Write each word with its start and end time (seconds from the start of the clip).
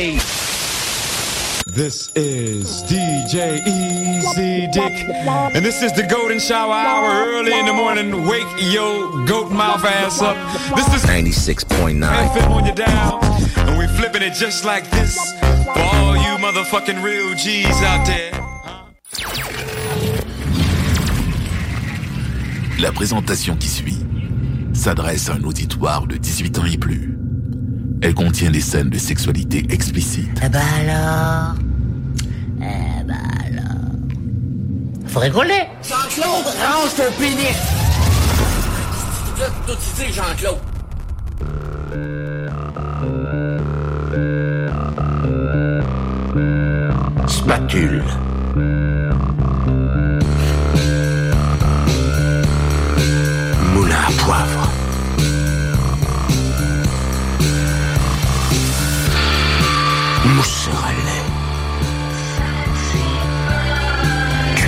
This 0.00 0.16
is 2.16 2.82
DJ 2.84 3.60
Easy 3.66 4.66
Dick, 4.72 5.04
and 5.54 5.62
this 5.62 5.82
is 5.82 5.92
the 5.92 6.04
Golden 6.04 6.40
Shower 6.40 6.72
Hour. 6.72 7.28
Early 7.28 7.52
in 7.52 7.66
the 7.66 7.74
morning, 7.74 8.26
wake 8.26 8.48
your 8.72 9.26
goat 9.26 9.52
mouth 9.52 9.84
ass 9.84 10.22
up. 10.22 10.38
This 10.74 10.88
is 10.94 11.04
96.9. 11.04 12.32
flip 12.32 12.48
on 12.48 12.64
you 12.64 12.72
down, 12.72 13.22
and 13.68 13.78
we 13.78 13.86
flipping 13.98 14.22
it 14.22 14.32
just 14.32 14.64
like 14.64 14.88
this 14.90 15.18
for 15.64 15.78
all 15.78 16.16
you 16.16 16.38
motherfucking 16.38 17.04
real 17.04 17.34
G's 17.34 17.66
out 17.82 18.06
there. 18.06 18.32
La 22.78 22.90
présentation 22.90 23.54
qui 23.56 23.68
suit 23.68 23.98
s'adresse 24.72 25.28
à 25.28 25.34
un 25.34 25.44
auditoire 25.44 26.06
de 26.06 26.16
18 26.16 26.58
ans 26.58 26.64
et 26.64 26.78
plus. 26.78 27.19
Elle 28.02 28.14
contient 28.14 28.50
des 28.50 28.60
scènes 28.62 28.88
de 28.88 28.98
sexualité 28.98 29.66
explicite. 29.70 30.40
Eh 30.42 30.48
ben 30.48 30.60
alors? 30.80 31.54
Eh 32.58 33.04
ben 33.04 33.14
alors? 33.46 33.64
Faut 35.06 35.20
rigoler 35.20 35.66
Jean-Claude, 35.82 36.46
range 36.46 36.94
ton 36.96 37.12
pénis! 37.18 37.56
Tout 39.66 39.72
ici, 39.72 40.12
Jean-Claude. 40.12 40.58
Spatule. 47.26 48.02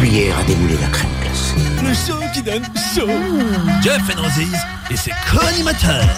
Cuillère 0.02 0.36
à 0.36 0.42
démouler 0.42 0.76
la 0.80 0.88
crème 0.88 1.12
glacée. 1.20 1.54
Le 1.80 1.94
show 1.94 2.18
qui 2.34 2.42
donne 2.42 2.64
chaud. 2.92 3.06
Jeff 3.84 4.02
Enrosiz 4.16 4.58
et 4.90 4.96
ses 4.96 5.12
co-animateurs. 5.30 6.08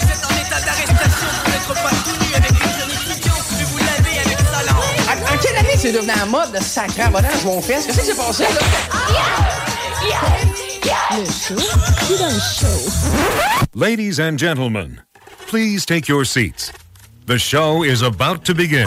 Vous 0.00 0.06
êtes 0.06 0.24
en 0.24 0.30
état 0.40 0.60
d'arrestation 0.64 1.28
pour 1.44 1.50
n'être 1.52 1.74
pas 1.82 1.90
tout 1.90 2.16
nu 2.18 2.34
avec 2.34 2.50
une 2.52 2.56
jeune 2.56 2.92
étudiante 3.12 3.46
que 3.46 3.64
vous 3.66 3.76
lavez 3.76 4.20
avec 4.24 4.38
talent. 4.38 4.80
En, 5.06 5.34
en 5.34 5.36
quelle 5.36 5.56
année 5.58 5.76
c'est 5.76 5.92
devenu 5.92 6.12
un 6.12 6.24
mode 6.24 6.52
de 6.52 6.60
sacré 6.62 7.04
en 7.04 7.10
modèle 7.10 7.30
mon 7.44 7.60
fils? 7.60 7.84
Qu'est-ce 7.84 8.00
qui 8.00 8.06
s'est 8.06 8.14
passé 8.14 8.44
là? 8.44 8.48
Le 11.10 11.24
show 11.26 11.62
qui 12.06 12.16
donne 12.16 12.40
chaud. 12.40 12.90
Ladies 13.74 14.18
and 14.18 14.38
gentlemen, 14.38 15.02
please 15.46 15.84
take 15.84 16.08
your 16.08 16.24
seats. 16.24 16.72
The 17.26 17.36
show 17.36 17.84
is 17.84 18.02
about 18.02 18.46
to 18.46 18.54
begin. 18.54 18.86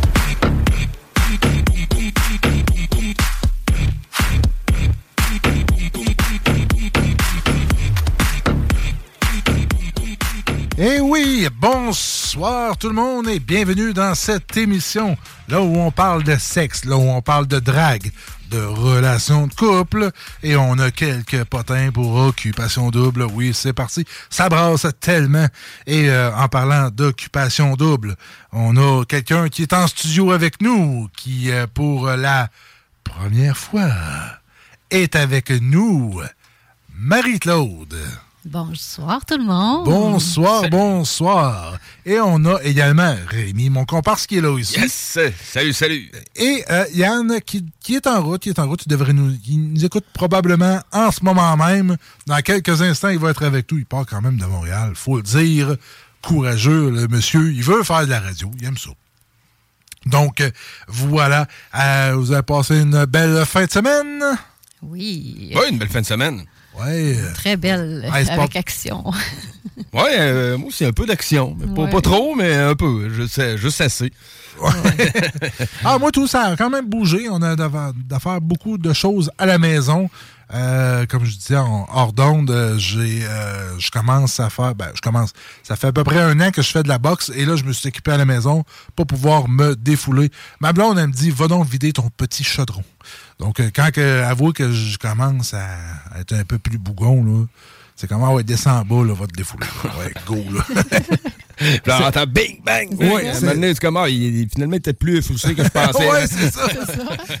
Eh 10.83 10.99
oui, 10.99 11.47
bonsoir 11.59 12.75
tout 12.75 12.89
le 12.89 12.95
monde 12.95 13.27
et 13.27 13.39
bienvenue 13.39 13.93
dans 13.93 14.15
cette 14.15 14.57
émission, 14.57 15.15
là 15.47 15.61
où 15.61 15.77
on 15.77 15.91
parle 15.91 16.23
de 16.23 16.35
sexe, 16.37 16.85
là 16.85 16.97
où 16.97 17.07
on 17.07 17.21
parle 17.21 17.45
de 17.45 17.59
drague, 17.59 18.11
de 18.49 18.57
relations 18.57 19.45
de 19.45 19.53
couple 19.53 20.09
et 20.41 20.55
on 20.55 20.79
a 20.79 20.89
quelques 20.89 21.43
potins 21.43 21.91
pour 21.91 22.15
occupation 22.15 22.89
double. 22.89 23.27
Oui, 23.31 23.51
c'est 23.53 23.73
parti. 23.73 24.05
Ça 24.31 24.49
brasse 24.49 24.87
tellement. 24.99 25.45
Et 25.85 26.09
euh, 26.09 26.35
en 26.35 26.47
parlant 26.47 26.89
d'occupation 26.89 27.75
double, 27.75 28.15
on 28.51 28.75
a 28.75 29.05
quelqu'un 29.05 29.49
qui 29.49 29.61
est 29.61 29.73
en 29.73 29.85
studio 29.85 30.31
avec 30.31 30.63
nous, 30.63 31.09
qui 31.15 31.51
euh, 31.51 31.67
pour 31.71 32.07
la 32.07 32.49
première 33.03 33.55
fois 33.55 33.91
est 34.89 35.15
avec 35.15 35.51
nous, 35.51 36.19
Marie-Claude. 36.95 37.99
Bonsoir 38.43 39.23
tout 39.23 39.37
le 39.37 39.43
monde. 39.43 39.85
Bonsoir, 39.85 40.67
bonsoir. 40.67 41.77
Et 42.07 42.19
on 42.19 42.43
a 42.45 42.59
également 42.63 43.15
Rémi, 43.27 43.69
mon 43.69 43.85
comparse 43.85 44.25
qui 44.25 44.37
est 44.37 44.41
là 44.41 44.49
aussi. 44.49 44.79
Yes! 44.79 45.19
Salut, 45.43 45.73
salut! 45.73 46.11
Et 46.35 46.63
euh, 46.71 46.85
Yann 46.95 47.39
qui, 47.45 47.63
qui 47.79 47.93
est 47.95 48.07
en 48.07 48.23
route, 48.23 48.41
qui 48.41 48.49
est 48.49 48.57
en 48.57 48.67
route, 48.67 48.81
il 48.83 48.89
devrait 48.89 49.13
nous, 49.13 49.31
il 49.47 49.73
nous 49.73 49.85
écoute 49.85 50.05
probablement 50.11 50.81
en 50.91 51.11
ce 51.11 51.23
moment 51.23 51.55
même. 51.55 51.97
Dans 52.25 52.41
quelques 52.41 52.81
instants, 52.81 53.09
il 53.09 53.19
va 53.19 53.29
être 53.29 53.45
avec 53.45 53.71
nous. 53.71 53.77
Il 53.77 53.85
part 53.85 54.07
quand 54.07 54.23
même 54.23 54.37
de 54.37 54.45
Montréal, 54.45 54.93
faut 54.95 55.17
le 55.17 55.23
dire. 55.23 55.75
Courageux, 56.23 56.89
le 56.89 57.07
monsieur. 57.07 57.53
Il 57.53 57.61
veut 57.61 57.83
faire 57.83 58.05
de 58.05 58.09
la 58.09 58.21
radio, 58.21 58.49
il 58.59 58.65
aime 58.65 58.77
ça. 58.77 58.89
Donc, 60.07 60.41
euh, 60.41 60.49
voilà. 60.87 61.45
Euh, 61.75 62.13
vous 62.15 62.31
avez 62.31 62.41
passé 62.41 62.79
une 62.79 63.05
belle 63.05 63.45
fin 63.45 63.65
de 63.65 63.71
semaine? 63.71 64.23
Oui. 64.81 65.51
Ouais, 65.55 65.69
une 65.69 65.77
belle 65.77 65.89
fin 65.89 66.01
de 66.01 66.07
semaine. 66.07 66.43
Ouais. 66.79 67.17
Très 67.35 67.57
belle, 67.57 68.07
Ouais, 68.11 68.23
c'est 68.25 68.31
avec 68.31 68.53
pas- 68.53 68.59
action. 68.59 69.03
Ouais, 69.93 70.15
euh, 70.19 70.57
moi 70.57 70.67
aussi, 70.69 70.85
un 70.85 70.91
peu 70.93 71.05
d'action. 71.05 71.55
Pas, 71.75 71.81
Ouais. 71.83 71.89
pas 71.89 72.01
trop, 72.01 72.33
mais 72.35 72.53
un 72.53 72.75
peu. 72.75 73.09
Je 73.13 73.25
sais, 73.27 73.57
juste 73.57 73.81
assez. 73.81 74.11
Ah, 75.83 75.97
moi, 75.97 76.11
tout 76.11 76.27
ça 76.27 76.43
a 76.43 76.55
quand 76.55 76.69
même 76.69 76.87
bougé. 76.87 77.27
On 77.29 77.41
a 77.41 77.55
d'affaire- 77.55 77.91
d'affaire 77.95 78.41
beaucoup 78.41 78.77
de 78.77 78.93
choses 78.93 79.31
à 79.37 79.45
la 79.45 79.57
maison. 79.57 80.09
Euh, 80.53 81.05
comme 81.05 81.23
je 81.25 81.35
disais 81.35 81.55
en 81.57 81.87
hors 81.93 82.11
d'onde, 82.11 82.51
euh, 82.51 82.77
j'ai, 82.77 83.23
euh, 83.23 83.79
je 83.79 83.89
commence 83.89 84.39
à 84.41 84.49
faire, 84.49 84.75
ben, 84.75 84.89
je 84.93 84.99
commence. 85.01 85.31
Ça 85.63 85.77
fait 85.77 85.87
à 85.87 85.93
peu 85.93 86.03
près 86.03 86.19
un 86.19 86.39
an 86.41 86.51
que 86.51 86.61
je 86.61 86.67
fais 86.69 86.83
de 86.83 86.89
la 86.89 86.97
boxe 86.97 87.31
et 87.33 87.45
là, 87.45 87.55
je 87.55 87.63
me 87.63 87.71
suis 87.71 87.87
équipé 87.87 88.11
à 88.11 88.17
la 88.17 88.25
maison 88.25 88.63
pour 88.97 89.07
pouvoir 89.07 89.47
me 89.47 89.75
défouler. 89.77 90.29
Ma 90.59 90.73
blonde, 90.73 90.99
elle 90.99 91.07
me 91.07 91.13
dit, 91.13 91.31
va 91.31 91.47
donc 91.47 91.65
vider 91.67 91.93
ton 91.93 92.09
petit 92.15 92.43
chaudron. 92.43 92.83
Donc, 93.41 93.59
euh, 93.59 93.69
quand 93.75 93.89
que, 93.91 94.21
avouez 94.23 94.53
que 94.53 94.71
je 94.71 94.97
commence 94.97 95.53
à 95.53 95.67
être 96.19 96.33
un 96.33 96.43
peu 96.45 96.57
plus 96.59 96.77
bougon, 96.77 97.23
là, 97.25 97.45
c'est 97.95 98.07
comment, 98.07 98.33
ouais, 98.33 98.43
descends 98.43 98.79
en 98.79 98.85
bas, 98.85 99.03
là, 99.05 99.13
va 99.13 99.27
te 99.27 99.33
défouler. 99.33 99.67
Ouais, 99.99 100.13
go, 100.25 100.35
là. 100.53 100.63
Puis 101.57 101.79
là, 101.85 101.99
on 102.01 102.05
entend 102.05 102.25
bing, 102.27 102.63
bang, 102.63 102.87
un 102.91 103.33
c'est- 103.33 103.41
moment 103.41 103.53
donné, 103.53 103.67
c'est 103.73 103.79
comme, 103.79 103.97
ah, 103.97 104.09
il, 104.09 104.47
finalement, 104.49 104.73
il 104.75 104.77
était 104.77 104.93
plus 104.93 105.21
frustré 105.21 105.53
que 105.53 105.63
je 105.63 105.69
pensais. 105.73 106.09
ouais, 106.09 106.25
c'est 106.27 106.51
ça. 106.51 106.67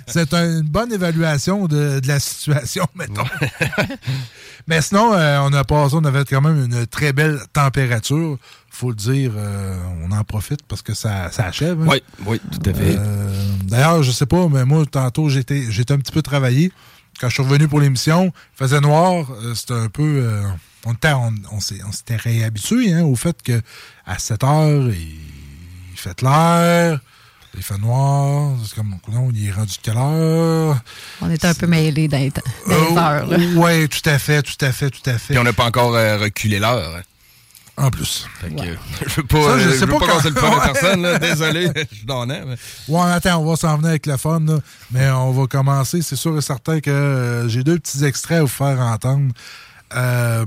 C'est 0.07 0.33
une 0.33 0.61
bonne 0.61 0.91
évaluation 0.93 1.67
de, 1.67 1.99
de 1.99 2.07
la 2.07 2.19
situation, 2.19 2.85
mettons. 2.95 3.23
Mais 4.67 4.81
sinon, 4.81 5.13
euh, 5.13 5.39
on 5.41 5.53
a 5.53 5.63
passé, 5.63 5.95
on 5.97 6.05
avait 6.05 6.23
quand 6.25 6.41
même 6.41 6.65
une 6.65 6.85
très 6.87 7.13
belle 7.13 7.39
température. 7.53 8.37
Faut 8.81 8.89
le 8.89 8.95
dire, 8.95 9.33
euh, 9.35 9.77
on 10.03 10.11
en 10.11 10.23
profite 10.23 10.63
parce 10.67 10.81
que 10.81 10.95
ça, 10.95 11.31
ça 11.31 11.45
achève. 11.45 11.79
hein. 11.83 11.85
Oui, 11.87 12.01
oui, 12.25 12.41
tout 12.51 12.67
à 12.67 12.73
fait. 12.73 12.95
Euh, 12.97 13.31
D'ailleurs, 13.65 14.01
je 14.01 14.09
sais 14.09 14.25
pas, 14.25 14.47
mais 14.49 14.65
moi, 14.65 14.83
tantôt, 14.89 15.29
j'étais 15.29 15.65
j'étais 15.69 15.93
un 15.93 15.99
petit 15.99 16.11
peu 16.11 16.23
travaillé. 16.23 16.71
Quand 17.19 17.29
je 17.29 17.35
suis 17.35 17.43
revenu 17.43 17.67
pour 17.67 17.79
l'émission, 17.79 18.33
il 18.55 18.57
faisait 18.57 18.81
noir. 18.81 19.27
euh, 19.43 19.53
C'était 19.53 19.75
un 19.75 19.87
peu. 19.89 20.01
euh, 20.25 20.41
on 20.87 20.93
était- 20.93 21.13
on, 21.13 21.31
on 21.51 21.59
s'est- 21.59 21.79
on 21.87 21.91
s'était 21.91 22.15
réhabitué 22.15 22.91
hein, 22.91 23.03
au 23.03 23.15
fait 23.15 23.39
que 23.43 23.61
à 24.07 24.17
7 24.17 24.43
heures, 24.43 24.89
il, 24.89 24.97
il 25.91 25.97
fait 25.97 26.15
clair. 26.15 26.99
Il 27.55 27.61
fait 27.61 27.77
noir. 27.77 28.53
C'est 28.65 28.73
comme, 28.75 28.95
non, 29.13 29.29
il 29.31 29.47
est 29.47 29.51
rendu 29.51 29.73
de 29.75 29.81
quelle 29.83 29.97
heure? 29.97 30.79
On 31.21 31.29
est 31.29 31.45
un 31.45 31.53
peu 31.53 31.67
mêlés 31.67 32.07
dans 32.07 32.17
les, 32.17 32.31
temps- 32.31 32.41
dans 32.65 32.89
les 32.89 32.97
heures. 32.97 33.27
là. 33.27 33.37
Oui, 33.57 33.89
tout 33.89 34.09
à 34.09 34.17
fait, 34.17 34.41
tout 34.41 34.65
à 34.65 34.71
fait, 34.71 34.89
tout 34.89 35.07
à 35.07 35.19
fait. 35.19 35.33
Puis 35.35 35.37
on 35.37 35.43
n'a 35.43 35.53
pas 35.53 35.65
encore 35.65 35.93
euh, 35.93 36.17
reculé 36.17 36.57
l'heure. 36.57 36.95
hein. 36.97 37.01
En 37.77 37.89
plus. 37.89 38.27
Fait 38.39 38.49
que, 38.53 38.61
je 39.07 39.15
veux 39.15 39.23
pas, 39.23 39.41
Ça, 39.43 39.59
je 39.59 39.69
euh, 39.69 39.71
sais 39.73 39.85
veux 39.85 39.93
pas 39.93 39.99
pas 39.99 40.07
quand- 40.07 40.15
casser 40.17 40.29
le 40.29 40.35
fun 40.35 40.49
Ouais. 40.49 40.71
personne. 40.73 41.01
là. 41.01 41.19
Désolé, 41.19 41.71
je 41.91 41.95
suis 41.97 42.05
dans 42.05 42.25
mais- 42.25 42.43
Ouais, 42.87 43.11
attends, 43.11 43.37
on 43.37 43.49
va 43.49 43.55
s'en 43.55 43.75
venir 43.77 43.89
avec 43.89 44.05
le 44.05 44.17
fun, 44.17 44.39
là. 44.41 44.59
mais 44.91 45.09
on 45.09 45.31
va 45.31 45.47
commencer. 45.47 46.01
C'est 46.01 46.15
sûr 46.15 46.37
et 46.37 46.41
certain 46.41 46.79
que 46.79 46.89
euh, 46.91 47.47
j'ai 47.47 47.63
deux 47.63 47.79
petits 47.79 48.03
extraits 48.03 48.39
à 48.39 48.41
vous 48.41 48.47
faire 48.47 48.79
entendre. 48.79 49.31
Euh, 49.95 50.45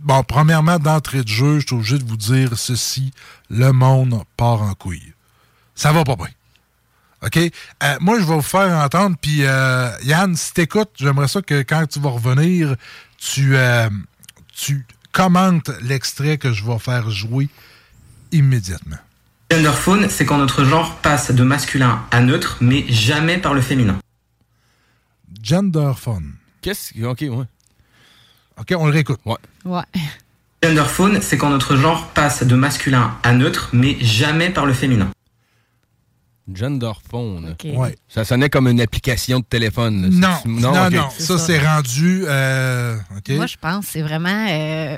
bon, 0.00 0.22
premièrement, 0.24 0.78
d'entrée 0.78 1.22
de 1.22 1.28
jeu, 1.28 1.60
je 1.60 1.66
suis 1.66 1.76
obligé 1.76 1.98
de 1.98 2.04
vous 2.04 2.16
dire 2.16 2.58
ceci. 2.58 3.12
Le 3.50 3.70
monde 3.72 4.22
part 4.36 4.62
en 4.62 4.72
couille. 4.74 5.12
Ça 5.74 5.92
va 5.92 6.02
pas 6.04 6.16
bien. 6.16 6.28
OK? 7.24 7.36
Euh, 7.36 7.50
moi, 8.00 8.18
je 8.18 8.24
vais 8.24 8.34
vous 8.34 8.42
faire 8.42 8.76
entendre, 8.78 9.16
puis 9.20 9.44
euh, 9.44 9.90
Yann, 10.02 10.34
si 10.34 10.52
t'écoutes, 10.54 10.90
j'aimerais 10.96 11.28
ça 11.28 11.40
que 11.40 11.62
quand 11.62 11.86
tu 11.86 12.00
vas 12.00 12.10
revenir, 12.10 12.74
tu, 13.18 13.56
euh, 13.56 13.88
tu 14.54 14.84
commentes 15.12 15.70
l'extrait 15.82 16.38
que 16.38 16.52
je 16.52 16.64
vais 16.64 16.78
faire 16.78 17.10
jouer 17.10 17.48
immédiatement. 18.32 18.96
Genderphone, 19.50 20.08
c'est 20.08 20.24
quand 20.24 20.38
notre 20.38 20.64
genre 20.64 20.96
passe 20.96 21.30
de 21.30 21.42
masculin 21.42 22.02
à 22.10 22.20
neutre, 22.20 22.56
mais 22.60 22.86
jamais 22.88 23.36
par 23.38 23.52
le 23.52 23.60
féminin. 23.60 23.98
Genderphone. 25.42 26.32
Qu'est-ce 26.62 26.94
que. 26.94 27.04
Ok, 27.04 27.20
ouais. 27.20 27.46
OK, 28.58 28.74
on 28.76 28.86
le 28.86 28.92
réécoute. 28.92 29.20
Ouais. 29.26 29.36
Ouais. 29.64 29.82
Genderphone, 30.62 31.20
c'est 31.20 31.36
quand 31.36 31.50
notre 31.50 31.76
genre 31.76 32.08
passe 32.08 32.44
de 32.44 32.54
masculin 32.54 33.14
à 33.22 33.32
neutre, 33.32 33.68
mais 33.72 33.98
jamais 34.00 34.48
par 34.48 34.64
le 34.64 34.72
féminin. 34.72 35.10
Genderphone. 36.54 37.54
Ouais. 37.64 37.96
Ça 38.08 38.24
sonnait 38.24 38.48
comme 38.50 38.68
une 38.68 38.80
application 38.80 39.40
de 39.40 39.44
téléphone. 39.44 40.08
Non, 40.12 40.36
non, 40.46 40.90
non. 40.90 41.08
Ça, 41.18 41.38
c'est 41.38 41.58
rendu. 41.58 42.24
euh? 42.26 42.96
Moi, 43.30 43.46
je 43.46 43.56
pense 43.60 43.86
que 43.86 43.92
c'est 43.92 44.02
vraiment. 44.02 44.46
euh, 44.48 44.96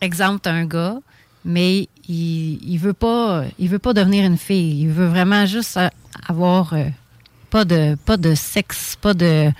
exemple, 0.00 0.48
un 0.48 0.64
gars, 0.64 0.96
mais 1.44 1.88
il, 2.08 2.58
il 2.62 2.78
veut 2.78 2.92
pas 2.92 3.44
il 3.58 3.68
veut 3.68 3.78
pas 3.78 3.92
devenir 3.92 4.24
une 4.24 4.38
fille. 4.38 4.82
Il 4.82 4.88
veut 4.90 5.06
vraiment 5.08 5.46
juste 5.46 5.76
euh, 5.76 5.88
avoir 6.28 6.72
euh, 6.74 6.84
pas 7.50 7.64
de 7.64 7.96
pas 8.06 8.16
de 8.16 8.34
sexe, 8.34 8.96
pas 9.00 9.14
de 9.14 9.50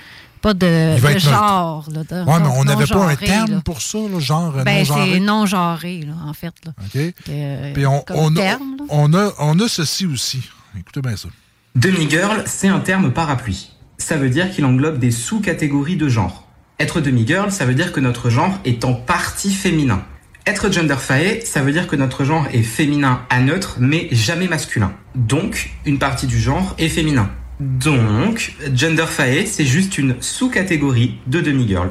pas 0.43 0.55
de, 0.55 0.97
genre. 1.19 1.87
Là, 1.93 2.03
de- 2.03 2.15
Ouais, 2.27 2.39
mais 2.39 2.47
non- 2.47 2.55
on 2.57 2.65
n'avait 2.65 2.87
pas 2.87 2.95
un 2.97 2.99
non-genré, 3.09 3.27
terme 3.27 3.51
là. 3.51 3.61
pour 3.63 3.83
ça, 3.83 3.99
là, 3.99 4.19
genre 4.21 4.53
Ben, 4.65 4.79
non-genré. 4.79 5.11
c'est 5.13 5.21
non 5.21 5.45
genré, 5.45 6.01
là, 6.01 6.15
en 6.27 6.33
fait. 6.33 6.55
Là. 6.65 6.73
OK? 6.83 7.13
Que- 7.27 7.73
Puis 7.75 7.87
on, 7.87 8.01
comme 8.01 8.17
on, 8.17 8.37
a, 8.37 8.41
terme, 8.41 8.77
on, 8.89 9.13
a, 9.13 9.33
on 9.39 9.59
a 9.61 9.69
ceci 9.69 10.07
aussi. 10.07 10.43
Écoutez 10.79 11.01
bien 11.01 11.17
ça. 11.17 11.29
Demi-girl, 11.77 12.43
c'est 12.47 12.69
un 12.69 12.81
terme 12.81 13.13
parapluie. 13.13 13.71
Ça 13.99 14.17
veut 14.17 14.31
dire 14.31 14.51
qu'il 14.51 14.65
englobe 14.65 14.99
des 14.99 15.11
sous-catégories 15.11 15.97
de 15.97 16.09
genre. 16.09 16.47
Être 16.79 17.01
demi-girl, 17.01 17.53
ça 17.53 17.67
veut 17.67 17.75
dire 17.75 17.93
que 17.93 18.01
notre 18.01 18.31
genre 18.31 18.59
est 18.65 18.85
en 18.85 18.95
partie 18.95 19.53
féminin. 19.53 20.05
Être 20.47 20.73
genderfae, 20.73 21.43
ça 21.45 21.61
veut 21.63 21.73
dire 21.73 21.87
que 21.87 21.97
notre 21.97 22.25
genre 22.25 22.47
est 22.53 22.63
féminin 22.63 23.23
à 23.29 23.41
neutre, 23.41 23.77
mais 23.79 24.09
jamais 24.11 24.49
masculin. 24.49 24.93
Donc, 25.15 25.71
une 25.85 25.99
partie 25.99 26.27
du 26.27 26.41
genre 26.41 26.75
est 26.79 26.89
féminin. 26.89 27.31
Donc, 27.61 28.55
genderfae, 28.75 29.45
c'est 29.47 29.67
juste 29.67 29.99
une 29.99 30.17
sous-catégorie 30.23 31.19
de 31.27 31.41
demi-girl. 31.43 31.91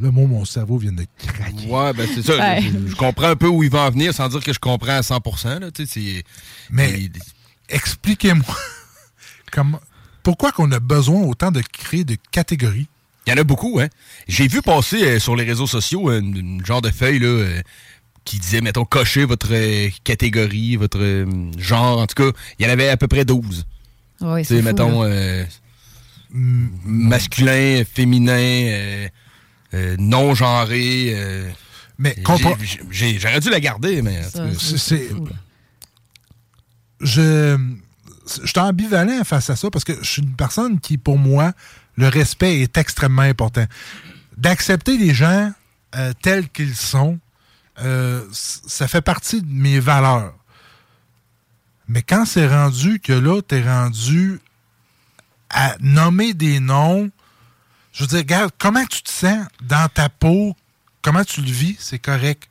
Le 0.00 0.10
mot, 0.10 0.26
mon 0.26 0.44
cerveau 0.44 0.78
vient 0.78 0.92
de 0.92 1.04
craquer. 1.26 1.66
Ouais, 1.68 1.92
ben 1.92 2.06
c'est 2.14 2.22
ça. 2.22 2.38
Ouais. 2.38 2.62
Je, 2.62 2.90
je 2.92 2.94
comprends 2.96 3.26
un 3.28 3.36
peu 3.36 3.48
où 3.48 3.62
il 3.64 3.70
va 3.70 3.80
en 3.82 3.90
venir 3.90 4.14
sans 4.14 4.28
dire 4.28 4.42
que 4.42 4.52
je 4.52 4.58
comprends 4.60 4.96
à 4.96 5.00
100%. 5.02 5.58
Là, 5.60 5.70
tu 5.72 5.84
sais, 5.86 5.92
c'est- 6.00 6.22
Mais 6.70 6.92
il- 6.98 7.10
expliquez-moi 7.68 8.56
comment, 9.52 9.80
pourquoi 10.22 10.52
qu'on 10.52 10.70
a 10.72 10.80
besoin 10.80 11.22
autant 11.22 11.50
de 11.50 11.60
créer 11.62 12.04
de 12.04 12.16
catégories? 12.30 12.86
Il 13.26 13.30
y 13.30 13.32
en 13.34 13.36
a 13.36 13.44
beaucoup, 13.44 13.78
hein. 13.80 13.88
J'ai 14.26 14.48
vu 14.48 14.62
passer 14.62 15.02
euh, 15.02 15.18
sur 15.18 15.36
les 15.36 15.44
réseaux 15.44 15.66
sociaux 15.66 16.10
une, 16.10 16.34
une 16.36 16.64
genre 16.66 16.80
de 16.80 16.90
feuille 16.90 17.18
là, 17.18 17.26
euh, 17.26 17.62
qui 18.24 18.38
disait, 18.38 18.60
mettons, 18.62 18.84
cochez 18.86 19.24
votre 19.26 19.48
euh, 19.52 19.90
catégorie, 20.04 20.76
votre 20.76 20.98
euh, 21.00 21.26
genre. 21.58 21.98
En 21.98 22.06
tout 22.06 22.14
cas, 22.14 22.38
il 22.58 22.64
y 22.66 22.68
en 22.68 22.72
avait 22.72 22.88
à 22.88 22.96
peu 22.96 23.06
près 23.06 23.24
12. 23.26 23.66
Ouais, 24.22 24.42
Tu 24.42 24.48
sais, 24.48 24.56
c'est 24.56 24.62
mettons, 24.62 25.02
là. 25.02 25.08
euh, 25.10 25.44
m- 26.34 26.70
masculin, 26.84 27.82
féminin, 27.90 28.32
euh, 28.38 29.08
euh, 29.74 29.96
non-genré. 29.98 31.12
euh, 31.14 31.50
Mais 31.98 32.16
J'aurais 32.90 33.40
dû 33.40 33.50
la 33.50 33.60
garder, 33.60 34.00
mais... 34.00 34.22
c'est- 34.78 35.10
je, 37.00 37.58
je 38.42 38.46
suis 38.46 38.58
ambivalent 38.58 39.24
face 39.24 39.50
à 39.50 39.56
ça 39.56 39.70
parce 39.70 39.84
que 39.84 39.94
je 40.02 40.08
suis 40.08 40.22
une 40.22 40.34
personne 40.34 40.80
qui, 40.80 40.98
pour 40.98 41.18
moi, 41.18 41.52
le 41.96 42.08
respect 42.08 42.60
est 42.60 42.76
extrêmement 42.76 43.22
important. 43.22 43.64
D'accepter 44.36 44.96
les 44.96 45.14
gens 45.14 45.52
euh, 45.96 46.12
tels 46.22 46.48
qu'ils 46.48 46.76
sont, 46.76 47.18
euh, 47.80 48.24
ça 48.32 48.88
fait 48.88 49.00
partie 49.00 49.42
de 49.42 49.52
mes 49.52 49.80
valeurs. 49.80 50.34
Mais 51.88 52.02
quand 52.02 52.24
c'est 52.24 52.46
rendu 52.46 53.00
que 53.00 53.12
là, 53.12 53.40
tu 53.40 53.56
es 53.56 53.62
rendu 53.62 54.40
à 55.50 55.74
nommer 55.80 56.34
des 56.34 56.60
noms, 56.60 57.10
je 57.92 58.02
veux 58.02 58.08
dire, 58.08 58.18
regarde, 58.18 58.52
comment 58.58 58.84
tu 58.84 59.02
te 59.02 59.10
sens 59.10 59.46
dans 59.62 59.88
ta 59.88 60.08
peau, 60.08 60.54
comment 61.02 61.24
tu 61.24 61.40
le 61.40 61.50
vis, 61.50 61.76
c'est 61.80 61.98
correct. 61.98 62.48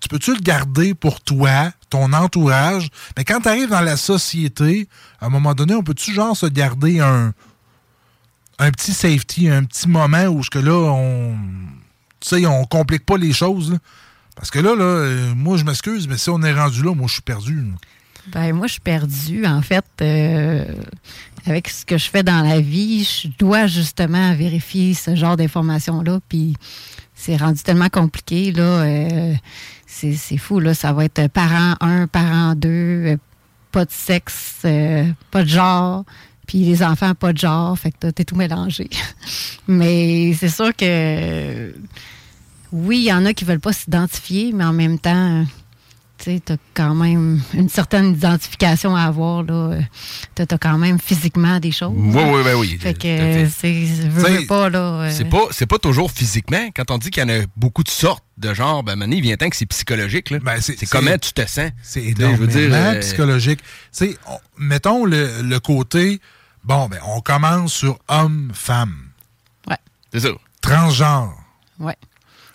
Tu 0.00 0.08
peux-tu 0.08 0.34
le 0.34 0.40
garder 0.40 0.94
pour 0.94 1.20
toi, 1.20 1.72
ton 1.90 2.12
entourage? 2.12 2.88
Mais 3.16 3.24
quand 3.24 3.40
tu 3.40 3.48
arrives 3.48 3.68
dans 3.68 3.80
la 3.80 3.96
société, 3.96 4.88
à 5.20 5.26
un 5.26 5.28
moment 5.28 5.54
donné, 5.54 5.74
on 5.74 5.82
peut-tu 5.82 6.12
genre 6.14 6.36
se 6.36 6.46
garder 6.46 7.00
un, 7.00 7.32
un 8.58 8.70
petit 8.70 8.92
safety, 8.92 9.48
un 9.48 9.64
petit 9.64 9.88
moment 9.88 10.24
où 10.26 10.42
ce 10.42 10.50
que 10.50 10.58
là, 10.58 10.74
on. 10.74 11.36
Tu 12.20 12.28
sais, 12.28 12.46
on 12.46 12.64
complique 12.64 13.04
pas 13.04 13.18
les 13.18 13.32
choses. 13.32 13.78
Parce 14.36 14.50
que 14.50 14.60
là, 14.60 14.74
là, 14.74 14.84
euh, 14.84 15.34
moi 15.34 15.56
je 15.56 15.64
m'excuse, 15.64 16.08
mais 16.08 16.16
si 16.16 16.30
on 16.30 16.40
est 16.42 16.54
rendu 16.54 16.82
là, 16.82 16.94
moi 16.94 17.06
je 17.06 17.14
suis 17.14 17.22
perdu. 17.22 17.64
Ben, 18.28 18.52
moi, 18.54 18.66
je 18.66 18.72
suis 18.72 18.80
perdue. 18.80 19.44
En 19.46 19.62
fait, 19.62 19.84
euh, 20.00 20.64
avec 21.46 21.68
ce 21.68 21.84
que 21.84 21.98
je 21.98 22.08
fais 22.08 22.22
dans 22.22 22.42
la 22.46 22.60
vie, 22.60 23.04
je 23.04 23.28
dois 23.38 23.66
justement 23.66 24.34
vérifier 24.34 24.94
ce 24.94 25.16
genre 25.16 25.36
d'informations-là. 25.36 26.20
Puis, 26.28 26.54
c'est 27.14 27.36
rendu 27.36 27.62
tellement 27.62 27.88
compliqué. 27.88 28.52
Là, 28.52 28.62
euh, 28.62 29.34
c'est 29.92 30.36
fou. 30.36 30.60
Là. 30.60 30.74
Ça 30.74 30.92
va 30.92 31.04
être 31.04 31.28
parent 31.28 31.74
1, 31.80 32.06
parent 32.06 32.54
2, 32.54 32.68
euh, 32.68 33.16
pas 33.70 33.84
de 33.84 33.90
sexe, 33.90 34.60
euh, 34.64 35.04
pas 35.30 35.42
de 35.42 35.48
genre. 35.48 36.04
Puis 36.46 36.58
les 36.58 36.82
enfants, 36.82 37.14
pas 37.14 37.32
de 37.32 37.38
genre. 37.38 37.78
Fait 37.78 37.92
que 37.92 38.10
t'es 38.10 38.24
tout 38.24 38.36
mélangé. 38.36 38.88
mais 39.68 40.34
c'est 40.34 40.48
sûr 40.48 40.74
que 40.74 41.74
oui, 42.72 42.98
il 42.98 43.04
y 43.04 43.12
en 43.12 43.24
a 43.26 43.34
qui 43.34 43.44
veulent 43.44 43.60
pas 43.60 43.72
s'identifier, 43.72 44.52
mais 44.52 44.64
en 44.64 44.72
même 44.72 44.98
temps, 44.98 45.44
tu 46.22 46.30
sais, 46.34 46.40
t'as 46.44 46.56
quand 46.74 46.94
même 46.94 47.42
une 47.52 47.68
certaine 47.68 48.12
identification 48.12 48.94
à 48.94 49.02
avoir, 49.02 49.42
là. 49.42 49.78
T'as 50.36 50.44
as 50.48 50.58
quand 50.58 50.78
même 50.78 51.00
physiquement 51.00 51.58
des 51.58 51.72
choses. 51.72 51.92
Oui, 51.96 52.22
oui, 52.24 52.42
ben 52.44 52.54
oui. 52.54 52.78
Fait 52.80 52.94
que, 52.94 53.48
c'est, 53.50 53.72
veux, 53.72 54.22
T'sais, 54.22 54.38
veux 54.38 54.46
pas, 54.46 54.70
là. 54.70 54.78
euh, 54.78 55.10
C'est 55.10 55.28
pas, 55.28 55.42
c'est 55.50 55.66
pas 55.66 55.78
toujours 55.78 56.12
physiquement. 56.12 56.68
Quand 56.76 56.92
on 56.92 56.98
dit 56.98 57.10
qu'il 57.10 57.22
y 57.22 57.26
en 57.26 57.28
a 57.40 57.44
beaucoup 57.56 57.82
de 57.82 57.88
sortes 57.88 58.22
de 58.38 58.54
genre, 58.54 58.84
ben, 58.84 58.94
Mané, 58.94 59.16
il 59.16 59.22
vient 59.22 59.36
temps 59.36 59.48
que 59.48 59.56
c'est 59.56 59.66
psychologique. 59.66 60.30
Là. 60.30 60.38
c'est, 60.60 60.78
c'est- 60.78 60.86
comment 60.88 61.18
tu 61.18 61.32
te 61.32 61.42
sens. 61.46 61.70
C'est 61.82 62.14
T'sais, 62.14 62.30
je 62.30 62.36
veux 62.36 62.46
dire, 62.46 62.70
euh, 62.72 63.00
psychologique. 63.00 63.60
Tu 63.60 63.66
sais, 63.90 64.16
on- 64.28 64.38
mettons 64.58 65.04
le, 65.04 65.42
le 65.42 65.58
côté, 65.58 66.20
bon, 66.62 66.86
ben, 66.88 67.00
on 67.08 67.20
commence 67.20 67.72
sur 67.72 67.98
homme-femme. 68.08 69.08
Ouais. 69.68 69.76
C'est 70.12 70.20
ça. 70.20 70.28
Transgenre. 70.60 71.34
Ouais. 71.80 71.96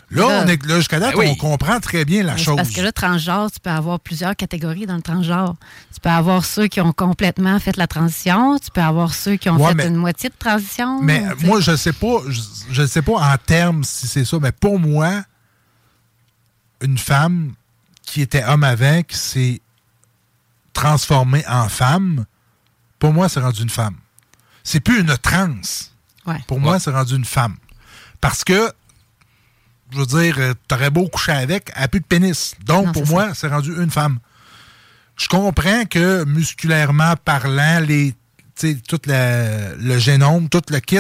Là, 0.09 0.21
Là- 0.25 0.43
on 0.45 0.47
est, 0.47 0.65
là 0.65 0.77
jusqu'à 0.77 0.99
date, 1.01 1.13
Ben 1.15 1.19
oui. 1.19 1.27
on 1.31 1.35
comprend 1.35 1.81
très 1.81 2.05
bien 2.05 2.23
la 2.23 2.33
Mais 2.33 2.37
c'est 2.37 2.45
chose. 2.45 2.55
Parce 2.55 2.69
que 2.71 2.79
là, 2.79 2.93
transgenre, 2.93 3.51
tu 3.51 3.59
peux 3.59 3.69
avoir 3.69 3.99
plusieurs 3.99 4.37
catégories 4.37 4.85
dans 4.85 4.95
le 4.95 5.01
transgenre. 5.01 5.55
Tu 5.93 5.99
peux 5.99 6.09
avoir 6.09 6.45
ceux 6.45 6.67
qui 6.67 6.79
ont 6.79 6.93
complètement 6.93 7.59
fait 7.59 7.75
la 7.75 7.87
transition. 7.87 8.57
Tu 8.57 8.71
peux 8.71 8.81
avoir 8.81 9.13
ceux 9.13 9.35
qui 9.35 9.49
ont 9.49 9.57
Ouais, 9.57 9.69
fait 9.69 9.75
mais- 9.75 9.87
une 9.87 9.95
moitié 9.97 10.29
de 10.29 10.35
transition. 10.39 11.01
Mais 11.01 11.23
moi, 11.43 11.59
je 11.59 11.75
sais 11.75 11.91
pas, 11.91 12.19
je, 12.29 12.39
je 12.71 12.85
sais 12.85 13.01
pas 13.01 13.13
en 13.15 13.35
termes 13.37 13.83
si 13.83 14.07
c'est 14.07 14.23
ça, 14.23 14.37
mais 14.41 14.53
pour 14.53 14.79
moi, 14.79 15.23
une 16.81 16.97
femme 16.97 17.53
qui 18.03 18.21
était 18.21 18.45
homme 18.45 18.63
avant, 18.63 19.01
qui 19.03 19.17
s'est 19.17 19.61
transformée 20.73 21.43
en 21.49 21.67
femme, 21.67 22.25
pour 22.99 23.11
moi, 23.13 23.27
c'est 23.29 23.39
rendu 23.41 23.61
une 23.63 23.69
femme. 23.69 23.95
C'est 24.63 24.79
plus 24.79 25.01
une 25.01 25.17
trans. 25.17 25.49
Ouais. 26.25 26.39
Pour 26.47 26.59
moi, 26.59 26.79
c'est 26.79 26.91
rendu 26.91 27.15
une 27.15 27.25
femme. 27.25 27.55
Parce 28.21 28.43
que, 28.43 28.71
je 29.91 29.97
veux 29.99 30.05
dire, 30.05 30.35
euh, 30.39 30.53
t'aurais 30.67 30.89
beau 30.89 31.07
coucher 31.07 31.31
avec, 31.31 31.71
elle 31.75 31.83
a 31.83 31.87
plus 31.87 31.99
de 32.01 32.05
pénis. 32.05 32.53
Donc, 32.65 32.87
Non, 32.87 32.91
pour 32.91 33.07
moi, 33.07 33.29
c'est 33.33 33.47
rendu 33.47 33.71
une 33.81 33.89
femme. 33.91 34.19
Je 35.15 35.27
comprends 35.27 35.85
que, 35.85 36.23
musculairement 36.25 37.15
parlant, 37.23 37.79
les, 37.79 38.13
tout 38.87 38.99
le, 39.07 39.75
le 39.79 39.97
génome, 39.97 40.49
tout 40.49 40.61
le 40.69 40.79
kit, 40.79 40.99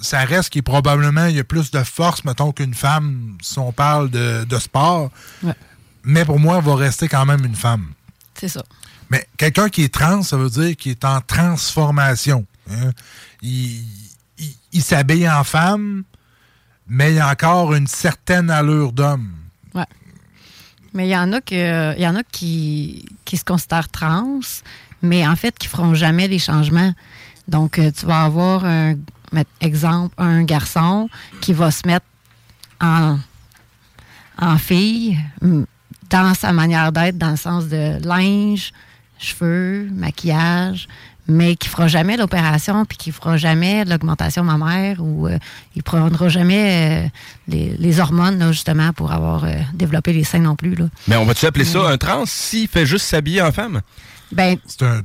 ça 0.00 0.20
reste 0.24 0.48
qui 0.50 0.62
probablement, 0.62 1.26
il 1.26 1.36
y 1.36 1.40
a 1.40 1.44
plus 1.44 1.70
de 1.70 1.82
force, 1.82 2.24
mettons, 2.24 2.52
qu'une 2.52 2.74
femme, 2.74 3.36
si 3.42 3.58
on 3.58 3.70
parle 3.72 4.10
de, 4.10 4.44
de 4.44 4.58
sport. 4.58 5.10
Ouais. 5.42 5.52
Mais 6.04 6.24
pour 6.24 6.40
moi, 6.40 6.56
elle 6.58 6.64
va 6.64 6.74
rester 6.76 7.06
quand 7.08 7.26
même 7.26 7.44
une 7.44 7.54
femme. 7.54 7.92
C'est 8.34 8.48
ça. 8.48 8.64
Mais 9.10 9.26
quelqu'un 9.36 9.68
qui 9.68 9.82
est 9.84 9.92
trans, 9.92 10.22
ça 10.22 10.36
veut 10.38 10.48
dire 10.48 10.74
qu'il 10.76 10.92
est 10.92 11.04
en 11.04 11.20
transformation. 11.20 12.46
hein. 12.70 12.92
Il, 13.42 13.84
il- 14.38 14.56
il 14.72 14.82
s'habille 14.82 15.28
en 15.28 15.44
femme, 15.44 16.04
mais 16.90 17.14
il 17.14 17.20
a 17.20 17.30
encore 17.30 17.72
une 17.72 17.86
certaine 17.86 18.50
allure 18.50 18.92
d'homme. 18.92 19.32
Ouais. 19.74 19.86
Mais 20.92 21.06
il 21.06 21.10
y 21.10 21.16
en 21.16 21.32
a 21.32 21.40
que, 21.40 21.98
y 21.98 22.06
en 22.06 22.16
a 22.16 22.24
qui, 22.24 23.06
qui 23.24 23.36
se 23.36 23.44
considèrent 23.44 23.88
trans, 23.88 24.40
mais 25.00 25.26
en 25.26 25.36
fait 25.36 25.56
qui 25.56 25.68
feront 25.68 25.94
jamais 25.94 26.26
les 26.26 26.40
changements. 26.40 26.92
Donc, 27.46 27.78
euh, 27.78 27.92
tu 27.92 28.06
vas 28.06 28.24
avoir 28.24 28.64
un 28.64 28.96
exemple 29.60 30.14
un 30.18 30.42
garçon 30.42 31.08
qui 31.40 31.52
va 31.52 31.70
se 31.70 31.86
mettre 31.86 32.06
en, 32.80 33.18
en 34.38 34.58
fille 34.58 35.16
dans 36.10 36.34
sa 36.34 36.52
manière 36.52 36.90
d'être, 36.90 37.16
dans 37.16 37.30
le 37.30 37.36
sens 37.36 37.68
de 37.68 38.04
linge, 38.04 38.72
cheveux, 39.18 39.88
maquillage, 39.92 40.88
mais 41.30 41.56
qui 41.56 41.68
fera 41.68 41.88
jamais 41.88 42.16
l'opération 42.16 42.84
puis 42.84 42.98
qui 42.98 43.12
fera 43.12 43.36
jamais 43.36 43.84
l'augmentation 43.84 44.44
mammaire 44.44 44.96
ou 45.00 45.26
euh, 45.28 45.38
il 45.76 45.82
prendra 45.82 46.28
jamais 46.28 47.04
euh, 47.04 47.08
les, 47.48 47.74
les 47.78 48.00
hormones 48.00 48.38
là, 48.38 48.52
justement 48.52 48.92
pour 48.92 49.12
avoir 49.12 49.44
euh, 49.44 49.52
développé 49.72 50.12
les 50.12 50.24
seins 50.24 50.40
non 50.40 50.56
plus 50.56 50.74
là. 50.74 50.86
Mais 51.06 51.16
on 51.16 51.24
va-tu 51.24 51.46
appeler 51.46 51.64
ça 51.64 51.88
un 51.88 51.96
trans 51.96 52.26
s'il 52.26 52.68
fait 52.68 52.84
juste 52.84 53.06
s'habiller 53.06 53.42
en 53.42 53.52
femme? 53.52 53.80
Ben, 54.32 54.56
C'est 54.66 54.82
un 54.82 55.02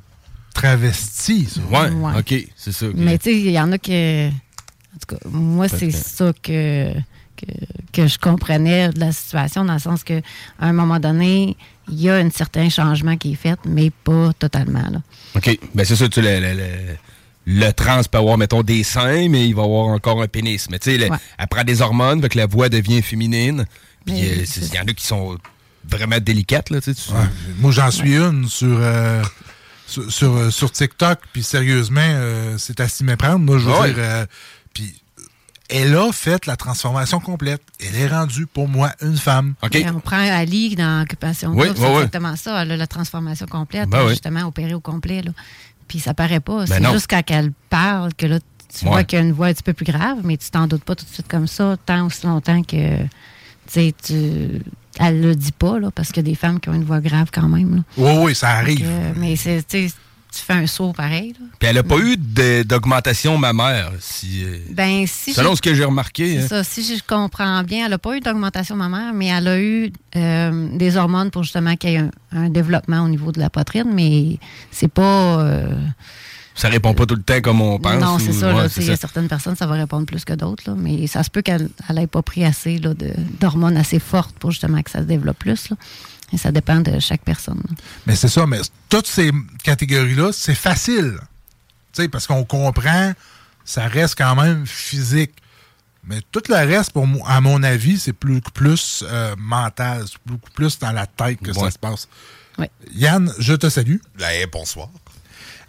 travesti, 0.54 1.46
ça. 1.46 1.62
Ouais, 1.72 1.90
Ouais. 1.92 2.20
OK, 2.20 2.48
c'est 2.56 2.72
ça. 2.72 2.88
Mais 2.96 3.18
tu 3.18 3.32
sais, 3.32 3.40
il 3.40 3.52
y 3.52 3.60
en 3.60 3.72
a 3.72 3.78
que. 3.78 4.28
En 4.30 4.98
tout 5.00 5.16
cas, 5.16 5.30
moi, 5.30 5.68
c'est 5.68 5.92
ça 5.92 6.32
que, 6.42 6.94
que, 7.36 7.46
que 7.92 8.08
je 8.08 8.18
comprenais 8.18 8.90
de 8.90 9.00
la 9.00 9.12
situation, 9.12 9.66
dans 9.66 9.74
le 9.74 9.80
sens 9.80 10.04
que 10.04 10.20
à 10.60 10.68
un 10.68 10.74
moment 10.74 11.00
donné, 11.00 11.58
il 11.90 12.02
y 12.02 12.10
a 12.10 12.16
un 12.16 12.30
certain 12.30 12.70
changement 12.70 13.18
qui 13.18 13.34
est 13.34 13.36
fait, 13.36 13.60
mais 13.66 13.92
pas 14.04 14.32
totalement. 14.40 14.88
Là. 14.90 15.02
OK. 15.36 15.60
Ben, 15.74 15.86
c'est 15.86 15.96
ça, 15.96 16.08
tu 16.10 16.22
sais, 16.22 16.40
le, 16.40 16.48
le, 16.48 16.54
le- 16.58 16.96
le 17.48 17.72
trans 17.74 18.02
peut 18.10 18.18
avoir, 18.18 18.38
mettons, 18.38 18.64
des 18.64 18.84
seins, 18.84 19.30
mais 19.30 19.48
il 19.48 19.54
va 19.54 19.64
avoir 19.64 19.88
encore 19.88 20.22
un 20.22 20.28
pénis. 20.28 20.68
Mais 20.72 20.80
tu 20.80 20.98
sais, 20.98 21.10
Ouais. 21.10 21.18
elle 21.38 21.48
prend 21.48 21.64
des 21.64 21.82
hormones, 21.82 22.22
fait 22.22 22.30
que 22.30 22.38
la 22.38 22.48
voix 22.48 22.70
devient 22.70 23.02
féminine. 23.04 23.66
Puis 24.06 24.16
euh, 24.28 24.46
il 24.58 24.74
y 24.74 24.80
en 24.80 24.84
a 24.84 24.94
qui 24.94 25.06
sont 25.06 25.38
vraiment 25.88 26.18
délicates, 26.20 26.70
là, 26.72 26.82
tu 26.82 26.94
sais. 26.94 27.02
tu- 27.10 27.14
Moi, 27.60 27.72
j'en 27.72 27.92
suis 27.92 28.16
une 28.16 28.48
sur, 28.48 28.78
euh, 28.80 29.22
sur, 29.86 30.12
sur, 30.12 30.52
sur 30.52 30.72
TikTok, 30.72 31.20
puis 31.34 31.44
sérieusement, 31.44 32.02
euh, 32.04 32.56
c'est 32.58 32.80
à 32.80 32.88
s'y 32.88 33.04
méprendre. 33.04 33.40
Moi, 33.40 33.60
je 33.60 33.66
veux 33.66 33.74
Ah 33.76 33.82
ouais. 33.82 33.88
dire, 33.94 33.98
euh, 34.00 34.26
puis 34.74 34.96
elle 35.70 35.96
a 35.96 36.12
fait 36.12 36.46
la 36.46 36.56
transformation 36.56 37.20
complète. 37.20 37.62
Elle 37.80 37.96
est 37.96 38.08
rendue, 38.08 38.46
pour 38.46 38.68
moi, 38.68 38.92
une 39.02 39.18
femme. 39.18 39.56
Et 39.74 39.86
On 39.90 40.00
prend 40.00 40.18
Ali 40.18 40.76
dans 40.76 41.02
Occupation 41.04 41.50
Oui, 41.52 41.68
Double, 41.68 41.70
oui, 41.70 41.76
c'est 41.78 41.88
oui. 41.90 41.96
exactement 41.96 42.36
ça. 42.36 42.62
Elle 42.62 42.72
a 42.74 42.78
la 42.78 42.88
transformation 42.88 43.46
complète, 43.48 43.90
Ben 43.90 44.04
oui. 44.04 44.10
justement, 44.12 44.42
opérée 44.44 44.74
au 44.74 44.80
complet. 44.80 45.22
Là. 45.22 45.32
Puis 45.88 46.00
ça 46.00 46.14
paraît 46.14 46.40
pas. 46.40 46.66
Ben 46.66 46.84
c'est 46.84 46.92
juste 46.92 47.08
quand 47.10 47.22
elle 47.30 47.52
parle 47.70 48.14
que 48.14 48.26
là, 48.26 48.40
tu 48.40 48.86
Ouais. 48.86 48.92
vois 48.92 49.04
qu'il 49.04 49.18
y 49.20 49.22
a 49.22 49.26
une 49.26 49.32
voix 49.32 49.48
un 49.48 49.54
petit 49.54 49.64
peu 49.64 49.74
plus 49.74 49.86
grave, 49.86 50.18
mais 50.24 50.38
tu 50.38 50.50
t'en 50.50 50.68
doutes 50.68 50.84
pas 50.84 50.96
tout 50.96 51.06
de 51.06 51.10
suite 51.10 51.28
comme 51.28 51.48
ça, 51.48 51.76
tant 51.86 52.06
aussi 52.08 52.26
longtemps 52.26 52.62
que 52.64 52.98
tu 53.04 53.10
sais, 53.68 53.94
tu. 54.04 54.62
Elle 55.00 55.22
le 55.22 55.36
dit 55.36 55.52
pas, 55.52 55.78
là, 55.80 55.92
parce 55.92 56.10
qu'il 56.10 56.18
y 56.26 56.30
a 56.30 56.32
des 56.32 56.36
femmes 56.36 56.60
qui 56.60 56.70
ont 56.70 56.74
une 56.74 56.86
voix 56.86 57.02
grave 57.02 57.28
quand 57.34 57.50
même. 57.50 57.76
là. 57.78 57.82
Oui, 57.98 58.12
oui, 58.24 58.36
ça 58.36 58.52
arrive. 58.52 58.80
Que, 58.82 59.20
mais 59.20 59.36
c'est, 59.36 59.64
tu 60.36 60.42
fais 60.42 60.54
un 60.54 60.68
saut 60.68 60.94
pareil. 60.94 61.34
là. 61.40 61.46
Puis 61.60 61.70
elle 61.70 61.78
a 61.78 61.84
pas 61.84 61.98
eu 61.98 62.18
de- 62.18 62.64
d'augmentation 62.64 63.38
mammaire, 63.38 63.92
si, 64.00 64.44
euh, 64.44 64.58
Ben, 64.72 65.06
si 65.08 65.34
selon 65.34 65.56
ce 65.56 65.62
que 65.62 65.74
j'ai 65.74 65.86
remarqué. 65.86 66.40
Hein. 66.40 66.48
ça. 66.48 66.64
Si 66.64 66.84
je 66.84 67.02
comprends 67.06 67.64
bien, 67.64 67.86
elle 67.86 67.92
n'a 67.92 67.98
pas 67.98 68.16
eu 68.16 68.20
d'augmentation 68.20 68.76
mammaire, 68.76 69.14
mais 69.14 69.28
elle 69.28 69.48
a 69.48 69.60
eu 69.60 69.92
euh, 70.16 70.68
des 70.78 70.98
hormones 70.98 71.32
pour 71.32 71.44
justement 71.44 71.76
qu'il 71.76 71.90
y 71.92 71.94
ait 71.96 71.98
un, 72.00 72.10
un 72.32 72.50
développement 72.50 73.02
au 73.04 73.10
niveau 73.10 73.32
de 73.32 73.40
la 73.40 73.50
poitrine, 73.50 73.92
mais 73.94 74.38
c'est 74.72 74.88
pas. 74.92 75.40
euh, 75.42 75.76
Ça 76.56 76.70
répond 76.70 76.94
pas 76.94 77.06
tout 77.06 77.16
le 77.16 77.22
temps 77.24 77.42
comme 77.42 77.62
on 77.62 77.80
pense. 77.80 78.02
non, 78.02 78.18
c'est 78.20 78.32
ça. 78.32 78.54
ouais, 78.56 78.68
Il 78.78 78.84
y 78.86 78.90
a 78.92 78.96
certaines 78.96 79.28
personnes, 79.28 79.56
ça 79.58 79.68
va 79.68 79.76
répondre 79.76 80.06
plus 80.06 80.24
que 80.24 80.34
d'autres, 80.34 80.72
mais 80.78 81.06
ça 81.08 81.22
se 81.24 81.30
peut 81.30 81.42
qu'elle 81.42 81.70
n'ait 81.94 82.08
pas 82.08 82.22
pris 82.22 82.46
assez 82.46 82.80
d'hormones 83.40 83.76
assez 83.78 84.00
fortes 84.00 84.36
pour 84.40 84.52
justement 84.52 84.82
que 84.82 84.90
ça 84.92 85.00
se 85.00 85.04
développe 85.06 85.38
plus. 85.40 85.70
là. 85.70 85.76
Et 86.34 86.38
ça 86.38 86.52
dépend 86.52 86.80
de 86.80 87.00
chaque 87.00 87.22
personne. 87.22 87.62
Mais 88.06 88.16
c'est 88.16 88.28
ça, 88.28 88.46
mais 88.46 88.60
toutes 88.90 89.08
ces 89.08 89.32
catégories-là, 89.64 90.32
c'est 90.34 90.56
facile. 90.56 91.18
Tu 91.94 92.02
sais, 92.04 92.08
parce 92.10 92.28
qu'on 92.28 92.44
comprend, 92.44 93.14
ça 93.64 93.88
reste 93.88 94.16
quand 94.18 94.36
même 94.36 94.66
physique. 94.66 95.34
Mais 96.08 96.20
tout 96.32 96.44
le 96.50 96.56
reste, 96.56 96.92
pour 96.92 97.08
moi, 97.08 97.28
à 97.28 97.42
mon 97.42 97.64
avis, 97.64 97.98
c'est 98.00 98.14
plus, 98.14 98.42
plus 98.42 99.04
euh, 99.08 99.36
mental, 99.38 100.04
c'est 100.08 100.18
beaucoup 100.26 100.52
plus 100.52 100.78
dans 100.80 100.92
la 100.92 101.08
tête 101.08 101.40
que 101.42 101.54
ça 101.54 101.72
se 101.72 101.80
passe. 101.80 102.08
Ouais. 102.58 102.70
Yann, 102.94 103.32
je 103.40 103.54
te 103.54 103.70
salue. 103.70 103.98
Bonsoir. 104.52 104.90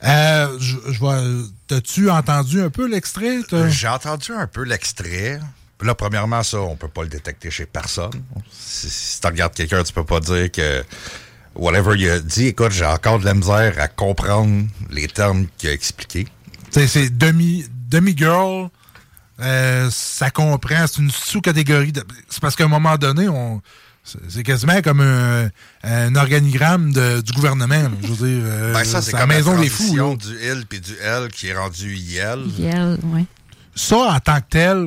Euh, 0.05 0.59
je, 0.61 0.77
je 0.89 0.99
vois. 0.99 1.23
T'as-tu 1.69 2.11
entendu 2.11 2.61
un 2.61 2.71
peu 2.71 2.87
l'extrait? 2.87 3.39
J'ai 3.71 3.89
entendu 3.89 4.33
un 4.33 4.47
peu 4.47 4.63
l'extrait. 4.63 5.41
Là, 5.83 5.95
premièrement, 5.95 6.43
ça, 6.43 6.59
on 6.61 6.75
peut 6.77 6.89
pas 6.89 7.03
le 7.03 7.09
détecter 7.09 7.51
chez 7.51 7.67
personne. 7.67 8.23
Si, 8.51 8.89
si 8.89 9.21
tu 9.21 9.27
regardes 9.27 9.55
quelqu'un, 9.55 9.83
tu 9.83 9.93
peux 9.93 10.05
pas 10.05 10.21
dire 10.21 10.51
que 10.51 10.83
whatever 11.55 11.95
il 11.99 12.09
a 12.11 12.19
dit, 12.21 12.47
écoute, 12.49 12.73
j'ai 12.73 12.87
encore 12.87 13.19
de 13.19 13.25
la 13.27 13.35
misère 13.35 13.75
à 13.79 13.89
comprendre 13.89 14.67
les 14.91 15.07
termes 15.09 15.47
qu'il 15.59 15.69
a 15.69 15.73
expliqués. 15.73 16.25
Tu 16.73 16.81
sais, 16.81 16.87
c'est 16.87 17.11
demi, 17.17 17.67
demi-girl. 17.91 18.69
euh, 19.41 19.89
ça 19.93 20.31
comprend, 20.31 20.87
c'est 20.87 21.03
une 21.03 21.11
sous-catégorie. 21.11 21.93
de- 21.93 22.05
C'est 22.31 22.41
parce 22.41 22.57
qu'à 22.57 22.65
un 22.65 22.69
moment 22.69 22.97
donné, 22.97 23.29
on. 23.29 23.61
C'est 24.03 24.19
c'est 24.31 24.43
quasiment 24.45 24.81
comme 24.83 25.01
un, 25.01 25.51
un 25.83 26.15
organigramme 26.17 26.93
de- 26.93 27.21
du 27.21 27.33
gouvernement. 27.33 27.75
là. 27.83 27.91
Je 28.03 28.07
veux 28.13 28.29
dire, 28.29 28.45
euh, 28.47 28.73
Ben, 28.73 28.85
ça, 28.85 29.03
c'est 29.03 29.13
la 29.13 29.19
comme 29.21 29.29
maison 29.31 29.55
la 29.57 29.61
des 29.63 29.69
fous. 29.69 30.17
du 30.17 30.29
il 30.43 30.65
puis 30.67 30.81
du 30.81 30.95
L 31.03 31.29
qui 31.29 31.49
est 31.49 31.55
rendu 31.57 31.95
IL. 31.97 32.45
Yel, 32.57 32.99
ouais. 33.13 33.25
Ça, 33.75 33.97
en 33.97 34.21
tant 34.21 34.41
que 34.41 34.47
tel, 34.49 34.87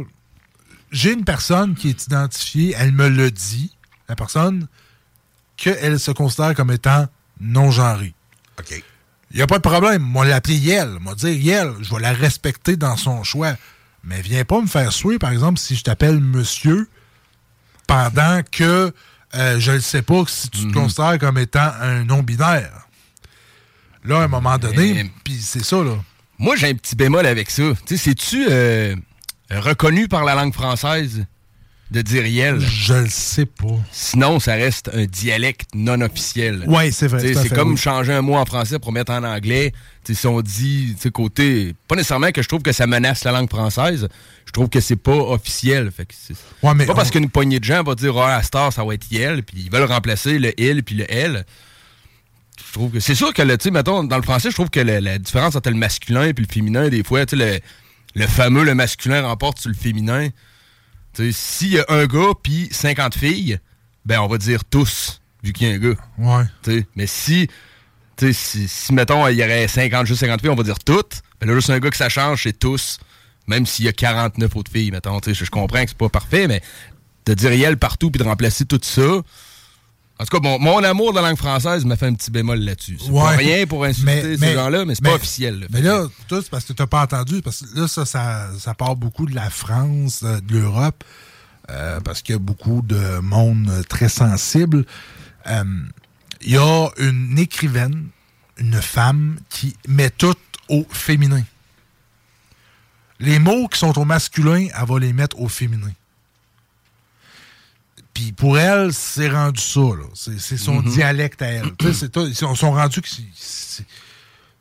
j'ai 0.91 1.13
une 1.13 1.25
personne 1.25 1.75
qui 1.75 1.89
est 1.89 2.05
identifiée, 2.05 2.75
elle 2.77 2.91
me 2.91 3.09
le 3.09 3.31
dit, 3.31 3.75
la 4.07 4.15
personne, 4.15 4.67
qu'elle 5.57 5.99
se 5.99 6.11
considère 6.11 6.55
comme 6.55 6.71
étant 6.71 7.07
non-genrée. 7.39 8.13
OK. 8.59 8.83
Il 9.31 9.37
n'y 9.37 9.43
a 9.43 9.47
pas 9.47 9.57
de 9.57 9.63
problème. 9.63 10.01
Moi, 10.01 10.25
l'appeler 10.25 10.55
Yel. 10.55 10.97
Moi, 10.99 11.13
dire 11.15 11.29
Yel, 11.29 11.73
je 11.81 11.93
vais 11.93 12.01
la 12.01 12.13
respecter 12.13 12.75
dans 12.77 12.97
son 12.97 13.23
choix. 13.23 13.55
Mais 14.03 14.21
viens 14.21 14.45
pas 14.45 14.61
me 14.61 14.67
faire 14.67 14.91
souiller, 14.91 15.19
par 15.19 15.31
exemple, 15.31 15.59
si 15.59 15.75
je 15.75 15.83
t'appelle 15.83 16.19
monsieur, 16.19 16.87
pendant 17.85 18.41
que 18.49 18.93
euh, 19.35 19.59
je 19.59 19.73
ne 19.73 19.79
sais 19.79 20.01
pas 20.01 20.23
si 20.25 20.49
tu 20.49 20.67
te 20.67 20.73
considères 20.73 21.19
comme 21.19 21.37
étant 21.37 21.71
un 21.81 22.05
non-binaire. 22.05 22.87
Là, 24.05 24.21
à 24.21 24.23
un 24.23 24.27
moment 24.27 24.57
donné, 24.57 25.11
puis 25.23 25.39
c'est 25.39 25.63
ça, 25.63 25.83
là. 25.83 25.97
Moi, 26.39 26.55
j'ai 26.55 26.69
un 26.69 26.73
petit 26.73 26.95
bémol 26.95 27.25
avec 27.25 27.49
ça. 27.49 27.63
Tu 27.85 27.97
sais, 27.97 27.97
c'est-tu 27.97 28.47
euh, 28.49 28.95
reconnu 29.51 30.07
par 30.07 30.23
la 30.25 30.35
langue 30.35 30.53
française 30.53 31.25
de 31.91 32.01
dire 32.03 32.25
yel? 32.27 32.59
Je 32.59 32.93
le 32.93 33.09
sais 33.09 33.47
pas. 33.47 33.65
Sinon, 33.91 34.39
ça 34.39 34.53
reste 34.53 34.91
un 34.93 35.05
dialecte 35.05 35.69
non 35.73 35.99
officiel. 36.01 36.63
Ouais, 36.67 36.91
c'est 36.91 37.07
vrai, 37.07 37.33
C'est 37.33 37.49
comme 37.49 37.71
oui. 37.71 37.77
changer 37.77 38.13
un 38.13 38.21
mot 38.21 38.35
en 38.35 38.45
français 38.45 38.77
pour 38.77 38.91
mettre 38.91 39.11
en 39.11 39.23
anglais. 39.23 39.71
Tu 40.03 40.13
sais, 40.13 40.21
si 40.21 40.27
on 40.27 40.39
dit, 40.41 40.95
côté. 41.11 41.73
Pas 41.87 41.95
nécessairement 41.95 42.31
que 42.31 42.43
je 42.43 42.47
trouve 42.47 42.61
que 42.61 42.71
ça 42.71 42.85
menace 42.85 43.23
la 43.23 43.31
langue 43.31 43.49
française. 43.49 44.07
Je 44.45 44.51
trouve 44.51 44.69
que 44.69 44.79
c'est 44.79 44.95
pas 44.97 45.15
officiel. 45.15 45.89
Fait 45.91 46.05
que 46.05 46.13
c'est 46.15 46.35
Ouais, 46.61 46.73
mais 46.75 46.85
pas 46.85 46.93
parce 46.93 47.09
qu'une 47.09 47.29
poignée 47.29 47.59
de 47.59 47.65
gens 47.65 47.81
va 47.81 47.95
dire, 47.95 48.15
ah, 48.17 48.35
à 48.35 48.43
Star, 48.43 48.71
ça 48.71 48.83
va 48.83 48.93
être 48.93 49.11
yel, 49.11 49.41
puis 49.43 49.63
ils 49.65 49.71
veulent 49.71 49.89
remplacer 49.91 50.37
le 50.37 50.59
il 50.61 50.83
puis 50.83 50.93
le 50.95 51.11
l. 51.11 51.43
Je 52.67 52.73
trouve 52.73 52.91
que 52.91 52.99
c'est 52.99 53.15
sûr 53.15 53.33
que 53.33 53.41
le, 53.41 53.57
tu 53.57 53.63
sais, 53.63 53.71
mettons, 53.71 54.03
dans 54.03 54.17
le 54.17 54.21
français, 54.23 54.49
je 54.51 54.55
trouve 54.55 54.69
que 54.69 54.79
le- 54.79 54.99
la 54.99 55.17
différence 55.17 55.55
entre 55.55 55.69
le 55.71 55.75
masculin 55.75 56.23
et 56.25 56.33
le 56.33 56.45
féminin, 56.51 56.87
des 56.89 57.03
fois, 57.03 57.25
tu 57.25 57.35
sais, 57.37 57.43
le, 57.53 57.59
le 58.15 58.27
fameux 58.27 58.63
le 58.63 58.75
masculin 58.75 59.21
remporte 59.21 59.59
sur 59.59 59.69
le 59.69 59.75
féminin. 59.75 60.29
S'il 61.31 61.73
y 61.73 61.79
a 61.79 61.85
un 61.89 62.05
gars 62.05 62.31
puis 62.41 62.69
50 62.71 63.15
filles, 63.15 63.59
ben 64.05 64.19
on 64.21 64.27
va 64.27 64.37
dire 64.37 64.63
tous, 64.63 65.21
vu 65.43 65.53
qu'il 65.53 65.67
y 65.67 65.71
a 65.71 65.75
un 65.75 65.77
gars. 65.77 65.99
Ouais. 66.17 66.81
Mais 66.95 67.07
si, 67.07 67.49
si, 68.19 68.67
si, 68.67 68.93
mettons, 68.93 69.27
il 69.27 69.37
y 69.37 69.43
aurait 69.43 69.67
50, 69.67 70.05
juste 70.05 70.21
50 70.21 70.41
filles, 70.41 70.49
on 70.49 70.55
va 70.55 70.63
dire 70.63 70.79
toutes. 70.79 71.21
Ben 71.39 71.47
là, 71.47 71.55
juste 71.55 71.69
un 71.69 71.79
gars 71.79 71.89
que 71.89 71.97
ça 71.97 72.09
change, 72.09 72.43
c'est 72.43 72.57
tous. 72.57 72.99
Même 73.47 73.65
s'il 73.65 73.85
y 73.85 73.87
a 73.87 73.93
49 73.93 74.55
autres 74.55 74.71
filles, 74.71 74.91
mettons. 74.91 75.19
Je 75.25 75.49
comprends 75.49 75.83
que 75.83 75.89
c'est 75.89 75.97
pas 75.97 76.09
parfait, 76.09 76.47
mais 76.47 76.61
de 77.25 77.33
dire 77.33 77.53
Yel 77.53 77.77
partout 77.77 78.11
puis 78.11 78.19
de 78.19 78.27
remplacer 78.27 78.65
tout 78.65 78.79
ça. 78.81 79.21
En 80.21 80.25
tout 80.25 80.37
cas, 80.37 80.43
mon, 80.45 80.59
mon 80.59 80.83
amour 80.83 81.13
de 81.13 81.19
la 81.19 81.29
langue 81.29 81.37
française 81.37 81.85
m'a 81.85 81.95
fait 81.95 82.07
un 82.07 82.13
petit 82.13 82.29
bémol 82.29 82.59
là-dessus. 82.59 82.97
C'est 83.01 83.09
Ouais. 83.09 83.35
rien 83.37 83.65
pour 83.65 83.85
insulter 83.85 84.37
ces 84.37 84.53
gens-là, 84.53 84.83
mais 84.83 84.93
c'est 84.95 85.03
pas 85.03 85.13
officiel. 85.13 85.61
là. 85.61 85.67
Mais 85.69 85.81
là, 85.81 86.07
tout, 86.27 86.41
c'est 86.41 86.49
parce 86.49 86.65
que 86.65 86.73
tu 86.73 86.81
n'as 86.81 86.87
pas 86.87 87.03
entendu. 87.03 87.41
Parce 87.41 87.61
que 87.61 87.79
là, 87.79 87.87
ça, 87.87 88.05
ça, 88.05 88.49
ça 88.59 88.73
part 88.73 88.97
beaucoup 88.97 89.25
de 89.25 89.33
la 89.33 89.49
France, 89.49 90.21
euh, 90.23 90.41
de 90.41 90.57
l'Europe, 90.59 91.03
euh, 91.69 92.01
parce 92.01 92.21
qu'il 92.21 92.33
y 92.33 92.35
a 92.35 92.39
beaucoup 92.39 92.81
de 92.81 93.19
monde 93.19 93.69
euh, 93.69 93.81
très 93.83 94.09
sensible. 94.09 94.85
Euh, 95.47 95.63
Il 96.41 96.51
y 96.51 96.57
a 96.57 96.89
une 96.97 97.39
écrivaine, 97.39 98.07
une 98.57 98.81
femme, 98.81 99.39
qui 99.49 99.77
met 99.87 100.09
tout 100.09 100.35
au 100.67 100.85
féminin. 100.91 101.43
Les 103.21 103.39
mots 103.39 103.67
qui 103.69 103.79
sont 103.79 103.97
au 103.97 104.03
masculin, 104.05 104.67
elle 104.77 104.85
va 104.87 104.99
les 104.99 105.13
mettre 105.13 105.39
au 105.39 105.47
féminin. 105.47 105.91
Puis 108.19 108.33
pour 108.33 108.59
elle, 108.59 108.91
c'est 108.93 109.29
rendu 109.29 109.61
ça. 109.61 109.79
C'est 110.37 110.57
son 110.57 110.81
Mhm. 110.81 110.89
dialecte 110.91 111.41
à 111.41 111.45
elle. 111.47 111.71
Ils 111.79 112.35
sont, 112.35 112.53
rendus 112.73 112.99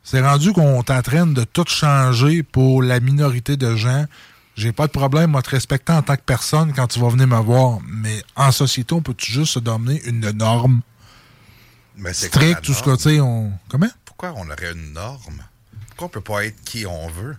c'est- 0.01 0.21
rendu 0.21 0.53
qu'on 0.53 0.81
t'entraîne 0.81 1.33
de 1.33 1.43
tout 1.43 1.65
changer 1.67 2.41
pour 2.41 2.81
la 2.81 3.01
minorité 3.01 3.57
de 3.57 3.75
gens. 3.75 4.05
J'ai 4.55 4.71
pas 4.71 4.87
de 4.87 4.93
problème 4.93 5.35
à 5.35 5.41
te 5.41 5.49
respecter 5.49 5.91
en 5.91 6.01
tant 6.01 6.15
que 6.15 6.21
personne 6.21 6.71
quand 6.73 6.87
tu 6.87 7.01
vas 7.01 7.09
venir 7.09 7.27
me 7.27 7.37
voir. 7.39 7.79
Mais 7.85 8.23
en 8.37 8.53
société, 8.53 8.93
on 8.93 9.01
peut-tu 9.01 9.29
juste 9.29 9.51
se 9.55 9.59
donner 9.59 10.01
une 10.05 10.31
norme? 10.31 10.79
Mais 11.97 12.13
stricte, 12.13 12.61
tout 12.61 12.73
ce 12.73 12.81
que, 12.81 12.95
tu 12.95 13.01
sais, 13.03 13.19
on... 13.19 13.51
Comment? 13.67 13.89
Pourquoi 14.05 14.31
on 14.37 14.45
aurait 14.49 14.71
une 14.71 14.93
norme? 14.93 15.43
Pourquoi 15.89 16.07
on 16.07 16.09
peut 16.09 16.21
pas 16.21 16.45
être 16.45 16.63
qui 16.63 16.85
on 16.85 17.09
veut? 17.09 17.35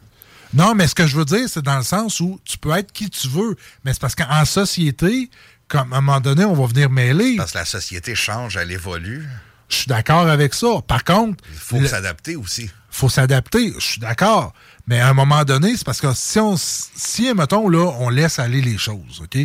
Non, 0.53 0.75
mais 0.75 0.87
ce 0.87 0.95
que 0.95 1.07
je 1.07 1.17
veux 1.17 1.25
dire, 1.25 1.49
c'est 1.49 1.63
dans 1.63 1.79
le 1.79 1.83
sens 1.85 2.21
où 2.21 2.39
tu 2.45 2.59
peux 2.59 2.73
être 2.77 2.93
qui 2.93 3.09
tu 3.09 3.27
veux. 3.29 3.57
Mais 3.85 3.95
c'est 3.95 4.01
parce 4.03 4.15
qu'en 4.15 4.45
société, 4.45 5.31
comme 5.71 5.93
à 5.93 5.99
un 5.99 6.01
moment 6.01 6.21
donné, 6.21 6.45
on 6.45 6.53
va 6.55 6.67
venir 6.67 6.91
mêler. 6.91 7.37
Parce 7.37 7.53
que 7.53 7.59
la 7.59 7.65
société 7.65 8.15
change, 8.15 8.57
elle 8.57 8.71
évolue. 8.73 9.27
Je 9.69 9.77
suis 9.77 9.87
d'accord 9.87 10.29
avec 10.29 10.53
ça. 10.53 10.67
Par 10.87 11.05
contre. 11.05 11.43
Il 11.53 11.57
faut 11.59 11.79
le- 11.81 11.87
s'adapter 11.89 12.35
aussi. 12.37 12.69
faut 12.91 13.09
s'adapter. 13.09 13.73
Je 13.79 13.85
suis 13.85 14.01
d'accord. 14.01 14.53
Mais 14.89 14.99
à 15.01 15.09
un 15.09 15.15
moment 15.15 15.45
donné, 15.45 15.77
c'est 15.77 15.85
parce 15.85 16.01
que 16.01 16.13
si 16.13 16.41
on, 16.41 16.57
si, 16.59 17.33
mettons, 17.35 17.69
là, 17.69 17.85
on 18.01 18.09
laisse 18.11 18.41
aller 18.41 18.61
les 18.61 18.77
choses, 18.79 19.21
OK? 19.23 19.37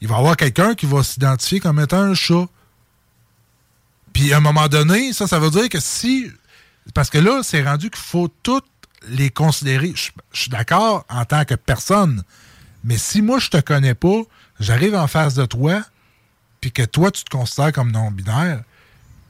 Il 0.00 0.08
va 0.08 0.16
y 0.16 0.18
avoir 0.18 0.36
quelqu'un 0.36 0.74
qui 0.74 0.84
va 0.86 1.04
s'identifier 1.04 1.60
comme 1.60 1.78
étant 1.78 2.00
un 2.00 2.14
chat. 2.14 2.46
Puis 4.12 4.32
à 4.32 4.38
un 4.38 4.40
moment 4.40 4.66
donné, 4.68 5.12
ça, 5.12 5.26
ça 5.28 5.38
veut 5.38 5.50
dire 5.50 5.68
que 5.68 5.78
si. 5.80 6.30
Parce 6.94 7.08
que 7.08 7.18
là, 7.18 7.42
c'est 7.44 7.62
rendu 7.62 7.88
qu'il 7.88 8.02
faut 8.02 8.28
toutes 8.42 8.66
les 9.08 9.30
considérer. 9.30 9.92
Je 9.94 10.10
je 10.32 10.40
suis 10.40 10.50
d'accord 10.50 11.04
en 11.08 11.24
tant 11.24 11.44
que 11.44 11.54
personne. 11.54 12.22
Mais 12.84 12.98
si 12.98 13.22
moi, 13.22 13.38
je 13.38 13.48
te 13.48 13.60
connais 13.60 13.94
pas, 13.94 14.22
j'arrive 14.62 14.94
en 14.94 15.06
face 15.06 15.34
de 15.34 15.44
toi, 15.44 15.82
puis 16.60 16.72
que 16.72 16.82
toi, 16.82 17.10
tu 17.10 17.24
te 17.24 17.30
considères 17.30 17.72
comme 17.72 17.90
non-binaire, 17.92 18.62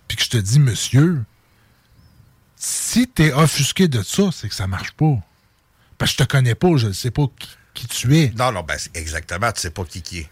puis 0.08 0.16
que 0.16 0.24
je 0.24 0.30
te 0.30 0.36
dis 0.36 0.58
monsieur, 0.60 1.22
si 2.56 3.08
t'es 3.08 3.32
offusqué 3.32 3.88
de 3.88 4.02
ça, 4.02 4.24
c'est 4.32 4.48
que 4.48 4.54
ça 4.54 4.66
marche 4.66 4.92
pas. 4.92 5.16
Parce 5.98 6.12
que 6.12 6.18
je 6.22 6.24
te 6.24 6.30
connais 6.30 6.54
pas, 6.54 6.76
je 6.76 6.88
ne 6.88 6.92
sais 6.92 7.10
pas 7.10 7.24
qui, 7.38 7.48
qui 7.74 7.86
tu 7.86 8.16
es. 8.18 8.32
Non, 8.36 8.52
non, 8.52 8.62
ben, 8.62 8.76
c'est 8.78 8.96
exactement, 8.96 9.50
tu 9.52 9.60
sais 9.60 9.70
pas 9.70 9.84
qui 9.84 10.02
qui 10.02 10.18
est. 10.20 10.30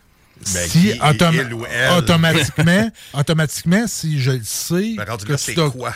Ben, 0.54 0.68
si 0.68 0.70
qui 0.80 0.88
est 0.90 0.98
autom- 1.00 1.34
il 1.34 1.52
ou 1.52 1.66
elle. 1.66 1.92
automatiquement, 1.98 2.90
automatiquement, 3.12 3.86
si 3.86 4.20
je 4.20 4.30
le 4.32 4.44
sais, 4.44 4.94
Ben, 4.96 5.04
que 5.16 5.36
c'est 5.36 5.54
quoi? 5.54 5.94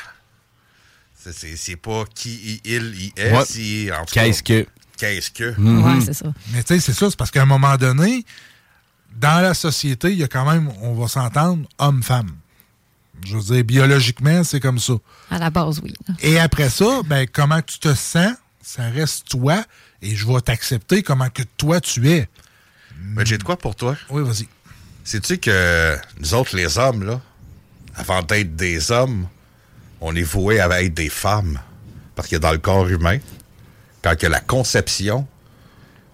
C'est- 1.19 1.33
C'est 1.33 1.57
c'est 1.57 1.77
pas 1.77 2.05
qui 2.15 2.61
il, 2.65 2.71
il, 2.71 3.13
est, 3.17 3.33
Ouais. 3.33 3.45
si, 3.47 3.89
en 3.91 4.05
tout 4.05 4.15
cas, 4.15 4.25
Qu'est-ce 4.25 4.43
que? 4.43 4.67
Qu'est-ce 4.99 5.31
que? 5.31 5.59
Ouais, 5.59 6.01
c'est 6.05 6.13
ça. 6.13 6.27
Mais 6.53 6.63
tu 6.63 6.75
sais, 6.75 6.81
c'est 6.81 6.93
ça, 6.93 7.09
c'est 7.09 7.17
parce 7.17 7.31
qu'à 7.31 7.43
un 7.43 7.47
moment 7.47 7.77
donné, 7.77 8.25
dans 9.19 9.43
la 9.43 9.55
société, 9.55 10.11
il 10.11 10.19
y 10.19 10.25
a 10.25 10.29
quand 10.29 10.51
même, 10.51 10.71
on 10.83 10.95
va 10.95 11.09
s'entendre, 11.09 11.67
homme-femme. 11.79 12.31
Je 13.25 13.37
veux 13.37 13.43
dire, 13.43 13.65
biologiquement, 13.65 14.43
c'est 14.45 14.61
comme 14.61 14.79
ça. 14.79 14.95
À 15.31 15.39
la 15.39 15.51
base, 15.51 15.81
oui. 15.83 15.95
Et 16.21 16.39
après 16.39 16.69
ça, 16.69 17.03
ben, 17.07 17.27
comment 17.33 17.63
tu 17.63 17.79
te 17.79 17.95
sens, 17.95 18.33
ça 18.61 18.89
reste 18.89 19.29
toi, 19.29 19.65
et 20.03 20.15
je 20.15 20.27
vais 20.27 20.41
t'accepter 20.41 21.03
comment 21.03 21.31
que 21.31 21.43
toi 21.57 21.81
tu 21.81 22.11
es. 22.11 22.29
Mais 22.99 23.25
j'ai 23.25 23.39
de 23.39 23.43
quoi 23.43 23.57
pour 23.57 23.77
toi? 23.77 23.97
Oui, 24.11 24.23
vas-y. 24.23 24.49
Sais-tu 25.05 25.39
que 25.39 25.97
nous 26.19 26.35
autres, 26.35 26.57
les 26.57 26.79
hommes, 26.79 27.05
là, 27.05 27.21
avant 27.95 28.23
d'être 28.23 28.57
des 28.57 28.91
hommes, 28.91 29.29
on 30.01 30.15
est 30.17 30.23
voué 30.23 30.61
à 30.61 30.83
être 30.83 30.95
des 30.95 31.09
femmes? 31.09 31.61
Parce 32.17 32.29
que 32.29 32.37
dans 32.37 32.53
le 32.53 32.59
corps 32.59 32.89
humain, 32.89 33.19
quand 34.03 34.15
il 34.19 34.23
y 34.23 34.27
a 34.27 34.31
la 34.31 34.41
conception, 34.41 35.27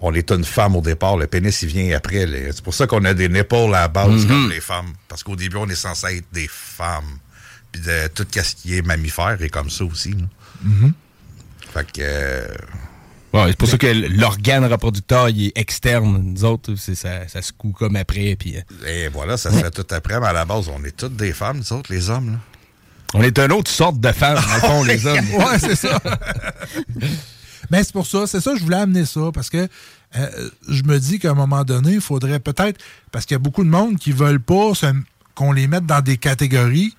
on 0.00 0.14
est 0.14 0.30
une 0.30 0.44
femme 0.44 0.76
au 0.76 0.80
départ. 0.80 1.16
Le 1.16 1.26
pénis, 1.26 1.62
il 1.62 1.68
vient 1.68 1.96
après. 1.96 2.26
C'est 2.52 2.62
pour 2.62 2.74
ça 2.74 2.86
qu'on 2.86 3.04
a 3.04 3.14
des 3.14 3.28
nipples 3.28 3.54
à 3.54 3.68
la 3.82 3.88
base, 3.88 4.22
Mhm. 4.24 4.28
comme 4.28 4.50
les 4.50 4.60
femmes. 4.60 4.92
Parce 5.08 5.22
qu'au 5.22 5.36
début, 5.36 5.56
on 5.56 5.68
est 5.68 5.74
censé 5.74 6.18
être 6.18 6.32
des 6.32 6.48
femmes. 6.48 7.18
Puis 7.72 7.82
de, 7.82 8.08
tout 8.08 8.26
ce 8.32 8.54
qui 8.56 8.76
est 8.76 8.82
mammifère 8.82 9.36
est 9.40 9.48
comme 9.50 9.70
ça 9.70 9.84
aussi. 9.84 10.14
Mhm. 10.62 10.92
Fait 11.72 11.86
que... 11.92 12.00
euh, 12.00 12.46
Ouais, 13.32 13.44
c'est 13.50 13.56
pour 13.58 13.68
ça 13.68 13.78
que 13.78 13.86
l'organe 13.86 14.64
reproducteur, 14.64 15.28
il 15.28 15.46
est 15.46 15.52
externe. 15.56 16.20
Nous 16.20 16.44
autres, 16.44 16.74
c'est- 16.74 16.96
ça, 16.96 17.28
ça 17.28 17.40
se 17.42 17.52
coud 17.52 17.74
comme 17.74 17.94
après. 17.94 18.34
Puis, 18.36 18.56
euh, 18.56 18.88
Et 18.88 19.08
voilà, 19.08 19.36
ça 19.36 19.52
se 19.52 19.58
fait 19.58 19.70
tout 19.70 19.86
après, 19.94 20.18
mais 20.18 20.26
à 20.26 20.32
la 20.32 20.44
base, 20.44 20.68
on 20.68 20.82
est 20.84 20.96
toutes 20.96 21.14
des 21.14 21.32
femmes, 21.32 21.58
nous 21.58 21.72
autres, 21.72 21.92
les 21.92 22.10
hommes. 22.10 22.32
Là. 22.32 22.38
on 23.14 23.22
est 23.22 23.38
une 23.38 23.52
autre 23.52 23.70
sorte 23.70 24.00
de 24.00 24.10
femme, 24.10 24.34
dans 24.34 24.54
le 24.54 24.60
fond, 24.60 24.82
les 24.82 25.06
hommes. 25.06 25.30
Ouais, 25.34 25.58
c'est 25.60 25.76
ça. 25.76 26.00
Mais 27.70 27.84
c'est 27.84 27.92
pour 27.92 28.06
ça, 28.06 28.26
c'est 28.26 28.40
ça, 28.40 28.54
je 28.56 28.62
voulais 28.64 28.78
amener 28.78 29.04
ça, 29.04 29.20
parce 29.32 29.48
que 29.50 29.68
euh, 30.16 30.50
je 30.68 30.82
me 30.82 30.98
dis 30.98 31.18
qu'à 31.18 31.30
un 31.30 31.34
moment 31.34 31.64
donné, 31.64 31.94
il 31.94 32.00
faudrait 32.00 32.40
peut-être, 32.40 32.80
parce 33.12 33.26
qu'il 33.26 33.34
y 33.34 33.36
a 33.36 33.40
beaucoup 33.40 33.64
de 33.64 33.68
monde 33.68 33.98
qui 33.98 34.12
veulent 34.12 34.40
pas 34.40 34.72
qu'on 35.34 35.52
les 35.52 35.68
mette 35.68 35.86
dans 35.86 36.00
des 36.00 36.16
catégories, 36.16 36.96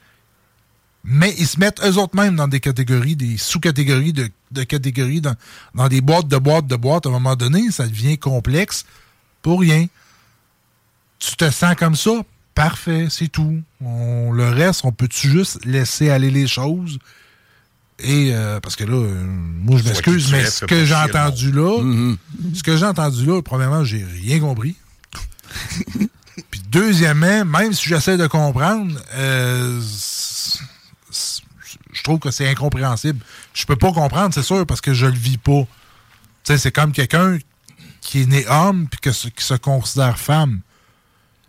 mais 1.03 1.33
ils 1.37 1.47
se 1.47 1.59
mettent 1.59 1.83
eux 1.83 1.97
autres 1.97 2.15
mêmes 2.15 2.35
dans 2.35 2.47
des 2.47 2.59
catégories, 2.59 3.15
des 3.15 3.37
sous-catégories 3.37 4.13
de, 4.13 4.63
catégories, 4.63 5.21
dans, 5.21 5.87
des 5.87 5.99
boîtes 6.01 6.27
de 6.27 6.37
boîtes 6.37 6.67
de 6.67 6.75
boîtes. 6.75 7.05
À 7.05 7.09
un 7.09 7.13
moment 7.13 7.35
donné, 7.35 7.71
ça 7.71 7.87
devient 7.87 8.17
complexe 8.17 8.85
pour 9.41 9.61
rien. 9.61 9.87
Tu 11.19 11.35
te 11.35 11.49
sens 11.49 11.75
comme 11.75 11.95
ça? 11.95 12.11
Parfait, 12.53 13.07
c'est 13.09 13.29
tout. 13.29 13.61
Le 13.81 14.49
reste, 14.49 14.85
on 14.85 14.91
peut-tu 14.91 15.29
juste 15.29 15.65
laisser 15.65 16.09
aller 16.11 16.29
les 16.29 16.47
choses? 16.47 16.99
Et 18.03 18.31
euh, 18.33 18.59
parce 18.59 18.75
que 18.75 18.83
là, 18.83 18.95
euh, 18.95 19.23
moi 19.25 19.77
je 19.77 19.83
m'excuse, 19.83 20.31
mais 20.31 20.45
ce 20.45 20.65
que 20.65 20.85
j'ai 20.85 20.95
entendu 20.95 21.51
là, 21.51 21.79
ce 22.53 22.63
que 22.63 22.75
j'ai 22.77 22.85
entendu 22.85 23.25
là, 23.25 23.41
premièrement, 23.41 23.83
j'ai 23.83 24.03
rien 24.03 24.39
compris. 24.39 24.75
Puis 26.49 26.61
deuxièmement, 26.69 27.45
même 27.45 27.73
si 27.73 27.87
j'essaie 27.87 28.17
de 28.17 28.27
comprendre, 28.27 28.99
euh, 29.15 29.81
je 31.91 32.03
trouve 32.03 32.19
que 32.19 32.31
c'est 32.31 32.47
incompréhensible. 32.47 33.19
Je 33.53 33.65
peux 33.65 33.75
pas 33.75 33.91
comprendre, 33.91 34.33
c'est 34.33 34.43
sûr, 34.43 34.65
parce 34.65 34.81
que 34.81 34.93
je 34.93 35.05
le 35.05 35.13
vis 35.13 35.37
pas. 35.37 35.61
Tu 35.61 35.67
sais, 36.53 36.57
c'est 36.57 36.71
comme 36.71 36.93
quelqu'un 36.93 37.37
qui 37.99 38.21
est 38.23 38.25
né 38.25 38.47
homme 38.47 38.87
puis 38.89 38.99
que, 38.99 39.09
qui 39.09 39.45
se 39.45 39.53
considère 39.53 40.17
femme. 40.17 40.61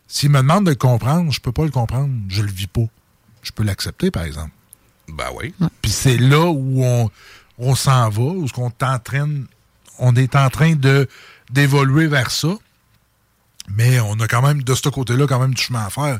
S'il 0.08 0.30
me 0.30 0.38
demande 0.38 0.66
de 0.66 0.70
le 0.70 0.76
comprendre, 0.76 1.32
je 1.32 1.40
peux 1.40 1.52
pas 1.52 1.64
le 1.64 1.70
comprendre. 1.70 2.12
Je 2.28 2.42
le 2.42 2.50
vis 2.50 2.66
pas. 2.66 2.84
Je 3.42 3.52
peux 3.52 3.62
l'accepter, 3.62 4.10
par 4.10 4.24
exemple. 4.24 4.52
Ben 5.08 5.26
oui. 5.34 5.54
Puis 5.82 5.90
c'est 5.90 6.16
là 6.18 6.46
où 6.46 6.84
on, 6.84 7.10
on 7.58 7.74
s'en 7.74 8.08
va, 8.08 8.22
où 8.22 8.46
ce 8.48 8.52
qu'on 8.52 8.68
est 8.70 8.82
en 8.82 8.98
train, 8.98 9.28
on 9.98 10.14
est 10.16 10.34
en 10.36 10.48
train 10.50 10.74
de 10.74 11.08
d'évoluer 11.50 12.06
vers 12.06 12.30
ça. 12.30 12.48
Mais 13.68 14.00
on 14.00 14.14
a 14.20 14.26
quand 14.26 14.42
même, 14.42 14.62
de 14.62 14.74
ce 14.74 14.88
côté-là, 14.88 15.26
quand 15.26 15.38
même 15.38 15.54
du 15.54 15.62
chemin 15.62 15.84
à 15.84 15.90
faire. 15.90 16.18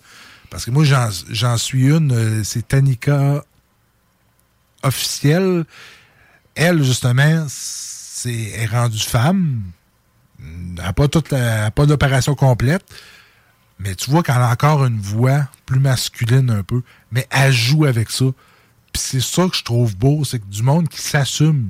Parce 0.51 0.65
que 0.65 0.71
moi, 0.71 0.85
j'en 0.85 1.09
j'en 1.31 1.57
suis 1.57 1.87
une, 1.89 2.13
euh, 2.13 2.45
c'est 2.45 2.69
Tanika 2.69 3.45
officielle. 4.83 5.65
Elle, 6.55 6.83
justement, 6.83 7.47
c'est 7.49 8.31
est 8.33 8.67
rendue 8.67 8.99
femme. 8.99 9.63
Elle 10.39 10.75
n'a 10.75 10.93
pas, 10.93 11.09
toute 11.09 11.31
la- 11.31 11.39
elle 11.39 11.65
a 11.67 11.71
pas 11.71 11.87
d'opération 11.87 12.35
complète. 12.35 12.85
Mais 13.79 13.95
tu 13.95 14.11
vois 14.11 14.23
qu'elle 14.23 14.37
a 14.37 14.51
encore 14.51 14.85
une 14.85 15.01
voix 15.01 15.49
plus 15.67 15.81
masculine 15.81 16.51
un 16.51 16.63
peu. 16.63 16.83
Mais 17.11 17.27
elle 17.31 17.53
joue 17.53 17.85
avec 17.85 18.11
ça. 18.11 18.27
Puis 18.93 19.03
c'est 19.03 19.21
ça 19.21 19.49
que 19.49 19.57
je 19.57 19.65
trouve 19.65 19.97
beau, 19.97 20.25
c'est 20.25 20.39
que 20.39 20.47
du 20.47 20.63
monde 20.63 20.89
qui 20.89 21.01
s'assume. 21.01 21.69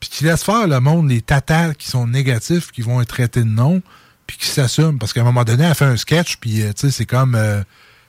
Puis 0.00 0.08
qui 0.10 0.24
laisse 0.24 0.42
faire 0.42 0.66
le 0.66 0.80
monde, 0.80 1.08
les 1.08 1.22
tatas 1.22 1.74
qui 1.74 1.88
sont 1.88 2.06
négatifs, 2.06 2.70
qui 2.70 2.82
vont 2.82 3.00
être 3.00 3.08
traités 3.08 3.40
de 3.40 3.48
non, 3.48 3.82
puis 4.26 4.36
qui 4.36 4.46
s'assument. 4.46 4.98
Parce 4.98 5.12
qu'à 5.12 5.20
un 5.20 5.24
moment 5.24 5.44
donné, 5.44 5.64
elle 5.64 5.74
fait 5.74 5.84
un 5.84 5.96
sketch, 5.96 6.36
puis 6.36 6.62
euh, 6.62 6.72
tu 6.72 6.82
sais, 6.82 6.90
c'est 6.90 7.06
comme. 7.06 7.34
euh, 7.34 7.62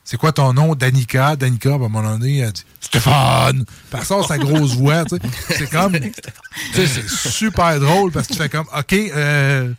c'est 0.03 0.17
quoi 0.17 0.31
ton 0.31 0.53
nom? 0.53 0.75
Danica. 0.75 1.35
Danica, 1.35 1.71
à 1.71 1.75
un 1.75 1.77
moment 1.79 2.03
donné, 2.03 2.37
elle 2.37 2.51
dit 2.51 2.63
Stéphane! 2.79 3.65
Puis 3.65 3.99
elle 3.99 4.05
sort 4.05 4.27
sa 4.27 4.37
grosse 4.37 4.73
voix, 4.77 5.03
tu 5.05 5.15
sais. 5.15 5.21
C'est 5.57 5.69
comme. 5.69 5.93
Tu 5.93 6.11
sais, 6.73 6.87
c'est 6.87 7.09
super 7.09 7.79
drôle 7.79 8.11
parce 8.11 8.27
que 8.27 8.33
tu 8.33 8.39
fais 8.39 8.49
comme, 8.49 8.67
OK, 8.77 8.93
euh, 8.93 9.73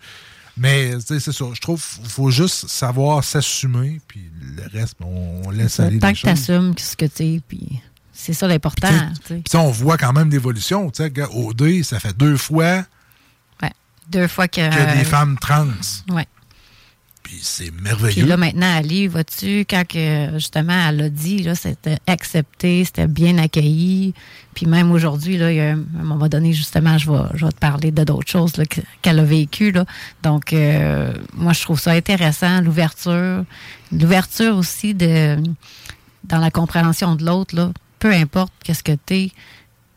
mais 0.56 0.94
tu 0.96 1.00
sais, 1.06 1.20
c'est 1.20 1.32
ça. 1.32 1.44
Je 1.52 1.60
trouve 1.60 1.80
qu'il 1.80 2.08
faut 2.08 2.30
juste 2.30 2.68
savoir 2.68 3.22
s'assumer, 3.22 4.00
puis 4.08 4.30
le 4.56 4.64
reste, 4.78 4.96
on, 5.00 5.42
on 5.44 5.50
laisse 5.50 5.78
aller 5.80 5.98
Tant 5.98 6.12
que 6.12 6.18
tu 6.18 6.28
assumes 6.28 6.74
ce 6.76 6.96
que 6.96 7.06
tu 7.06 7.22
es, 7.22 7.40
puis 7.46 7.80
c'est 8.18 8.32
ça 8.32 8.48
l'important. 8.48 8.88
Puis 9.28 9.42
ça, 9.46 9.60
on 9.60 9.70
voit 9.70 9.98
quand 9.98 10.12
même 10.12 10.30
l'évolution. 10.30 10.90
Tu 10.90 10.98
sais, 10.98 11.04
regarde, 11.04 11.32
OD, 11.34 11.82
ça 11.84 12.00
fait 12.00 12.16
deux 12.16 12.36
fois 12.36 12.84
Ouais. 13.62 13.70
Deux 14.10 14.26
fois 14.28 14.48
que. 14.48 14.60
a 14.60 14.96
des 14.96 15.04
femmes 15.04 15.36
trans. 15.40 15.66
Ouais. 16.10 16.26
Puis 17.22 17.40
c'est 17.42 17.72
Puis 17.72 17.82
merveilleux. 17.82 18.24
là, 18.26 18.36
maintenant, 18.36 18.72
Ali, 18.76 19.08
vois-tu, 19.08 19.64
quand 19.68 19.84
que, 19.86 20.30
justement, 20.34 20.88
elle 20.88 20.96
l'a 20.96 21.08
dit, 21.08 21.44
c'était 21.56 21.98
accepté, 22.06 22.84
c'était 22.84 23.08
bien 23.08 23.36
accueilli. 23.38 24.14
Puis 24.54 24.66
même 24.66 24.92
aujourd'hui, 24.92 25.36
là, 25.36 25.50
il 25.50 25.56
y 25.56 25.60
a 25.60 25.70
un, 25.72 25.78
à 25.98 26.00
un 26.02 26.04
moment 26.04 26.28
donné, 26.28 26.52
justement, 26.52 26.96
je 26.98 27.10
vais, 27.10 27.18
je 27.34 27.44
vais 27.44 27.50
te 27.50 27.58
parler 27.58 27.90
de 27.90 28.04
d'autres 28.04 28.30
choses 28.30 28.52
que- 28.52 28.80
qu'elle 29.02 29.18
a 29.18 29.24
vécues. 29.24 29.72
Là. 29.72 29.84
Donc, 30.22 30.52
euh, 30.52 31.12
moi, 31.34 31.52
je 31.52 31.62
trouve 31.62 31.80
ça 31.80 31.90
intéressant, 31.90 32.60
l'ouverture. 32.60 33.44
L'ouverture 33.90 34.56
aussi 34.56 34.94
de 34.94 35.36
dans 36.24 36.38
la 36.38 36.50
compréhension 36.52 37.16
de 37.16 37.24
l'autre, 37.24 37.54
là, 37.56 37.70
peu 37.98 38.12
importe 38.12 38.52
qu'est-ce 38.62 38.82
que 38.82 38.92
tu 39.06 39.14
es, 39.14 39.32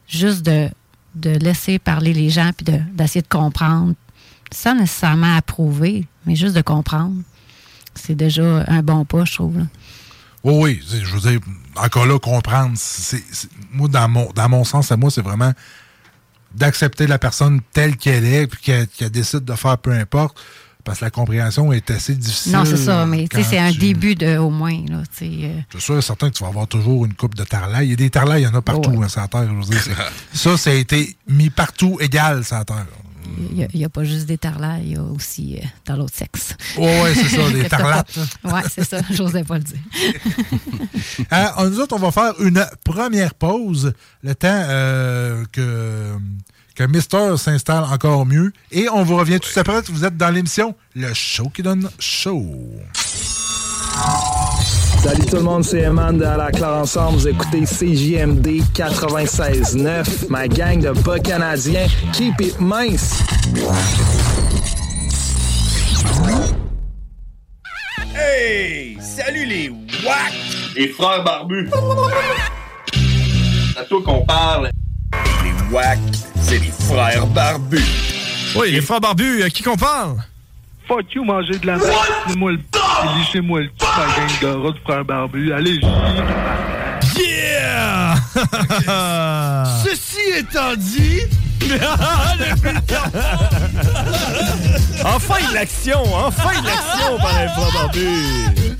juste 0.07 0.43
de, 0.43 0.69
de 1.15 1.31
laisser 1.31 1.79
parler 1.79 2.13
les 2.13 2.29
gens 2.29 2.51
puis 2.55 2.65
de- 2.65 2.81
d'essayer 2.93 3.21
de 3.21 3.27
comprendre 3.27 3.93
sans 4.51 4.75
nécessairement 4.75 5.35
approuver, 5.35 6.07
mais 6.25 6.35
juste 6.35 6.55
de 6.55 6.62
comprendre. 6.62 7.21
c'est 7.93 8.15
déjà 8.15 8.63
un 8.67 8.81
bon 8.81 9.05
pas, 9.05 9.25
je 9.25 9.33
trouve. 9.35 9.59
là. 9.59 9.65
Oui, 10.43 10.53
oui, 10.55 11.01
je 11.03 11.15
veux 11.15 11.31
dire, 11.31 11.39
encore 11.75 12.05
là, 12.05 12.17
comprendre. 12.17 12.71
c'est 12.75 13.21
moi, 13.71 13.88
dans 13.89 14.07
mon, 14.07 14.31
dans 14.33 14.49
mon 14.49 14.63
sens 14.63 14.91
à 14.91 14.97
moi, 14.97 15.12
c'est 15.12 15.21
vraiment 15.21 15.53
d'accepter 16.55 17.05
la 17.07 17.19
personne 17.19 17.62
telle 17.73 17.95
qu'elle 17.97 18.25
est, 18.25 18.47
puis 18.47 18.88
qu'elle 18.97 19.09
décide 19.12 19.45
de 19.45 19.53
faire 19.53 19.77
peu 19.77 19.91
importe, 19.91 20.39
parce 20.89 20.99
que 21.02 21.06
la 21.06 21.12
compréhension 21.12 21.71
est 21.71 21.91
assez 21.91 22.15
difficile. 22.15 22.52
Non, 22.54 22.65
c'est 22.65 22.75
ça, 22.75 23.06
mais 23.06 23.28
c'est 23.32 23.60
un 23.60 23.71
tu- 23.71 23.78
début 23.78 24.15
de, 24.15 24.38
au 24.38 24.49
moins. 24.49 24.71
Là, 24.89 25.04
euh, 25.21 25.54
Je 25.69 25.78
suis 25.78 25.86
sûr 25.86 25.99
et 25.99 26.02
certain 26.02 26.32
que 26.32 26.36
tu 26.36 26.41
vas 26.43 26.49
avoir 26.49 26.65
toujours 26.67 27.06
une 27.06 27.13
coupe 27.13 27.36
de 27.36 27.43
tarlailles. 27.43 27.86
Il 27.88 27.91
y 27.91 27.93
a 27.93 27.95
des 27.95 28.10
tarlailles, 28.10 28.41
il 28.41 28.45
y 28.45 28.47
en 28.47 28.56
a 28.56 28.62
partout, 28.63 28.99
hein, 29.04 29.08
sur 29.08 29.21
la 29.21 29.28
Terre. 29.28 29.45
je 29.47 29.54
veux 29.54 29.63
dire, 29.71 29.82
c'est- 29.84 30.38
ça, 30.38 30.58
ça 30.58 30.71
a 30.71 30.73
été 30.73 31.15
mis 31.28 31.52
partout 31.52 31.97
égal 32.02 32.43
sur 32.43 32.56
la 32.56 32.65
Terre. 32.65 32.88
il 33.56 33.67
n'y 33.75 33.86
a, 33.86 33.89
pas 33.89 34.04
juste 34.04 34.25
des 34.25 34.39
tarlailles, 34.39 34.82
il 34.86 34.91
y 34.93 34.95
a 34.97 35.04
aussi 35.04 35.58
euh, 35.62 35.65
dans 35.86 35.95
l'autre 35.97 36.15
sexe. 36.15 36.56
Oh, 36.78 36.82
ouais, 36.82 37.13
c'est 37.13 37.30
ça, 37.38 37.49
des 37.52 37.63
tarlates, 37.69 38.17
Ouais, 38.43 38.62
c'est 38.67 38.84
ça, 38.84 38.97
j'osais 39.12 39.43
pas 39.43 39.60
le 39.60 39.63
dire. 39.63 39.78
Euh, 41.32 41.69
nous 41.69 41.80
autres, 41.80 41.95
on 41.95 41.99
va 41.99 42.12
faire 42.12 42.34
une 42.41 42.65
première 42.84 43.36
pause, 43.36 43.93
le 44.23 44.34
temps 44.36 44.47
euh, 44.69 45.45
que, 45.52 46.15
que 46.79 46.85
Mister 46.85 47.35
s'installe 47.35 47.83
encore 47.91 48.25
mieux. 48.25 48.53
Et 48.71 48.87
on 48.87 49.03
vous 49.03 49.17
revient 49.17 49.39
tout 49.41 49.59
après. 49.59 49.81
Vous 49.89 50.05
êtes 50.05 50.15
dans 50.15 50.29
l'émission 50.29 50.75
Le 50.95 51.13
Show 51.13 51.49
qui 51.53 51.61
donne 51.61 51.89
chaud. 51.99 52.55
Salut 55.03 55.25
tout 55.25 55.35
le 55.35 55.41
monde, 55.41 55.65
c'est 55.65 55.81
Eman 55.81 56.17
de 56.17 56.23
À 56.23 56.37
la 56.37 56.51
Claire 56.51 56.69
Ensemble. 56.69 57.17
Vous 57.17 57.27
écoutez 57.27 57.65
CJMD 57.65 58.63
96.9, 58.73 60.29
ma 60.29 60.47
gang 60.47 60.79
de 60.79 60.91
bas 61.01 61.19
canadiens. 61.19 61.87
Keep 62.13 62.39
it 62.39 62.61
mince. 62.61 63.23
Hey! 68.15 68.97
Salut 69.01 69.45
les 69.45 69.69
WAC! 69.69 70.33
Les 70.77 70.87
frères 70.87 71.25
barbus! 71.25 71.69
C'est 73.73 73.79
à 73.79 73.83
toi 73.83 74.01
qu'on 74.01 74.25
parle. 74.25 74.69
Les 75.69 75.75
WAC, 75.75 75.99
c'est 76.41 76.58
les 76.58 76.71
frères 76.88 77.27
barbus. 77.27 77.84
Oui, 78.55 78.71
les 78.71 78.82
frères 78.82 78.99
barbus, 79.01 79.43
à 79.43 79.49
qui 79.49 79.62
qu'on 79.62 79.75
parle? 79.75 80.15
Fuck 80.88 81.13
you, 81.13 81.23
manger 81.23 81.60
de 81.60 81.67
la 81.67 81.77
merde. 81.77 81.91
Lissez-moi 82.25 82.51
le 82.51 82.58
p. 82.58 82.79
Lissez-moi 83.17 83.60
le 83.62 83.67
p, 83.67 83.73
ma 83.82 84.05
gang 84.15 84.39
de 84.41 84.47
rats 84.65 84.71
de 84.71 84.79
frères 84.79 85.05
barbus. 85.05 85.53
Allez, 85.53 85.79
Yeah! 87.17 88.15
Ceci 89.84 90.21
étant 90.38 90.75
dit. 90.75 91.21
enfin 95.05 95.49
de 95.49 95.53
l'action! 95.53 96.01
Enfin 96.15 96.62
de 96.62 96.65
l'action 96.65 97.17
par 97.19 97.39
les 97.41 97.47
frères 97.49 97.73
barbus! 97.73 98.77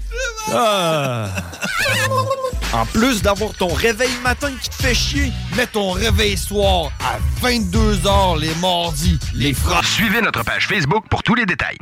Ah. 0.54 1.28
En 2.72 2.86
plus 2.86 3.22
d'avoir 3.22 3.54
ton 3.54 3.74
réveil 3.74 4.12
matin 4.24 4.52
qui 4.62 4.70
te 4.70 4.76
fait 4.76 4.94
chier, 4.94 5.32
mets 5.56 5.66
ton 5.66 5.92
réveil 5.92 6.38
soir 6.38 6.92
à 7.00 7.18
22h 7.44 8.40
les 8.40 8.54
mardis. 8.62 9.18
Les 9.34 9.54
frères. 9.54 9.84
Suivez 9.84 10.22
notre 10.22 10.44
page 10.44 10.68
Facebook 10.68 11.06
pour 11.10 11.24
tous 11.24 11.36
les 11.36 11.46
détails. 11.46 11.78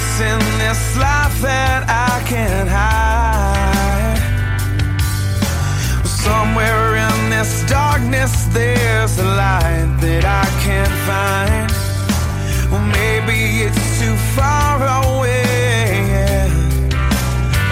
Secrets 0.00 0.20
in 0.20 0.58
this 0.58 0.96
life 0.96 1.40
that 1.42 1.84
I 1.88 2.22
can't 2.28 2.68
hide. 2.68 4.18
Somewhere 6.06 6.96
in 6.96 7.30
this 7.30 7.64
darkness, 7.68 8.46
there's 8.52 9.18
a 9.18 9.24
light 9.24 9.96
that 10.00 10.24
I 10.24 10.46
can't 10.64 10.96
find. 11.08 11.70
Well, 12.70 12.84
maybe 12.98 13.64
it's 13.66 14.00
too 14.00 14.16
far 14.36 14.78
away. 15.04 16.48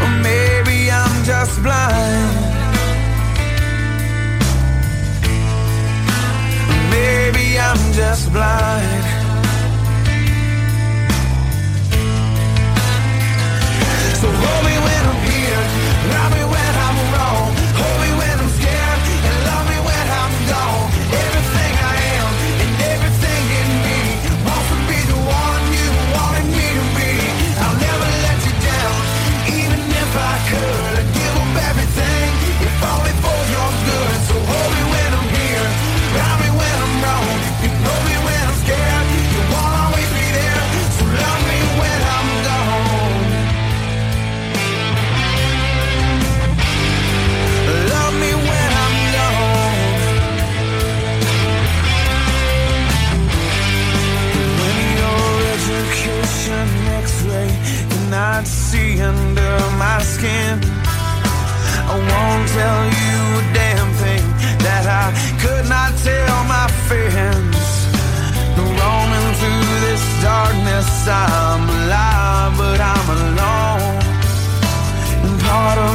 Or 0.03 0.11
maybe 0.23 0.91
I'm 0.91 1.25
just 1.25 1.63
blind. 1.63 2.47
Maybe 6.91 7.59
I'm 7.59 7.93
just 7.93 8.33
blind. 8.33 8.98
tell 62.59 62.85
you 63.03 63.19
a 63.43 63.45
damn 63.61 63.91
thing 64.03 64.25
that 64.67 64.85
I 65.03 65.07
could 65.43 65.67
not 65.77 65.91
tell 66.09 66.39
my 66.57 66.67
friends. 66.89 67.59
Roaming 68.79 69.31
through 69.41 69.71
this 69.87 70.05
darkness, 70.29 70.89
I'm 71.07 71.63
alive, 71.79 72.53
but 72.63 72.79
I'm 72.95 73.09
alone. 73.21 74.03
And 75.25 75.37
part 75.47 75.79
of 75.87 75.95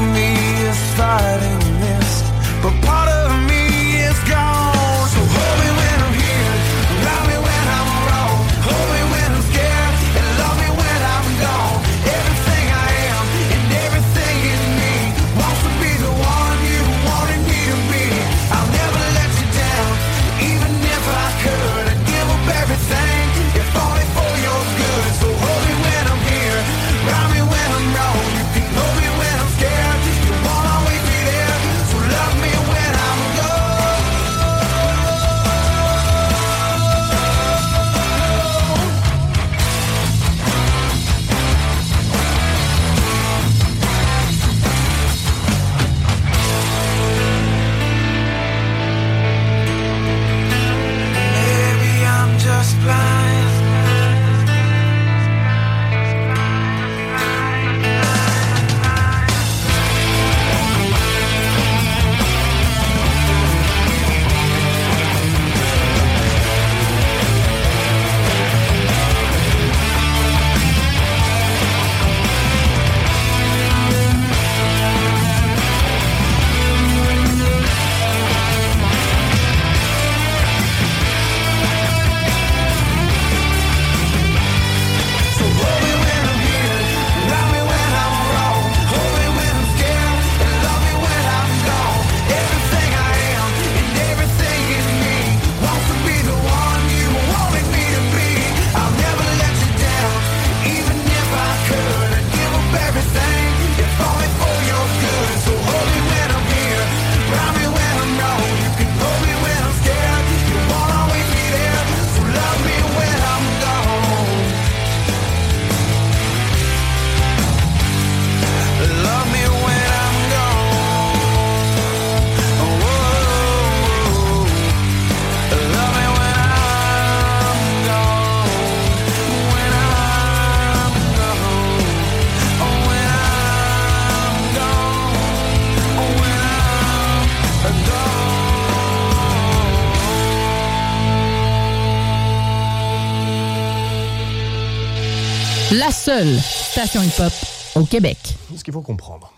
La 145.86 145.92
seule 145.92 146.40
station 146.40 147.02
hip-hop 147.04 147.34
au 147.76 147.84
Québec. 147.84 148.18
Ce 148.56 148.64
qu'il 148.64 148.74
faut 148.74 148.82
comprendre, 148.82 149.34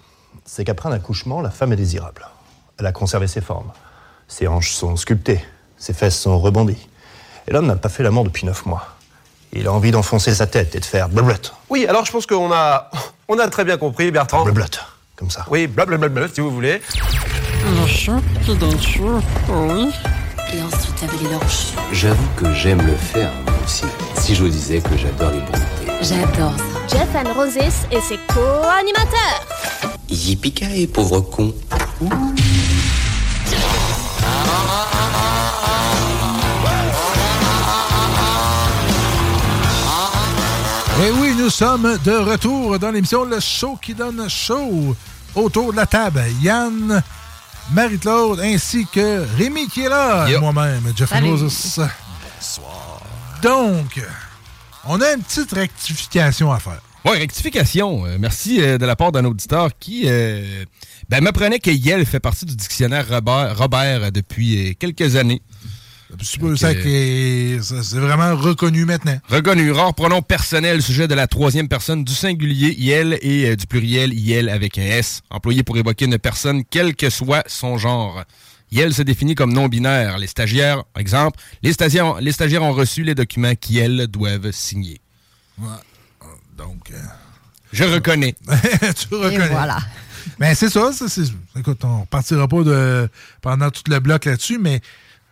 c'est 0.46 0.64
qu'après 0.64 0.90
un 0.90 0.92
accouchement, 0.92 1.42
la 1.42 1.50
femme 1.50 1.74
est 1.74 1.76
désirable. 1.76 2.28
Elle 2.78 2.86
a 2.86 2.92
conservé 2.92 3.26
ses 3.26 3.42
formes. 3.42 3.72
Ses 4.28 4.48
hanches 4.48 4.74
sont 4.74 4.96
sculptées, 4.96 5.44
ses 5.76 5.94
fesses 5.94 6.20
sont 6.20 6.38
rebondies. 6.38 6.88
Et 7.48 7.52
l'homme 7.52 7.66
n'a 7.66 7.76
pas 7.76 7.90
fait 7.90 8.04
l'amour 8.04 8.26
depuis 8.26 8.46
neuf 8.46 8.68
mois. 8.68 8.96
Il 9.54 9.66
a 9.66 9.74
envie 9.74 9.90
d'enfoncer 9.90 10.36
sa 10.36 10.46
tête 10.46 10.76
et 10.76 10.80
de 10.80 10.86
faire 10.86 11.10
blablabla. 11.10 11.50
Oui, 11.72 11.88
alors 11.90 12.06
je 12.06 12.12
pense 12.12 12.28
qu'on 12.28 12.52
a, 12.52 12.92
on 13.28 13.40
a 13.40 13.48
très 13.48 13.66
bien 13.66 13.78
compris, 13.78 14.12
Bertrand. 14.12 14.44
Blablabla, 14.44 14.82
comme 15.16 15.32
ça. 15.32 15.48
Oui, 15.50 15.66
blablabla, 15.66 16.28
si 16.32 16.42
vous 16.42 16.52
voulez. 16.52 16.80
Le 17.66 17.88
chat 17.88 18.22
qui 18.46 18.56
donne 18.56 18.80
chaud, 18.80 19.20
oui. 19.50 19.90
Et 20.54 20.62
ensuite 20.62 21.02
avaler 21.02 21.28
leur 21.28 21.50
chien. 21.50 21.82
J'avoue 21.92 22.30
que 22.38 22.54
j'aime 22.54 22.86
le 22.86 22.96
faire, 22.96 23.32
moi 23.48 23.56
aussi. 23.66 23.86
Si 24.26 24.34
je 24.34 24.42
vous 24.42 24.50
disais 24.50 24.82
que 24.82 24.98
j'adore 24.98 25.30
les 25.34 25.40
brouter. 25.40 25.60
J'adore 26.02 26.58
ça. 26.58 26.98
Jeff 26.98 27.10
and 27.16 27.32
Roses 27.36 27.58
et 27.92 28.02
ses 28.02 28.18
co-animateurs. 28.28 29.46
Yippee 30.10 30.88
pauvre 30.88 31.22
con. 31.22 31.54
Et 41.04 41.12
oui, 41.22 41.36
nous 41.38 41.52
sommes 41.52 41.96
de 42.04 42.18
retour 42.18 42.80
dans 42.80 42.90
l'émission 42.90 43.26
Le 43.26 43.40
Show 43.40 43.78
qui 43.80 43.94
donne 43.94 44.28
chaud. 44.28 44.96
Autour 45.36 45.72
de 45.72 45.78
la 45.78 45.86
table, 45.86 46.24
Yann, 46.42 47.04
Marie-Claude 47.72 48.40
ainsi 48.40 48.88
que 48.92 49.24
Rémi 49.38 49.68
qui 49.68 49.82
est 49.82 49.90
là, 49.90 50.28
Yo. 50.28 50.40
moi-même, 50.40 50.92
Jeff 50.96 51.10
Salut. 51.10 51.30
Moses. 51.30 51.80
Donc, 53.42 54.02
on 54.86 55.02
a 55.02 55.14
une 55.14 55.22
petite 55.22 55.52
rectification 55.52 56.52
à 56.52 56.60
faire. 56.60 56.82
Oui, 57.06 57.18
rectification. 57.20 58.06
Euh, 58.06 58.18
merci 58.20 58.60
euh, 58.62 58.80
de 58.80 58.86
la 58.86 58.96
part 58.96 59.12
d'un 59.12 59.26
auditeur 59.26 59.70
qui 59.80 60.04
euh, 60.08 60.66
ben, 61.08 61.24
m'apprenait 61.24 61.60
que 61.60 61.70
Yel 61.70 62.04
fait 62.06 62.20
partie 62.20 62.46
du 62.46 62.56
dictionnaire 62.56 63.08
Robert, 63.08 63.56
Robert 63.56 64.12
depuis 64.12 64.76
quelques 64.80 65.16
années. 65.16 65.44
C'est 66.20 66.40
vraiment 66.40 68.36
reconnu 68.36 68.86
maintenant. 68.86 69.18
Reconnu, 69.30 69.72
rare 69.72 69.94
pronom 69.94 70.24
personnel, 70.24 70.82
sujet 70.82 71.08
de 71.08 71.14
la 71.14 71.28
troisième 71.28 71.68
personne 71.68 72.04
du 72.04 72.14
singulier 72.14 72.74
Yel 72.78 73.20
et 73.22 73.56
du 73.56 73.68
pluriel 73.68 74.14
Yel 74.14 74.50
avec 74.50 74.80
un 74.80 74.84
S, 74.84 75.22
employé 75.30 75.62
pour 75.62 75.78
évoquer 75.78 76.06
une 76.06 76.18
personne 76.18 76.64
quel 76.68 76.96
que 76.96 77.10
soit 77.10 77.44
son 77.48 77.78
genre. 77.78 78.24
Yel 78.76 78.94
se 78.94 79.02
définit 79.02 79.36
comme 79.36 79.54
non-binaire. 79.54 80.18
Les 80.18 80.28
stagiaires, 80.28 80.84
exemple, 80.98 81.40
les 81.64 81.74
stagiaires, 81.74 82.16
les 82.22 82.32
stagiaires 82.32 82.64
ont 82.64 82.74
reçu 82.74 83.04
les 83.04 83.16
documents 83.16 83.56
qu'Yel 83.56 84.08
doivent 84.08 84.52
signer. 84.52 85.00
Ouais. 85.58 85.68
Donc, 86.58 86.92
euh, 86.92 86.98
Je 87.72 87.84
reconnais. 87.86 88.36
tu 89.10 89.16
reconnais. 89.16 89.48
voilà. 89.50 89.80
Mais 90.40 90.56
c'est 90.56 90.70
ça, 90.70 90.90
écoute, 91.58 91.84
on 91.86 92.02
repartira 92.02 92.48
pas 92.48 92.64
de, 92.64 93.08
pendant 93.42 93.70
tout 93.70 93.84
le 93.88 94.00
bloc 94.00 94.26
là-dessus, 94.26 94.58
mais 94.58 94.82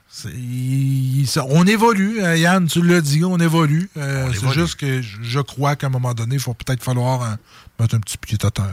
c'est- 0.10 0.29
il- 0.29 1.25
ça- 1.27 1.45
on 1.49 1.65
évolue. 1.65 2.23
hein, 2.23 2.36
Yann, 2.36 2.67
tu 2.67 2.82
l'as 2.82 3.01
dit, 3.01 3.23
on 3.25 3.39
évolue. 3.39 3.89
Euh, 3.97 4.32
c'est 4.34 4.51
juste 4.53 4.75
que 4.75 5.01
je- 5.01 5.17
je 5.23 5.39
crois 5.39 5.75
qu'à 5.75 5.88
un 5.88 5.89
moment 5.89 6.13
donné, 6.13 6.36
il 6.36 6.41
faut 6.41 6.53
peut-être 6.53 6.84
falloir 6.84 7.23
hein, 7.23 7.38
mettre 7.79 7.95
un 7.95 7.99
petit 7.99 8.17
pied 8.17 8.38
à 8.43 8.51
terre. 8.51 8.69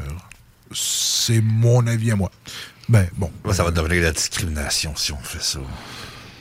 C'est 0.72 1.40
mon 1.40 1.86
avis 1.86 2.12
à 2.12 2.16
moi. 2.16 2.30
Ben, 2.90 3.06
bon. 3.16 3.30
Ça 3.52 3.62
va 3.62 3.70
devenir 3.70 4.02
la 4.02 4.10
discrimination 4.10 4.92
si 4.96 5.12
on 5.12 5.18
fait 5.18 5.40
ça. 5.40 5.60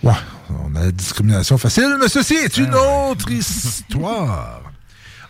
Ouais, 0.01 0.13
on 0.49 0.73
a 0.75 0.85
la 0.85 0.91
discrimination 0.91 1.59
facile, 1.59 1.95
mais 2.01 2.09
ceci 2.09 2.33
est 2.33 2.57
une 2.57 2.73
autre 2.73 3.29
histoire. 3.29 4.63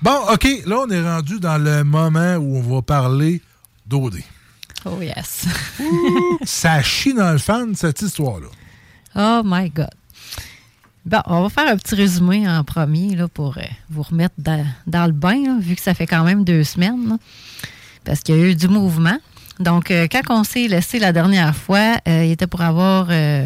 Bon, 0.02 0.18
OK, 0.32 0.48
là, 0.66 0.86
on 0.88 0.90
est 0.90 1.02
rendu 1.02 1.42
dans 1.42 1.58
le 1.58 1.84
moment 1.84 2.36
où 2.36 2.56
on 2.56 2.62
va 2.62 2.82
parler 2.82 3.42
d'OD. 3.86 4.20
Oh 4.86 5.02
yes. 5.02 5.46
Ça 6.46 6.82
chie 6.82 7.14
dans 7.14 7.34
le 7.34 7.38
fan, 7.38 7.76
cette 7.76 8.02
histoire-là. 8.02 8.48
Oh 9.14 9.42
my 9.44 9.70
God. 9.72 9.90
Bon, 11.06 11.20
on 11.26 11.42
va 11.42 11.50
faire 11.50 11.68
un 11.68 11.76
petit 11.76 11.96
résumé 11.96 12.48
en 12.48 12.64
premier 12.64 13.18
là, 13.18 13.28
pour 13.28 13.58
euh, 13.58 13.62
vous 13.90 14.04
remettre 14.04 14.36
dans, 14.38 14.66
dans 14.88 15.06
le 15.06 15.12
bain, 15.12 15.44
là, 15.44 15.58
vu 15.60 15.76
que 15.76 15.82
ça 15.82 15.94
fait 15.94 16.08
quand 16.08 16.24
même 16.24 16.46
deux 16.46 16.64
semaines. 16.64 17.10
là, 17.10 17.18
parce 18.06 18.22
qu'il 18.22 18.38
y 18.38 18.42
a 18.42 18.46
eu 18.46 18.56
du 18.56 18.70
mouvement. 18.70 19.18
Donc, 19.60 19.91
euh, 19.91 20.08
quand 20.10 20.22
on 20.30 20.43
s'est 20.43 20.67
laissé 20.67 21.00
la 21.00 21.12
dernière 21.12 21.56
fois, 21.56 21.98
euh, 22.08 22.24
il 22.26 22.32
était 22.32 22.48
pour 22.48 22.62
avoir. 22.62 23.08
euh, 23.10 23.45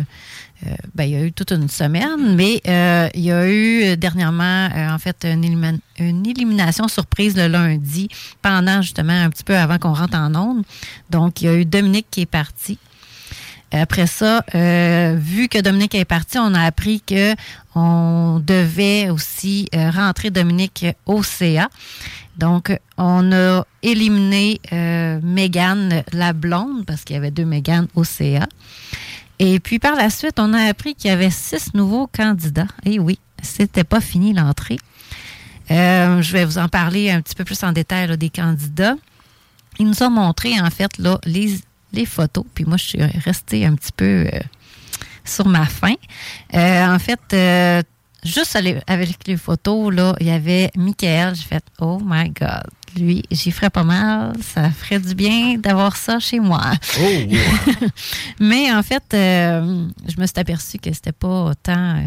euh, 0.65 0.69
ben, 0.95 1.03
il 1.03 1.09
y 1.09 1.15
a 1.17 1.23
eu 1.25 1.33
toute 1.33 1.51
une 1.51 1.67
semaine, 1.67 2.35
mais 2.35 2.61
euh, 2.67 3.09
il 3.15 3.21
y 3.21 3.31
a 3.33 3.49
eu 3.49 3.97
dernièrement, 3.97 4.69
en 4.73 4.97
fait, 4.97 5.25
une, 5.25 5.77
élimination 6.25 6.87
surprise 6.87 7.35
le 7.35 7.47
lundi, 7.47 8.07
pendant 8.41 8.81
justement 8.81 9.11
un 9.11 9.29
petit 9.29 9.43
peu 9.43 9.57
avant 9.57 9.77
qu'on 9.77 9.93
rentre 9.93 10.15
en 10.15 10.33
onde. 10.35 10.63
Donc, 11.09 11.41
il 11.41 11.45
y 11.45 11.47
a 11.49 11.55
eu 11.55 11.65
Dominique 11.65 12.07
qui 12.09 12.21
est 12.21 12.25
parti. 12.25 12.77
Après 13.73 14.05
ça, 14.05 14.45
vu 14.53 15.47
que 15.49 15.59
Dominique 15.59 15.95
est 15.95 16.05
parti, 16.05 16.37
on 16.37 16.53
a 16.53 16.61
appris 16.61 17.01
que 17.01 17.33
on 17.75 18.39
devait 18.39 19.09
aussi 19.09 19.67
rentrer 19.73 20.29
Dominique 20.29 20.85
au 21.07 21.23
CA. 21.23 21.69
Donc, 22.37 22.75
on 22.97 23.31
a 23.31 23.65
éliminé 23.81 24.59
euh, 24.71 25.19
Mégane 25.21 26.03
la 26.11 26.33
blonde, 26.33 26.85
parce 26.85 27.03
qu'il 27.03 27.15
y 27.15 27.17
avait 27.17 27.31
deux 27.31 27.45
Mégane 27.45 27.87
au 27.95 28.03
CA. 28.03 28.47
Et 29.39 29.59
puis, 29.59 29.79
par 29.79 29.95
la 29.95 30.09
suite, 30.09 30.39
on 30.39 30.53
a 30.53 30.61
appris 30.61 30.95
qu'il 30.95 31.09
y 31.09 31.13
avait 31.13 31.29
six 31.29 31.73
nouveaux 31.73 32.07
candidats. 32.07 32.67
Et 32.85 32.99
oui, 32.99 33.19
c'était 33.41 33.83
pas 33.83 34.01
fini 34.01 34.33
l'entrée. 34.33 34.77
Euh, 35.71 36.21
je 36.21 36.33
vais 36.33 36.45
vous 36.45 36.57
en 36.57 36.67
parler 36.67 37.09
un 37.09 37.21
petit 37.21 37.35
peu 37.35 37.43
plus 37.43 37.63
en 37.63 37.71
détail 37.71 38.17
des 38.17 38.29
candidats. 38.29 38.95
Ils 39.79 39.87
nous 39.87 40.03
ont 40.03 40.09
montré, 40.09 40.59
en 40.59 40.69
fait, 40.69 40.91
les, 41.25 42.05
photos. 42.05 42.45
Puis 42.53 42.65
moi, 42.65 42.77
je 42.77 42.83
suis 42.83 43.03
restée 43.03 43.65
un 43.65 43.75
petit 43.75 43.91
peu 43.91 44.27
euh, 44.31 44.39
sur 45.23 45.47
ma 45.47 45.65
faim. 45.65 45.95
Euh, 46.53 46.87
en 46.87 46.99
fait, 46.99 47.85
juste 48.25 48.55
avec 48.87 49.27
les 49.27 49.37
photos, 49.37 49.93
là, 49.93 50.15
il 50.19 50.27
y 50.27 50.31
avait 50.31 50.69
Michael. 50.75 51.35
J'ai 51.35 51.43
fait 51.43 51.63
Oh 51.79 51.99
my 52.03 52.29
God. 52.29 52.63
Lui, 52.95 53.23
j'y 53.31 53.51
ferais 53.51 53.69
pas 53.71 53.83
mal. 53.83 54.33
Ça 54.41 54.69
ferait 54.69 54.99
du 54.99 55.15
bien 55.15 55.57
d'avoir 55.57 55.95
ça 55.95 56.19
chez 56.19 56.39
moi. 56.39 56.61
Mais 58.39 58.71
en 58.71 58.83
fait, 58.83 59.03
euh, 59.13 59.87
je 60.07 60.19
me 60.21 60.25
suis 60.25 60.37
aperçue 60.39 60.77
que 60.77 60.93
c'était 60.93 61.11
pas 61.11 61.45
autant 61.45 61.95
euh, 61.97 62.01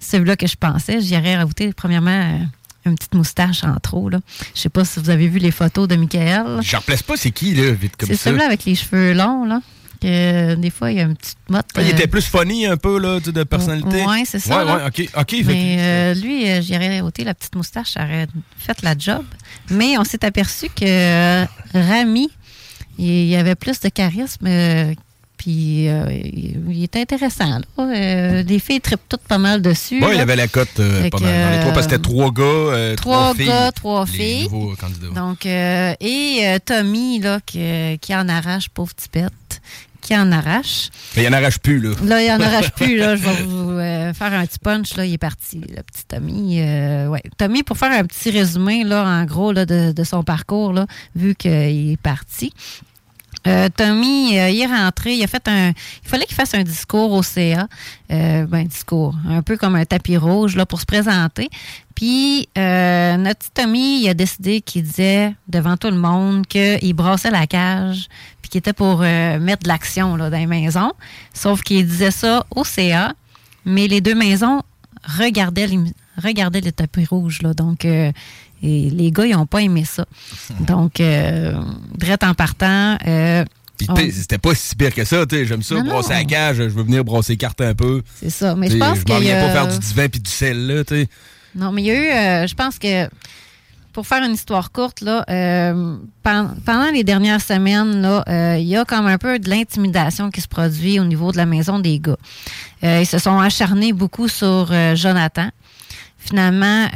celui-là 0.00 0.36
que 0.36 0.46
je 0.46 0.56
pensais. 0.56 1.00
J'y 1.00 1.16
aurais 1.16 1.36
rajouté, 1.36 1.72
premièrement, 1.72 2.10
euh, 2.10 2.38
une 2.86 2.96
petite 2.96 3.14
moustache 3.14 3.64
en 3.64 3.76
trop. 3.76 4.08
Là. 4.08 4.18
Je 4.54 4.60
sais 4.60 4.68
pas 4.68 4.84
si 4.84 4.98
vous 5.00 5.10
avez 5.10 5.28
vu 5.28 5.38
les 5.38 5.50
photos 5.50 5.86
de 5.88 5.96
Michael. 5.96 6.58
J'en 6.62 6.78
replace 6.78 7.02
pas, 7.02 7.16
c'est 7.16 7.30
qui, 7.30 7.54
là, 7.54 7.70
vite 7.72 7.96
comme 7.96 8.08
C'est 8.08 8.16
ça? 8.16 8.24
celui-là 8.30 8.46
avec 8.46 8.64
les 8.64 8.74
cheveux 8.74 9.12
longs, 9.12 9.44
là. 9.44 9.60
Que 10.00 10.54
des 10.54 10.70
fois, 10.70 10.90
il 10.92 10.98
y 10.98 11.00
a 11.00 11.04
une 11.04 11.16
petite 11.16 11.38
motte. 11.48 11.66
Ah, 11.74 11.82
il 11.82 11.88
euh, 11.88 11.92
était 11.92 12.06
plus 12.06 12.24
funny 12.24 12.66
un 12.66 12.76
peu, 12.76 12.98
là, 12.98 13.18
de 13.20 13.42
personnalité? 13.42 14.04
Ouais, 14.06 14.22
c'est 14.24 14.38
ça, 14.38 14.58
Ouais, 14.58 14.64
là. 14.64 14.76
ouais, 14.76 15.08
ok, 15.16 15.34
Mais 15.46 15.76
euh, 15.78 16.14
lui, 16.14 16.48
euh, 16.48 16.60
aurais 16.76 17.00
ôté 17.00 17.24
la 17.24 17.34
petite 17.34 17.56
moustache, 17.56 17.92
ça 17.92 18.04
aurait 18.04 18.28
fait 18.56 18.80
la 18.82 18.94
job. 18.96 19.24
Mais 19.70 19.98
on 19.98 20.04
s'est 20.04 20.24
aperçu 20.24 20.68
que 20.68 20.84
euh, 20.84 21.44
Rami, 21.74 22.30
il 22.98 23.06
il 23.08 23.36
avait 23.36 23.56
plus 23.56 23.80
de 23.80 23.88
charisme. 23.88 24.46
euh, 24.46 24.94
puis 25.38 25.88
euh, 25.88 26.10
il, 26.10 26.82
était 26.82 27.00
intéressant. 27.00 27.60
Là. 27.60 27.62
Euh, 27.78 28.42
les 28.42 28.58
filles 28.58 28.80
trippent 28.80 29.08
toutes 29.08 29.22
pas 29.22 29.38
mal 29.38 29.62
dessus. 29.62 30.00
Bon, 30.00 30.10
il 30.12 30.18
avait 30.20 30.34
la 30.36 30.48
cote 30.48 30.68
euh, 30.80 31.08
pas 31.10 31.20
mal 31.20 31.30
dans 31.30 31.50
les 31.50 31.60
trois, 31.60 31.72
parce 31.72 31.86
que 31.86 31.94
euh, 31.94 31.96
c'était 31.96 32.02
trois 32.02 32.30
gars, 32.32 32.42
euh, 32.42 32.96
trois 32.96 33.16
trois 33.16 33.34
filles. 33.34 33.46
gars, 33.46 33.72
trois 33.72 34.04
les 34.06 34.12
filles. 34.12 34.42
nouveaux 34.50 34.74
candidats. 34.74 35.06
Donc, 35.14 35.46
euh, 35.46 35.94
et 36.00 36.40
euh, 36.42 36.58
Tommy, 36.64 37.20
là, 37.20 37.38
qui 37.46 38.14
en 38.14 38.28
arrache, 38.28 38.68
pauvre 38.68 38.92
tipette, 38.94 39.60
qui 40.08 40.16
en 40.16 40.32
arrache. 40.32 40.88
Mais 41.16 41.24
il 41.24 41.28
en 41.28 41.34
arrache 41.34 41.58
plus, 41.58 41.80
là. 41.80 41.90
Là, 42.02 42.22
il 42.22 42.30
en 42.30 42.40
arrache 42.40 42.70
plus. 42.70 42.96
Là, 42.96 43.14
je 43.14 43.22
vais 43.22 43.42
vous 43.46 43.72
euh, 43.72 44.14
faire 44.14 44.32
un 44.32 44.46
petit 44.46 44.58
punch. 44.58 44.96
Là, 44.96 45.04
il 45.04 45.12
est 45.12 45.18
parti, 45.18 45.60
le 45.60 45.82
petit 45.82 46.06
Tommy. 46.08 46.60
Euh, 46.62 47.08
ouais. 47.08 47.22
Tommy, 47.36 47.62
pour 47.62 47.76
faire 47.76 47.92
un 47.92 48.04
petit 48.04 48.30
résumé, 48.30 48.84
là, 48.84 49.04
en 49.04 49.24
gros, 49.26 49.52
là, 49.52 49.66
de, 49.66 49.92
de 49.92 50.04
son 50.04 50.22
parcours, 50.22 50.72
là, 50.72 50.86
vu 51.14 51.34
qu'il 51.34 51.92
est 51.92 52.00
parti. 52.00 52.54
Euh, 53.46 53.68
Tommy, 53.74 54.38
euh, 54.38 54.50
il 54.50 54.60
est 54.60 54.66
rentré, 54.66 55.14
il 55.14 55.22
a 55.22 55.26
fait 55.26 55.46
un. 55.46 55.68
Il 55.68 56.08
fallait 56.08 56.24
qu'il 56.24 56.34
fasse 56.34 56.54
un 56.54 56.62
discours 56.62 57.12
au 57.12 57.22
CA. 57.22 57.68
Euh, 58.10 58.46
ben, 58.46 58.66
discours, 58.66 59.14
un 59.28 59.42
peu 59.42 59.56
comme 59.56 59.74
un 59.74 59.84
tapis 59.84 60.16
rouge 60.16 60.56
là, 60.56 60.66
pour 60.66 60.80
se 60.80 60.86
présenter. 60.86 61.48
Puis, 61.94 62.48
notre 62.56 63.38
petit 63.40 63.50
Tommy, 63.52 64.02
il 64.02 64.08
a 64.08 64.14
décidé 64.14 64.60
qu'il 64.60 64.84
disait 64.84 65.34
devant 65.48 65.76
tout 65.76 65.90
le 65.90 65.96
monde 65.96 66.46
qu'il 66.46 66.94
brassait 66.94 67.30
la 67.30 67.46
cage, 67.46 68.08
puis 68.48 68.52
qu'il 68.52 68.58
était 68.60 68.72
pour 68.72 69.02
euh, 69.02 69.38
mettre 69.38 69.64
de 69.64 69.68
l'action 69.68 70.16
là, 70.16 70.30
dans 70.30 70.38
les 70.38 70.46
maisons. 70.46 70.92
Sauf 71.34 71.60
qu'il 71.62 71.86
disait 71.86 72.10
ça 72.10 72.46
au 72.54 72.64
CA, 72.64 73.12
mais 73.66 73.86
les 73.88 74.00
deux 74.00 74.14
maisons 74.14 74.62
regardaient 75.18 75.66
les, 75.66 75.78
regardaient 76.22 76.60
les 76.62 76.72
tapis 76.72 77.04
rouges. 77.04 77.42
Là, 77.42 77.52
donc, 77.52 77.84
euh, 77.84 78.10
et 78.62 78.90
les 78.90 79.12
gars, 79.12 79.26
ils 79.26 79.34
n'ont 79.36 79.46
pas 79.46 79.60
aimé 79.62 79.84
ça. 79.84 80.04
Donc, 80.60 80.98
euh, 81.00 81.54
direct 81.96 82.24
en 82.24 82.34
partant. 82.34 82.96
euh, 83.06 83.44
on- 83.88 83.94
c'était 83.96 84.38
pas 84.38 84.54
si 84.54 84.74
pire 84.74 84.92
que 84.94 85.04
ça, 85.04 85.24
tu 85.26 85.36
sais. 85.36 85.46
J'aime 85.46 85.62
ça, 85.62 85.76
Non, 85.76 85.84
brosser 85.84 86.14
non. 86.14 86.18
la 86.18 86.24
cage, 86.24 86.56
je 86.56 86.62
veux 86.64 86.82
venir 86.82 87.04
brosser 87.04 87.34
les 87.34 87.36
cartes 87.36 87.60
un 87.60 87.74
peu. 87.74 88.02
C'est 88.18 88.30
ça. 88.30 88.56
Mais 88.56 88.68
je 88.70 88.76
pense 88.76 88.98
Je 88.98 89.04
qu'il 89.04 89.14
m'en 89.14 89.20
viens 89.20 89.40
pas 89.46 89.52
faire 89.52 89.68
du 89.68 89.78
divin 89.78 90.08
puis 90.08 90.20
du 90.20 90.30
sel, 90.30 90.66
là, 90.66 90.82
tu 90.84 90.94
sais. 90.96 91.08
Non, 91.54 91.70
mais 91.70 91.82
il 91.82 91.86
y 91.86 91.90
a 91.92 92.42
eu, 92.42 92.48
je 92.48 92.54
pense 92.54 92.78
que 92.80 93.08
pour 93.98 94.06
faire 94.06 94.22
une 94.22 94.34
histoire 94.34 94.70
courte, 94.70 95.00
là, 95.00 95.24
euh, 95.28 95.96
pen- 96.22 96.54
pendant 96.64 96.92
les 96.92 97.02
dernières 97.02 97.40
semaines, 97.40 98.04
euh, 98.28 98.56
il 98.56 98.64
y 98.68 98.76
a 98.76 98.84
comme 98.84 99.08
un 99.08 99.18
peu 99.18 99.40
de 99.40 99.50
l'intimidation 99.50 100.30
qui 100.30 100.40
se 100.40 100.46
produit 100.46 101.00
au 101.00 101.04
niveau 101.04 101.32
de 101.32 101.36
la 101.36 101.46
maison 101.46 101.80
des 101.80 101.98
gars. 101.98 102.16
Euh, 102.84 103.00
ils 103.00 103.06
se 103.06 103.18
sont 103.18 103.40
acharnés 103.40 103.92
beaucoup 103.92 104.28
sur 104.28 104.72
Jonathan. 104.94 105.48
Finalement, 106.16 106.86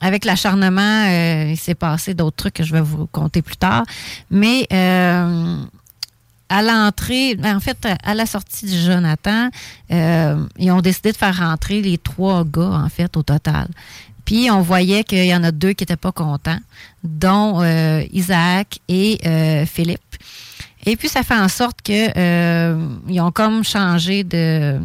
avec 0.00 0.24
l'acharnement, 0.24 1.04
il 1.50 1.58
s'est 1.58 1.74
passé 1.74 2.14
d'autres 2.14 2.36
trucs 2.36 2.54
que 2.54 2.64
je 2.64 2.72
vais 2.72 2.80
vous 2.80 3.06
conter 3.06 3.42
plus 3.42 3.58
tard. 3.58 3.84
Mais 4.30 4.66
à 6.50 6.62
l'entrée, 6.62 7.34
ben, 7.34 7.56
en 7.56 7.60
fait, 7.60 7.86
à 8.02 8.14
la 8.14 8.24
sortie 8.24 8.64
du 8.64 8.80
Jonathan, 8.80 9.50
ils 9.90 10.70
ont 10.70 10.80
décidé 10.80 11.12
de 11.12 11.16
faire 11.18 11.36
rentrer 11.36 11.82
les 11.82 11.98
trois 11.98 12.42
gars, 12.44 12.80
en 12.86 12.88
fait, 12.88 13.14
au 13.18 13.22
total. 13.22 13.68
Puis 14.28 14.50
on 14.50 14.60
voyait 14.60 15.04
qu'il 15.04 15.24
y 15.24 15.34
en 15.34 15.42
a 15.42 15.50
deux 15.50 15.72
qui 15.72 15.84
n'étaient 15.84 15.96
pas 15.96 16.12
contents, 16.12 16.58
dont 17.02 17.62
euh, 17.62 18.04
Isaac 18.12 18.78
et 18.86 19.18
euh, 19.24 19.64
Philippe. 19.64 20.16
Et 20.84 20.96
puis 20.96 21.08
ça 21.08 21.22
fait 21.22 21.38
en 21.38 21.48
sorte 21.48 21.80
que 21.80 22.10
euh, 22.14 22.88
ils 23.08 23.22
ont 23.22 23.30
comme 23.30 23.64
changé 23.64 24.24
de 24.24 24.78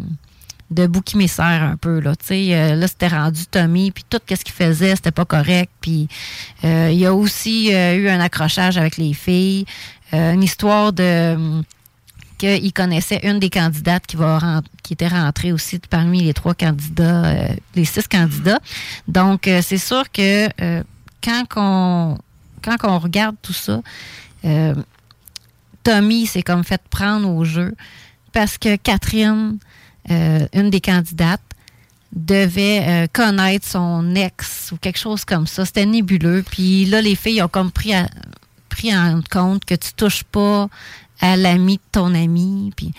de 0.71 0.87
bouc 0.87 1.13
émissaire 1.13 1.61
un 1.61 1.75
peu 1.75 1.99
là. 1.99 2.15
Tu 2.15 2.25
sais 2.25 2.55
euh, 2.55 2.75
là 2.75 2.87
c'était 2.87 3.09
rendu 3.09 3.45
Tommy 3.45 3.91
puis 3.91 4.05
tout 4.09 4.21
ce 4.29 4.35
qu'il 4.35 4.53
faisait 4.53 4.95
c'était 4.95 5.11
pas 5.11 5.25
correct. 5.25 5.69
Puis 5.81 6.07
il 6.63 6.93
y 6.93 7.05
a 7.05 7.13
aussi 7.13 7.69
eu 7.69 8.07
un 8.07 8.21
accrochage 8.21 8.77
avec 8.77 8.95
les 8.95 9.13
filles. 9.13 9.65
Une 10.13 10.41
histoire 10.41 10.93
de 10.93 11.35
qu'il 12.43 12.73
connaissait 12.73 13.21
une 13.23 13.39
des 13.39 13.49
candidates 13.49 14.05
qui 14.05 14.93
était 14.93 15.07
rentrée 15.07 15.53
aussi 15.53 15.79
parmi 15.79 16.23
les 16.23 16.33
trois 16.33 16.53
candidats, 16.53 17.25
euh, 17.25 17.47
les 17.73 17.85
six 17.85 18.05
candidats. 18.05 18.59
Donc, 19.07 19.47
euh, 19.47 19.61
c'est 19.61 19.77
sûr 19.77 20.11
que 20.11 20.49
euh, 20.61 20.83
quand 21.23 21.45
on 21.55 22.17
quand 22.61 22.99
regarde 22.99 23.35
tout 23.41 23.53
ça, 23.53 23.81
Tommy 25.83 26.25
s'est 26.25 26.43
comme 26.43 26.63
fait 26.63 26.81
prendre 26.89 27.29
au 27.29 27.43
jeu 27.43 27.75
parce 28.31 28.57
que 28.57 28.77
Catherine, 28.77 29.57
une 30.09 30.69
des 30.69 30.79
candidates, 30.79 31.41
devait 32.13 33.09
connaître 33.11 33.67
son 33.67 34.15
ex 34.15 34.71
ou 34.71 34.77
quelque 34.77 34.97
chose 34.97 35.25
comme 35.25 35.45
ça. 35.45 35.65
C'était 35.65 35.85
nébuleux. 35.85 36.41
Puis 36.49 36.85
là, 36.85 37.01
les 37.01 37.15
filles 37.15 37.41
ont 37.43 37.49
comme 37.49 37.69
pris, 37.69 37.91
pris 38.69 38.95
en 38.95 39.19
compte 39.29 39.65
que 39.65 39.75
tu 39.75 39.91
touches 39.93 40.23
pas 40.23 40.69
à 41.23 41.35
l'ami 41.37 41.77
de 41.77 41.81
ton 41.91 42.13
ami. 42.13 42.71
Puis 42.75 42.91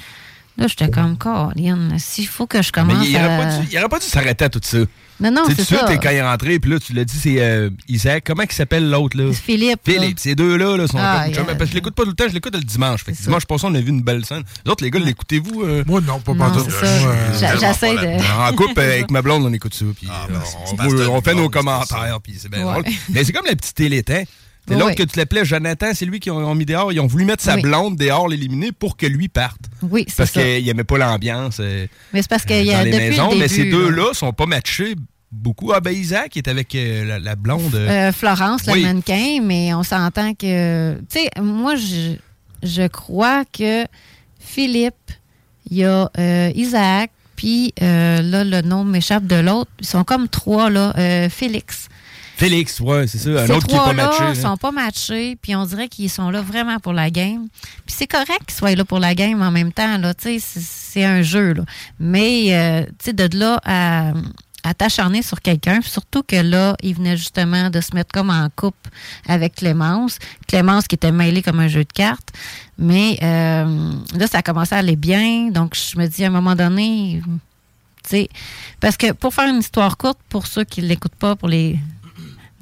là, 0.56 0.66
j'étais 0.66 0.88
comme, 0.90 1.16
Caroline, 1.18 1.94
s'il 1.98 2.26
faut 2.26 2.46
que 2.46 2.62
je 2.62 2.70
Mais 2.76 2.82
commence 2.82 3.06
il 3.08 3.16
à... 3.16 3.26
aurait 3.26 3.38
pas 3.38 3.58
dû- 3.58 3.68
il 3.70 3.78
aurait 3.78 3.88
pas 3.88 3.98
dû 3.98 4.06
s'arrêter 4.06 4.44
à 4.46 4.48
tout 4.48 4.60
ça. 4.62 4.78
Non, 5.20 5.30
non, 5.30 5.42
Tu 5.46 5.54
sais, 5.54 5.62
c'est 5.62 5.66
tout 5.68 5.74
de 5.74 5.76
suite, 5.86 5.88
ça. 5.88 5.96
quand 5.98 6.10
il 6.10 6.16
est 6.16 6.22
rentré, 6.28 6.58
puis 6.58 6.72
là, 6.72 6.78
tu 6.80 6.92
l'as 6.92 7.04
dit, 7.04 7.16
c'est 7.16 7.36
euh, 7.40 7.70
Isaac. 7.88 8.24
Comment 8.26 8.42
il 8.42 8.50
s'appelle 8.52 8.90
l'autre, 8.90 9.16
là? 9.16 9.32
Philippe. 9.32 9.86
là. 9.86 9.92
Philippe. 9.94 10.18
Ces 10.18 10.34
deux-là, 10.34 10.76
là, 10.76 10.88
sont 10.88 10.98
Ah, 11.00 11.28
yeah. 11.28 11.44
Parce 11.44 11.56
que 11.58 11.66
je 11.66 11.74
l'écoute 11.74 11.94
pas 11.94 12.02
tout 12.02 12.08
le 12.08 12.16
temps, 12.16 12.24
je 12.28 12.34
l'écoute 12.34 12.52
le 12.52 12.60
dimanche. 12.60 13.04
Fait 13.04 13.12
que 13.12 13.22
dimanche 13.22 13.44
passé, 13.46 13.64
on 13.68 13.74
a 13.76 13.80
vu 13.80 13.90
une 13.90 14.02
belle 14.02 14.24
scène. 14.24 14.42
Les 14.66 14.72
autres, 14.72 14.82
les 14.82 14.90
gars, 14.90 14.98
l'écoutez-vous? 14.98 15.62
euh? 15.62 15.84
Moi, 15.86 16.00
non, 16.00 16.18
pas 16.18 16.34
partout. 16.34 16.66
euh, 16.82 17.32
J'essaie 17.60 17.94
de... 17.94 18.50
En 18.50 18.52
couple 18.56 18.80
avec 18.80 19.08
ma 19.12 19.22
blonde, 19.22 19.44
on 19.44 19.52
écoute 19.52 19.72
ça. 19.74 19.84
Puis 19.96 20.08
euh, 20.08 20.36
on, 20.72 20.76
parce 20.76 20.92
que 20.92 21.06
on 21.08 21.20
fait 21.20 21.34
nos 21.34 21.48
commentaires. 21.48 22.18
Puis 22.20 22.34
c'est 22.40 22.48
bien 22.50 22.62
drôle. 22.64 22.82
Mais 23.10 23.22
c'est 23.22 23.32
comme 23.32 23.46
la 23.46 23.54
petite 23.54 23.76
télétin. 23.76 24.24
C'est 24.66 24.74
Ouais. 24.74 24.80
l'autre 24.80 24.94
que 24.94 25.02
tu 25.02 25.18
l'appelais 25.18 25.44
Jonathan, 25.44 25.88
c'est 25.92 26.06
lui 26.06 26.20
qui 26.20 26.30
ont, 26.30 26.54
mis 26.54 26.64
dehors. 26.64 26.90
Ils 26.92 27.00
ont 27.00 27.06
voulu 27.06 27.24
mettre 27.26 27.42
sa 27.42 27.56
Oui. 27.56 27.62
blonde 27.62 27.96
dehors, 27.96 28.28
l'éliminer 28.28 28.72
pour 28.72 28.96
que 28.96 29.06
lui 29.06 29.28
parte. 29.28 29.60
Oui, 29.82 30.04
c'est 30.08 30.16
Parce 30.16 30.30
qu'il 30.30 30.66
aimait 30.68 30.84
pas 30.84 30.96
l'ambiance 30.96 31.58
euh, 31.60 31.86
Mais 32.14 32.22
c'est 32.22 32.28
parce 32.30 32.44
qu'il 32.46 32.64
y 32.64 32.72
a 32.72 32.82
les 32.82 32.90
depuis 32.90 33.10
maisons. 33.10 33.24
le 33.24 33.28
début, 33.30 33.40
mais 33.42 33.48
ces 33.48 33.64
là, 33.64 33.70
deux-là 33.76 34.14
sont 34.14 34.32
pas 34.32 34.46
matchés 34.46 34.94
beaucoup. 35.30 35.72
Ah 35.74 35.80
ben 35.80 35.90
Isaac 35.90 36.36
est 36.38 36.48
avec 36.48 36.74
euh, 36.76 37.04
la, 37.04 37.18
la 37.18 37.36
blonde. 37.36 37.74
euh, 37.74 38.10
Florence, 38.12 38.62
Oui. 38.68 38.80
le 38.80 38.86
mannequin, 38.86 39.40
mais 39.42 39.74
on 39.74 39.82
s'entend 39.82 40.32
que... 40.34 40.94
Tu 41.00 41.04
sais, 41.20 41.28
moi, 41.42 41.74
je, 41.76 42.14
je 42.62 42.86
crois 42.86 43.44
que 43.52 43.84
Philippe, 44.38 44.94
il 45.70 45.78
y 45.78 45.84
a 45.84 46.10
euh, 46.18 46.50
Isaac, 46.54 47.10
puis 47.36 47.74
là, 47.80 48.44
le 48.44 48.60
nom 48.62 48.84
m'échappe 48.84 49.26
de 49.26 49.36
l'autre. 49.36 49.70
Ils 49.80 49.86
sont 49.86 50.04
comme 50.04 50.28
trois, 50.28 50.70
là. 50.70 50.94
Félix. 51.28 51.88
Félix, 52.36 52.80
ouais, 52.80 53.06
c'est 53.06 53.18
ça. 53.18 53.30
Un 53.30 53.46
Ces 53.46 53.52
autre 53.52 53.66
qui 53.66 53.74
est 53.74 53.78
pas 53.78 53.82
trois-là 53.84 54.06
matché. 54.10 54.22
hein. 54.24 54.34
sont 54.34 54.56
pas 54.56 54.72
matchés, 54.72 55.36
puis 55.40 55.54
on 55.54 55.64
dirait 55.64 55.88
qu'ils 55.88 56.10
sont 56.10 56.30
là 56.30 56.42
vraiment 56.42 56.78
pour 56.80 56.92
la 56.92 57.10
game. 57.10 57.46
Puis 57.86 57.94
c'est 57.96 58.06
correct 58.06 58.42
qu'ils 58.46 58.56
soient 58.56 58.74
là 58.74 58.84
pour 58.84 58.98
la 58.98 59.14
game 59.14 59.40
en 59.42 59.50
même 59.50 59.72
temps, 59.72 59.98
là, 59.98 60.14
tu 60.14 60.38
sais, 60.40 60.60
c'est- 60.60 61.04
un 61.04 61.22
jeu, 61.22 61.54
là. 61.54 61.64
Mais, 61.98 62.54
euh, 62.54 62.84
tu 62.98 63.06
sais, 63.06 63.12
de 63.12 63.36
là 63.38 63.60
à, 63.64 64.12
à 64.62 64.74
t'acharner 64.74 65.22
sur 65.22 65.40
quelqu'un, 65.42 65.80
surtout 65.82 66.22
que 66.22 66.36
là, 66.36 66.76
il 66.82 66.94
venait 66.94 67.16
justement 67.16 67.68
de 67.70 67.80
se 67.80 67.94
mettre 67.94 68.12
comme 68.12 68.30
en 68.30 68.48
couple 68.54 68.90
avec 69.26 69.56
Clémence. 69.56 70.18
Clémence 70.46 70.86
qui 70.86 70.94
était 70.94 71.10
mêlée 71.12 71.42
comme 71.42 71.58
un 71.60 71.68
jeu 71.68 71.82
de 71.84 71.92
cartes. 71.92 72.28
Mais 72.78 73.18
euh, 73.22 73.92
là, 74.16 74.26
ça 74.28 74.38
a 74.38 74.42
commencé 74.42 74.74
à 74.74 74.78
aller 74.78 74.96
bien, 74.96 75.50
donc 75.50 75.76
je 75.76 75.98
me 75.98 76.06
dis 76.06 76.24
à 76.24 76.28
un 76.28 76.30
moment 76.30 76.54
donné... 76.54 77.20
tu 77.24 78.10
sais, 78.10 78.28
Parce 78.80 78.96
que 78.96 79.12
pour 79.12 79.34
faire 79.34 79.48
une 79.48 79.58
histoire 79.60 79.96
courte, 79.96 80.18
pour 80.28 80.46
ceux 80.46 80.64
qui 80.64 80.80
ne 80.82 80.86
l'écoutent 80.86 81.14
pas, 81.16 81.34
pour 81.36 81.48
les, 81.48 81.76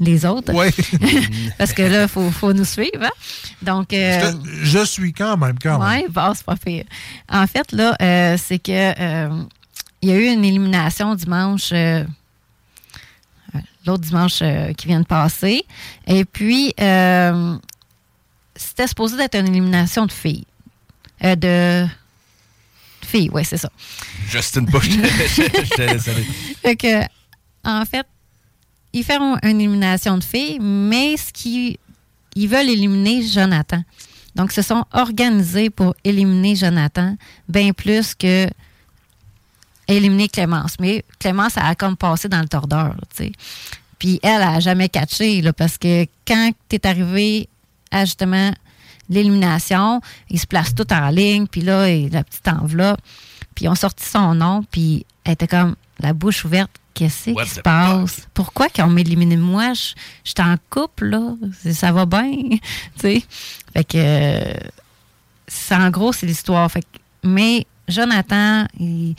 les 0.01 0.25
autres. 0.27 0.53
Ouais. 0.53 0.71
Parce 1.59 1.73
que 1.73 1.83
là, 1.83 2.03
il 2.03 2.09
faut, 2.09 2.31
faut 2.31 2.53
nous 2.53 2.65
suivre. 2.65 3.03
hein. 3.03 3.11
Donc, 3.63 3.93
euh, 3.93 4.33
Je, 4.63 4.79
je 4.79 4.85
suis 4.85 5.13
quand 5.13 5.37
même, 5.37 5.59
quand 5.61 5.79
même. 5.79 6.03
oui, 6.05 6.07
bon, 6.11 6.33
c'est 6.35 6.45
pas 6.45 6.57
pire. 6.57 6.85
En 7.29 7.47
fait, 7.47 7.71
là, 7.73 7.97
euh, 8.03 8.37
c'est 8.43 8.59
que 8.59 8.73
euh, 9.01 9.43
il 10.01 10.09
y 10.09 10.13
a 10.13 10.17
eu 10.17 10.25
une 10.27 10.45
élimination 10.45 11.15
dimanche, 11.15 11.71
euh, 11.73 12.05
l'autre 13.87 14.03
dimanche 14.03 14.43
qui 14.77 14.87
vient 14.89 15.01
de 15.01 15.07
passer. 15.07 15.65
Et 16.07 16.25
puis, 16.25 16.75
c'était 18.57 18.87
supposé 18.87 19.17
d'être 19.17 19.37
une 19.37 19.49
élimination 19.49 20.07
de 20.07 20.13
filles. 20.13 20.47
De 21.23 21.87
filles, 23.03 23.31
oui, 23.33 23.45
c'est 23.45 23.59
ça. 23.59 23.71
Justin 24.29 24.63
Bush, 24.63 24.89
je 24.91 25.83
laisse 25.83 26.09
aller. 26.09 26.27
Fait 26.63 26.77
que, 26.77 27.03
en 27.65 27.85
fait, 27.85 28.07
ils 28.93 29.05
font 29.05 29.37
une 29.43 29.61
élimination 29.61 30.19
de 30.19 30.25
filles, 30.25 30.59
mais 30.61 31.17
ce 31.17 31.33
qui, 31.33 31.79
ils 32.35 32.49
veulent 32.49 32.69
éliminer 32.69 33.23
Jonathan. 33.23 33.83
Donc, 34.35 34.53
se 34.53 34.63
sont 34.63 34.85
organisés 34.93 35.71
pour 35.71 35.95
éliminer 36.05 36.57
Jonathan, 36.57 37.17
bien 37.49 37.73
plus 37.73 38.15
que 38.15 38.49
éliminer 39.89 40.29
Clémence. 40.29 40.77
Mais 40.81 41.05
Clémence, 41.19 41.57
elle 41.57 41.65
a 41.65 41.75
comme 41.75 41.97
passé 41.97 42.29
dans 42.29 42.41
le 42.41 42.49
tordeur, 42.49 42.97
tu 43.15 43.25
sais. 43.25 43.33
Puis 43.99 44.19
elle, 44.23 44.43
elle 44.43 44.43
a 44.43 44.61
jamais 44.61 44.89
catché, 44.89 45.43
parce 45.57 45.79
que 45.79 46.07
quand 46.27 46.51
tu 46.69 46.77
es 46.77 46.87
arrivé 46.87 47.49
à 47.91 48.05
justement 48.05 48.53
l'élimination, 49.09 50.01
ils 50.31 50.41
se 50.41 50.47
placent 50.47 50.75
tout 50.75 50.91
en 50.93 51.09
ligne, 51.11 51.47
puis 51.47 51.61
là, 51.61 51.89
et 51.89 52.09
la 52.09 52.25
petite 52.25 52.49
enveloppe, 52.49 53.01
puis 53.55 53.67
ils 53.67 53.69
ont 53.69 53.75
sorti 53.75 54.05
son 54.05 54.35
nom, 54.35 54.65
puis 54.71 55.05
elle 55.25 55.35
était 55.35 55.47
comme 55.47 55.77
la 56.01 56.13
bouche 56.15 56.45
ouverte. 56.45 56.71
Qu'est-ce 56.95 57.31
qui 57.31 57.49
se 57.49 57.61
passe? 57.61 58.27
Pourquoi 58.35 58.69
qu'ils 58.69 58.85
ont 58.85 58.97
éliminé 58.97 59.37
moi? 59.37 59.73
Je 59.75 59.81
suis 60.25 60.35
en 60.41 60.57
couple, 60.71 61.07
là. 61.07 61.35
Ça 61.73 61.91
va 61.93 62.05
bien. 62.07 62.31
tu 62.51 62.59
sais. 63.01 63.23
Fait 63.73 63.85
que. 63.85 64.45
c'est- 65.49 65.75
en 65.75 65.91
gros, 65.91 66.13
c'est 66.13 66.27
l'histoire. 66.27 66.71
Fait 66.71 66.81
que- 66.83 66.87
mais 67.25 67.67
Jonathan, 67.89 68.67
il, 68.79 69.15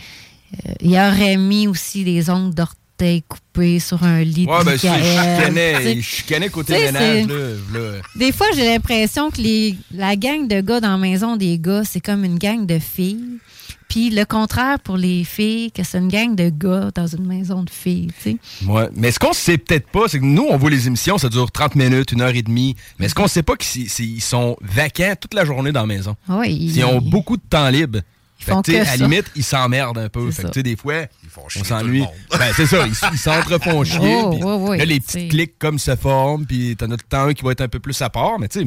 euh, 0.68 0.74
il 0.82 0.92
aurait 0.94 1.38
mis 1.38 1.68
aussi 1.68 2.04
des 2.04 2.30
ongles 2.30 2.54
d'orteil 2.54 3.24
coupés 3.28 3.80
sur 3.80 4.04
un 4.04 4.24
lit 4.24 4.46
Ouais, 4.46 4.60
de 4.60 4.66
ben, 4.66 4.78
chicanait, 4.78 5.94
il 5.96 6.04
chicanait 6.04 6.50
côté 6.50 6.74
ménage, 6.74 7.26
c'est- 7.26 7.28
là. 7.28 7.80
là. 7.80 8.02
Des 8.16 8.32
fois, 8.32 8.48
j'ai 8.56 8.66
l'impression 8.66 9.30
que 9.32 9.42
les, 9.42 9.76
la 9.92 10.16
gang 10.16 10.48
de 10.48 10.62
gars 10.62 10.80
dans 10.80 10.92
la 10.92 10.98
maison 10.98 11.36
des 11.36 11.58
gars, 11.60 11.84
c'est 11.84 12.00
comme 12.02 12.24
une 12.24 12.38
gang 12.38 12.66
de 12.66 12.80
filles. 12.80 13.40
Puis 13.88 14.10
le 14.10 14.26
contraire 14.26 14.80
pour 14.80 14.98
les 14.98 15.24
filles, 15.24 15.72
que 15.72 15.84
c'est 15.84 15.98
une 16.00 16.08
gang 16.08 16.36
de 16.36 16.50
gars 16.50 16.90
dans 16.94 17.08
une 17.08 17.26
maison 17.26 17.64
de 17.64 17.70
filles, 17.70 18.12
tu 18.24 18.32
sais. 18.32 18.66
Ouais. 18.68 18.90
Mais 18.96 19.12
ce 19.12 19.20
qu'on 19.20 19.34
sait 19.34 19.58
peut-être 19.58 19.88
pas, 19.90 20.08
c'est 20.08 20.20
que 20.20 20.26
nous, 20.26 20.46
on 20.50 20.58
voit 20.58 20.70
les 20.70 20.88
émissions, 20.88 21.18
ça 21.18 21.30
dure 21.30 21.52
30 21.52 21.76
minutes, 21.76 22.12
une 22.12 22.22
heure 22.22 22.36
et 22.36 22.42
demie. 22.42 22.76
Mais 23.00 23.10
ce 23.10 23.16
qu'on 23.16 23.28
sait 23.28 23.44
pas, 23.44 23.54
c'est 23.60 23.86
qu'ils 23.86 24.22
sont 24.22 24.58
vacants 24.62 25.14
toute 25.20 25.34
la 25.34 25.46
journée 25.46 25.72
dans 25.72 25.82
la 25.82 25.88
maison. 25.88 26.16
Ouais, 26.28 26.52
ils- 26.52 26.78
Ils 26.78 26.84
ont 26.86 27.00
beaucoup 27.02 27.38
de 27.38 27.44
temps 27.50 27.70
libre. 27.70 28.00
Fait 28.40 28.52
font 28.52 28.62
que, 28.62 28.74
à 28.74 28.84
la 28.84 28.98
limite, 28.98 29.26
ils 29.38 29.44
s'emmerdent 29.44 29.98
un 30.00 30.10
peu. 30.10 30.30
Fait 30.30 30.42
que, 30.42 30.48
ça. 30.48 30.54
tu 30.54 30.60
sais, 30.60 30.64
des 30.64 30.76
fois, 30.76 31.04
chier 31.04 31.08
on 31.38 31.48
tout 31.48 31.60
le 31.60 31.66
s'ennuie. 31.66 32.00
monde. 32.00 32.10
Ben, 32.38 32.52
c'est 32.54 32.66
ça, 32.66 32.86
ils 32.86 32.94
ils 33.14 33.18
s'entrefont 33.18 33.84
chier. 33.86 34.22
Oh, 34.24 34.68
ouais, 34.68 34.78
là, 34.80 34.84
les 34.86 35.00
petites 35.00 35.30
clics 35.30 35.58
comme 35.58 35.80
se 35.80 35.96
forment, 35.96 36.46
puis 36.46 36.76
t'en 36.76 36.88
as 36.88 36.98
tout 36.98 37.06
le 37.10 37.10
temps 37.18 37.24
un 37.28 37.34
qui 37.34 37.44
va 37.46 37.52
être 37.54 37.62
un 37.62 37.70
peu 37.70 37.80
plus 37.80 38.02
à 38.02 38.10
part. 38.10 38.40
Mais 38.40 38.50
tu 38.50 38.60
sais, 38.60 38.66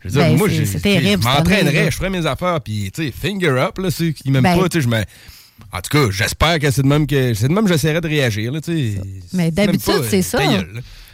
je 0.00 0.08
veux 0.08 0.12
dire, 0.12 0.22
Ben, 0.22 0.36
moi, 0.36 0.48
c'est- 0.50 0.80
terrible, 0.80 1.22
je 1.22 1.28
m'entraînerais, 1.28 1.90
je 1.90 1.96
ferais 1.96 2.10
mes 2.10 2.26
affaires, 2.26 2.60
puis 2.60 2.90
tu 2.94 3.04
sais, 3.06 3.12
finger 3.12 3.48
up, 3.48 3.78
là, 3.78 3.90
ceux 3.90 4.10
qui 4.10 4.30
m'aiment 4.30 4.42
Ben- 4.42 4.58
pas, 4.58 4.68
tu 4.68 4.78
sais, 4.78 4.84
je 4.84 4.88
me. 4.88 5.02
En 5.72 5.80
tout 5.80 5.90
cas, 5.90 6.10
j'espère 6.10 6.58
que 6.58 6.70
c'est 6.70 6.82
de 6.82 6.86
même 6.86 7.06
que 7.06 7.32
c'est 7.34 7.48
de 7.48 7.52
même 7.52 7.64
que 7.64 7.70
j'essaierai 7.70 8.00
de 8.00 8.08
réagir. 8.08 8.52
Là, 8.52 8.60
tu 8.60 8.94
sais. 8.94 9.00
Mais 9.32 9.50
t'aimes 9.50 9.66
d'habitude, 9.66 10.04
c'est 10.08 10.22
ça. 10.22 10.38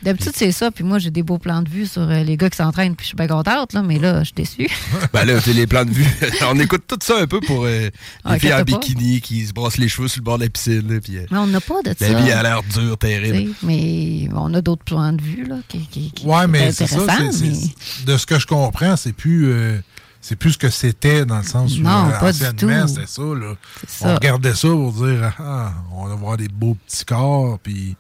D'habitude, 0.03 0.33
c'est 0.35 0.51
ça. 0.53 0.71
Puis 0.71 0.83
moi, 0.85 0.99
j'ai 0.99 1.11
des 1.11 1.23
beaux 1.23 1.39
plans 1.39 1.63
de 1.63 1.69
vue 1.69 1.87
sur 1.87 2.03
euh, 2.03 2.23
les 2.25 2.37
gars 2.37 2.51
qui 2.51 2.57
s'entraînent. 2.57 2.97
Puis 2.97 3.05
je 3.05 3.09
suis 3.09 3.17
bien 3.17 3.29
contente, 3.29 3.73
là. 3.73 3.83
Mais 3.83 3.99
là, 3.99 4.21
je 4.21 4.25
suis 4.27 4.35
déçue. 4.35 4.69
Ben 5.13 5.25
là, 5.25 5.41
c'est 5.41 5.53
les 5.53 5.67
plans 5.67 5.85
de 5.85 5.91
vue. 5.91 6.07
on 6.51 6.59
écoute 6.59 6.83
tout 6.89 6.99
ça 7.03 7.19
un 7.21 7.27
peu 7.27 7.41
pour 7.41 7.65
euh, 7.65 7.89
Ah, 8.25 8.35
les 8.35 8.41
filles 8.41 8.53
en 8.55 8.59
pas. 8.59 8.65
bikini 8.65 9.21
qui 9.21 9.47
se 9.47 9.53
brassent 9.53 9.79
les 9.79 9.89
cheveux 9.89 10.09
sur 10.09 10.21
le 10.21 10.25
bord 10.25 10.39
de 10.39 10.45
la 10.45 10.51
piscine. 10.51 10.93
là, 10.93 11.01
puis, 11.01 11.19
euh, 11.19 11.27
Mais 11.31 11.39
on 11.39 11.47
n'a 11.47 11.61
pas 11.61 11.83
de 11.85 11.95
ça. 11.99 12.09
la 12.09 12.21
vie 12.21 12.31
a 12.33 12.43
l'air 12.43 12.63
dure, 12.65 12.99
terrible. 12.99 13.55
Mais 13.63 14.29
on 14.35 14.53
a 14.55 14.61
d'autres 14.61 14.85
plans 14.85 15.13
de 15.13 15.23
vue, 15.23 15.45
là, 15.45 15.57
qui, 15.69 15.87
qui, 15.87 16.11
qui 16.11 16.27
Ouais, 16.27 16.47
mais 16.47 16.69
est 16.69 16.73
c'est 16.73 16.87
ça. 16.87 16.99
mais- 17.07 18.05
De 18.07 18.17
ce 18.17 18.27
que 18.27 18.39
je 18.39 18.47
comprends, 18.47 18.97
c'est 18.97 19.13
plus. 19.13 19.47
euh, 19.53 19.79
c'est 20.25 20.37
plus 20.37 20.53
ce 20.53 20.59
que 20.59 20.71
c'était 20.71 21.25
dans 21.27 21.39
le 21.39 21.43
sens 21.43 21.77
où 21.77 21.81
Non, 21.83 22.09
pas 22.21 22.33
du 22.33 22.45
anciennement, 22.45 22.83
tout. 22.83 22.89
c'était 22.89 23.07
ça. 23.09 23.23
Là. 23.23 23.55
ça. 23.89 24.09
On 24.09 24.15
regardait 24.15 24.55
ça 24.55 24.69
pour 24.69 24.93
dire 24.93 25.33
ah, 25.39 25.73
on 25.93 26.07
va 26.07 26.15
voir 26.15 26.37
des 26.37 26.47
beaux 26.49 26.77
petits 26.87 27.05
corps, 27.05 27.59
puis 27.61 27.97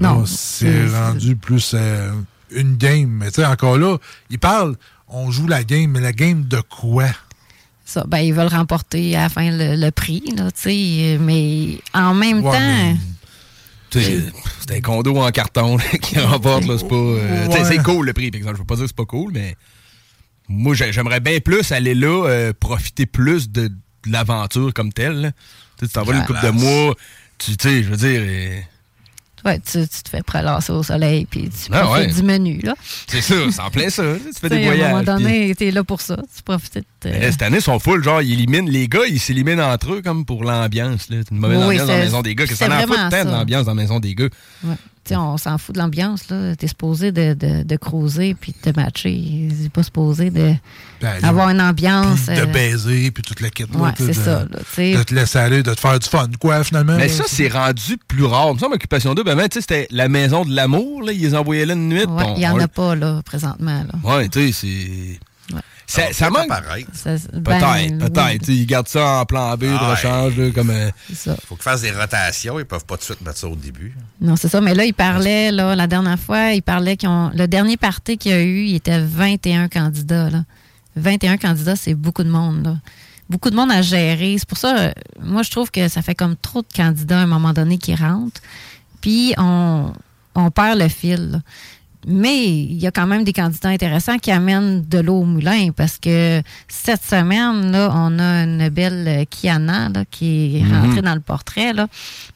là, 0.00 0.08
Non, 0.14 0.26
c'est 0.26 0.86
rendu 0.88 1.36
plus 1.36 1.72
euh, 1.74 2.12
une 2.50 2.76
game. 2.76 3.08
Mais 3.10 3.30
tu 3.30 3.36
sais, 3.36 3.46
encore 3.46 3.78
là, 3.78 3.96
ils 4.30 4.38
parlent, 4.38 4.76
on 5.08 5.30
joue 5.30 5.46
la 5.46 5.64
game, 5.64 5.90
mais 5.90 6.00
la 6.00 6.12
game 6.12 6.44
de 6.44 6.60
quoi? 6.60 7.06
Ça, 7.84 8.04
ben, 8.06 8.18
ils 8.18 8.32
veulent 8.32 8.46
remporter 8.48 9.16
à 9.16 9.22
la 9.22 9.28
fin 9.28 9.50
le, 9.50 9.76
le 9.76 9.90
prix, 9.90 10.22
là, 10.36 10.50
tu 10.52 10.60
sais. 10.62 11.18
Mais 11.20 11.78
en 11.94 12.14
même 12.14 12.42
Ouais, 12.44 12.52
temps. 12.52 12.58
mais- 12.60 12.96
C'est 14.60 14.76
un 14.76 14.80
condo 14.80 15.16
en 15.18 15.30
carton 15.30 15.76
là, 15.76 15.84
qui 16.00 16.18
remporte, 16.18 16.64
là, 16.66 16.76
c'est 16.78 16.88
pas... 16.88 16.94
euh, 16.94 17.46
Ouais. 17.48 17.64
C'est 17.64 17.82
cool 17.82 18.06
le 18.06 18.12
prix, 18.14 18.30
par 18.30 18.38
exemple. 18.38 18.56
Je 18.56 18.60
veux 18.62 18.66
pas 18.66 18.76
dire 18.76 18.84
que 18.84 18.88
c'est 18.88 18.96
pas 18.96 19.04
cool, 19.04 19.32
mais 19.34 19.54
moi, 20.48 20.74
j'ai- 20.74 20.92
j'aimerais 20.92 21.20
bien 21.20 21.40
plus 21.40 21.70
aller 21.72 21.94
là, 21.94 22.26
euh, 22.26 22.52
profiter 22.58 23.04
plus 23.06 23.50
de, 23.50 23.68
de 23.68 23.74
l'aventure 24.06 24.72
comme 24.72 24.92
telle. 24.92 25.34
Tu 25.78 25.84
sais, 25.84 25.88
tu 25.88 25.92
t'en 25.92 26.04
vas 26.04 26.14
une 26.16 26.24
couple 26.24 26.42
de 26.42 26.50
mois, 26.50 26.94
tu 27.38 27.56
tu 27.56 27.68
sais, 27.68 27.82
je 27.82 27.90
veux 27.90 27.96
dire... 27.96 28.64
Ouais, 29.44 29.58
tu, 29.58 29.80
tu 29.88 30.02
te 30.02 30.08
fais 30.08 30.22
prélasser 30.22 30.70
au 30.72 30.82
soleil, 30.82 31.26
puis 31.28 31.48
tu 31.50 31.70
Ah 31.72 31.80
profites 31.80 32.06
ouais. 32.08 32.12
du 32.14 32.22
menu, 32.22 32.60
là. 32.62 32.74
C'est 33.08 33.20
ça, 33.20 33.34
c'est 33.50 33.60
en 33.60 33.70
plein 33.70 33.88
ça. 33.90 34.02
Tu 34.02 34.38
fais 34.40 34.48
des 34.48 34.56
sais, 34.62 34.62
À 34.62 34.70
un 34.70 34.74
voyages. 34.74 34.92
moment 34.92 35.16
puis- 35.16 35.24
donné, 35.24 35.54
t'es 35.56 35.70
là 35.72 35.82
pour 35.84 36.00
ça. 36.00 36.16
Tu 36.16 36.42
profites. 36.44 36.76
euh, 36.78 36.82
Mais 37.04 37.20
là, 37.20 37.32
cette 37.32 37.42
année, 37.42 37.56
ils 37.58 37.62
sont 37.62 37.78
full, 37.80 38.04
genre, 38.04 38.22
ils 38.22 38.32
éliminent 38.34 38.68
les 38.70 38.86
gars, 38.88 39.00
ils 39.08 39.18
s'éliminent 39.20 39.62
entre 39.72 39.94
eux 39.94 40.02
comme 40.02 40.24
pour 40.24 40.44
l'ambiance. 40.44 41.08
là. 41.10 41.16
C'est 41.24 41.30
une 41.34 41.38
mauvaise 41.40 41.58
Oui, 41.58 41.64
ambiance 41.80 41.86
dans 41.88 41.92
la 41.94 41.98
maison 42.04 42.22
des 42.22 42.34
gars. 42.34 42.44
C'est 42.46 42.58
qu'on 42.58 42.72
en 42.72 42.76
vraiment 42.76 42.94
de 43.06 43.10
temps 43.10 43.24
de 43.24 43.30
ça. 43.30 43.36
l'ambiance 43.36 43.64
dans 43.66 43.74
la 43.74 43.82
maison 43.82 44.00
des 44.00 44.14
gars? 44.14 44.28
ouais. 44.64 44.74
Tu 45.04 45.08
sais, 45.10 45.16
on 45.16 45.36
s'en 45.36 45.58
fout 45.58 45.74
de 45.74 45.80
l'ambiance, 45.80 46.30
là. 46.30 46.54
T'es 46.54 46.68
supposé 46.68 47.10
de, 47.10 47.34
de, 47.34 47.64
de 47.64 47.76
cruiser 47.76 48.34
puis 48.40 48.52
de 48.52 48.70
te 48.70 48.78
matcher. 48.78 49.48
C'est 49.60 49.72
pas 49.72 49.82
supposé 49.82 50.30
de 50.30 50.54
Ben, 51.00 51.24
avoir 51.24 51.48
une 51.48 51.60
ambiance. 51.60 52.20
Puis 52.28 52.36
de 52.36 52.42
euh, 52.42 52.46
baiser, 52.46 53.10
puis 53.10 53.22
toute 53.24 53.40
la 53.40 53.48
là, 53.48 53.64
Ouais, 53.80 53.92
tu 53.96 54.02
c'est 54.04 54.08
de- 54.10 54.12
ça, 54.12 54.44
là, 54.48 54.58
tu. 54.74 54.94
De 54.94 55.02
te 55.02 55.12
laisser 55.12 55.38
aller, 55.38 55.64
de 55.64 55.74
te 55.74 55.80
faire 55.80 55.98
du 55.98 56.08
fun, 56.08 56.28
quoi, 56.40 56.62
finalement. 56.62 56.96
Mais 56.96 57.08
ça, 57.08 57.24
c'est 57.26 57.48
rendu 57.48 57.96
plus 58.06 58.24
rare. 58.24 58.54
Semble 58.60 58.74
Occupation 58.76 59.12
2, 59.14 59.24
ben, 59.24 59.34
ben, 59.34 59.48
tu 59.48 59.60
c'était 59.60 59.88
la 59.90 60.08
maison 60.08 60.44
de 60.44 60.54
l'amour, 60.54 61.02
là. 61.02 61.10
Ils 61.12 61.20
les 61.22 61.34
envoyaient 61.34 61.66
là 61.66 61.74
une 61.74 61.88
nuit. 61.88 62.04
Ouais, 62.04 62.24
il 62.36 62.38
n'y 62.38 62.46
on- 62.46 62.52
en 62.52 62.60
a 62.60 62.68
pas, 62.68 62.94
là, 62.94 63.22
présentement, 63.24 63.84
là. 63.84 64.08
Ouais, 64.16 64.28
tu 64.28 64.52
sais, 64.52 64.52
c'est. 64.52 65.18
Ça, 65.92 66.12
ça 66.12 66.30
manque. 66.30 66.48
Ça- 66.92 67.16
Ben, 67.32 67.42
Peut-être, 67.42 67.98
ben, 67.98 67.98
peut-être. 68.10 68.40
oui. 68.40 68.46
Sais, 68.46 68.52
Ils 68.54 68.66
gardent 68.66 68.88
ça 68.88 69.06
en 69.20 69.24
plan 69.26 69.54
B 69.56 69.60
de 69.64 69.76
Ah, 69.78 69.90
rechange, 69.90 70.36
là, 70.36 70.50
comme. 70.50 70.70
euh, 70.70 70.90
faut 71.46 71.54
qu'ils 71.56 71.62
fassent 71.62 71.82
des 71.82 71.90
rotations. 71.90 72.58
Ils 72.58 72.64
peuvent 72.64 72.84
pas 72.84 72.94
tout 72.96 73.00
de 73.00 73.04
suite 73.04 73.20
mettre 73.20 73.38
ça 73.38 73.48
au 73.48 73.56
début. 73.56 73.94
Non, 74.20 74.36
c'est 74.36 74.48
ça. 74.48 74.60
Mais 74.60 74.74
là, 74.74 74.84
il 74.84 74.94
parlait, 74.94 75.50
là, 75.52 75.74
la 75.76 75.86
dernière 75.86 76.18
fois, 76.18 76.52
il 76.52 76.62
parlait 76.62 76.96
qu'ils 76.96 77.08
ont. 77.08 77.30
Le 77.34 77.46
dernier 77.46 77.76
parti 77.76 78.16
qu'il 78.18 78.30
y 78.30 78.34
a 78.34 78.42
eu, 78.42 78.64
il 78.64 78.74
était 78.76 79.00
21 79.00 79.68
candidats, 79.68 80.30
là. 80.30 80.44
21 80.96 81.36
candidats, 81.38 81.76
c'est 81.76 81.94
beaucoup 81.94 82.22
de 82.24 82.30
monde, 82.30 82.64
là. 82.64 82.76
Beaucoup 83.30 83.50
de 83.50 83.56
monde 83.56 83.70
à 83.72 83.80
gérer. 83.82 84.36
C'est 84.38 84.48
pour 84.48 84.58
ça, 84.58 84.76
euh, 84.78 84.92
moi, 85.22 85.42
je 85.42 85.50
trouve 85.50 85.70
que 85.70 85.88
ça 85.88 86.02
fait 86.02 86.14
comme 86.14 86.36
trop 86.36 86.60
de 86.62 86.66
candidats 86.74 87.18
à 87.20 87.22
un 87.22 87.26
moment 87.26 87.52
donné 87.52 87.78
qui 87.78 87.94
rentrent. 87.94 88.40
Puis, 89.00 89.32
on, 89.38 89.92
on 90.34 90.50
perd 90.50 90.78
le 90.78 90.88
fil, 90.88 91.30
là. 91.32 91.38
Mais 92.06 92.48
il 92.48 92.78
y 92.80 92.86
a 92.86 92.90
quand 92.90 93.06
même 93.06 93.22
des 93.22 93.32
candidats 93.32 93.68
intéressants 93.68 94.18
qui 94.18 94.30
amènent 94.32 94.82
de 94.88 94.98
l'eau 94.98 95.20
au 95.20 95.24
moulin 95.24 95.68
parce 95.76 95.98
que 95.98 96.42
cette 96.68 97.04
semaine, 97.04 97.70
là, 97.70 97.92
on 97.94 98.18
a 98.18 98.42
une 98.42 98.68
belle 98.70 99.24
Kiana 99.30 99.88
là, 99.88 100.04
qui 100.10 100.56
est 100.58 100.62
Mhm. 100.62 100.80
rentrée 100.82 101.02
dans 101.02 101.14
le 101.14 101.20
portrait. 101.20 101.72
Là. 101.72 101.86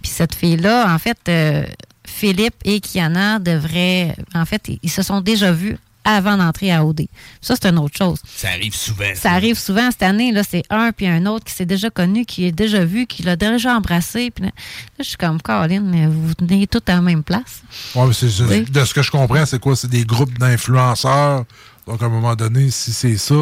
Puis 0.01 0.11
cette 0.11 0.35
fille-là, 0.35 0.95
en 0.95 0.99
fait, 0.99 1.19
euh, 1.29 1.64
Philippe 2.05 2.55
et 2.64 2.79
Kiana 2.81 3.41
devraient. 3.41 4.14
En 4.35 4.45
fait, 4.45 4.71
ils 4.83 4.91
se 4.91 5.03
sont 5.03 5.21
déjà 5.21 5.51
vus 5.51 5.77
avant 6.07 6.37
d'entrer 6.37 6.73
à 6.73 6.85
OD. 6.87 7.07
Ça, 7.41 7.55
c'est 7.61 7.69
une 7.69 7.79
autre 7.79 7.97
chose. 7.97 8.21
Ça 8.25 8.49
arrive 8.49 8.75
souvent. 8.75 9.13
Ça 9.15 9.33
arrive 9.33 9.59
souvent 9.59 9.91
cette 9.91 10.05
année, 10.05 10.33
là, 10.33 10.43
c'est 10.49 10.63
un 10.71 10.93
puis 10.93 11.07
un 11.07 11.27
autre 11.27 11.45
qui 11.45 11.53
s'est 11.53 11.67
déjà 11.67 11.91
connu, 11.91 12.25
qui 12.25 12.47
est 12.47 12.53
déjà 12.53 12.85
vu, 12.85 13.07
qui 13.07 13.23
l'a 13.23 13.37
déjà 13.37 13.77
embrassé. 13.77 14.31
Puis 14.31 14.45
là, 14.45 14.51
là, 14.51 14.55
je 15.01 15.05
suis 15.05 15.17
comme 15.17 15.43
Caroline, 15.43 16.09
vous 16.09 16.35
tenez 16.35 16.67
tous 16.67 16.81
à 16.87 16.95
la 16.95 17.01
même 17.03 17.23
place. 17.25 17.63
Ouais, 17.95 18.07
mais 18.07 18.45
Oui. 18.49 18.65
De 18.65 18.85
ce 18.85 18.95
que 18.95 19.03
je 19.03 19.11
comprends, 19.11 19.45
c'est 19.45 19.59
quoi? 19.61 19.77
C'est 19.77 19.91
des 19.91 20.05
groupes 20.05 20.39
d'influenceurs. 20.39 21.45
Donc, 21.87 22.03
à 22.03 22.07
un 22.07 22.09
moment 22.09 22.35
donné, 22.35 22.71
si 22.71 22.93
c'est 22.93 23.17
ça, 23.17 23.35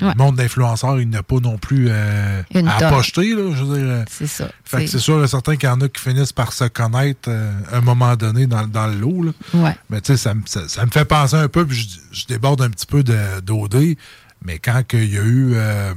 le 0.00 0.14
monde 0.16 0.36
d'influenceurs, 0.36 1.00
il 1.00 1.08
n'a 1.10 1.22
pas 1.22 1.36
non 1.40 1.58
plus 1.58 1.86
euh, 1.90 2.42
à 2.54 2.88
pocheter. 2.90 3.34
Là, 3.34 3.52
je 3.54 3.62
veux 3.64 3.78
dire, 3.78 3.86
euh, 3.88 4.04
C'est 4.10 4.26
ça. 4.26 4.48
Fait 4.64 4.86
C'est- 4.86 4.98
sûr, 4.98 5.28
certain 5.28 5.56
qu'il 5.56 5.68
y 5.68 5.72
en 5.72 5.80
a 5.80 5.88
qui 5.88 6.00
finissent 6.02 6.32
par 6.32 6.52
se 6.52 6.64
connaître 6.64 7.28
euh, 7.28 7.52
à 7.72 7.76
un 7.78 7.80
moment 7.80 8.16
donné 8.16 8.46
dans, 8.46 8.66
dans 8.66 8.86
le 8.86 8.94
lot. 8.98 9.22
là. 9.22 9.32
Ouais. 9.54 9.76
Mais 9.90 10.00
tu 10.00 10.12
sais, 10.12 10.16
ça, 10.16 10.34
me- 10.34 10.42
ça, 10.46 10.68
ça 10.68 10.84
me 10.86 10.90
fait 10.90 11.04
penser 11.04 11.36
un 11.36 11.48
peu, 11.48 11.66
puis 11.66 11.76
je, 12.12 12.20
je 12.20 12.26
déborde 12.26 12.62
un 12.62 12.70
petit 12.70 12.86
peu 12.86 13.02
d'OD, 13.02 13.96
mais 14.44 14.58
quand 14.58 14.82
il 14.92 15.12
y 15.12 15.18
a 15.18 15.22
eu, 15.22 15.52
euh, 15.54 15.92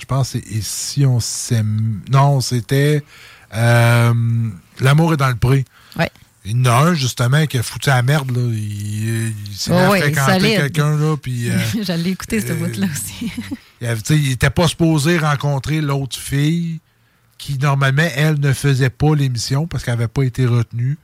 je 0.00 0.04
pense, 0.06 0.34
ici 0.34 1.04
on 1.06 1.20
s'aime. 1.20 2.00
Non, 2.10 2.40
c'était 2.40 3.02
L'amour 4.80 5.12
est 5.14 5.16
dans 5.16 5.28
le 5.28 5.36
pré. 5.36 5.64
Ouais. 5.98 6.10
Il 6.46 6.50
y 6.58 6.60
en 6.60 6.64
a 6.66 6.72
un, 6.88 6.94
justement, 6.94 7.46
qui 7.46 7.56
a 7.58 7.62
foutu 7.62 7.88
la 7.88 8.02
merde. 8.02 8.30
Là. 8.36 8.42
Il, 8.52 9.28
il 9.48 9.56
s'est 9.56 9.70
Oh, 9.72 9.94
solide. 10.26 10.56
quelqu'un, 10.56 10.96
là, 10.96 11.16
puis... 11.16 11.50
euh, 11.50 11.58
J'allais 11.82 12.10
écouter 12.10 12.40
ce 12.40 12.52
bout-là 12.52 12.86
aussi. 12.92 13.32
il 13.80 13.86
avait- 13.86 14.02
tu 14.02 14.14
sais, 14.14 14.20
il 14.20 14.32
était 14.32 14.50
pas 14.50 14.68
supposé 14.68 15.18
rencontrer 15.18 15.80
l'autre 15.80 16.16
fille 16.18 16.80
qui, 17.38 17.56
normalement, 17.58 18.06
elle 18.14 18.38
ne 18.40 18.52
faisait 18.52 18.90
pas 18.90 19.14
l'émission 19.14 19.66
parce 19.66 19.84
qu'elle 19.84 19.94
n'avait 19.94 20.08
pas 20.08 20.22
été 20.22 20.44
retenue. 20.46 20.98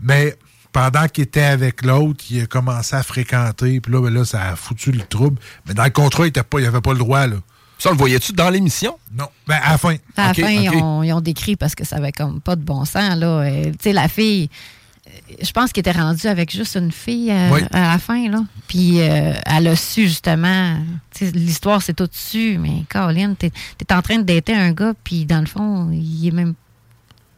Mais 0.00 0.36
pendant 0.72 1.06
qu'il 1.08 1.24
était 1.24 1.42
avec 1.42 1.84
l'autre, 1.84 2.24
il 2.30 2.42
a 2.42 2.46
commencé 2.46 2.94
à 2.96 3.02
fréquenter. 3.02 3.80
Puis 3.80 3.92
là, 3.92 4.00
ben 4.02 4.12
là, 4.12 4.24
ça 4.24 4.50
a 4.50 4.56
foutu 4.56 4.90
le 4.92 5.02
trouble. 5.02 5.38
Mais 5.66 5.74
dans 5.74 5.84
le 5.84 5.90
contrat, 5.90 6.26
il 6.26 6.32
n'avait 6.62 6.80
pas 6.80 6.92
le 6.92 6.98
droit. 6.98 7.26
Là. 7.26 7.36
Ça, 7.80 7.88
on 7.88 7.92
le 7.92 7.98
voyait-tu 7.98 8.32
dans 8.32 8.50
l'émission? 8.50 8.98
Non. 9.12 9.26
Ben, 9.46 9.58
à 9.64 9.70
la 9.72 9.78
fin. 9.78 9.96
À 10.16 10.28
la 10.28 10.34
fin, 10.34 10.50
ils, 10.50 10.68
ont, 10.68 11.02
ils 11.02 11.12
ont 11.14 11.20
décrit 11.22 11.56
parce 11.56 11.74
que 11.74 11.84
ça 11.84 11.96
avait 11.96 12.12
comme 12.12 12.40
pas 12.40 12.54
de 12.54 12.62
bon 12.62 12.84
sens. 12.84 13.16
Là. 13.16 13.26
Euh, 13.26 13.64
tu 13.72 13.72
sais, 13.80 13.92
la 13.94 14.06
fille, 14.06 14.50
euh, 15.06 15.10
je 15.42 15.50
pense 15.50 15.72
qu'elle 15.72 15.80
était 15.88 15.98
rendue 15.98 16.26
avec 16.26 16.52
juste 16.52 16.76
une 16.76 16.92
fille 16.92 17.30
euh, 17.30 17.50
Oui. 17.50 17.62
à 17.72 17.92
la 17.92 17.98
fin. 17.98 18.28
Là. 18.28 18.44
Puis 18.68 19.00
euh, 19.00 19.32
elle 19.46 19.66
a 19.68 19.76
su 19.76 20.02
justement. 20.08 20.76
tu 21.16 21.24
sais, 21.24 21.32
L'histoire, 21.32 21.80
c'est 21.80 21.94
tout 21.94 22.06
dessus. 22.06 22.58
Mais 22.58 22.84
Caroline, 22.90 23.34
t'es 23.34 23.50
es 23.80 23.92
en 23.94 24.02
train 24.02 24.18
de 24.18 24.24
dater 24.24 24.54
un 24.54 24.72
gars, 24.72 24.92
puis 25.02 25.24
dans 25.24 25.40
le 25.40 25.46
fond, 25.46 25.90
il 25.90 26.28
est 26.28 26.32
même. 26.32 26.52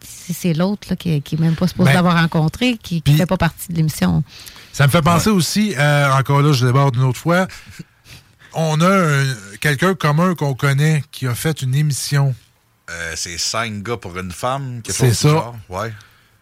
C'est 0.04 0.32
c'est 0.32 0.54
l'autre 0.54 0.88
là, 0.90 0.96
qui, 0.96 1.22
qui 1.22 1.36
est 1.36 1.38
même 1.38 1.54
pas 1.54 1.68
supposé 1.68 1.90
Ben, 1.90 1.94
l'avoir 1.94 2.16
rencontré, 2.20 2.76
qui, 2.82 3.00
qui 3.02 3.14
fait 3.14 3.26
pas 3.26 3.36
partie 3.36 3.70
de 3.70 3.76
l'émission. 3.76 4.24
Ça 4.72 4.86
me 4.86 4.90
fait 4.90 5.02
penser 5.02 5.30
aussi, 5.30 5.74
euh, 5.78 6.10
encore 6.12 6.42
là, 6.42 6.52
je 6.52 6.66
déborde 6.66 6.96
une 6.96 7.02
autre 7.04 7.18
fois. 7.20 7.46
On 8.54 8.80
a 8.80 8.88
un- 8.88 9.34
quelqu'un 9.60 9.94
commun 9.94 10.34
qu'on 10.34 10.54
connaît 10.54 11.02
qui 11.10 11.26
a 11.26 11.34
fait 11.34 11.62
une 11.62 11.74
émission. 11.74 12.34
Euh, 12.90 13.12
c'est 13.16 13.38
cinq 13.38 13.82
gars 13.82 13.96
pour 13.96 14.18
une 14.18 14.32
femme. 14.32 14.82
C'est 14.88 15.14
ça. 15.14 15.28
genre. 15.28 15.56
Ouais. 15.68 15.92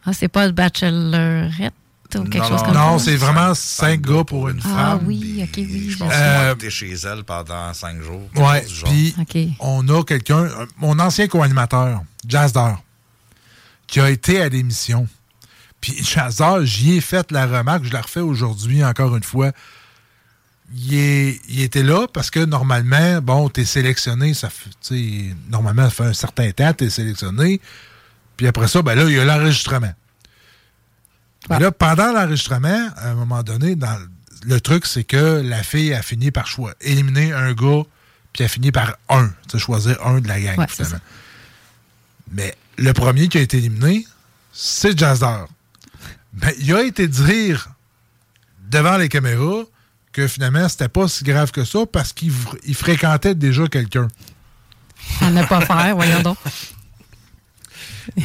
Ah, 0.04 0.12
c'est 0.12 0.28
pas 0.28 0.46
le 0.46 0.52
Bachelorette 0.52 1.72
ou 2.16 2.24
quelque 2.24 2.38
Non, 2.38 2.44
chose 2.44 2.60
non, 2.60 2.64
comme 2.64 2.74
Non, 2.74 2.98
ça? 2.98 3.04
c'est 3.04 3.16
vraiment 3.16 3.54
cinq 3.54 4.00
gars 4.00 4.24
pour 4.24 4.48
une 4.48 4.60
Ah 4.64 4.68
femme. 4.98 5.00
oui, 5.06 5.40
ok, 5.44 5.54
oui. 5.58 5.90
Je 5.90 5.98
pense 5.98 6.12
qu'ils 6.12 6.66
Euh, 6.66 6.70
chez 6.70 6.92
elle 7.06 7.22
pendant 7.24 7.72
cinq 7.74 8.02
jours. 8.02 8.28
Ouais, 8.34 8.66
puis 8.86 9.14
on 9.60 9.86
a 9.88 10.02
quelqu'un, 10.02 10.38
euh, 10.44 10.66
mon 10.78 10.98
ancien 10.98 11.28
co-animateur, 11.28 12.02
Jazzer, 12.26 12.76
qui 13.86 14.00
a 14.00 14.10
été 14.10 14.40
à 14.40 14.48
l'émission. 14.48 15.06
Puis 15.80 16.02
Jazzer, 16.02 16.64
j'y 16.66 16.96
ai 16.96 17.00
fait 17.00 17.30
la 17.30 17.46
remarque, 17.46 17.84
je 17.84 17.92
la 17.92 18.00
refais 18.00 18.20
aujourd'hui 18.20 18.82
encore 18.84 19.14
une 19.16 19.22
fois. 19.22 19.52
Il, 20.72 20.94
est- 20.94 21.40
il 21.48 21.62
était 21.62 21.82
là 21.82 22.06
parce 22.12 22.30
que 22.30 22.40
normalement, 22.44 23.20
bon, 23.20 23.48
t'es 23.48 23.64
sélectionné, 23.64 24.34
ça 24.34 24.50
fait, 24.50 24.70
normalement, 25.48 25.84
ça 25.84 25.90
fait 25.90 26.04
un 26.04 26.12
certain 26.12 26.50
temps, 26.52 26.72
t'es 26.72 26.90
sélectionné. 26.90 27.60
Puis 28.36 28.46
après 28.46 28.68
ça, 28.68 28.80
ben 28.82 28.94
là, 28.94 29.04
il 29.04 29.12
y 29.16 29.18
a 29.18 29.24
l'enregistrement. 29.24 29.92
Mais 31.48 31.58
là, 31.58 31.72
pendant 31.72 32.12
l'enregistrement, 32.12 32.88
à 32.96 33.10
un 33.10 33.14
moment 33.14 33.42
donné, 33.42 33.74
dans 33.74 33.98
le 34.44 34.60
truc, 34.60 34.86
c'est 34.86 35.04
que 35.04 35.42
la 35.44 35.62
fille 35.62 35.92
a 35.92 36.02
fini 36.02 36.30
par 36.30 36.46
choix, 36.46 36.72
éliminer 36.80 37.32
un 37.32 37.52
gars, 37.52 37.82
puis 38.32 38.44
a 38.44 38.48
fini 38.48 38.70
par 38.70 38.96
un, 39.08 39.30
choisir 39.58 39.96
un 40.06 40.20
de 40.20 40.28
la 40.28 40.40
gang, 40.40 40.56
Ouais, 40.58 40.66
finalement. 40.68 40.98
Mais 42.30 42.54
le 42.78 42.92
premier 42.92 43.26
qui 43.28 43.38
a 43.38 43.40
été 43.40 43.58
éliminé, 43.58 44.06
c'est 44.52 44.96
Jazzer. 44.96 45.46
Ben, 46.32 46.52
il 46.60 46.72
a 46.74 46.82
été 46.84 47.08
dire 47.08 47.68
devant 48.70 48.96
les 48.98 49.08
caméras 49.08 49.64
que 50.12 50.26
finalement, 50.26 50.68
c'était 50.68 50.88
pas 50.88 51.06
si 51.08 51.24
grave 51.24 51.50
que 51.52 51.64
ça 51.64 51.80
parce 51.90 52.12
qu'il 52.12 52.30
fr- 52.32 52.58
il 52.66 52.74
fréquentait 52.74 53.34
déjà 53.34 53.66
quelqu'un. 53.68 54.08
À 55.20 55.30
ne 55.30 55.44
pas 55.44 55.60
faire, 55.62 55.94
voyons 55.94 56.20
donc. 56.22 56.36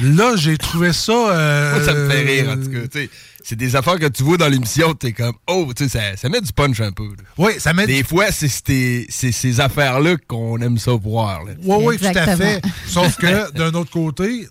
Là, 0.01 0.35
j'ai 0.35 0.57
trouvé 0.57 0.93
ça. 0.93 1.11
euh, 1.11 1.75
Moi, 1.75 1.85
ça 1.85 1.93
me 1.93 2.09
fait 2.09 2.21
rire, 2.21 2.49
en 2.51 2.55
tout 2.55 2.69
cas. 2.71 2.99
C'est 3.43 3.55
des 3.55 3.75
affaires 3.75 3.99
que 3.99 4.07
tu 4.07 4.23
vois 4.23 4.37
dans 4.37 4.47
l'émission, 4.47 4.95
t'es 4.95 5.13
comme, 5.13 5.35
oh, 5.45 5.71
tu 5.75 5.87
sais, 5.87 5.99
ça, 5.99 6.17
ça 6.17 6.29
met 6.29 6.41
du 6.41 6.51
punch 6.51 6.79
un 6.81 6.91
peu. 6.91 7.03
là. 7.03 7.23
Oui, 7.37 7.51
ça 7.59 7.73
met 7.73 7.85
Des 7.85 8.03
fois, 8.03 8.31
c'est 8.31 8.47
ces- 8.47 9.59
affaires-là 9.59 10.15
qu'on 10.27 10.59
aime 10.61 10.79
ça 10.79 10.91
voir. 10.93 11.43
là. 11.43 11.51
Oui, 11.63 11.77
oui, 11.85 11.97
tout 11.99 12.17
à 12.17 12.35
fait. 12.35 12.61
Sauf 12.87 13.15
que, 13.17 13.51
d'un 13.55 13.71
autre 13.75 13.91
côté, 13.91 14.47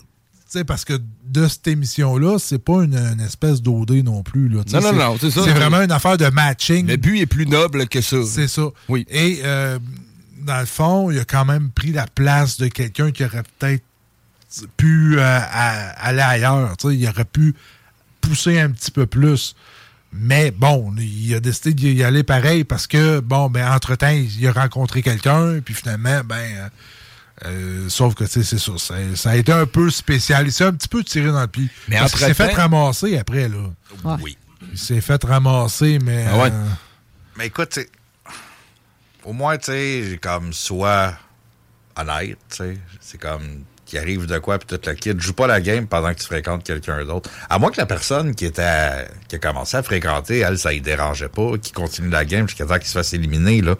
tu 0.51 0.59
sais, 0.59 0.63
parce 0.63 0.85
que 0.85 0.93
de 1.25 1.47
cette 1.47 1.67
émission-là, 1.67 2.37
c'est 2.39 2.59
pas 2.63 2.83
une, 2.83 2.95
une 2.95 3.19
espèce 3.19 3.61
d'OD 3.61 3.91
non 4.03 4.21
plus. 4.23 4.47
Là, 4.47 4.61
Non, 4.73 4.81
non, 4.81 4.93
non, 4.93 5.17
c'est 5.19 5.31
ça. 5.31 5.41
C'est 5.43 5.51
vraiment 5.53 5.81
une 5.81 5.91
affaire 5.91 6.17
de 6.17 6.27
matching. 6.27 6.85
Le 6.87 6.97
but 6.97 7.19
est 7.19 7.25
plus 7.25 7.47
noble 7.47 7.87
que 7.87 7.99
ça. 8.01 8.17
C'est 8.25 8.47
ça. 8.47 8.67
Oui. 8.87 9.05
Et 9.09 9.41
euh, 9.43 9.79
dans 10.43 10.59
le 10.59 10.65
fond, 10.65 11.09
il 11.11 11.19
a 11.19 11.25
quand 11.25 11.45
même 11.45 11.71
pris 11.71 11.91
la 11.91 12.05
place 12.05 12.57
de 12.57 12.67
quelqu'un 12.67 13.11
qui 13.11 13.25
aurait 13.25 13.43
peut-être 13.59 13.83
pu 14.77 15.17
euh, 15.17 15.21
à- 15.23 15.89
aller 16.07 16.21
ailleurs. 16.21 16.75
Il 16.85 17.07
aurait 17.09 17.25
pu 17.25 17.55
pousser 18.21 18.59
un 18.59 18.69
petit 18.69 18.91
peu 18.91 19.05
plus. 19.07 19.55
Mais 20.13 20.51
bon, 20.51 20.93
il 20.97 21.33
a 21.35 21.39
décidé 21.41 21.73
d'y 21.73 22.03
aller 22.03 22.23
pareil 22.23 22.63
parce 22.63 22.87
que, 22.87 23.19
bon, 23.19 23.49
ben, 23.49 23.69
entre-temps, 23.69 24.13
il 24.39 24.47
a 24.47 24.53
rencontré 24.53 25.01
quelqu'un, 25.01 25.59
puis 25.59 25.73
finalement, 25.73 26.21
ben, 26.23 26.35
euh, 26.37 26.69
euh, 27.43 27.89
sauf 27.89 28.15
que, 28.15 28.23
tu 28.23 28.29
sais, 28.31 28.43
c'est 28.43 28.57
ça, 28.59 28.71
ça. 28.77 28.95
ça 29.15 29.31
a 29.31 29.35
été 29.35 29.51
un 29.51 29.65
peu 29.65 29.89
spécial. 29.89 30.45
Il 30.47 30.51
s'est 30.53 30.63
un 30.63 30.71
petit 30.73 30.87
peu 30.87 31.03
tiré 31.03 31.27
dans 31.31 31.41
le 31.41 31.47
pied. 31.47 31.67
Mais 31.89 31.97
parce 31.97 32.11
qu'il 32.13 32.21
s'est 32.21 32.33
fait 32.33 32.53
ramasser 32.53 33.17
après, 33.17 33.49
là. 33.49 33.57
Oui. 34.21 34.37
Il 34.71 34.77
s'est 34.77 35.01
fait 35.01 35.21
ramasser, 35.23 35.99
mais. 36.03 36.25
Ah 36.29 36.37
ouais. 36.37 36.49
euh, 36.51 36.65
Mais 37.37 37.47
écoute, 37.47 37.69
tu 37.69 37.81
sais, 37.81 37.89
au 39.25 39.33
moins, 39.33 39.57
tu 39.57 39.65
sais, 39.65 40.03
j'ai 40.09 40.17
comme 40.17 40.53
soit 40.53 41.13
honnête, 41.97 42.37
tu 42.49 42.55
sais. 42.57 42.77
C'est 43.01 43.17
comme 43.19 43.63
qui 43.85 43.97
arrive 43.99 44.25
de 44.25 44.39
quoi, 44.39 44.57
puis 44.57 44.65
toute 44.67 44.85
la 44.87 44.95
kit. 44.95 45.13
Joue 45.17 45.33
pas 45.33 45.45
la 45.45 45.61
game 45.61 45.85
pendant 45.85 46.11
que 46.13 46.19
tu 46.19 46.25
fréquentes 46.25 46.63
quelqu'un 46.63 47.05
d'autre. 47.05 47.29
À 47.49 47.59
moins 47.59 47.69
que 47.69 47.77
la 47.77 47.85
personne 47.85 48.33
qui 48.33 48.45
était 48.45 48.63
à- 48.63 49.05
qui 49.27 49.35
a 49.35 49.39
commencé 49.39 49.77
à 49.77 49.83
fréquenter, 49.83 50.39
elle, 50.39 50.57
ça 50.57 50.73
y 50.73 50.81
dérangeait 50.81 51.29
pas, 51.29 51.51
qui 51.61 51.71
continue 51.71 52.09
la 52.09 52.25
game 52.25 52.47
jusqu'à 52.47 52.65
temps 52.65 52.77
qu'il 52.79 52.87
se 52.87 52.93
fasse 52.93 53.13
éliminer, 53.13 53.61
là. 53.61 53.75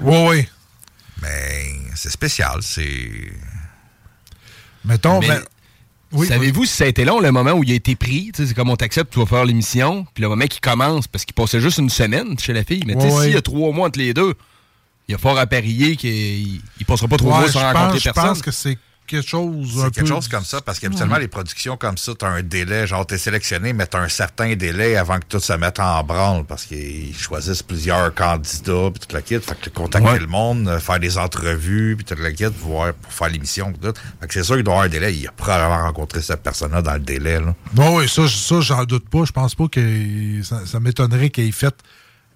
Oui, 0.00 0.16
oui. 0.28 0.48
Mais 1.22 1.72
c'est 1.94 2.10
spécial, 2.10 2.58
c'est. 2.62 3.10
Mettons, 4.84 5.20
Mais 5.20 5.28
ben, 5.28 5.42
oui, 6.12 6.26
Savez-vous 6.26 6.64
si 6.64 6.74
ça 6.74 6.84
a 6.84 6.86
été 6.88 7.04
long, 7.04 7.20
le 7.20 7.30
moment 7.30 7.52
où 7.52 7.62
il 7.62 7.70
a 7.70 7.74
été 7.74 7.94
pris? 7.94 8.30
Tu 8.34 8.42
sais, 8.42 8.48
C'est 8.48 8.54
comme 8.54 8.70
on 8.70 8.76
t'accepte, 8.76 9.12
tu 9.12 9.18
vas 9.20 9.26
faire 9.26 9.44
l'émission, 9.44 10.06
puis 10.14 10.22
le 10.22 10.28
moment 10.28 10.46
qui 10.46 10.60
commence, 10.60 11.06
parce 11.06 11.24
qu'il 11.24 11.34
passait 11.34 11.60
juste 11.60 11.78
une 11.78 11.90
semaine 11.90 12.38
chez 12.38 12.52
la 12.52 12.64
fille. 12.64 12.82
Mais 12.86 12.94
tu 12.94 13.02
sais, 13.02 13.10
s'il 13.24 13.32
y 13.32 13.36
a 13.36 13.42
trois 13.42 13.72
mois 13.72 13.88
entre 13.88 13.98
les 13.98 14.14
deux, 14.14 14.34
il 15.08 15.12
y 15.12 15.14
a 15.14 15.18
fort 15.18 15.38
à 15.38 15.46
parier 15.46 15.96
qu'il 15.96 16.60
il 16.78 16.86
passera 16.86 17.08
pas 17.08 17.16
trois 17.16 17.38
mois 17.38 17.46
je 17.46 17.52
sans 17.52 17.60
pense- 17.60 17.74
rencontrer 17.76 17.98
Je 17.98 18.04
personne. 18.04 18.24
pense 18.24 18.42
que 18.42 18.50
c'est 18.50 18.78
quelque 19.10 19.28
chose 19.28 19.68
C'est 19.74 19.90
quelque 19.92 20.00
peu- 20.00 20.06
chose 20.06 20.28
comme 20.28 20.44
ça, 20.44 20.60
parce 20.60 20.78
qu'habituellement, 20.78 21.18
les 21.18 21.28
productions 21.28 21.76
comme 21.76 21.98
ça, 21.98 22.12
t'as 22.18 22.28
un 22.28 22.42
délai, 22.42 22.86
genre 22.86 23.06
t'es 23.06 23.18
sélectionné, 23.18 23.72
mais 23.72 23.86
t'as 23.86 24.00
un 24.00 24.08
certain 24.08 24.54
délai 24.56 24.96
avant 24.96 25.18
que 25.18 25.26
tout 25.28 25.40
se 25.40 25.52
mette 25.52 25.78
en 25.80 26.02
branle, 26.04 26.44
parce 26.44 26.64
qu'ils 26.64 27.14
choisissent 27.16 27.62
plusieurs 27.62 28.14
candidats, 28.14 28.90
puis 28.92 29.00
toute 29.00 29.12
la 29.12 29.22
kit, 29.22 29.38
fait 29.40 29.60
que 29.60 29.70
contacter 29.70 30.08
Ouais. 30.08 30.18
le 30.18 30.26
monde, 30.26 30.68
euh, 30.68 30.78
faire 30.80 31.00
des 31.00 31.18
entrevues, 31.18 31.96
puis 31.96 32.04
toute 32.04 32.20
la 32.20 32.32
kit, 32.32 32.44
voir, 32.58 32.94
pour 32.94 33.12
faire 33.12 33.28
l'émission, 33.28 33.72
tout. 33.72 33.92
Fait 34.20 34.26
que 34.26 34.32
c'est 34.34 34.42
sûr 34.44 34.54
qu'il 34.56 34.64
doit 34.64 34.74
y 34.74 34.76
avoir 34.76 34.86
un 34.86 34.88
délai. 34.90 35.14
Il 35.14 35.26
a 35.26 35.32
probablement 35.32 35.82
rencontré 35.82 36.22
cette 36.22 36.42
personne-là 36.42 36.80
dans 36.82 36.94
le 36.94 37.00
délai, 37.00 37.40
là. 37.40 37.54
Bon, 37.72 37.98
oui, 37.98 38.08
ça, 38.08 38.26
ça 38.28 38.60
j'en 38.60 38.84
doute 38.84 39.08
pas. 39.08 39.24
Je 39.24 39.32
pense 39.32 39.54
pas 39.54 39.68
que 39.68 40.42
ça, 40.42 40.64
ça 40.66 40.80
m'étonnerait 40.80 41.30
qu'il 41.30 41.48
ait 41.48 41.52
fait 41.52 41.74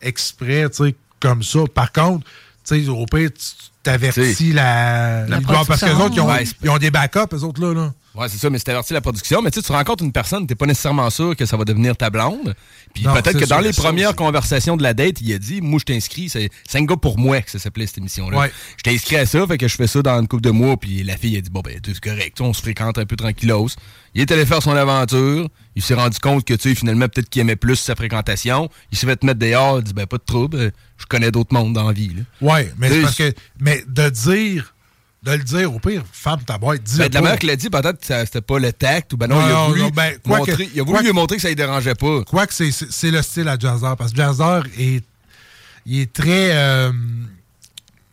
exprès, 0.01 0.69
tu 0.71 0.85
sais, 0.85 0.95
comme 1.21 1.43
ça. 1.43 1.61
Par 1.73 1.93
contre, 1.93 2.27
tu 2.67 2.85
sais, 2.85 2.89
au 2.89 3.07
pire, 3.07 3.31
tu 3.33 3.41
t'avertis 3.85 4.53
la. 4.53 5.27
la 5.29 5.41
doivent- 5.41 5.67
parce 5.67 5.81
que 5.81 5.87
les 5.87 5.93
production, 5.93 6.05
autres, 6.07 6.15
ils 6.17 6.21
ont, 6.21 6.29
ouais, 6.29 6.45
ils 6.63 6.71
ont 6.71 6.79
des 6.79 6.91
backups, 6.91 7.35
eux 7.35 7.45
autres, 7.45 7.61
là. 7.61 7.73
là. 7.75 7.93
Ouais, 8.15 8.29
c'est 8.29 8.39
ça, 8.39 8.49
mais 8.49 8.59
c'est 8.59 8.69
averti 8.69 8.93
la 8.93 9.01
production. 9.01 9.43
Mais 9.43 9.51
tu 9.51 9.61
sais, 9.61 9.67
tu 9.67 9.73
rencontres 9.73 10.05
une 10.05 10.13
personne, 10.13 10.47
t'es 10.47 10.55
pas 10.55 10.67
nécessairement 10.67 11.11
sûr 11.11 11.35
que 11.35 11.47
ça 11.47 11.57
va 11.57 11.65
devenir 11.65 11.97
ta 11.97 12.11
blonde. 12.11 12.55
Puis 12.95 13.03
peut-être 13.03 13.33
que 13.39 13.45
dans 13.45 13.59
les 13.59 13.73
premières 13.73 14.11
aussi. 14.11 14.17
conversations 14.17 14.77
de 14.77 14.85
la 14.85 14.95
date, 14.95 15.21
il 15.21 15.33
a 15.33 15.39
dit 15.39 15.61
Moi, 15.61 15.81
je 15.81 15.93
t'inscris, 15.93 16.29
c'est 16.29 16.49
c'est 16.69 16.79
un 16.79 16.85
gars 16.85 16.97
pour 16.97 17.19
moi 17.19 17.41
que 17.43 17.51
ça 17.51 17.59
s'appelait 17.59 17.87
cette 17.89 17.99
émission-là. 17.99 18.39
Ouais. 18.39 18.53
Je 18.77 18.83
t'ai 18.85 18.95
inscrit 18.95 19.17
à 19.17 19.27
ça, 19.27 19.45
fait 19.49 19.59
que 19.59 19.67
je 19.67 19.75
fais 19.75 19.89
ça 19.89 20.01
dans 20.01 20.21
une 20.21 20.29
couple 20.29 20.45
de 20.45 20.51
mois. 20.51 20.77
Puis 20.77 21.03
la 21.03 21.17
fille 21.17 21.37
a 21.37 21.41
dit 21.41 21.51
Bon, 21.51 21.61
ben, 21.61 21.81
c'est 21.85 21.99
correct, 22.01 22.41
on 22.41 22.53
se 22.53 22.63
fréquente 22.63 22.99
un 22.99 23.05
peu 23.07 23.17
tranquillos. 23.17 23.69
Il 24.15 24.21
est 24.21 24.31
allé 24.31 24.47
faire 24.47 24.63
son 24.63 24.77
aventure. 24.77 25.49
Il 25.75 25.83
s'est 25.83 25.95
rendu 25.95 26.21
compte 26.21 26.45
que, 26.45 26.55
tu 26.55 26.69
sais, 26.69 26.75
finalement, 26.77 27.09
peut-être 27.09 27.29
qu'il 27.29 27.41
aimait 27.41 27.57
plus 27.57 27.75
sa 27.75 27.97
fréquentation. 27.97 28.71
Il 28.93 28.97
s'est 28.99 29.09
fait 29.09 29.17
te 29.17 29.27
mettre 29.27 29.41
dehors. 29.41 29.79
Il 29.79 29.83
dit 29.83 29.93
Ben, 29.93 30.07
pas 30.07 30.19
de 30.19 30.23
trouble, 30.25 30.71
je 30.99 31.07
connais 31.07 31.33
d'autres 31.33 31.53
mondes 31.53 31.73
dans 31.73 31.89
la 31.89 31.93
vie. 31.93 32.13
là. 32.15 32.23
Ouais, 32.41 32.73
mais 32.79 32.91
c'est 32.91 33.03
parce 33.03 33.17
que. 33.17 33.35
Mais 33.59 33.74
de 33.89 34.09
dire. 34.11 34.71
De 35.23 35.33
le 35.33 35.39
dire, 35.43 35.75
au 35.75 35.79
pire, 35.79 36.03
ferme 36.13 36.43
ta 36.43 36.59
boîte, 36.59 36.83
dis 36.83 36.99
Ben, 36.99 37.09
de 37.09 37.15
la 37.15 37.23
manière 37.23 37.39
qu'il 37.39 37.49
l'a 37.49 37.57
dit, 37.57 37.71
peut-être 37.71 37.99
que 37.99 38.05
ça- 38.05 38.27
c'était 38.27 38.43
pas 38.43 38.59
le 38.59 38.71
tact 38.75 39.15
ou 39.15 39.17
ben 39.17 39.27
non, 39.27 39.37
Non, 39.41 39.47
il 39.49 39.53
a 39.53 39.67
voulu, 39.69 39.81
non, 39.81 39.89
ben, 39.89 40.13
quoi 40.23 40.39
montrer, 40.41 40.53
que- 40.67 40.71
il 40.75 40.81
a 40.81 40.83
voulu 40.83 40.93
quoi 40.93 41.01
lui 41.01 41.09
que- 41.09 41.15
montrer 41.15 41.37
que 41.37 41.43
ça 41.43 41.49
ne 41.49 41.55
dérangeait 41.55 41.95
pas. 41.95 42.23
Quoique 42.25 42.53
c'est- 42.53 42.71
c'est 42.71 42.93
c'est 42.93 43.11
le 43.11 43.23
style 43.23 43.49
à 43.49 43.59
Jazzer, 43.59 43.97
parce 43.97 44.13
que 44.13 44.19
Jazzer 44.19 44.61
est, 44.79 45.03
il 45.87 46.01
est 46.01 46.13
très. 46.13 46.51
euh, 46.55 46.93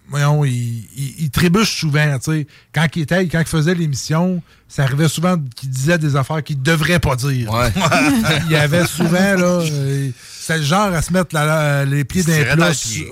voyons, 0.09 0.45
il, 0.45 0.53
il- 0.95 1.15
il 1.19 1.29
trébuche 1.31 1.79
souvent, 1.81 2.17
tu 2.19 2.31
sais. 2.31 2.47
Quand 2.73 2.87
il 2.95 3.01
était, 3.01 3.27
quand 3.27 3.39
il 3.39 3.45
faisait 3.45 3.75
l'émission, 3.75 4.41
ça 4.69 4.83
arrivait 4.83 5.09
souvent 5.09 5.37
qu'il 5.55 5.69
disait 5.69 5.97
des 5.97 6.15
affaires 6.15 6.41
qu'il 6.43 6.61
devrait 6.61 6.99
pas 6.99 7.17
dire. 7.17 7.49
il 8.45 8.51
y 8.51 8.55
avait 8.55 8.85
souvent, 8.87 9.35
là. 9.35 9.59
euh, 9.63 10.09
c'est 10.39 10.59
le 10.59 10.63
genre 10.63 10.93
à 10.93 11.01
se 11.01 11.11
mettre 11.11 11.35
la- 11.35 11.45
la- 11.45 11.85
les 11.85 12.05
pieds 12.05 12.23
d'un 12.23 12.55
plat. 12.55 12.69
le 12.69 12.73
su- 12.73 13.05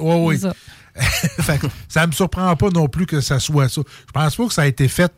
Ouais, 0.99 1.05
ouais. 1.05 1.29
Ça. 1.37 1.43
Fait 1.43 1.57
que 1.59 1.67
ça 1.87 2.05
me 2.07 2.11
surprend 2.11 2.55
pas 2.55 2.69
non 2.69 2.87
plus 2.87 3.05
que 3.05 3.21
ça 3.21 3.39
soit 3.39 3.69
ça. 3.69 3.81
Je 4.07 4.11
pense 4.11 4.35
pas 4.35 4.47
que 4.47 4.53
ça 4.53 4.61
a 4.63 4.67
été 4.67 4.87
fait 4.87 5.11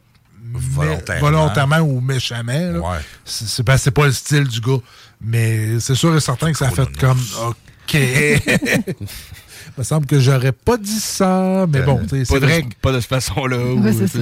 Volontairement. 0.54 1.22
volontairement 1.30 1.78
ou 1.80 2.02
méchamment. 2.02 2.52
là. 2.82 3.00
C'est 3.26 3.64
pas, 3.64 3.78
c'est 3.78 3.92
pas 3.92 4.06
le 4.08 4.12
style 4.12 4.44
du 4.48 4.60
gars. 4.60 4.78
Mais 5.22 5.80
c'est 5.80 5.96
sûr 5.96 6.16
et 6.16 6.20
certain 6.20 6.52
que 6.52 6.58
ça 6.58 6.68
a 6.68 6.72
fait 6.72 6.98
comme 6.98 7.20
OK. 7.48 7.94
Il 7.94 8.94
me 9.78 9.84
semble 9.84 10.06
que 10.08 10.20
j'aurais 10.20 10.52
pas 10.52 10.78
dit 10.78 11.00
ça, 11.00 11.66
mais 11.70 11.82
bon, 11.84 12.00
tu 12.04 12.10
sais, 12.10 12.18
Pas 12.20 12.26
c'est 12.26 12.40
de- 12.40 12.46
vrai. 12.46 12.66
Pas 12.82 12.92
de 12.92 13.00
cette 13.00 13.10
façon-là. 13.10 13.58
ou- 13.58 13.82
Ouais, 13.82 13.94
c'est 13.94 14.08
ça. 14.08 14.20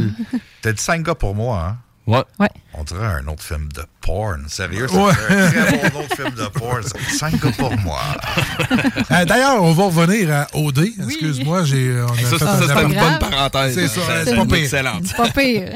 T'as 0.62 0.74
dit 0.74 0.82
5 0.84 1.04
gars 1.04 1.16
pour 1.16 1.34
moi, 1.36 1.66
hein? 1.70 1.78
Ouais. 2.10 2.24
Ouais. 2.40 2.50
On 2.74 2.84
dirait 2.84 3.06
un 3.06 3.28
autre 3.28 3.44
film 3.44 3.70
de 3.74 3.84
porn. 4.02 4.46
Sérieux, 4.48 4.88
Ouais. 4.92 5.14
serait 5.14 5.38
un 5.38 5.50
très 5.78 5.90
bon 5.92 6.00
autre 6.00 6.16
film 6.16 6.32
de 6.36 6.46
porn. 6.48 6.84
5 6.84 7.42
gars 7.42 7.52
pour 7.58 7.78
moi. 7.80 8.02
Euh, 9.12 9.26
D'ailleurs, 9.26 9.64
on 9.64 9.72
va 9.74 9.84
revenir 9.86 10.32
à 10.32 10.48
OD. 10.54 10.80
Excuse-moi, 11.04 11.64
j'ai. 11.64 11.88
euh, 11.90 12.08
Ça, 12.30 12.38
ça, 12.38 12.52
un 12.54 12.60
c'est 12.68 12.84
une 12.84 12.94
bonne 12.94 13.20
parenthèse. 13.20 13.74
C'est 13.76 13.88
ça, 13.88 14.02
c'est 14.24 14.26
c'est 14.32 14.36
pas 14.36 14.46
pire. 14.46 14.56
excellent. 14.56 15.00
C'est 15.04 15.18
pas 15.18 15.30
pire. 15.30 15.70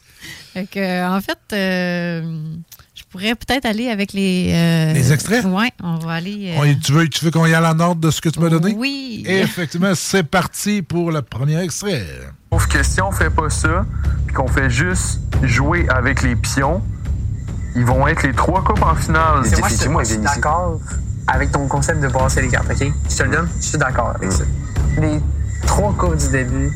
Fait 0.54 0.66
que, 0.66 0.78
euh, 0.78 1.08
en 1.08 1.20
fait, 1.20 1.38
euh, 1.52 2.22
pourrais 3.10 3.34
peut-être 3.34 3.66
aller 3.66 3.88
avec 3.88 4.12
les. 4.12 4.50
euh, 4.52 4.92
Les 4.92 5.12
extraits? 5.12 5.44
Oui, 5.46 5.68
on 5.82 5.96
va 5.98 6.12
aller. 6.14 6.54
euh, 6.56 6.60
On 6.60 6.74
tu 6.80 6.92
veux, 6.92 7.08
tu 7.08 7.24
veux 7.24 7.30
qu'on 7.30 7.46
y 7.46 7.54
aille 7.54 7.64
en 7.66 7.78
ordre 7.80 8.00
de 8.00 8.10
ce 8.10 8.20
que 8.20 8.28
tu 8.28 8.40
m'as 8.40 8.48
donné? 8.48 8.74
Oui. 8.76 9.24
Et 9.26 9.40
effectivement, 9.40 9.92
c'est 9.94 10.22
parti 10.24 10.82
pour 10.82 11.10
le 11.12 11.22
premier 11.22 11.60
extrait. 11.62 12.04
Sauf 12.52 12.66
que 12.68 12.82
si 12.82 13.00
on 13.00 13.10
fait 13.12 13.30
pas 13.30 13.50
ça, 13.50 13.84
puis 14.26 14.34
qu'on 14.34 14.48
fait 14.48 14.70
juste 14.70 15.20
jouer 15.42 15.86
avec 15.88 16.22
les 16.22 16.36
pions, 16.36 16.82
ils 17.74 17.84
vont 17.84 18.06
être 18.06 18.22
les 18.22 18.32
trois 18.32 18.62
coupes 18.64 18.82
en 18.82 18.94
finale. 18.94 19.42
C'est 19.44 19.58
moi, 19.58 19.68
je- 19.68 19.88
moi, 19.88 20.04
je 20.04 20.08
suis 20.10 20.18
d'accord 20.18 20.80
avec 21.28 21.50
ton 21.52 21.66
concept 21.66 22.00
de 22.00 22.08
brasser 22.08 22.40
les 22.42 22.48
cartes, 22.48 22.68
OK? 22.70 22.86
Je 23.10 23.16
te 23.16 23.22
le 23.24 23.30
donne, 23.30 23.48
je 23.60 23.66
suis 23.66 23.78
d'accord 23.78 24.12
avec 24.14 24.30
ça. 24.32 24.44
Les 25.00 25.20
trois 25.66 25.92
coupes 25.94 26.16
du 26.16 26.28
début, 26.30 26.70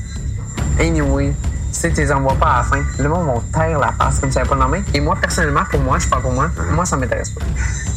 anyway, 0.78 1.32
tu 1.72 1.78
sais, 1.78 1.90
tu 1.90 2.00
les 2.00 2.12
envoies 2.12 2.34
pas 2.34 2.46
à 2.46 2.56
la 2.58 2.62
fin. 2.64 2.82
Le 2.98 3.08
monde 3.08 3.26
va 3.26 3.58
taire 3.58 3.78
la 3.78 3.92
face 3.92 4.18
comme 4.20 4.32
ça 4.32 4.44
pas 4.44 4.56
nommé. 4.56 4.82
Et 4.92 5.00
moi, 5.00 5.16
personnellement, 5.20 5.64
pour 5.70 5.80
moi, 5.80 5.98
je 5.98 6.08
parle 6.08 6.22
pour 6.22 6.32
moi, 6.32 6.50
moi, 6.72 6.84
ça 6.84 6.96
m'intéresse 6.96 7.30
pas. 7.30 7.44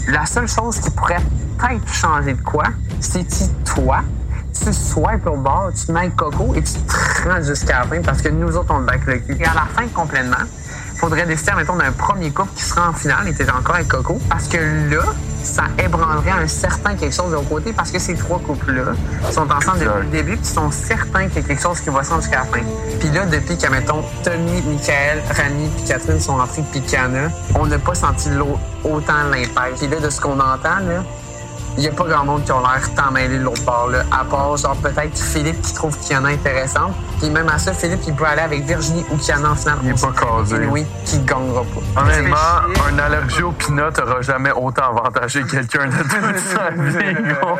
La 0.09 0.25
seule 0.25 0.47
chose 0.47 0.79
qui 0.79 0.89
pourrait 0.91 1.21
peut-être 1.57 1.87
changer 1.91 2.33
de 2.33 2.41
quoi, 2.41 2.65
c'est 2.99 3.29
si 3.31 3.49
toi, 3.65 4.01
tu 4.53 4.71
swipes 4.71 5.25
au 5.25 5.37
bord, 5.37 5.71
tu 5.73 5.91
mets 5.91 6.01
avec 6.01 6.15
Coco 6.15 6.53
et 6.55 6.61
tu 6.61 6.73
te 6.73 7.27
rends 7.27 7.41
jusqu'à 7.41 7.79
la 7.79 7.85
fin 7.85 8.01
parce 8.01 8.21
que 8.21 8.29
nous 8.29 8.55
autres, 8.55 8.73
on 8.73 8.79
le 8.79 8.85
back 8.85 9.05
le 9.05 9.17
cul. 9.17 9.37
Et 9.39 9.45
à 9.45 9.53
la 9.53 9.65
fin, 9.73 9.87
complètement, 9.87 10.45
faudrait 11.03 11.25
décider, 11.25 11.51
mettons, 11.57 11.75
d'un 11.75 11.91
premier 11.91 12.31
couple 12.31 12.53
qui 12.55 12.63
sera 12.63 12.87
en 12.87 12.93
finale 12.93 13.27
et 13.27 13.33
t'es 13.33 13.49
encore 13.51 13.75
avec 13.75 13.89
Coco. 13.89 14.21
Parce 14.29 14.47
que 14.47 14.55
là, 14.89 15.03
ça 15.43 15.63
ébranlerait 15.77 16.31
un 16.31 16.47
certain 16.47 16.95
quelque 16.95 17.13
chose 17.13 17.31
de 17.31 17.35
l'autre 17.35 17.49
côté 17.49 17.73
parce 17.73 17.91
que 17.91 17.99
ces 17.99 18.15
trois 18.15 18.39
couples-là 18.39 18.93
sont 19.29 19.51
ensemble 19.51 19.79
depuis 19.79 20.01
le 20.03 20.11
début 20.11 20.37
puis 20.37 20.45
sont 20.45 20.71
certains 20.71 21.27
qu'il 21.27 21.41
y 21.41 21.45
a 21.45 21.47
quelque 21.49 21.61
chose 21.61 21.81
qui 21.81 21.89
va 21.89 22.05
se 22.05 22.09
rendre 22.09 22.21
jusqu'à 22.21 22.39
la 22.39 22.45
fin. 22.45 22.61
Puis 23.01 23.09
là, 23.09 23.25
depuis 23.25 23.57
que, 23.57 23.67
mettons, 23.69 24.01
Tommy, 24.23 24.61
Michael, 24.61 25.21
Rani 25.35 25.69
puis 25.75 25.85
Catherine 25.89 26.21
sont 26.21 26.37
rentrés 26.37 26.63
puis 26.71 26.79
Kiana, 26.79 27.27
on 27.55 27.65
n'a 27.65 27.79
pas 27.79 27.95
senti 27.95 28.29
l'eau 28.29 28.57
autant 28.85 29.23
l'impact. 29.29 29.79
Puis 29.79 29.87
là, 29.87 29.99
de 29.99 30.09
ce 30.09 30.21
qu'on 30.21 30.39
entend, 30.39 30.79
là, 30.87 31.03
il 31.77 31.81
n'y 31.81 31.87
a 31.87 31.91
pas 31.91 32.05
grand 32.05 32.25
monde 32.25 32.43
qui 32.43 32.51
a 32.51 32.59
l'air 32.59 32.93
tant 32.95 33.11
mêlé 33.11 33.37
de 33.39 33.43
l'autre 33.43 33.63
part, 33.65 33.87
là. 33.87 34.03
À 34.11 34.23
part, 34.23 34.55
genre, 34.57 34.75
peut-être 34.77 35.17
Philippe 35.17 35.61
qui 35.61 35.73
trouve 35.73 35.97
Kiana 36.07 36.29
intéressante. 36.29 36.93
Puis 37.19 37.29
même 37.29 37.49
à 37.49 37.57
ça, 37.57 37.73
Philippe, 37.73 38.01
il 38.07 38.13
peut 38.13 38.25
aller 38.25 38.41
avec 38.41 38.63
Virginie 38.65 39.03
ou 39.11 39.17
Kiana 39.17 39.51
en 39.51 39.55
finale. 39.55 39.79
Il 39.83 39.89
n'est 39.89 39.93
pas 39.95 40.11
casé. 40.11 40.67
Oui, 40.69 40.85
qui 41.05 41.17
ne 41.17 41.25
gagnera 41.25 41.63
pas. 41.63 42.01
Honnêtement, 42.01 42.35
un 42.89 42.99
allergie 42.99 43.43
au 43.43 43.51
peanut 43.51 43.97
n'aura 43.97 44.21
jamais 44.21 44.51
autant 44.51 44.95
avantagé 44.97 45.43
quelqu'un 45.43 45.87
de 45.87 45.97
toute 45.97 46.37
sa 46.39 46.69
vie. 46.69 47.13
gros. 47.13 47.57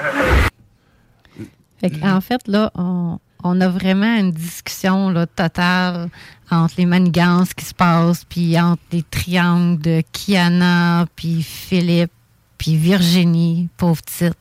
Fait 1.80 1.91
en 2.03 2.22
fait, 2.22 2.47
là, 2.47 2.72
on, 2.76 3.20
on 3.43 3.59
a 3.61 3.68
vraiment 3.68 4.16
une 4.18 4.32
discussion 4.32 5.09
là, 5.09 5.26
totale 5.28 6.09
entre 6.49 6.76
les 6.78 6.86
manigances 6.86 7.53
qui 7.53 7.66
se 7.66 7.74
passent, 7.74 8.24
puis 8.26 8.59
entre 8.59 8.82
les 8.91 9.03
triangles 9.03 9.80
de 9.82 10.03
Kiana, 10.11 11.05
puis 11.16 11.41
Philippe, 11.41 12.11
puis 12.64 12.78
Virginie, 12.78 13.68
pauvre 13.76 14.01
petite, 14.01 14.38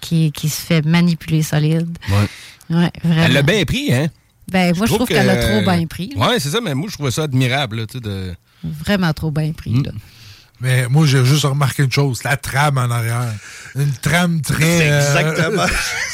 qui, 0.00 0.32
qui 0.32 0.48
se 0.48 0.60
fait 0.60 0.84
manipuler 0.84 1.44
solide. 1.44 1.96
Ouais. 2.10 2.76
Ouais, 2.76 2.90
vraiment. 3.04 3.22
Elle 3.22 3.32
l'a 3.34 3.42
bien 3.42 3.64
pris, 3.64 3.94
hein? 3.94 4.08
Ben, 4.50 4.76
moi, 4.76 4.86
je 4.86 4.92
trouve 4.92 5.06
qu'elle 5.06 5.30
a 5.30 5.36
trop 5.36 5.60
bien 5.60 5.86
pris. 5.86 6.12
Ouais, 6.16 6.40
c'est 6.40 6.48
ça, 6.48 6.60
mais 6.60 6.74
moi, 6.74 6.88
je 6.90 6.94
trouvais 6.94 7.12
ça 7.12 7.22
admirable, 7.22 7.76
là, 7.76 7.86
de... 8.00 8.34
Vraiment 8.64 9.12
trop 9.12 9.30
bien 9.30 9.52
pris. 9.52 9.80
là. 9.80 9.92
Mais 10.60 10.86
moi, 10.88 11.04
j'ai 11.06 11.24
juste 11.24 11.44
remarqué 11.44 11.82
une 11.82 11.92
chose, 11.92 12.22
la 12.24 12.36
trame 12.38 12.78
en 12.78 12.90
arrière. 12.90 13.32
Une 13.74 13.92
trame 13.92 14.40
très... 14.40 14.90
Euh, 14.90 14.98
exactement. 15.00 15.66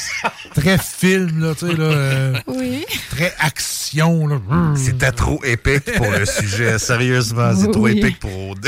très 0.55 0.78
film, 0.78 1.38
là, 1.40 1.55
tu 1.55 1.66
sais, 1.68 1.72
là. 1.74 1.84
euh, 1.84 2.34
Oui. 2.49 2.84
Très 3.11 3.32
action, 3.38 4.26
là. 4.26 4.40
C'était 4.74 5.12
trop 5.12 5.40
épique 5.45 5.93
pour 5.97 6.11
le 6.11 6.26
sujet. 6.26 6.78
Sérieusement, 6.80 7.55
c'est 7.57 7.70
trop 7.70 7.86
épique 7.86 8.18
pour. 8.18 8.57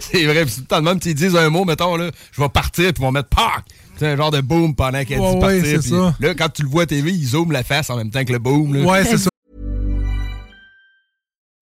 c'est 0.00 0.24
vrai, 0.24 0.44
puis 0.44 0.54
tout 0.54 0.60
le 0.60 0.66
temps, 0.66 0.82
même 0.82 1.00
s'ils 1.00 1.14
disent 1.14 1.36
un 1.36 1.50
mot, 1.50 1.64
mettons, 1.64 1.96
là, 1.96 2.10
je 2.32 2.40
vais 2.40 2.48
partir, 2.48 2.86
puis 2.92 3.02
ils 3.02 3.02
vont 3.02 3.12
mettre 3.12 3.28
PAC! 3.28 3.64
C'est 3.98 4.06
un 4.06 4.16
genre 4.16 4.30
de 4.30 4.40
boom 4.40 4.74
pendant 4.76 5.04
qu'elle 5.04 5.18
Ouais, 5.18 5.60
dit 5.60 5.72
partir. 5.72 5.82
ça. 5.82 6.14
Là, 6.20 6.34
quand 6.34 6.48
tu 6.50 6.62
le 6.62 6.68
vois 6.68 6.84
à 6.84 6.86
TV, 6.86 7.10
ils 7.10 7.26
zooment 7.26 7.50
la 7.52 7.64
face 7.64 7.90
en 7.90 7.96
même 7.96 8.10
temps 8.10 8.24
que 8.24 8.32
le 8.32 8.38
boom. 8.38 8.74
Là. 8.74 8.80
Ouais, 8.84 9.04
c'est 9.04 9.18
ça. 9.18 9.28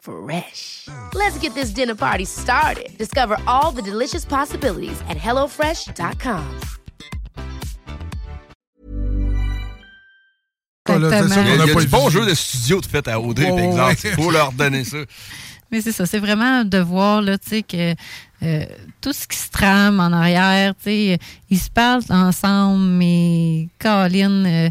Fresh. 0.00 0.88
Let's 1.14 1.38
get 1.38 1.54
this 1.54 1.70
dinner 1.70 1.94
party 1.94 2.24
started. 2.24 2.96
Discover 2.98 3.36
all 3.46 3.70
the 3.70 3.82
delicious 3.82 4.24
possibilities 4.24 4.98
at 5.08 5.16
hellofresh.com. 5.18 6.44
là, 10.88 11.10
c'est 11.10 11.28
sûr 11.28 11.42
Il 11.42 11.48
y 11.48 11.52
a, 11.52 11.52
qu'on 11.52 11.52
il 11.52 11.54
y 11.54 11.58
n'a 11.58 11.64
a 11.64 11.74
pas 11.74 11.80
du 11.82 11.86
bon 11.88 12.10
jeu 12.10 12.26
de 12.26 12.34
studio 12.34 12.80
de 12.80 12.86
fait 12.86 13.06
à 13.08 13.20
OD, 13.20 13.42
par 13.42 13.54
Ouais, 13.54 13.64
exemple. 13.66 13.82
ouais. 13.90 13.96
Il 14.16 14.22
faut 14.22 14.30
leur 14.30 14.52
donner 14.52 14.84
ça. 14.84 14.96
Mais 15.70 15.80
c'est 15.82 15.92
ça, 15.92 16.04
c'est 16.04 16.18
vraiment 16.18 16.64
de 16.64 16.78
voir 16.78 17.22
là, 17.22 17.38
tu 17.38 17.48
sais, 17.48 17.62
que 17.62 17.94
euh, 18.42 18.64
tout 19.00 19.12
ce 19.12 19.28
qui 19.28 19.36
se 19.36 19.50
trame 19.50 20.00
en 20.00 20.10
arrière, 20.12 20.74
tu 20.74 20.84
sais, 20.84 21.18
ils 21.48 21.58
se 21.60 21.70
parlent 21.70 22.02
ensemble, 22.10 22.82
mais 22.84 23.68
Colin, 23.78 24.44
euh, 24.46 24.70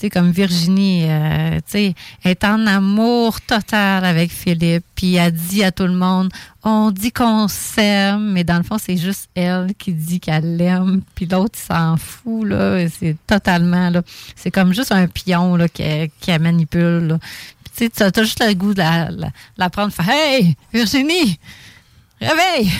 sais, 0.00 0.10
comme 0.10 0.30
Virginie, 0.30 1.04
euh, 1.06 1.56
tu 1.56 1.62
sais, 1.66 1.94
est 2.24 2.44
en 2.44 2.66
amour 2.66 3.40
total 3.40 4.04
avec 4.04 4.30
Philippe, 4.30 4.84
puis 4.94 5.16
elle 5.16 5.32
dit 5.32 5.62
à 5.62 5.72
tout 5.72 5.86
le 5.86 5.94
monde, 5.94 6.32
on 6.64 6.90
dit 6.90 7.12
qu'on 7.12 7.48
s'aime, 7.48 8.32
mais 8.32 8.44
dans 8.44 8.56
le 8.56 8.62
fond, 8.62 8.78
c'est 8.78 8.96
juste 8.96 9.28
elle 9.34 9.74
qui 9.78 9.92
dit 9.92 10.20
qu'elle 10.20 10.56
l'aime, 10.56 11.02
puis 11.14 11.26
l'autre 11.26 11.58
s'en 11.58 11.96
fout, 11.96 12.46
là, 12.46 12.88
c'est 12.88 13.16
totalement, 13.26 13.90
là, 13.90 14.02
c'est 14.36 14.50
comme 14.50 14.72
juste 14.72 14.92
un 14.92 15.06
pion, 15.06 15.56
là, 15.56 15.68
qui, 15.68 15.84
qui 16.20 16.38
manipule, 16.38 17.06
là. 17.06 17.18
Tu 17.76 17.88
sais, 17.94 18.10
t'as 18.10 18.22
juste 18.22 18.44
le 18.44 18.52
goût 18.54 18.74
de 18.74 18.78
la, 18.78 19.10
la, 19.10 19.30
la 19.56 19.70
prendre, 19.70 19.92
faire 19.92 20.08
Hey, 20.10 20.56
Virginie, 20.72 21.38
réveille! 22.20 22.70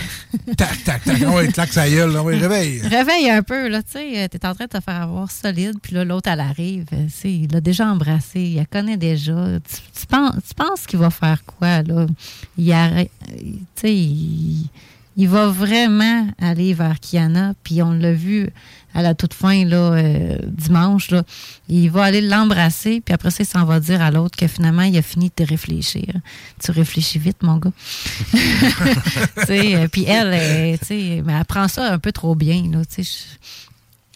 Tac, 0.57 0.84
tac, 0.84 1.05
tac. 1.05 1.16
Ah 1.26 1.30
ouais, 1.30 1.49
claque 1.49 1.72
sa 1.72 1.88
gueule. 1.88 2.16
Ouais, 2.18 2.36
réveille. 2.36 2.80
réveille 2.82 3.30
un 3.30 3.43
peu, 3.43 3.68
là, 3.68 3.82
tu 3.82 3.93
sais, 3.93 4.28
t'es 4.28 4.47
en 4.47 4.55
train 4.55 4.66
de 4.66 4.70
te 4.70 4.80
faire 4.80 5.03
avoir 5.03 5.30
solide, 5.30 5.74
puis 5.82 5.95
là, 5.95 6.05
l'autre, 6.05 6.30
elle 6.30 6.41
arrive, 6.41 6.86
euh, 6.93 7.05
tu 7.07 7.11
sais, 7.11 7.32
il 7.32 7.53
l'a 7.53 7.61
déjà 7.61 7.86
embrassé, 7.86 8.41
il 8.41 8.57
la 8.57 8.64
connaît 8.64 8.97
déjà. 8.97 9.59
Tu, 9.68 10.01
tu 10.01 10.07
penses, 10.07 10.34
tu 10.47 10.55
penses 10.55 10.86
qu'il 10.86 10.99
va 10.99 11.11
faire 11.11 11.45
quoi, 11.45 11.82
là? 11.82 12.07
Il 12.59 12.72
arrête, 12.72 13.11
tu 13.28 13.59
sais, 13.74 13.95
il, 13.95 14.68
il 15.16 15.28
va 15.28 15.47
vraiment 15.49 16.28
aller 16.41 16.72
vers 16.74 17.01
Kiana, 17.01 17.55
puis 17.62 17.82
on 17.82 17.93
l'a 17.93 18.12
vu 18.12 18.49
à 18.95 19.03
la 19.03 19.14
toute 19.14 19.34
fin, 19.34 19.64
là, 19.64 19.76
euh, 19.93 20.36
dimanche, 20.47 21.11
là. 21.11 21.22
Il 21.68 21.91
va 21.91 22.05
aller 22.05 22.20
l'embrasser, 22.20 23.01
puis 23.05 23.14
après 23.14 23.30
ça, 23.30 23.43
il 23.43 23.47
s'en 23.47 23.64
va 23.64 23.78
dire 23.80 24.03
à 24.03 24.11
l'autre 24.11 24.36
que 24.36 24.47
finalement, 24.49 24.82
il 24.82 24.97
a 24.99 25.03
fini 25.03 25.30
de 25.36 25.45
réfléchir. 25.45 26.12
Tu 26.62 26.70
réfléchis 26.70 27.18
vite, 27.18 27.43
mon 27.43 27.57
gars. 27.59 27.72
Euh, 29.51 29.88
puis 29.88 30.05
elle, 30.05 30.32
euh, 30.32 30.76
sais, 30.82 31.22
mais 31.24 31.32
elle 31.32 31.45
prend 31.45 31.66
ça 31.68 31.93
un 31.93 31.99
peu 31.99 32.12
trop 32.12 32.34
bien, 32.34 32.62
là. 32.70 32.82
Je- 32.97 33.03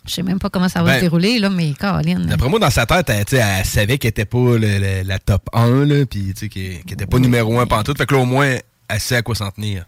Je 0.07 0.13
sais 0.13 0.23
même 0.23 0.39
pas 0.39 0.51
comment 0.51 0.69
ça 0.69 0.83
va 0.83 0.91
Ben, 0.93 0.97
se 0.97 1.01
dérouler, 1.01 1.39
là, 1.39 1.49
mais 1.49 1.73
Caroline. 1.73 2.27
D'après 2.27 2.49
moi, 2.51 2.59
dans 2.59 2.69
sa 2.71 2.85
tête, 2.87 3.09
elle, 3.09 3.25
elle 3.33 3.65
savait 3.65 3.97
qu'elle 3.99 4.11
était 4.11 4.27
pas 4.27 4.59
le- 4.59 4.79
le- 4.79 5.03
la 5.03 5.19
top 5.19 5.49
1, 5.55 5.85
là, 5.87 6.05
puis 6.07 6.35
qu'elle 6.35 6.51
qu'elle 6.51 6.93
était 6.93 7.07
pas 7.07 7.19
numéro 7.19 7.59
1 7.59 7.67
pantoute. 7.67 7.97
Fait 7.99 8.05
que 8.07 8.15
là, 8.15 8.21
au 8.21 8.27
moins, 8.27 8.55
elle 8.89 9.01
sait 9.01 9.17
à 9.17 9.23
quoi 9.23 9.35
s'en 9.35 9.51
tenir. 9.51 9.87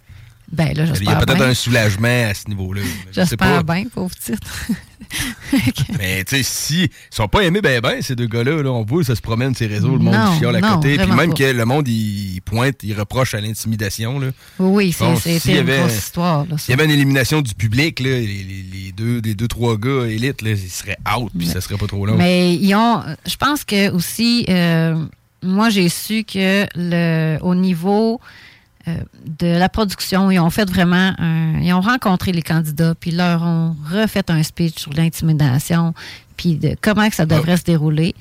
Ben 0.52 0.72
là, 0.76 0.84
Il 1.00 1.04
y 1.04 1.08
a 1.08 1.16
peut-être 1.16 1.42
un 1.42 1.54
soulagement 1.54 2.28
à 2.30 2.32
ce 2.34 2.48
niveau-là. 2.48 2.80
Je 3.10 3.12
sais 3.12 3.26
J'espère 3.30 3.64
bien, 3.64 3.84
pauvre 3.92 4.14
titre. 4.14 4.46
Mais 5.98 6.24
tu 6.24 6.36
sais, 6.36 6.42
si 6.42 6.82
ils 6.84 6.90
sont 7.10 7.28
pas 7.28 7.42
aimés 7.42 7.60
ben 7.60 7.80
ben, 7.80 8.00
ces 8.02 8.16
deux 8.16 8.26
gars-là, 8.26 8.62
là, 8.62 8.70
on 8.72 8.84
voit, 8.84 9.04
ça 9.04 9.14
se 9.14 9.20
promène 9.20 9.54
ces 9.54 9.66
réseaux, 9.66 9.92
le 9.92 9.98
monde 9.98 10.14
Non, 10.14 10.38
chiale 10.38 10.56
à 10.56 10.60
non, 10.60 10.74
côté. 10.76 10.96
Puis 10.98 11.06
même 11.12 11.30
pas. 11.30 11.36
que 11.36 11.44
le 11.52 11.64
monde, 11.64 11.86
il 11.88 12.40
pointe, 12.44 12.76
il 12.82 12.94
reproche 12.98 13.34
à 13.34 13.40
l'intimidation. 13.40 14.20
Oui, 14.58 14.92
c'est- 14.92 15.58
une 15.58 15.64
grosse 15.64 15.96
histoire, 15.98 16.46
S'il 16.58 16.70
y 16.70 16.74
avait 16.74 16.84
une 16.84 16.90
élimination 16.90 17.42
du 17.42 17.54
public, 17.54 18.00
là, 18.00 18.10
les, 18.10 18.26
les- 18.26 18.66
les 18.72 18.92
deux, 18.92 19.20
les 19.24 19.34
deux, 19.34 19.48
trois 19.48 19.76
gars 19.76 20.06
élites, 20.06 20.42
là, 20.42 20.50
ils 20.50 20.58
seraient 20.70 20.98
out, 21.18 21.30
puis 21.36 21.46
ça 21.46 21.60
serait 21.60 21.76
pas 21.76 21.86
trop 21.86 22.06
long. 22.06 22.16
Mais 22.16 22.54
ils 22.54 22.74
ont. 22.74 23.02
Je 23.26 23.36
pense 23.36 23.64
que 23.64 23.90
aussi, 23.90 24.44
euh, 24.48 25.04
moi, 25.42 25.70
j'ai 25.70 25.88
su 25.88 26.24
que 26.24 26.66
le, 26.74 27.38
au 27.42 27.54
niveau 27.54 28.20
de 28.86 29.46
la 29.46 29.68
production, 29.68 30.30
ils 30.30 30.38
ont 30.38 30.50
fait 30.50 30.68
vraiment 30.68 31.12
un, 31.18 31.60
Ils 31.60 31.72
ont 31.72 31.80
rencontré 31.80 32.32
les 32.32 32.42
candidats, 32.42 32.94
puis 32.94 33.10
leur 33.10 33.42
ont 33.42 33.76
refait 33.90 34.30
un 34.30 34.42
speech 34.42 34.78
sur 34.78 34.92
l'intimidation, 34.92 35.94
puis 36.36 36.56
de 36.56 36.76
comment 36.80 37.08
que 37.08 37.16
ça 37.16 37.26
devrait 37.26 37.56
se 37.56 37.64
dérouler. 37.64 38.14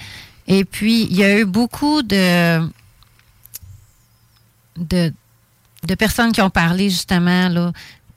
Et 0.48 0.66
puis, 0.66 1.04
il 1.04 1.16
y 1.16 1.24
a 1.24 1.40
eu 1.40 1.46
beaucoup 1.46 2.02
de. 2.02 2.68
de, 4.78 5.14
de 5.84 5.96
personnes 5.96 6.32
qui 6.32 6.42
ont 6.42 6.50
parlé 6.50 6.90
justement 6.90 7.50
là, 7.50 7.72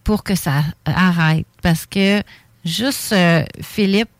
pour 0.05 0.24
que 0.24 0.34
ça 0.34 0.64
arrête. 0.84 1.46
Parce 1.62 1.86
que 1.86 2.22
juste 2.64 3.12
euh, 3.12 3.44
Philippe 3.61 4.11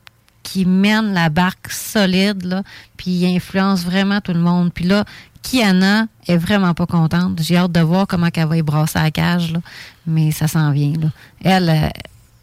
qui 0.51 0.65
mène 0.65 1.13
la 1.13 1.29
barque 1.29 1.71
solide, 1.71 2.45
là, 2.45 2.63
puis 2.97 3.11
il 3.11 3.37
influence 3.37 3.85
vraiment 3.85 4.21
tout 4.23 4.33
le 4.33 4.41
monde. 4.41 4.73
Puis 4.73 4.87
là, 4.87 5.05
Kiana 5.43 6.07
est 6.27 6.39
vraiment 6.39 6.73
pas 6.73 6.87
contente. 6.87 7.41
J'ai 7.43 7.59
hâte 7.59 7.73
de 7.73 7.81
voir 7.81 8.07
comment 8.07 8.29
elle 8.35 8.47
va 8.47 8.57
y 8.57 8.63
la 8.95 9.11
cage, 9.11 9.53
là. 9.53 9.61
mais 10.07 10.31
ça 10.31 10.49
s'en 10.49 10.71
vient. 10.73 10.95
Là. 10.99 11.09
Elle, 11.45 11.69
euh, 11.69 11.89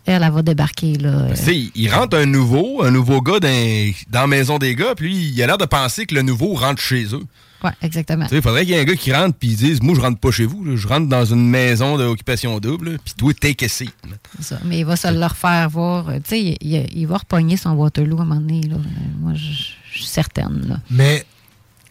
elle, 0.06 0.24
elle 0.24 0.32
va 0.32 0.42
débarquer. 0.42 0.94
Là. 0.96 1.28
Tu 1.32 1.36
sais, 1.36 1.72
il- 1.76 1.90
rentre 1.94 2.18
un 2.18 2.26
nouveau, 2.26 2.84
un 2.84 2.92
nouveau 2.92 3.22
gars 3.22 3.40
dans, 3.40 3.92
dans 4.10 4.22
la 4.22 4.28
maison 4.28 4.58
des 4.58 4.76
gars, 4.76 4.94
puis 4.96 5.08
lui, 5.08 5.26
il 5.30 5.44
a 5.44 5.48
l'air 5.48 5.58
de 5.58 5.66
penser 5.66 6.06
que 6.06 6.16
le 6.16 6.22
nouveau 6.22 6.54
rentre 6.56 6.82
chez 6.82 7.06
eux. 7.14 7.24
Ouais, 7.64 7.72
exactement. 7.82 8.28
Il 8.32 8.42
faudrait 8.44 8.64
qu'il 8.66 8.76
y 8.76 8.78
ait 8.78 8.82
un 8.82 8.84
gars 8.84 8.96
qui 8.96 9.12
rentre 9.12 9.36
puis 9.40 9.50
il 9.50 9.56
dise 9.56 9.82
Moi, 9.82 9.96
je 9.96 10.02
rentre 10.02 10.20
pas 10.20 10.30
chez 10.30 10.46
vous, 10.46 10.64
là. 10.64 10.76
je 10.76 10.88
rentre 10.88 11.08
dans 11.08 11.26
une 11.26 11.50
maison 11.50 11.98
d'occupation 11.98 12.60
double, 12.60 13.00
puis 13.04 13.14
toi, 13.18 13.34
take 13.34 13.66
a 13.66 13.70
seat. 13.70 13.92
C'est 14.38 14.44
ça. 14.56 14.60
Mais 14.66 14.80
il 14.80 14.86
va 14.86 14.96
se 14.96 15.08
le 15.12 15.26
refaire 15.26 15.68
voir. 15.70 16.10
Euh, 16.10 16.18
Tu 16.18 16.30
sais, 16.30 16.42
il, 16.42 16.58
il- 16.62 16.88
il 16.94 17.08
va 17.08 17.18
repogner 17.18 17.58
son 17.58 17.72
Waterloo 17.72 18.20
à 18.20 18.22
un 18.22 18.26
moment 18.26 18.42
donné. 18.42 18.62
Là. 18.62 18.76
Euh, 18.76 18.80
Moi, 19.20 19.34
je 19.36 19.52
je 19.92 20.00
suis 20.00 20.08
certaine. 20.08 20.66
Là. 20.68 20.80
Mais 20.92 21.26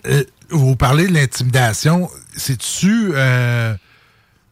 euh, 0.07 0.23
vous 0.51 0.77
parlez 0.77 1.09
de 1.09 1.12
l'intimidation, 1.15 2.09
c'est-tu. 2.37 3.12
euh, 3.15 3.75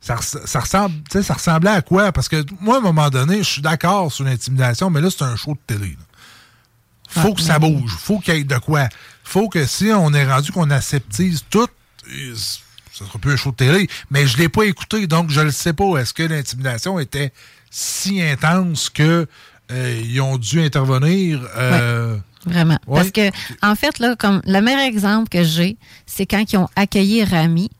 ça, 0.02 0.16
res- 0.16 0.46
ça 0.46 0.60
ressemble, 0.60 0.94
ça 1.22 1.32
ressemblait 1.34 1.70
à 1.70 1.80
quoi? 1.80 2.12
Parce 2.12 2.28
que 2.28 2.44
moi, 2.60 2.74
à 2.74 2.78
un 2.78 2.82
moment 2.82 3.08
donné, 3.08 3.38
je 3.38 3.48
suis 3.48 3.62
d'accord 3.62 4.12
sur 4.12 4.24
l'intimidation, 4.24 4.90
mais 4.90 5.00
là, 5.00 5.08
c'est 5.10 5.22
un 5.24 5.36
show 5.36 5.52
de 5.54 5.74
télé. 5.74 5.90
là. 5.90 7.22
Faut 7.22 7.34
que 7.34 7.40
ça 7.42 7.58
bouge. 7.58 7.94
Faut 7.98 8.18
qu'il 8.18 8.34
y 8.34 8.38
ait 8.38 8.44
de 8.44 8.56
quoi. 8.58 8.88
Faut 9.22 9.48
que 9.48 9.64
si 9.66 9.90
on 9.94 10.12
est 10.14 10.26
rendu 10.30 10.50
qu'on 10.52 10.70
aseptise 10.70 11.44
tout, 11.50 11.66
euh, 12.10 12.34
ça 12.34 13.04
sera 13.06 13.18
plus 13.18 13.32
un 13.32 13.36
show 13.36 13.50
de 13.52 13.56
télé, 13.56 13.88
mais 14.10 14.26
je 14.26 14.36
l'ai 14.38 14.48
pas 14.48 14.64
écouté, 14.64 15.06
donc 15.06 15.30
je 15.30 15.40
ne 15.40 15.50
sais 15.50 15.72
pas. 15.72 15.96
Est-ce 15.98 16.12
que 16.14 16.22
l'intimidation 16.22 16.98
était 16.98 17.32
si 17.70 18.20
intense 18.22 18.88
que 18.90 19.26
euh, 19.70 20.02
ils 20.04 20.20
ont 20.20 20.38
dû 20.38 20.62
intervenir? 20.62 21.40
euh, 21.56 22.16
Vraiment. 22.46 22.78
Ouais. 22.86 23.00
Parce 23.00 23.10
que, 23.12 23.30
en 23.62 23.74
fait, 23.76 23.98
là, 24.00 24.16
comme 24.16 24.40
le 24.46 24.60
meilleur 24.60 24.80
exemple 24.80 25.28
que 25.28 25.44
j'ai, 25.44 25.76
c'est 26.06 26.26
quand 26.26 26.50
ils 26.52 26.56
ont 26.56 26.68
accueilli 26.76 27.22
Rami. 27.24 27.70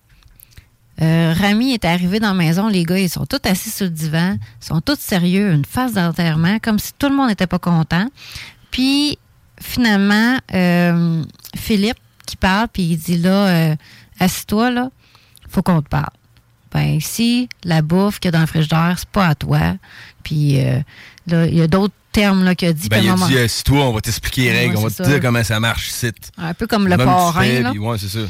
Euh, 1.03 1.34
Rami 1.36 1.72
est 1.72 1.84
arrivé 1.84 2.20
dans 2.20 2.28
la 2.28 2.34
maison, 2.34 2.68
les 2.68 2.84
gars, 2.84 2.98
ils 2.98 3.09
sont 3.09 3.26
tous 3.26 3.40
assis 3.48 3.70
sur 3.70 3.84
le 3.86 3.90
divan, 3.90 4.36
ils 4.62 4.64
sont 4.66 4.80
tous 4.80 4.98
sérieux, 4.98 5.53
une 5.53 5.64
phase 5.64 5.94
d'enterrement, 5.94 6.59
comme 6.61 6.78
si 6.78 6.92
tout 6.98 7.09
le 7.09 7.16
monde 7.16 7.28
n'était 7.28 7.46
pas 7.48 7.59
content. 7.59 8.07
Puis, 8.70 9.18
finalement, 9.61 10.38
euh, 10.55 11.24
Philippe 11.57 11.98
qui 12.26 12.36
parle, 12.36 12.68
puis 12.72 12.82
il 12.82 12.96
dit 12.98 13.18
là, 13.18 13.48
euh, 13.48 13.76
assis-toi, 14.20 14.70
là, 14.70 14.90
faut 15.48 15.62
qu'on 15.62 15.82
te 15.82 15.88
parle. 15.88 16.07
Ben, 16.72 16.94
ici, 16.94 17.48
la 17.64 17.82
bouffe 17.82 18.18
qu'il 18.18 18.28
y 18.28 18.30
a 18.30 18.32
dans 18.32 18.40
le 18.40 18.46
frigidaire, 18.46 18.94
c'est 18.96 19.09
pas 19.09 19.26
à 19.28 19.34
toi. 19.34 19.74
Puis, 20.22 20.61
euh, 20.64 20.78
là, 21.26 21.46
il 21.46 21.55
y 21.57 21.61
a 21.61 21.66
d'autres 21.66 21.92
termes 22.12 22.44
là, 22.44 22.55
qu'il 22.55 22.68
a 22.68 22.72
dit. 22.72 22.88
Ben, 22.88 23.03
il 23.03 23.09
a 23.09 23.12
moment- 23.12 23.26
dit, 23.26 23.36
euh, 23.36 23.48
si 23.48 23.62
toi, 23.64 23.86
on 23.88 23.92
va 23.92 24.00
t'expliquer 24.00 24.42
les 24.42 24.48
Ouais, 24.50 24.59
règles, 24.61 24.76
on 24.78 24.82
va 24.82 24.90
te 24.90 25.03
dire 25.03 25.20
comment 25.20 25.42
ça 25.44 25.61
marche 25.61 25.88
ici. 25.88 26.11
Un 26.38 26.55
peu 26.55 26.66
comme 26.66 26.88
le 26.88 26.96
parrain, 26.96 27.42
fais, 27.42 27.62
là. 27.62 27.72
ouais, 27.72 27.98
c'est 27.98 28.09
ça. 28.09 28.20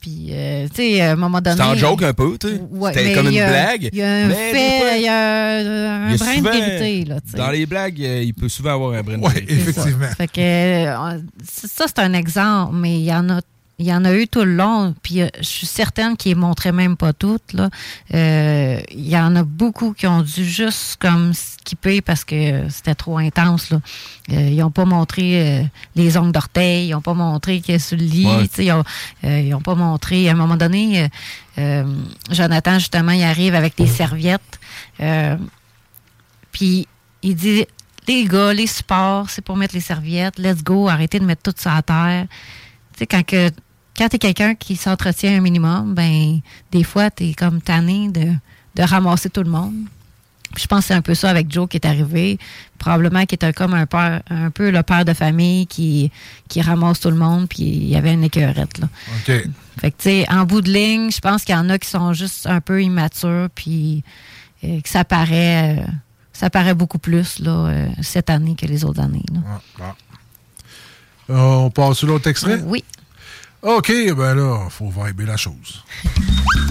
Puis, 0.00 0.28
euh, 0.30 0.66
tu 0.68 0.76
sais, 0.76 1.00
à 1.02 1.12
un 1.12 1.16
moment 1.16 1.40
donné. 1.42 1.56
C'était 1.56 1.68
en 1.68 1.74
joke 1.74 2.02
un 2.02 2.14
peu, 2.14 2.38
tu 2.38 2.48
sais. 2.48 2.60
Ouais, 2.70 2.92
C'était 2.94 3.12
comme 3.12 3.26
il 3.26 3.28
une 3.28 3.34
y 3.34 3.40
a- 3.40 3.48
blague. 3.50 3.88
Il 3.92 3.98
y 3.98 4.02
a 4.02 4.10
un 4.10 4.26
mais 4.28 4.34
fait, 4.52 4.98
il 4.98 5.02
y 5.04 5.08
a 5.08 5.56
un, 5.56 5.60
il 5.60 6.12
y 6.12 6.14
a 6.14 6.16
brin 6.16 6.32
de 6.32 6.36
souvent- 6.38 6.50
vérité, 6.52 7.04
là, 7.04 7.20
tu 7.20 7.30
sais. 7.32 7.36
Dans 7.36 7.50
les 7.50 7.66
blagues, 7.66 8.02
euh, 8.02 8.22
il 8.22 8.32
peut 8.32 8.48
souvent 8.48 8.72
avoir 8.74 8.94
un 8.94 9.02
brin 9.02 9.18
de 9.18 9.28
vérité. 9.28 9.58
C'est 9.66 9.72
ça. 9.72 9.86
Fait 10.16 10.26
que, 10.26 10.40
euh, 10.40 11.18
ça, 11.44 11.84
c'est 11.86 11.98
un 11.98 12.14
exemple, 12.14 12.76
mais 12.76 12.98
il 12.98 13.04
y 13.04 13.12
en 13.12 13.28
a. 13.28 13.40
Il 13.82 13.86
y 13.86 13.94
en 13.94 14.04
a 14.04 14.12
eu 14.12 14.28
tout 14.28 14.44
le 14.44 14.56
long, 14.56 14.94
puis 15.02 15.22
euh, 15.22 15.28
je 15.38 15.46
suis 15.46 15.66
certaine 15.66 16.14
qu'ils 16.18 16.36
ne 16.36 16.40
montraient 16.42 16.70
même 16.70 16.98
pas 16.98 17.14
toutes. 17.14 17.54
Là. 17.54 17.70
Euh, 18.12 18.78
il 18.90 19.08
y 19.08 19.16
en 19.16 19.34
a 19.36 19.42
beaucoup 19.42 19.94
qui 19.94 20.06
ont 20.06 20.20
dû 20.20 20.44
juste 20.44 20.98
comme 21.00 21.32
skipper 21.32 22.02
parce 22.02 22.22
que 22.26 22.68
c'était 22.68 22.94
trop 22.94 23.16
intense. 23.16 23.70
Là. 23.70 23.80
Euh, 24.32 24.48
ils 24.50 24.58
n'ont 24.58 24.70
pas 24.70 24.84
montré 24.84 25.40
euh, 25.62 25.62
les 25.96 26.18
ongles 26.18 26.32
d'orteil, 26.32 26.88
ils 26.88 26.90
n'ont 26.90 27.00
pas 27.00 27.14
montré 27.14 27.62
qu'il 27.62 27.74
est 27.74 27.78
sur 27.78 27.96
le 27.96 28.04
lit, 28.04 28.26
Ouais. 28.26 28.84
ils 29.22 29.48
n'ont 29.48 29.62
pas 29.62 29.74
montré. 29.74 30.28
À 30.28 30.32
un 30.32 30.34
moment 30.36 30.58
donné, 30.58 31.08
Jonathan, 32.30 32.78
justement, 32.78 33.12
il 33.12 33.22
arrive 33.22 33.54
avec 33.54 33.78
des 33.78 33.86
serviettes. 33.86 34.60
puis 36.52 36.86
il 37.22 37.34
dit 37.34 37.64
les 38.08 38.24
gars, 38.26 38.52
les 38.52 38.66
supports, 38.66 39.30
c'est 39.30 39.42
pour 39.42 39.56
mettre 39.56 39.74
les 39.74 39.80
serviettes. 39.80 40.38
Let's 40.38 40.62
go, 40.62 40.88
arrêtez 40.88 41.18
de 41.18 41.24
mettre 41.24 41.42
tout 41.50 41.54
ça 41.56 41.76
à 41.76 41.82
terre. 41.82 42.26
Tu 42.92 42.98
sais, 42.98 43.06
quand 43.06 43.24
que 43.24 43.50
quand 43.96 44.08
t'es 44.08 44.18
quelqu'un 44.18 44.54
qui 44.54 44.76
s'entretient 44.76 45.36
un 45.36 45.40
minimum, 45.40 45.94
ben 45.94 46.40
des 46.72 46.84
fois, 46.84 47.10
t'es 47.10 47.34
comme 47.34 47.60
tanné 47.60 48.08
de, 48.08 48.32
de 48.74 48.82
ramasser 48.82 49.30
tout 49.30 49.42
le 49.42 49.50
monde. 49.50 49.74
Puis 50.54 50.64
je 50.64 50.66
pense 50.66 50.80
que 50.80 50.86
c'est 50.88 50.94
un 50.94 51.02
peu 51.02 51.14
ça 51.14 51.30
avec 51.30 51.52
Joe 51.52 51.68
qui 51.68 51.76
est 51.76 51.86
arrivé. 51.86 52.38
Probablement 52.78 53.24
qu'il 53.24 53.36
était 53.36 53.52
comme 53.52 53.72
un, 53.74 53.86
père, 53.86 54.22
un 54.30 54.50
peu 54.50 54.70
le 54.70 54.82
père 54.82 55.04
de 55.04 55.12
famille 55.12 55.66
qui, 55.66 56.10
qui 56.48 56.60
ramasse 56.60 56.98
tout 56.98 57.10
le 57.10 57.16
monde, 57.16 57.48
puis 57.48 57.62
il 57.62 57.88
y 57.88 57.96
avait 57.96 58.12
une 58.12 58.24
écœurette. 58.24 58.78
Là. 58.78 58.88
OK. 59.18 59.32
Fait 59.80 59.90
que, 59.92 59.96
tu 59.96 60.02
sais, 60.10 60.26
en 60.28 60.44
bout 60.44 60.60
de 60.60 60.70
ligne, 60.70 61.10
je 61.10 61.20
pense 61.20 61.44
qu'il 61.44 61.54
y 61.54 61.58
en 61.58 61.68
a 61.68 61.78
qui 61.78 61.88
sont 61.88 62.12
juste 62.14 62.46
un 62.46 62.60
peu 62.60 62.82
immatures, 62.82 63.48
puis 63.54 64.02
euh, 64.64 64.80
que 64.80 64.88
ça 64.88 65.04
paraît, 65.04 65.78
euh, 65.78 65.86
ça 66.32 66.50
paraît 66.50 66.74
beaucoup 66.74 66.98
plus 66.98 67.38
là, 67.38 67.50
euh, 67.66 67.88
cette 68.02 68.28
année 68.28 68.56
que 68.56 68.66
les 68.66 68.84
autres 68.84 69.00
années. 69.00 69.24
là. 69.32 69.94
Euh, 71.30 71.36
on 71.36 71.70
passe 71.70 71.98
sur 71.98 72.08
l'autre 72.08 72.28
extrait? 72.28 72.60
Oui. 72.64 72.84
OK, 73.62 73.92
ben 74.16 74.34
là, 74.34 74.58
faut 74.70 74.88
vibrer 74.88 75.26
la 75.26 75.36
chose. 75.36 75.84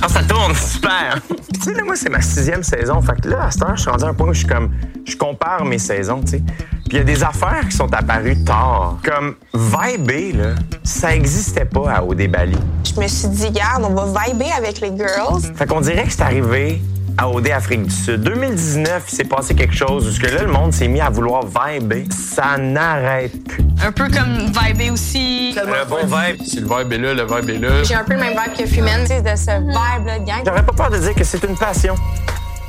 Ah, 0.02 0.08
ça 0.10 0.24
tourne, 0.24 0.56
super! 0.56 1.22
Tu 1.54 1.62
sais, 1.62 1.74
là, 1.76 1.84
moi, 1.84 1.96
c'est 1.96 2.10
ma 2.10 2.20
sixième 2.20 2.64
saison. 2.64 3.00
Fait 3.00 3.22
que 3.22 3.30
là, 3.30 3.44
à 3.44 3.52
cette 3.52 3.62
heure, 3.62 3.76
je 3.76 3.82
suis 3.82 3.92
rendu 3.92 4.06
à 4.06 4.08
un 4.08 4.14
point 4.16 4.30
où 4.30 4.34
je 4.34 4.40
suis 4.40 4.48
comme. 4.48 4.72
Je 5.06 5.16
compare 5.16 5.66
mes 5.66 5.78
saisons, 5.78 6.22
tu 6.22 6.32
sais. 6.32 6.38
Puis, 6.40 6.94
il 6.94 6.98
y 6.98 7.00
a 7.02 7.04
des 7.04 7.24
affaires 7.24 7.68
qui 7.70 7.76
sont 7.76 7.94
apparues 7.94 8.44
tard. 8.44 8.98
Comme 9.04 9.36
Viber, 9.54 10.32
là, 10.34 10.56
ça 10.84 11.16
existait 11.16 11.66
pas 11.66 11.92
à 11.92 12.04
OD 12.04 12.28
Bali. 12.28 12.58
Je 12.84 13.00
me 13.00 13.08
suis 13.08 13.28
dit, 13.28 13.52
garde, 13.52 13.84
on 13.88 13.94
va 13.94 14.26
vibrer 14.26 14.52
avec 14.52 14.82
les 14.82 14.90
girls. 14.98 15.44
Fait 15.56 15.68
qu'on 15.68 15.82
dirait 15.82 16.06
que 16.06 16.12
c'est 16.12 16.24
arrivé 16.24 16.82
à 17.22 17.28
OD 17.28 17.50
Afrique 17.50 17.84
du 17.84 17.94
Sud. 17.94 18.22
2019, 18.22 19.04
il 19.12 19.16
s'est 19.16 19.24
passé 19.26 19.54
quelque 19.54 19.76
chose 19.76 20.08
où 20.08 20.12
ce 20.12 20.20
que 20.22 20.28
là, 20.28 20.42
le 20.44 20.52
monde 20.52 20.74
s'est 20.74 20.88
mis 20.88 21.02
à 21.02 21.10
vouloir 21.10 21.44
vibrer. 21.46 22.06
Ça 22.12 22.58
n'arrête 22.58 23.44
plus. 23.46 23.64
Un 23.86 23.92
peu 23.92 24.06
comme 24.10 24.38
vibrer 24.52 24.90
aussi. 24.90 25.54
Le 25.54 25.86
bon 25.86 26.06
vibe. 26.06 26.42
Si 26.44 26.62
le 26.62 26.68
vibe 26.68 26.94
est 26.94 26.98
là, 26.98 27.14
le 27.14 27.26
vibe 27.26 27.50
est 27.50 27.58
là. 27.60 27.84
J'ai 27.84 27.96
un 27.96 28.04
peu 28.06 28.14
le 28.14 28.20
même 28.20 28.34
vibe 28.42 28.58
que 28.58 28.66
Fumen, 28.66 29.02
tu 29.02 29.08
sais, 29.08 29.22
de 29.22 29.36
ce 29.36 29.52
vibe-là 29.60 30.20
de 30.20 30.26
gang. 30.26 30.44
J'aurais 30.46 30.64
pas 30.66 30.72
peur 30.74 30.90
de 30.92 30.98
dire 30.98 31.14
que 31.14 31.24
c'est 31.26 31.44
une 31.44 31.58
passion 31.58 31.96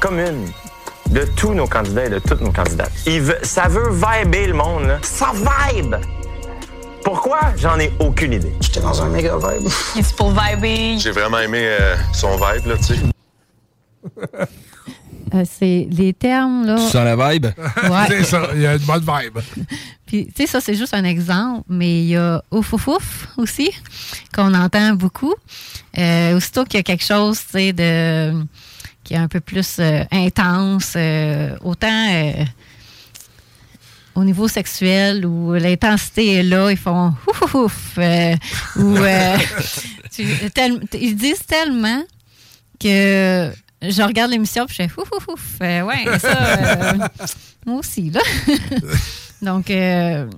commune 0.01 0.47
de 1.11 1.21
tous 1.37 1.55
nos 1.55 1.67
candidats 1.69 2.07
et 2.07 2.11
de 2.11 2.19
toutes 2.19 2.41
nos 2.41 2.53
candidates. 2.53 2.91
Il 3.07 3.21
veut- 3.23 3.39
ça 3.43 3.69
veut 3.69 3.91
vibrer 3.93 4.47
le 4.49 4.55
monde, 4.55 4.87
là. 4.87 4.99
Ça 5.03 5.27
vibe! 5.73 5.95
Pourquoi? 7.05 7.39
J'en 7.57 7.79
ai 7.79 7.93
aucune 8.01 8.33
idée. 8.33 8.53
J'étais 8.61 8.81
dans 8.81 9.01
un 9.03 9.09
méga 9.09 9.35
vibe. 9.37 9.69
C'est 9.95 10.17
pour 10.17 10.31
vibrer. 10.33 10.97
J'ai 10.99 11.13
vraiment 11.13 11.39
aimé 11.39 11.61
euh, 11.63 11.95
son 12.13 12.33
vibe, 12.33 12.67
là, 12.67 12.75
tu 12.77 12.95
sais. 12.95 13.01
Euh, 15.33 15.45
c'est 15.49 15.87
les 15.91 16.13
termes, 16.13 16.67
là. 16.67 16.75
Tu 16.75 16.83
sens 16.83 16.95
la 16.95 17.15
vibe? 17.15 17.47
Ouais. 17.47 18.07
c'est 18.09 18.25
ça, 18.25 18.49
il 18.55 18.63
y 18.63 18.67
a 18.67 18.73
une 18.75 18.79
bonne 18.85 19.05
vibe. 19.05 19.39
Puis, 20.07 20.27
tu 20.27 20.33
sais, 20.39 20.47
ça, 20.49 20.61
c'est 20.61 20.75
juste 20.75 20.93
un 20.93 21.05
exemple, 21.05 21.63
mais 21.69 22.03
il 22.03 22.09
y 22.09 22.17
a 22.17 22.43
ouf 22.51 22.73
ouf 22.73 22.89
ouf 22.89 23.29
aussi, 23.37 23.71
qu'on 24.35 24.53
entend 24.55 24.95
beaucoup. 24.95 25.35
Euh, 25.99 26.37
aussitôt 26.37 26.65
qu'il 26.65 26.79
y 26.79 26.81
a 26.81 26.83
quelque 26.83 27.05
chose, 27.05 27.39
tu 27.45 27.53
sais, 27.53 27.73
de 27.73 28.33
qui 29.05 29.15
est 29.15 29.19
un 29.19 29.29
peu 29.29 29.39
plus 29.41 29.77
euh, 29.79 30.03
intense, 30.11 30.95
euh, 30.97 31.57
autant 31.63 32.09
euh, 32.13 32.45
au 34.17 34.25
niveau 34.25 34.49
sexuel 34.49 35.25
où 35.25 35.53
l'intensité 35.55 36.35
est 36.35 36.43
là, 36.43 36.71
ils 36.71 36.77
font 36.77 37.15
ouf 37.29 37.43
ouf 37.43 37.55
ouf. 37.55 37.91
euh, 37.99 38.35
ou 38.77 38.97
euh, 38.97 39.37
tu- 40.13 40.51
tel- 40.53 40.81
ils 41.01 41.15
disent 41.17 41.47
tellement 41.47 42.03
que 42.81 43.51
je 43.83 44.03
regarde 44.03 44.31
l'émission 44.31 44.67
puis 44.67 44.77
je 44.79 44.83
fais 44.89 45.01
ouf 45.01 45.09
ouf 45.17 45.29
ouf. 45.29 45.47
Euh, 45.63 45.83
ouais, 45.83 46.19
ça, 46.19 46.95
euh, 46.95 46.99
moi 47.67 47.77
aussi, 47.79 48.11
là. 48.11 48.21
Donc, 49.43 49.71
euh, 49.71 50.29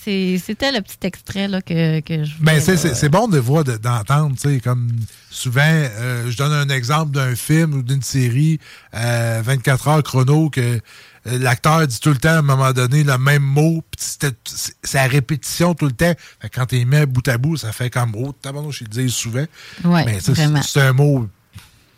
c'est- 0.00 0.38
c'était 0.44 0.70
le 0.70 0.80
petit 0.82 0.98
extrait 1.02 1.48
là, 1.48 1.60
que, 1.62 2.00
que 2.00 2.24
je 2.24 2.34
Ben, 2.40 2.52
voulais, 2.54 2.60
c'est- 2.60 2.72
là. 2.72 2.78
c'est 2.78 2.94
c'est 2.94 3.08
bon 3.08 3.26
de 3.28 3.38
voir, 3.38 3.64
de- 3.64 3.76
d'entendre, 3.76 4.36
tu 4.40 4.48
sais, 4.48 4.60
comme 4.60 4.88
souvent, 5.30 5.60
euh, 5.64 6.30
je 6.30 6.36
donne 6.36 6.52
un 6.52 6.68
exemple 6.68 7.12
d'un 7.12 7.34
film 7.34 7.74
ou 7.74 7.82
d'une 7.82 8.02
série, 8.02 8.60
euh, 8.94 9.42
24 9.44 9.88
heures 9.88 10.02
chrono, 10.04 10.48
que 10.50 10.80
l'acteur 11.26 11.86
dit 11.86 11.98
tout 12.00 12.10
le 12.10 12.16
temps, 12.18 12.28
à 12.30 12.38
un 12.38 12.42
moment 12.42 12.72
donné, 12.72 13.02
le 13.04 13.18
même 13.18 13.42
mot, 13.42 13.82
puis 13.90 14.00
c'était- 14.06 14.36
c'est 14.84 14.98
à 14.98 15.06
répétition 15.08 15.74
tout 15.74 15.86
le 15.86 15.92
temps. 15.92 16.14
Fait 16.40 16.48
que 16.48 16.54
quand 16.60 16.70
les 16.72 16.84
mets 16.84 17.04
bout 17.06 17.26
à 17.28 17.36
bout, 17.36 17.56
ça 17.56 17.72
fait 17.72 17.90
comme, 17.90 18.14
oh, 18.16 18.32
tabarnouche, 18.32 18.82
ils 18.82 18.84
le 18.84 18.90
disent 18.90 19.14
souvent. 19.14 19.44
Ouais, 19.84 20.04
Mais 20.04 20.20
ça, 20.20 20.32
vraiment. 20.32 20.62
c'est 20.62 20.80
un 20.80 20.92
mot 20.92 21.28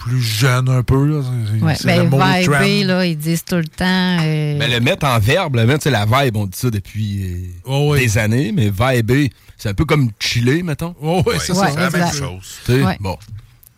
plus 0.04 0.20
jeune 0.20 0.68
un 0.68 0.82
peu, 0.82 1.06
là. 1.06 1.22
C'est- 1.22 1.62
Ouais, 1.64 1.74
c'est 1.76 1.86
ben, 1.86 2.04
le 2.04 2.10
trend. 2.46 2.86
là, 2.86 3.06
ils 3.06 3.16
disent 3.16 3.44
tout 3.44 3.56
le 3.56 3.64
temps. 3.68 3.84
euh, 4.20 4.56
Mais 4.58 4.68
le 4.68 4.80
mettre 4.80 5.06
en 5.06 5.18
verbe, 5.18 5.56
le 5.56 5.66
mettre, 5.66 5.84
c'est 5.84 5.90
la 5.90 6.04
vibe, 6.06 6.36
on 6.36 6.46
dit 6.46 6.58
ça 6.58 6.70
depuis 6.70 7.22
euh, 7.24 7.46
Oh, 7.64 7.96
des 7.96 8.18
années, 8.18 8.52
mais 8.52 8.70
vibrer, 8.70 9.30
c'est 9.56 9.68
un 9.68 9.74
peu 9.74 9.84
comme 9.84 10.10
chiller, 10.18 10.62
mettons. 10.62 10.94
Oh, 11.00 11.22
oui, 11.26 11.34
c'est 11.40 11.54
ça, 11.54 11.68
c'est 11.70 11.78
la 11.80 11.90
même 11.90 12.12
chose. 12.12 12.58
Tu 12.66 12.72
sais, 12.72 12.82
Ouais. 12.82 12.96
Bon. 13.00 13.16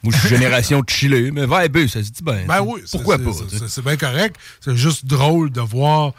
Moi, 0.02 0.12
je 0.14 0.18
suis 0.18 0.28
génération 0.36 0.80
de 0.80 0.88
chiller, 0.90 1.30
mais 1.30 1.42
vibrer, 1.46 1.88
ça 1.88 2.02
se 2.02 2.10
dit 2.10 2.22
bien. 2.22 2.40
Ben 2.46 2.60
oui, 2.62 2.80
c'est- 2.84 2.96
Pourquoi 2.98 3.16
c'est- 3.18 3.24
pas? 3.24 3.30
c'est- 3.32 3.58
c'est- 3.58 3.68
C'est 3.68 3.82
bien 3.84 3.96
correct. 3.96 4.36
C'est 4.60 4.76
juste 4.76 5.06
drôle 5.06 5.50
de 5.50 5.60
voir. 5.60 6.12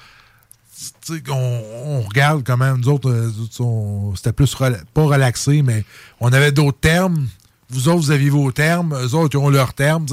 tu 1.05 1.13
sais, 1.15 1.21
On, 1.29 1.61
on 1.85 2.01
regarde 2.01 2.43
comment 2.43 2.75
nous 2.75 2.89
autres, 2.89 3.09
euh, 3.09 3.31
nous 3.35 3.43
autres, 3.43 3.61
on- 3.61 4.15
c'était 4.15 4.33
plus 4.33 4.53
rela- 4.55 4.81
pas 4.93 5.03
relaxé, 5.03 5.61
mais 5.61 5.83
on 6.19 6.33
avait 6.33 6.51
d'autres 6.51 6.79
termes. 6.79 7.27
Vous 7.69 7.89
autres, 7.89 7.99
vous 7.99 8.11
aviez 8.11 8.29
vos 8.29 8.51
termes. 8.51 8.93
Eux 8.93 9.15
autres, 9.15 9.35
ils 9.35 9.37
ont 9.37 9.49
leurs 9.49 9.73
termes. 9.73 10.05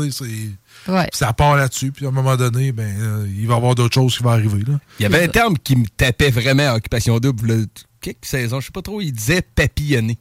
Ouais. 0.88 1.09
Ça 1.12 1.32
part 1.32 1.57
là-dessus. 1.57 1.92
Puis 1.92 2.07
à 2.07 2.09
un 2.09 2.12
moment 2.12 2.36
donné, 2.36 2.72
ben, 2.72 2.94
euh, 2.98 3.26
il 3.28 3.46
va 3.46 3.55
y 3.55 3.57
avoir 3.57 3.74
d'autres 3.74 3.94
choses 3.94 4.16
qui 4.16 4.22
vont 4.22 4.30
arriver. 4.30 4.62
Là. 4.66 4.78
Il 4.98 5.03
y 5.03 5.07
avait 5.07 5.24
un 5.24 5.28
terme 5.28 5.57
qui 5.59 5.76
me 5.76 5.86
tapait 5.86 6.30
vraiment 6.30 6.70
à 6.70 6.76
Occupation 6.76 7.18
Double, 7.18 7.46
là, 7.46 7.64
quelques 8.03 8.24
saisons, 8.24 8.61
je 8.61 8.66
sais 8.66 8.72
pas 8.72 8.82
trop, 8.82 9.00
il 9.00 9.12
disait 9.12 9.42
papillonner. 9.42 10.18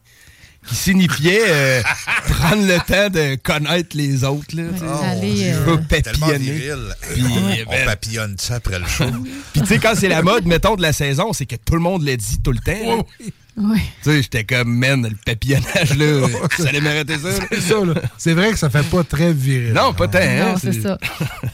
Qui 0.67 0.75
signifiait 0.75 1.41
euh, 1.47 1.81
prendre 2.27 2.67
le 2.67 2.77
temps 2.85 3.09
de 3.09 3.33
connaître 3.41 3.97
les 3.97 4.23
autres. 4.23 4.55
Là, 4.55 4.65
je 4.77 4.83
euh, 4.85 5.59
veux 5.65 5.81
papillonner. 5.81 6.71
on 6.71 7.69
ben, 7.71 7.85
papillonne 7.85 8.35
ça 8.37 8.55
après 8.55 8.77
le 8.77 8.85
show. 8.85 9.05
Puis 9.53 9.61
tu 9.61 9.67
sais, 9.67 9.79
quand 9.79 9.93
c'est 9.95 10.07
la 10.07 10.21
mode, 10.21 10.45
mettons, 10.45 10.75
de 10.75 10.83
la 10.83 10.93
saison, 10.93 11.33
c'est 11.33 11.47
que 11.47 11.55
tout 11.55 11.73
le 11.73 11.79
monde 11.79 12.03
le 12.03 12.15
dit 12.15 12.39
tout 12.43 12.51
le 12.51 12.59
temps. 12.59 13.07
Oui. 13.57 13.79
Tu 14.01 14.09
sais, 14.09 14.21
j'étais 14.21 14.43
comme, 14.45 14.73
man, 14.77 15.03
le 15.07 15.15
papillonnage, 15.25 15.97
là, 15.97 16.27
ça 16.57 16.69
allait 16.69 16.79
m'arrêter 16.79 17.17
ça. 17.17 17.29
C'est 17.51 17.61
ça, 17.61 17.83
là. 17.85 17.93
C'est 18.17 18.33
vrai 18.33 18.51
que 18.51 18.57
ça 18.57 18.69
fait 18.69 18.83
pas 18.89 19.03
très 19.03 19.33
viril. 19.33 19.73
Non, 19.73 19.93
pas 19.93 20.07
tant. 20.07 20.19
hein, 20.21 20.53
Non, 20.53 20.57
c'est 20.57 20.81
ça. 20.81 20.97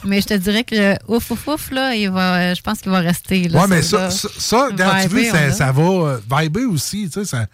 Mais 0.04 0.20
je 0.20 0.26
te 0.28 0.34
dirais 0.34 0.62
que 0.64 0.94
ouf 1.08 1.30
ouf 1.32 1.46
ouf, 1.48 1.70
là, 1.72 1.94
il 1.96 2.08
va, 2.10 2.54
je 2.54 2.62
pense 2.62 2.78
qu'il 2.80 2.92
va 2.92 3.00
rester. 3.00 3.48
Là, 3.48 3.62
Ouais, 3.62 3.66
mais 3.68 3.82
ça, 3.82 3.98
là. 3.98 4.10
ça, 4.10 4.28
ça, 4.38 4.68
tu 5.02 5.08
veux, 5.08 5.24
ça, 5.52 5.72
va 5.72 5.82
euh, 5.82 6.20
vibrer 6.30 6.64
aussi. 6.66 7.10
Tu 7.12 7.20
sais, 7.20 7.24
ça, 7.24 7.46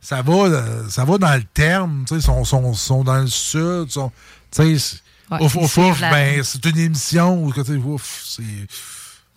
ça 0.00 0.20
va, 0.20 0.32
euh, 0.34 0.82
ça 0.90 1.04
va 1.04 1.16
dans 1.18 1.34
le 1.34 1.44
terme. 1.54 2.04
tu 2.08 2.14
sais, 2.14 2.20
Ils 2.20 2.24
sont, 2.24 2.44
sont, 2.44 2.74
sont 2.74 3.04
dans 3.04 3.18
le 3.20 3.28
sud. 3.28 3.88
sont- 3.90 4.10
tu 4.50 4.78
sais, 4.78 4.96
Ouais, 5.30 5.38
ouf, 5.40 5.54
ouf, 5.56 5.78
ouf, 5.78 6.00
ben, 6.00 6.42
c'est 6.44 6.62
une 6.66 6.78
émission 6.78 7.42
où, 7.44 7.52
tu 7.54 7.64
sais, 7.64 7.72
ouf, 7.76 8.22
c'est. 8.26 8.42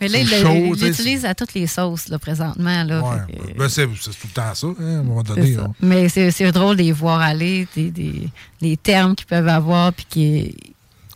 Mais 0.01 0.07
là, 0.09 0.19
il 0.19 0.27
l'utilise 0.87 1.23
à 1.25 1.33
toutes 1.33 1.53
les 1.53 1.67
sauces, 1.67 2.09
là, 2.09 2.19
présentement. 2.19 2.83
Là, 2.83 3.01
Ouais, 3.01 3.53
ben, 3.57 3.69
c'est 3.69 3.85
tout 3.85 3.91
le 4.25 4.29
temps 4.33 4.53
ça, 4.53 4.67
hein, 4.67 4.75
à 4.79 4.83
un 4.99 5.03
moment 5.03 5.23
donné. 5.23 5.55
hein. 5.55 5.71
Mais 5.81 6.09
c'est 6.09 6.31
c'est 6.31 6.51
drôle 6.51 6.75
de 6.75 6.83
les 6.83 6.91
voir 6.91 7.21
aller, 7.21 7.65
des, 7.75 7.91
des- 7.91 8.29
les 8.61 8.75
termes 8.77 9.15
qu'ils 9.15 9.27
peuvent 9.27 9.47
avoir, 9.47 9.93
puis 9.93 10.05
qu'ils 10.09 10.53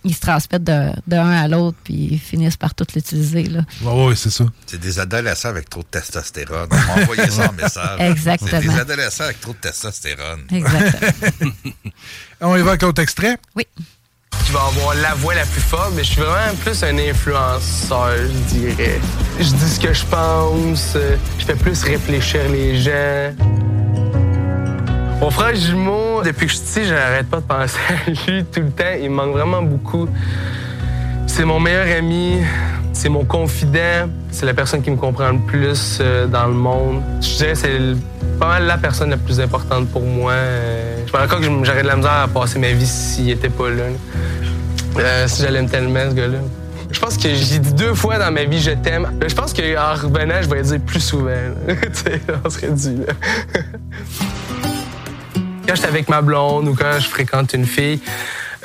ils 0.05 0.15
se 0.15 0.21
transmettent 0.21 0.63
de- 0.63 0.93
d'un 1.07 1.29
à 1.29 1.49
l'autre, 1.49 1.77
puis 1.83 2.07
ils 2.11 2.19
finissent 2.19 2.55
par 2.55 2.73
tout 2.73 2.85
l'utiliser. 2.95 3.43
là. 3.43 3.63
Ouais, 3.81 4.05
ouais, 4.07 4.15
c'est 4.15 4.29
ça. 4.29 4.45
C'est 4.65 4.79
des 4.79 4.97
adolescents 4.97 5.49
avec 5.49 5.69
trop 5.69 5.81
de 5.81 5.87
testostérone. 5.87 6.69
On 6.71 6.75
m'a 6.95 7.01
envoyé 7.03 7.29
ça 7.29 7.49
en 7.49 7.53
message. 7.53 7.99
Exactement. 7.99 8.49
C'est 8.49 8.61
des 8.61 8.79
adolescents 8.79 9.25
avec 9.25 9.41
trop 9.41 9.51
de 9.51 9.57
testostérone. 9.57 10.45
Exactement. 10.53 11.51
On 12.41 12.55
y 12.55 12.61
va 12.61 12.69
avec 12.69 12.81
l'autre 12.83 13.01
extrait? 13.01 13.37
Oui. 13.57 13.65
Qui 14.45 14.51
va 14.51 14.61
avoir 14.61 14.95
la 14.95 15.13
voix 15.15 15.35
la 15.35 15.45
plus 15.45 15.61
forte, 15.61 15.91
mais 15.95 16.03
je 16.03 16.11
suis 16.11 16.21
vraiment 16.21 16.55
plus 16.63 16.83
un 16.83 16.97
influenceur, 16.97 18.15
je 18.17 18.55
dirais. 18.55 18.99
Je 19.39 19.43
dis 19.43 19.69
ce 19.69 19.79
que 19.79 19.93
je 19.93 20.05
pense, 20.05 20.93
euh, 20.95 21.15
je 21.37 21.45
fais 21.45 21.55
plus 21.55 21.83
réfléchir 21.83 22.41
les 22.49 22.77
gens. 22.77 23.33
Mon 25.19 25.29
frère 25.31 25.55
jumeau, 25.55 26.21
depuis 26.23 26.47
que 26.47 26.53
je 26.53 26.57
suis 26.57 26.81
petit, 26.81 26.87
j'arrête 26.87 27.27
pas 27.27 27.41
de 27.41 27.45
penser 27.45 27.77
à 27.89 28.09
lui 28.09 28.45
tout 28.45 28.61
le 28.61 28.71
temps. 28.71 28.95
Il 29.01 29.09
me 29.09 29.15
manque 29.15 29.33
vraiment 29.33 29.61
beaucoup. 29.61 30.07
C'est 31.29 31.45
mon 31.45 31.59
meilleur 31.59 31.95
ami, 31.95 32.39
c'est 32.91 33.07
mon 33.07 33.23
confident, 33.23 34.09
c'est 34.31 34.47
la 34.47 34.53
personne 34.55 34.81
qui 34.81 34.89
me 34.89 34.97
comprend 34.97 35.29
le 35.29 35.37
plus 35.37 35.99
euh, 36.01 36.25
dans 36.25 36.47
le 36.47 36.55
monde. 36.55 37.01
Je 37.21 37.37
dirais 37.37 37.55
c'est 37.55 37.79
pas 38.39 38.47
mal 38.47 38.65
la 38.65 38.77
personne 38.79 39.11
la 39.11 39.17
plus 39.17 39.39
importante 39.39 39.87
pour 39.89 40.01
moi. 40.01 40.31
Euh, 40.31 40.97
je 41.05 41.13
me 41.13 41.17
rends 41.19 41.27
que 41.27 41.65
j'aurais 41.65 41.83
de 41.83 41.87
la 41.87 41.95
misère 41.95 42.11
à 42.11 42.27
passer 42.27 42.57
ma 42.57 42.71
vie 42.71 42.87
s'il 42.87 43.29
était 43.29 43.47
pas 43.47 43.69
là. 43.69 43.83
Euh, 44.97 45.27
si 45.27 45.43
l'aime 45.43 45.69
tellement, 45.69 46.09
ce 46.09 46.15
gars-là. 46.15 46.39
Je 46.91 46.99
pense 46.99 47.15
que 47.15 47.29
j'ai 47.29 47.59
dit 47.59 47.73
deux 47.73 47.93
fois 47.93 48.17
dans 48.17 48.31
ma 48.31 48.45
vie 48.45 48.59
je 48.59 48.71
t'aime. 48.71 49.09
Je 49.25 49.35
pense 49.35 49.53
qu'en 49.53 49.93
revenant, 49.93 50.41
je 50.41 50.49
vais 50.49 50.57
le 50.57 50.63
dire 50.63 50.79
plus 50.81 50.99
souvent. 50.99 51.29
on 52.43 52.49
serait 52.49 52.71
dû. 52.71 53.05
là. 53.05 53.13
quand 55.67 55.75
je 55.75 55.79
suis 55.79 55.87
avec 55.87 56.09
ma 56.09 56.23
blonde 56.23 56.67
ou 56.67 56.73
quand 56.73 56.99
je 56.99 57.07
fréquente 57.07 57.53
une 57.53 57.67
fille, 57.67 58.01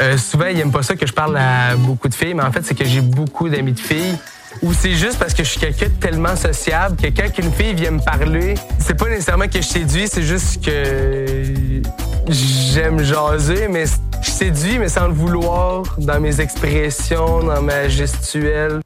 euh, 0.00 0.18
souvent, 0.18 0.46
ils 0.46 0.56
n'aiment 0.56 0.72
pas 0.72 0.82
ça 0.82 0.96
que 0.96 1.06
je 1.06 1.12
parle 1.12 1.36
à 1.36 1.76
beaucoup 1.76 2.08
de 2.08 2.14
filles, 2.14 2.34
mais 2.34 2.42
en 2.42 2.52
fait, 2.52 2.64
c'est 2.64 2.74
que 2.74 2.84
j'ai 2.84 3.00
beaucoup 3.00 3.48
d'amis 3.48 3.72
de 3.72 3.80
filles. 3.80 4.16
Ou 4.62 4.72
c'est 4.72 4.94
juste 4.94 5.18
parce 5.18 5.34
que 5.34 5.42
je 5.42 5.48
suis 5.48 5.60
quelqu'un 5.60 5.86
de 5.86 5.94
tellement 5.94 6.36
sociable 6.36 6.96
que 6.96 7.08
quand 7.08 7.38
une 7.38 7.52
fille 7.52 7.74
vient 7.74 7.90
me 7.92 8.00
parler, 8.00 8.54
c'est 8.78 8.94
pas 8.94 9.08
nécessairement 9.08 9.48
que 9.48 9.60
je 9.60 9.66
séduis, 9.66 10.06
c'est 10.08 10.22
juste 10.22 10.64
que 10.64 11.82
j'aime 12.28 13.02
jaser, 13.02 13.68
mais 13.68 13.84
je 14.22 14.30
séduis, 14.30 14.78
mais 14.78 14.88
sans 14.88 15.08
le 15.08 15.12
vouloir, 15.12 15.82
dans 15.98 16.20
mes 16.20 16.40
expressions, 16.40 17.42
dans 17.42 17.62
ma 17.62 17.88
gestuelle. 17.88 18.80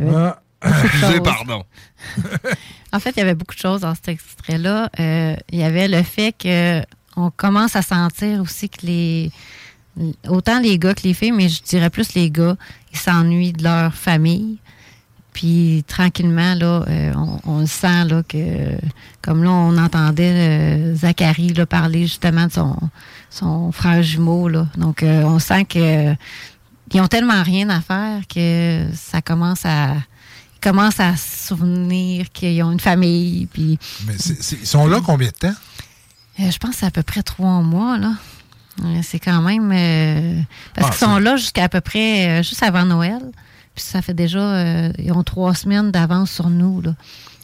Ah. 0.00 0.38
pardon. 1.24 1.64
En 2.92 3.00
fait, 3.00 3.10
il 3.10 3.18
y 3.18 3.22
avait 3.22 3.34
beaucoup 3.34 3.54
de 3.54 3.60
choses 3.60 3.82
dans 3.82 3.94
cet 3.94 4.08
extrait-là. 4.08 4.88
Euh, 4.98 5.36
il 5.50 5.58
y 5.58 5.64
avait 5.64 5.88
le 5.88 6.02
fait 6.02 6.32
que 6.32 6.80
on 7.16 7.30
commence 7.30 7.76
à 7.76 7.82
sentir 7.82 8.40
aussi 8.40 8.68
que 8.68 8.86
les 8.86 9.30
autant 10.28 10.58
les 10.60 10.78
gars 10.78 10.94
que 10.94 11.02
les 11.02 11.14
filles, 11.14 11.32
mais 11.32 11.48
je 11.48 11.62
dirais 11.62 11.90
plus 11.90 12.14
les 12.14 12.30
gars, 12.30 12.56
ils 12.92 12.98
s'ennuient 12.98 13.52
de 13.52 13.62
leur 13.62 13.94
famille. 13.94 14.58
Puis 15.32 15.84
tranquillement, 15.88 16.54
là, 16.54 16.84
euh, 16.88 17.12
on, 17.44 17.66
sent 17.66 18.04
là, 18.04 18.22
que 18.22 18.76
comme 19.20 19.42
là, 19.42 19.50
on 19.50 19.76
entendait 19.76 20.32
euh, 20.32 20.94
Zachary 20.94 21.52
parler 21.68 22.02
justement 22.02 22.46
de 22.46 22.52
son, 23.30 23.72
frère 23.72 24.02
jumeau. 24.02 24.48
Là. 24.48 24.68
Donc 24.76 25.02
euh, 25.02 25.22
on 25.24 25.40
sent 25.40 25.64
que 25.64 26.14
ils 26.92 27.00
ont 27.00 27.08
tellement 27.08 27.42
rien 27.42 27.68
à 27.70 27.80
faire 27.80 28.20
que 28.32 28.86
ça 28.94 29.20
commence 29.22 29.64
à 29.64 29.94
ils 29.94 30.60
commencent 30.60 31.00
à 31.00 31.16
se 31.16 31.48
souvenir 31.48 32.30
qu'ils 32.32 32.62
ont 32.62 32.72
une 32.72 32.80
famille. 32.80 33.46
Puis, 33.52 33.78
Mais 34.06 34.14
c'est- 34.16 34.58
ils 34.60 34.66
sont 34.66 34.86
là 34.86 35.00
combien 35.04 35.28
de 35.28 35.32
temps? 35.34 35.54
Euh, 36.40 36.50
je 36.50 36.58
pense 36.58 36.70
que 36.72 36.76
c'est 36.78 36.86
à 36.86 36.90
peu 36.90 37.02
près 37.02 37.22
trois 37.22 37.60
mois, 37.62 37.98
là. 37.98 38.12
Euh, 38.84 39.00
C'est 39.02 39.20
quand 39.20 39.40
même. 39.42 39.70
euh, 39.72 40.40
parce 40.74 40.88
Ah, 40.88 40.90
qu'ils 40.90 41.06
sont 41.06 41.18
là 41.18 41.36
jusqu'à 41.36 41.64
à 41.64 41.68
peu 41.68 41.80
près 41.80 42.40
euh, 42.40 42.42
juste 42.42 42.62
avant 42.62 42.84
Noël. 42.84 43.20
Puis 43.74 43.84
ça 43.84 44.02
fait 44.02 44.14
déjà. 44.14 44.38
euh, 44.40 44.92
ils 44.98 45.12
ont 45.12 45.22
trois 45.22 45.54
semaines 45.54 45.90
d'avance 45.90 46.30
sur 46.30 46.50
nous, 46.50 46.80
là. 46.80 46.94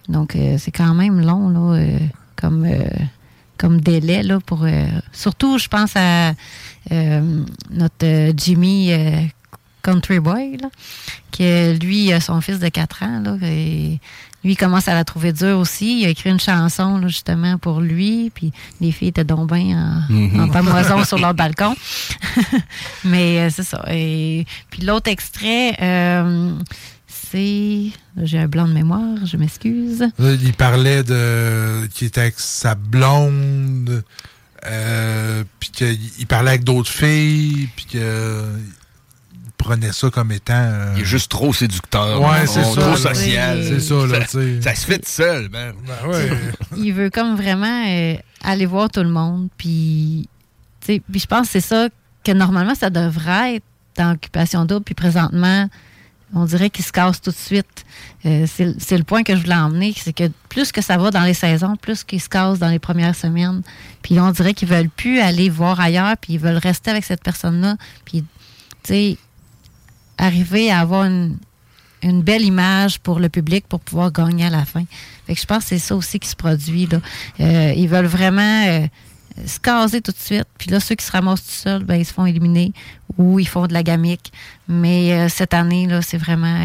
Donc 0.08 0.34
euh, 0.34 0.56
c'est 0.58 0.72
quand 0.72 0.94
même 0.94 1.20
long, 1.20 1.48
là, 1.50 1.78
euh, 1.78 1.98
comme, 2.36 2.64
euh, 2.64 2.82
comme 3.58 3.80
délai, 3.80 4.22
là, 4.24 4.40
pour. 4.40 4.64
euh, 4.64 4.86
surtout, 5.12 5.58
je 5.58 5.68
pense 5.68 5.92
à 5.94 6.32
euh, 6.90 7.44
notre 7.70 8.32
Jimmy 8.36 8.90
Country 9.82 10.18
Boy, 10.20 10.56
là, 10.56 10.68
que 11.32 11.78
lui, 11.78 12.12
a 12.12 12.20
son 12.20 12.40
fils 12.40 12.58
de 12.58 12.68
4 12.68 13.02
ans, 13.04 13.20
là, 13.24 13.36
et 13.42 14.00
lui, 14.44 14.52
il 14.52 14.56
commence 14.56 14.88
à 14.88 14.94
la 14.94 15.04
trouver 15.04 15.32
dure 15.32 15.58
aussi. 15.58 16.00
Il 16.00 16.06
a 16.06 16.08
écrit 16.08 16.30
une 16.30 16.40
chanson, 16.40 16.98
là, 16.98 17.08
justement, 17.08 17.58
pour 17.58 17.80
lui, 17.80 18.30
puis 18.34 18.52
les 18.80 18.90
filles 18.92 19.08
étaient 19.08 19.24
donc 19.24 19.52
bien 19.52 20.04
en, 20.08 20.12
Mhm. 20.12 20.40
en 20.40 20.48
pamoison 20.48 21.04
sur 21.04 21.18
leur 21.18 21.34
balcon. 21.34 21.74
Mais 23.04 23.40
euh, 23.40 23.50
c'est 23.50 23.62
ça. 23.64 23.84
Et 23.90 24.46
puis 24.70 24.82
l'autre 24.82 25.10
extrait, 25.10 25.76
euh, 25.82 26.52
c'est... 27.06 27.86
J'ai 28.22 28.38
un 28.38 28.48
blanc 28.48 28.66
de 28.66 28.72
mémoire, 28.72 29.24
je 29.24 29.36
m'excuse. 29.36 30.00
Là, 30.18 30.32
il 30.32 30.52
parlait 30.52 31.02
de. 31.04 31.86
qui 31.94 32.04
était 32.06 32.22
avec 32.22 32.34
sa 32.38 32.74
blonde, 32.74 34.02
euh, 34.66 35.44
puis 35.58 35.70
qu'il 35.70 35.98
il 36.18 36.26
parlait 36.26 36.50
avec 36.50 36.64
d'autres 36.64 36.90
filles, 36.90 37.68
puis 37.76 37.86
que. 37.86 38.44
Il 39.60 39.64
prenait 39.64 39.92
ça 39.92 40.10
comme 40.10 40.32
étant. 40.32 40.54
euh, 40.54 40.94
Il 40.96 41.02
est 41.02 41.04
juste 41.04 41.30
trop 41.30 41.52
séducteur. 41.52 42.20
Ouais, 42.20 42.26
man. 42.28 42.46
c'est 42.46 42.62
Trop 42.62 42.74
ça, 42.74 42.88
là. 42.90 42.96
social. 42.96 43.64
C'est 43.64 43.80
ça, 43.80 44.06
là, 44.06 44.26
sais. 44.26 44.62
Ça 44.62 44.74
se 44.74 44.86
fait 44.86 44.98
tout 44.98 45.04
seul, 45.10 45.48
man. 45.50 45.74
Ben 45.86 46.08
ouais. 46.10 46.30
il 46.76 46.92
veut 46.92 47.10
comme 47.10 47.36
vraiment 47.36 47.84
euh, 47.86 48.14
aller 48.42 48.66
voir 48.66 48.90
tout 48.90 49.02
le 49.02 49.10
monde. 49.10 49.48
Puis, 49.58 50.28
tu 50.80 50.86
sais, 50.94 51.02
puis 51.10 51.20
je 51.20 51.26
pense 51.26 51.46
que 51.46 51.52
c'est 51.52 51.60
ça 51.60 51.88
que 52.24 52.32
normalement, 52.32 52.74
ça 52.74 52.90
devrait 52.90 53.56
être 53.56 53.64
dans 53.96 54.12
Occupation 54.12 54.64
Double. 54.64 54.84
Puis 54.84 54.94
présentement, 54.94 55.68
on 56.34 56.44
dirait 56.46 56.70
qu'il 56.70 56.84
se 56.84 56.92
casse 56.92 57.20
tout 57.20 57.30
de 57.30 57.36
suite. 57.36 57.84
Euh, 58.24 58.46
c'est 58.46 58.74
c'est 58.80 58.96
le 58.96 59.04
point 59.04 59.22
que 59.24 59.34
je 59.36 59.42
voulais 59.42 59.54
emmener, 59.56 59.92
c'est 59.96 60.12
que 60.12 60.30
plus 60.48 60.72
que 60.72 60.80
ça 60.80 60.96
va 60.96 61.10
dans 61.10 61.22
les 61.24 61.34
saisons, 61.34 61.76
plus 61.76 62.02
qu'il 62.04 62.20
se 62.20 62.28
casse 62.28 62.58
dans 62.58 62.68
les 62.68 62.78
premières 62.78 63.14
semaines. 63.16 63.62
Puis 64.00 64.18
on 64.20 64.30
dirait 64.30 64.54
qu'ils 64.54 64.68
veulent 64.68 64.88
plus 64.90 65.20
aller 65.20 65.48
voir 65.50 65.80
ailleurs, 65.80 66.16
puis 66.18 66.34
ils 66.34 66.38
veulent 66.40 66.56
rester 66.58 66.90
avec 66.90 67.04
cette 67.04 67.22
personne-là. 67.22 67.76
Puis, 68.04 68.22
tu 68.22 68.26
sais, 68.84 69.18
arriver 70.20 70.70
à 70.70 70.80
avoir 70.80 71.04
une, 71.04 71.38
belle 72.02 72.42
image 72.42 73.00
pour 73.00 73.18
le 73.18 73.28
public 73.28 73.66
pour 73.68 73.80
pouvoir 73.80 74.12
gagner 74.12 74.46
à 74.46 74.50
la 74.50 74.64
fin. 74.64 74.84
Fait 75.26 75.34
que 75.34 75.40
je 75.40 75.46
pense 75.46 75.64
que 75.64 75.70
c'est 75.70 75.78
ça 75.78 75.96
aussi 75.96 76.18
qui 76.18 76.28
se 76.28 76.36
produit. 76.36 76.88
Euh, 77.40 77.72
ils 77.76 77.88
veulent 77.88 78.06
vraiment 78.06 78.64
euh, 78.66 78.86
se 79.46 79.58
caser 79.58 80.00
tout 80.00 80.12
de 80.12 80.18
suite. 80.18 80.46
Puis 80.58 80.70
là, 80.70 80.80
ceux 80.80 80.94
qui 80.94 81.04
se 81.04 81.12
ramassent 81.12 81.44
tout 81.44 81.50
seuls, 81.50 81.84
ben, 81.84 81.96
ils 81.96 82.04
se 82.04 82.12
font 82.12 82.26
éliminer 82.26 82.72
ou 83.18 83.38
ils 83.38 83.48
font 83.48 83.66
de 83.66 83.72
la 83.72 83.82
gamique. 83.82 84.32
Mais 84.68 85.12
euh, 85.12 85.28
cette 85.28 85.52
année, 85.52 85.86
là, 85.86 86.00
c'est 86.00 86.16
vraiment. 86.16 86.58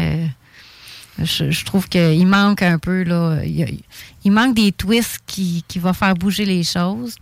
je, 1.18 1.64
trouve 1.64 1.88
qu'il 1.88 2.26
manque 2.26 2.62
un 2.62 2.78
peu. 2.78 3.04
Il, 3.44 4.32
manque 4.32 4.54
des 4.54 4.72
twists 4.72 5.20
qui, 5.26 5.64
vont 5.76 5.92
faire 5.92 6.14
bouger 6.14 6.44
les 6.44 6.62
choses. 6.62 7.16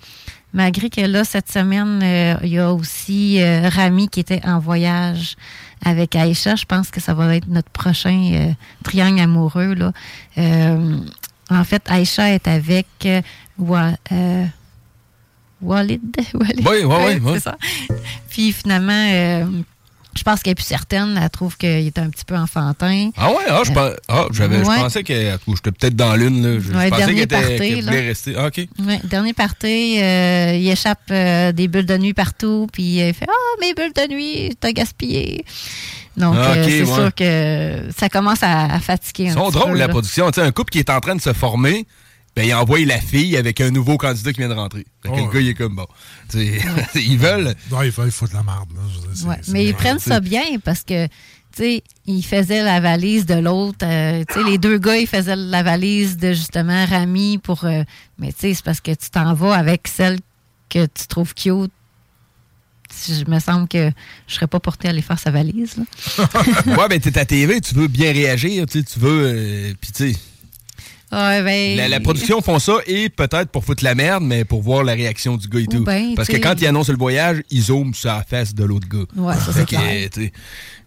Malgré 0.53 0.89
que 0.89 1.01
là, 1.01 1.24
cette 1.24 1.51
semaine, 1.51 1.99
il 2.45 2.49
y 2.49 2.61
a 2.61 2.72
aussi 2.72 3.43
Rami 3.43 4.09
qui 4.09 4.20
était 4.20 4.41
en 4.45 4.61
voyage 4.61 5.35
avec 5.85 6.16
Aïcha. 6.16 6.57
Je 6.57 6.64
pense 6.64 6.91
que 6.91 7.01
ça 7.01 7.14
va 7.14 7.37
être 7.37 7.49
notre 7.49 7.70
prochain 7.70 8.30
euh, 8.35 8.53
triangle 8.82 9.20
amoureux. 9.20 9.74
Là. 9.74 9.93
Euh, 10.39 10.97
en 11.51 11.64
fait, 11.64 11.82
Aïcha 11.91 12.30
est 12.30 12.49
avec 12.49 12.87
euh, 13.07 13.20
Wa- 13.59 13.93
Walid? 15.61 16.01
Walid? 16.35 16.66
Oui, 16.68 16.85
oui, 16.85 16.95
oui, 17.07 17.20
oui. 17.22 17.30
C'est 17.35 17.41
ça. 17.41 17.57
Puis 18.30 18.53
finalement, 18.53 18.93
je 20.16 20.22
pense 20.22 20.42
qu'elle 20.42 20.52
est 20.52 20.54
plus 20.54 20.64
certaine. 20.64 21.18
Elle 21.22 21.30
trouve 21.30 21.56
qu'il 21.56 21.68
est 21.86 21.98
un 21.98 22.08
petit 22.10 22.24
peu 22.24 22.36
enfantin. 22.36 23.10
Ah 23.16 23.30
ouais, 23.30 23.36
ah, 23.48 23.62
je, 23.64 23.72
Euh, 23.72 23.94
ah, 24.08 24.26
j'avais, 24.32 24.58
je 24.64 24.68
ouais. 24.68 24.76
pensais 24.76 25.02
que 25.02 25.34
ou 25.46 25.56
j'étais 25.56 25.72
peut-être 25.72 25.96
dans 25.96 26.14
l'une. 26.16 26.42
Là. 26.42 26.60
Je, 26.60 26.70
pensais 26.72 26.90
qu'elle, 27.06 27.18
était, 27.18 27.26
party, 27.26 27.56
qu'elle 27.58 27.84
là. 27.84 27.90
voulait 27.92 28.06
rester. 28.08 28.34
Ah, 28.36 28.46
OK. 28.46 28.60
Ouais, 28.86 29.00
dernier 29.04 29.32
party, 29.32 29.98
euh, 30.00 30.56
il 30.58 30.68
échappe 30.68 31.00
euh, 31.10 31.52
des 31.52 31.68
bulles 31.68 31.86
de 31.86 31.98
nuit 31.98 32.14
partout, 32.14 32.66
puis 32.72 32.98
il 33.00 33.14
fait 33.14 33.26
Ah, 33.28 33.60
mes 33.60 33.74
bulles 33.74 33.92
de 33.94 34.12
nuit, 34.14 34.56
t'as 34.60 34.72
gaspillé. 34.72 35.44
Donc, 36.16 36.36
Ah, 36.38 36.54
c'est 36.62 36.86
sûr 36.86 37.12
que 37.14 37.88
ça 37.96 38.08
commence 38.08 38.42
à, 38.42 38.66
à 38.72 38.78
fatiguer 38.78 39.24
Ils 39.24 39.30
un 39.30 39.34
sont 39.34 39.46
petit 39.50 39.58
drôles, 39.58 39.72
peu, 39.72 39.78
la 39.78 39.86
là. 39.86 39.88
production. 39.88 40.30
Tu 40.30 40.40
sais, 40.40 40.46
un 40.46 40.52
couple 40.52 40.70
qui 40.70 40.78
est 40.78 40.90
en 40.90 41.00
train 41.00 41.16
de 41.16 41.20
se 41.20 41.32
former, 41.32 41.86
ben, 42.37 42.45
il 42.47 42.55
envoie 42.55 42.80
la 42.85 43.01
fille 43.01 43.37
avec 43.37 43.61
un 43.61 43.70
nouveau 43.70 43.97
candidat 43.97 44.32
qui 44.32 44.41
vient 44.41 44.49
de 44.49 44.55
rentrer. 44.55 44.85
Fait 45.03 45.09
que 45.09 45.14
Oh, 45.14 45.26
le 45.26 45.32
gars, 45.32 45.41
il 45.41 45.49
est 45.49 45.55
comme 45.55 45.76
bon. 45.76 45.87
Tu 46.30 46.39
sais, 46.39 46.61
ils 47.01 47.18
veulent. 47.18 47.55
Non, 47.70 47.82
il 47.82 47.93
faut, 47.93 48.05
il 48.05 48.11
faut 48.11 48.26
de 48.26 48.35
la 48.35 48.43
merde. 48.43 48.68
Là. 48.74 49.12
Dire, 49.14 49.26
Ouais, 49.28 49.41
mais 49.49 49.66
ils 49.66 49.74
prennent 49.74 49.99
ça 50.01 50.20
bien 50.20 50.43
parce 50.64 50.82
que, 50.82 51.07
tu 51.07 51.12
tu 51.57 51.62
sais, 51.62 51.82
il 52.07 52.22
faisait 52.24 52.64
la 52.64 52.80
valise 52.80 53.26
de 53.26 53.35
l'autre. 53.35 53.78
euh, 53.87 54.24
tu 54.28 54.35
sais, 54.35 54.43
les 54.43 54.59
deux 54.59 54.76
gars, 54.78 54.97
ils 54.97 55.07
faisaient 55.07 55.37
la 55.37 55.62
valise 55.62 56.16
de 56.16 56.32
justement 56.32 56.85
Rami 56.87 57.39
pour. 57.39 57.64
euh, 57.64 57.85
mais 58.18 58.32
tu 58.32 58.41
sais, 58.41 58.55
c'est 58.55 58.64
parce 58.64 58.80
que 58.80 58.91
tu 58.91 59.09
t'en 59.11 59.35
vas 59.35 59.55
avec 59.55 59.87
celle 59.87 60.18
que 60.68 60.87
tu 60.87 61.07
trouves 61.07 61.32
cute. 61.35 61.70
Je 63.09 63.24
me 63.30 63.39
semble 63.41 63.66
que 63.68 63.91
je 64.28 64.35
serais 64.35 64.47
pas 64.47 64.61
portée 64.61 64.89
à 64.89 64.91
aller 64.91 65.03
faire 65.03 65.18
sa 65.18 65.30
valise. 65.30 65.76
Là. 65.76 65.85
ouais, 66.78 66.89
ben 66.89 67.01
t'es 67.01 67.16
à 67.18 67.24
TV, 67.24 67.61
tu 67.61 67.74
veux 67.74 67.89
bien 67.89 68.12
réagir, 68.12 68.66
tu 68.66 68.82
veux. 68.97 69.22
euh, 69.26 69.72
Puis 69.80 69.93
tu 69.93 70.12
sais, 70.12 70.18
Ouais, 71.14 71.42
ben, 71.42 71.76
la, 71.76 71.88
la 71.88 72.00
production 72.00 72.40
font 72.42 72.58
ça 72.58 72.74
et 72.86 73.08
peut-être 73.08 73.50
pour 73.50 73.64
foutre 73.64 73.84
la 73.84 73.94
merde, 73.94 74.24
mais 74.24 74.44
pour 74.44 74.62
voir 74.62 74.82
la 74.84 74.94
réaction 74.94 75.36
du 75.36 75.48
gars 75.48 75.60
et 75.60 75.66
tout. 75.66 75.84
ben, 75.84 76.14
Parce 76.16 76.28
que 76.28 76.36
quand 76.38 76.54
ils 76.60 76.66
annoncent 76.66 76.90
le 76.92 76.98
voyage, 76.98 77.42
ils 77.50 77.62
zooment 77.62 77.94
sur 77.94 78.10
la 78.10 78.22
face 78.24 78.54
de 78.54 78.64
l'autre 78.64 78.88
gars. 78.88 79.04
Ouais, 79.16 79.34
ça, 79.34 79.52
c'est 79.52 79.66
clair. 79.66 80.08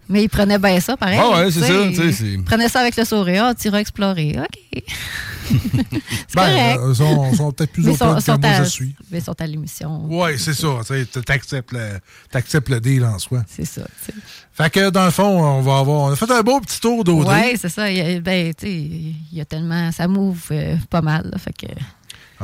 Mais 0.08 0.24
il 0.24 0.28
prenait 0.28 0.58
bien 0.58 0.80
ça, 0.80 0.96
pareil. 0.96 1.18
Ouais, 1.18 1.44
ouais, 1.44 1.50
c'est 1.50 1.60
ça, 1.60 2.24
Il 2.24 2.42
prenait 2.44 2.68
ça 2.68 2.80
avec 2.80 2.96
le 2.96 3.04
sourire. 3.04 3.44
Ah, 3.46 3.54
tu 3.54 3.68
iras 3.68 3.78
explorer. 3.78 4.36
OK. 4.38 4.82
c'est 5.48 6.34
Ben, 6.34 6.42
correct. 6.44 6.80
euh, 6.80 6.88
ils 6.90 6.96
sont, 6.96 7.34
sont 7.34 7.52
peut-être 7.52 7.72
plus 7.72 7.88
open 7.88 8.14
que 8.16 8.20
sont 8.22 8.38
moi 8.38 8.50
à, 8.50 8.64
je 8.64 8.68
suis. 8.68 8.94
Mais 9.10 9.18
ils 9.18 9.24
sont 9.24 9.40
à 9.40 9.46
l'émission. 9.46 10.02
Oui, 10.08 10.38
c'est 10.38 10.54
ça. 10.54 10.68
tu 10.86 10.94
sais, 10.94 11.22
T'acceptes 12.30 12.68
le, 12.68 12.80
deal 12.80 13.04
en 13.04 13.18
soi. 13.18 13.44
C'est 13.48 13.64
ça. 13.64 13.82
Fait 14.52 14.70
que 14.70 14.90
dans 14.90 15.04
le 15.04 15.10
fond, 15.10 15.42
on 15.42 15.60
va 15.60 15.78
avoir. 15.78 16.00
On 16.04 16.12
a 16.12 16.16
fait 16.16 16.30
un 16.30 16.42
beau 16.42 16.60
petit 16.60 16.80
tour 16.80 17.04
d'Audrey. 17.04 17.50
Ouais, 17.52 17.54
c'est 17.56 17.68
ça. 17.68 17.90
Il 17.90 17.96
y 17.96 18.00
a, 18.00 18.20
ben, 18.20 18.52
tu 18.54 18.66
sais, 18.66 18.72
il 18.72 19.14
y 19.32 19.40
a 19.40 19.44
tellement. 19.44 19.92
Ça 19.92 20.08
move 20.08 20.40
euh, 20.50 20.76
pas 20.90 21.02
mal. 21.02 21.28
là, 21.30 21.38
fait 21.38 21.52
que. 21.52 21.72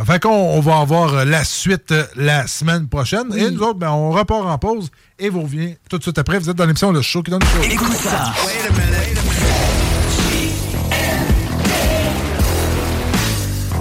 Fait 0.03 0.21
qu'on 0.21 0.29
on 0.31 0.61
va 0.61 0.79
avoir 0.79 1.15
euh, 1.15 1.25
la 1.25 1.45
suite 1.45 1.93
euh, 1.93 2.05
la 2.17 2.49
semaine 2.49 2.89
prochaine. 2.89 3.33
Et 3.37 3.49
nous 3.51 3.63
autres, 3.63 3.79
ben, 3.79 3.91
on 3.91 4.11
repart 4.11 4.45
en 4.45 4.59
pause 4.59 4.91
et 5.21 5.29
vous 5.29 5.43
revient 5.43 5.77
tout 5.89 5.99
de 5.99 6.03
suite 6.03 6.19
après. 6.19 6.39
Vous 6.41 6.51
êtes 6.51 6.57
dans 6.57 6.67
l'émission 6.67 6.91
Le 6.91 7.01
Show 7.01 7.23
qui 7.23 7.31
donne 7.31 7.41
le 7.41 7.63
show. 7.63 7.71
Écoute 7.71 7.93
ça. 7.93 8.35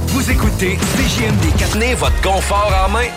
Vous 0.07 0.32
écoutez 0.32 0.78
CJMD 0.78 1.57
4. 1.57 1.72
Tenez 1.72 1.95
votre 1.95 2.22
confort 2.22 2.72
en 2.86 2.89
main. 2.89 3.07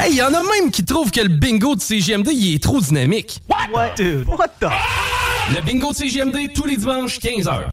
Hey, 0.00 0.14
y 0.14 0.22
en 0.22 0.32
a 0.32 0.42
même 0.42 0.70
qui 0.70 0.84
trouvent 0.84 1.10
que 1.10 1.20
le 1.20 1.28
bingo 1.28 1.74
de 1.74 1.80
CGMD 1.80 2.28
il 2.32 2.54
est 2.54 2.62
trop 2.62 2.80
dynamique. 2.80 3.42
What? 3.48 3.94
Dude, 3.96 4.26
what 4.28 4.48
the? 4.60 4.68
Le 5.54 5.60
bingo 5.62 5.92
de 5.92 5.96
CGMD 5.96 6.52
tous 6.54 6.66
les 6.66 6.76
dimanches 6.78 7.18
15h. 7.18 7.68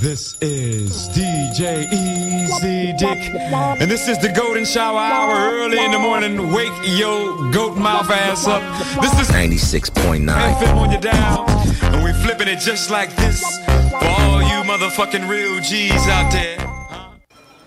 This 0.00 0.36
is 0.40 1.08
DJ 1.08 1.92
Easy 1.92 2.92
Dick, 2.92 3.34
and 3.80 3.90
this 3.90 4.06
is 4.06 4.16
the 4.18 4.28
Golden 4.28 4.64
Shower 4.64 4.96
Hour 4.96 5.50
early 5.50 5.84
in 5.84 5.90
the 5.90 5.98
morning. 5.98 6.52
Wake 6.52 6.70
your 6.84 7.50
goat 7.50 7.76
mouth 7.76 8.08
ass 8.08 8.46
up. 8.46 8.62
This 9.02 9.12
is 9.18 9.28
96.9. 9.34 10.22
FM 10.28 10.76
on 10.76 10.92
your 10.92 11.00
dial, 11.00 11.46
and 11.92 12.04
we 12.04 12.12
flipping 12.22 12.46
it 12.46 12.60
just 12.60 12.92
like 12.92 13.10
this 13.16 13.42
for 13.90 14.06
all 14.06 14.40
you 14.40 14.62
motherfucking 14.70 15.28
real 15.28 15.58
G's 15.60 16.06
out 16.06 16.30
there. 16.30 16.58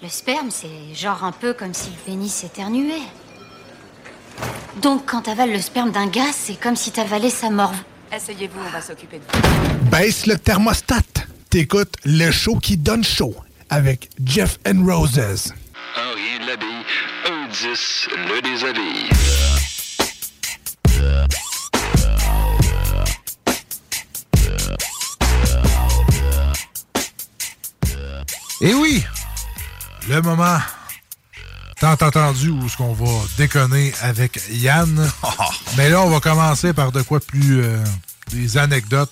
Le 0.02 0.08
sperme, 0.08 0.52
c'est 0.52 0.96
genre 0.96 1.26
un 1.26 1.34
peu 1.34 1.52
comme 1.52 1.74
si 1.74 1.90
le 1.90 1.98
pénis 1.98 2.46
éternuait. 2.46 3.04
Donc, 4.82 5.06
quand 5.06 5.24
t'avales 5.24 5.52
le 5.52 5.60
sperme 5.60 5.92
d'un 5.92 6.08
gars, 6.08 6.32
c'est 6.32 6.56
comme 6.56 6.78
si 6.78 6.92
t'avalais 6.92 7.30
sa 7.30 7.50
morve. 7.50 7.76
Asseyez-vous, 8.10 8.62
on 8.66 8.72
va 8.72 8.80
s'occuper 8.80 9.20
de 9.20 9.24
vous. 9.24 9.90
Baisse 9.90 10.28
le 10.28 10.38
thermostat. 10.38 11.02
T'écoutes 11.52 11.98
le 12.06 12.32
show 12.32 12.56
qui 12.60 12.78
donne 12.78 13.04
chaud 13.04 13.36
avec 13.70 14.10
Jeff 14.24 14.58
and 14.66 14.86
Roses. 14.86 15.54
De 15.98 16.48
l'habille, 16.48 16.86
un 17.30 17.46
10 17.50 18.08
le 18.16 18.42
déshabille. 18.42 19.10
Et 28.62 28.74
oui, 28.74 29.04
le 30.08 30.22
moment 30.22 30.58
tant 31.82 31.96
attendu 31.96 32.48
où 32.48 32.70
ce 32.70 32.78
qu'on 32.78 32.94
va 32.94 33.12
déconner 33.38 33.92
avec 34.02 34.40
Yann. 34.52 35.12
Mais 35.78 35.90
là, 35.90 36.02
on 36.04 36.10
va 36.10 36.22
commencer 36.22 36.72
par 36.72 36.94
de 36.94 37.02
quoi 37.02 37.20
plus 37.20 37.62
euh, 37.62 37.84
des 38.32 38.58
anecdotes. 38.58 39.12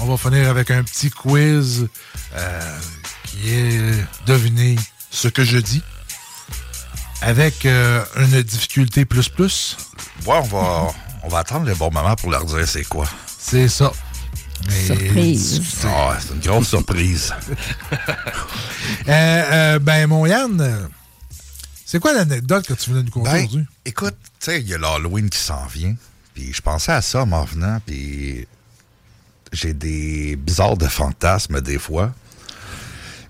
On 0.00 0.06
va 0.06 0.16
finir 0.16 0.48
avec 0.48 0.70
un 0.70 0.82
petit 0.82 1.10
quiz 1.10 1.86
euh, 2.34 2.78
qui 3.24 3.50
est 3.52 4.04
deviner 4.26 4.76
ce 5.10 5.28
que 5.28 5.44
je 5.44 5.58
dis. 5.58 5.82
Avec 7.22 7.66
euh, 7.66 8.02
une 8.16 8.42
difficulté 8.42 9.04
plus 9.04 9.28
plus. 9.28 9.76
Ouais, 10.24 10.36
on 10.36 10.40
va, 10.42 10.86
on 11.22 11.28
va 11.28 11.38
attendre 11.40 11.66
le 11.66 11.74
bon 11.74 11.90
moment 11.92 12.16
pour 12.16 12.30
leur 12.30 12.44
dire 12.46 12.66
c'est 12.66 12.84
quoi. 12.84 13.06
C'est 13.38 13.68
ça. 13.68 13.92
Mais- 14.68 14.86
Surprise. 14.86 15.62
Ah, 15.84 16.16
c'est 16.18 16.34
une 16.34 16.40
grosse 16.40 16.68
surprise. 16.68 17.32
Euh, 19.08 19.12
euh, 19.12 19.78
ben, 19.78 20.06
mon 20.08 20.26
Yann, 20.26 20.88
c'est 21.84 21.98
quoi 22.00 22.12
l'anecdote 22.12 22.66
que 22.66 22.74
tu 22.74 22.90
venais 22.90 23.02
nous 23.02 23.10
conter 23.10 23.30
Ben, 23.30 23.38
aujourd'hui? 23.44 23.66
écoute, 23.84 24.14
tu 24.22 24.28
sais, 24.46 24.60
il 24.60 24.68
y 24.68 24.74
a 24.74 24.78
l'Halloween 24.78 25.28
qui 25.30 25.38
s'en 25.38 25.64
vient. 25.66 25.94
Puis 26.34 26.52
je 26.52 26.60
pensais 26.60 26.92
à 26.92 27.02
ça 27.02 27.22
en 27.22 27.26
m'en 27.26 27.44
venant. 27.44 27.80
Puis 27.86 28.46
j'ai 29.52 29.74
des 29.74 30.36
bizarres 30.36 30.76
de 30.76 30.86
fantasmes 30.86 31.60
des 31.60 31.78
fois. 31.78 32.12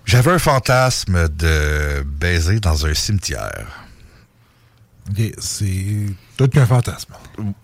J'avais 0.05 0.31
un 0.31 0.39
fantasme 0.39 1.29
de 1.29 2.03
baiser 2.03 2.59
dans 2.59 2.85
un 2.85 2.93
cimetière. 2.93 3.85
OK, 5.09 5.33
c'est 5.39 6.07
tout 6.37 6.47
qu'un 6.47 6.65
fantasme. 6.65 7.13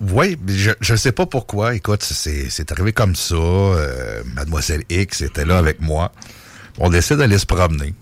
Oui, 0.01 0.37
je, 0.47 0.71
je 0.79 0.95
sais 0.95 1.11
pas 1.11 1.25
pourquoi. 1.25 1.75
Écoute, 1.75 2.03
c'est 2.03 2.71
arrivé 2.71 2.93
comme 2.93 3.15
ça. 3.15 3.35
Euh, 3.35 4.23
Mademoiselle 4.33 4.83
X 4.89 5.21
était 5.21 5.45
là 5.45 5.57
avec 5.57 5.81
moi. 5.81 6.11
On 6.79 6.89
décide 6.89 7.17
d'aller 7.17 7.37
se 7.37 7.45
promener. 7.45 7.93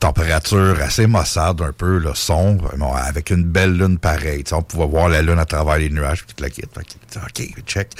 Température 0.00 0.78
assez 0.80 1.06
maussade, 1.06 1.60
un 1.60 1.72
peu, 1.72 1.98
là, 1.98 2.14
sombre, 2.14 2.74
bon, 2.78 2.92
avec 2.92 3.28
une 3.30 3.44
belle 3.44 3.76
lune 3.76 3.98
pareille. 3.98 4.44
On 4.52 4.62
pouvait 4.62 4.86
voir 4.86 5.10
la 5.10 5.20
lune 5.20 5.38
à 5.38 5.44
travers 5.44 5.76
les 5.76 5.90
nuages, 5.90 6.24
toute 6.26 6.40
la 6.40 6.48
kit. 6.48 6.62
OK, 6.64 7.62
check. 7.66 7.90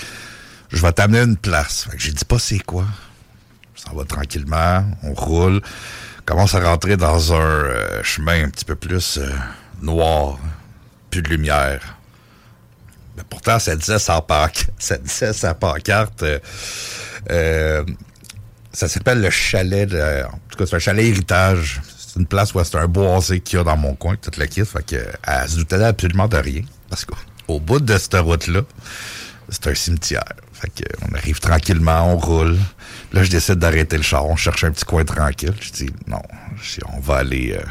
Je 0.72 0.80
vais 0.82 0.92
t'amener 0.92 1.20
une 1.20 1.36
place. 1.36 1.84
Fait 1.84 1.96
que 1.96 2.02
j'ai 2.02 2.12
dit 2.12 2.24
pas 2.24 2.38
c'est 2.38 2.60
quoi. 2.60 2.84
Ça 3.74 3.90
va 3.94 4.04
tranquillement, 4.04 4.84
on 5.02 5.14
roule. 5.14 5.60
Commence 6.26 6.54
à 6.54 6.60
rentrer 6.60 6.96
dans 6.96 7.32
un 7.32 7.36
euh, 7.40 8.02
chemin 8.02 8.44
un 8.44 8.50
petit 8.50 8.64
peu 8.64 8.76
plus 8.76 9.18
euh, 9.18 9.30
noir, 9.82 10.38
plus 11.10 11.22
de 11.22 11.28
lumière. 11.28 11.96
Mais 13.16 13.22
pourtant, 13.28 13.58
ça 13.58 13.74
disait 13.74 13.98
sa. 13.98 14.24
Ça 14.78 14.96
disait 14.98 15.32
sa 15.32 15.54
pancarte. 15.54 16.22
euh, 16.22 16.38
euh, 17.30 17.84
ça 18.72 18.88
s'appelle 18.88 19.20
le 19.20 19.30
chalet. 19.30 19.88
De, 19.88 20.24
en 20.24 20.38
tout 20.48 20.56
cas, 20.58 20.66
c'est 20.66 20.76
un 20.76 20.78
chalet 20.78 21.06
héritage. 21.06 21.80
C'est 21.98 22.18
une 22.20 22.26
place 22.26 22.54
où 22.54 22.62
c'est 22.62 22.76
un 22.76 22.86
boisé 22.86 23.40
qu'il 23.40 23.58
y 23.58 23.60
a 23.60 23.64
dans 23.64 23.76
mon 23.76 23.94
coin, 23.94 24.14
toute 24.16 24.36
la 24.36 24.46
kit. 24.46 24.64
Fait 24.64 24.84
que, 24.86 24.96
elle 25.26 25.48
se 25.48 25.56
doutait 25.56 25.82
absolument 25.82 26.28
de 26.28 26.36
rien. 26.36 26.62
Parce 26.88 27.04
qu'au 27.04 27.58
bout 27.60 27.80
de 27.80 27.98
cette 27.98 28.14
route-là, 28.14 28.62
c'est 29.48 29.66
un 29.66 29.74
cimetière. 29.74 30.24
Fait 30.60 30.68
que, 30.70 30.84
on 31.10 31.14
arrive 31.14 31.40
tranquillement, 31.40 32.12
on 32.12 32.16
roule. 32.18 32.58
Là, 33.12 33.22
je 33.22 33.30
décide 33.30 33.54
d'arrêter 33.56 33.96
le 33.96 34.02
char. 34.02 34.26
On 34.26 34.36
cherche 34.36 34.64
un 34.64 34.70
petit 34.72 34.84
coin 34.84 35.04
tranquille. 35.04 35.54
Je 35.60 35.70
dis, 35.70 35.90
non, 36.06 36.20
on 36.92 37.00
va 37.00 37.16
aller. 37.16 37.52
euh, 37.58 37.64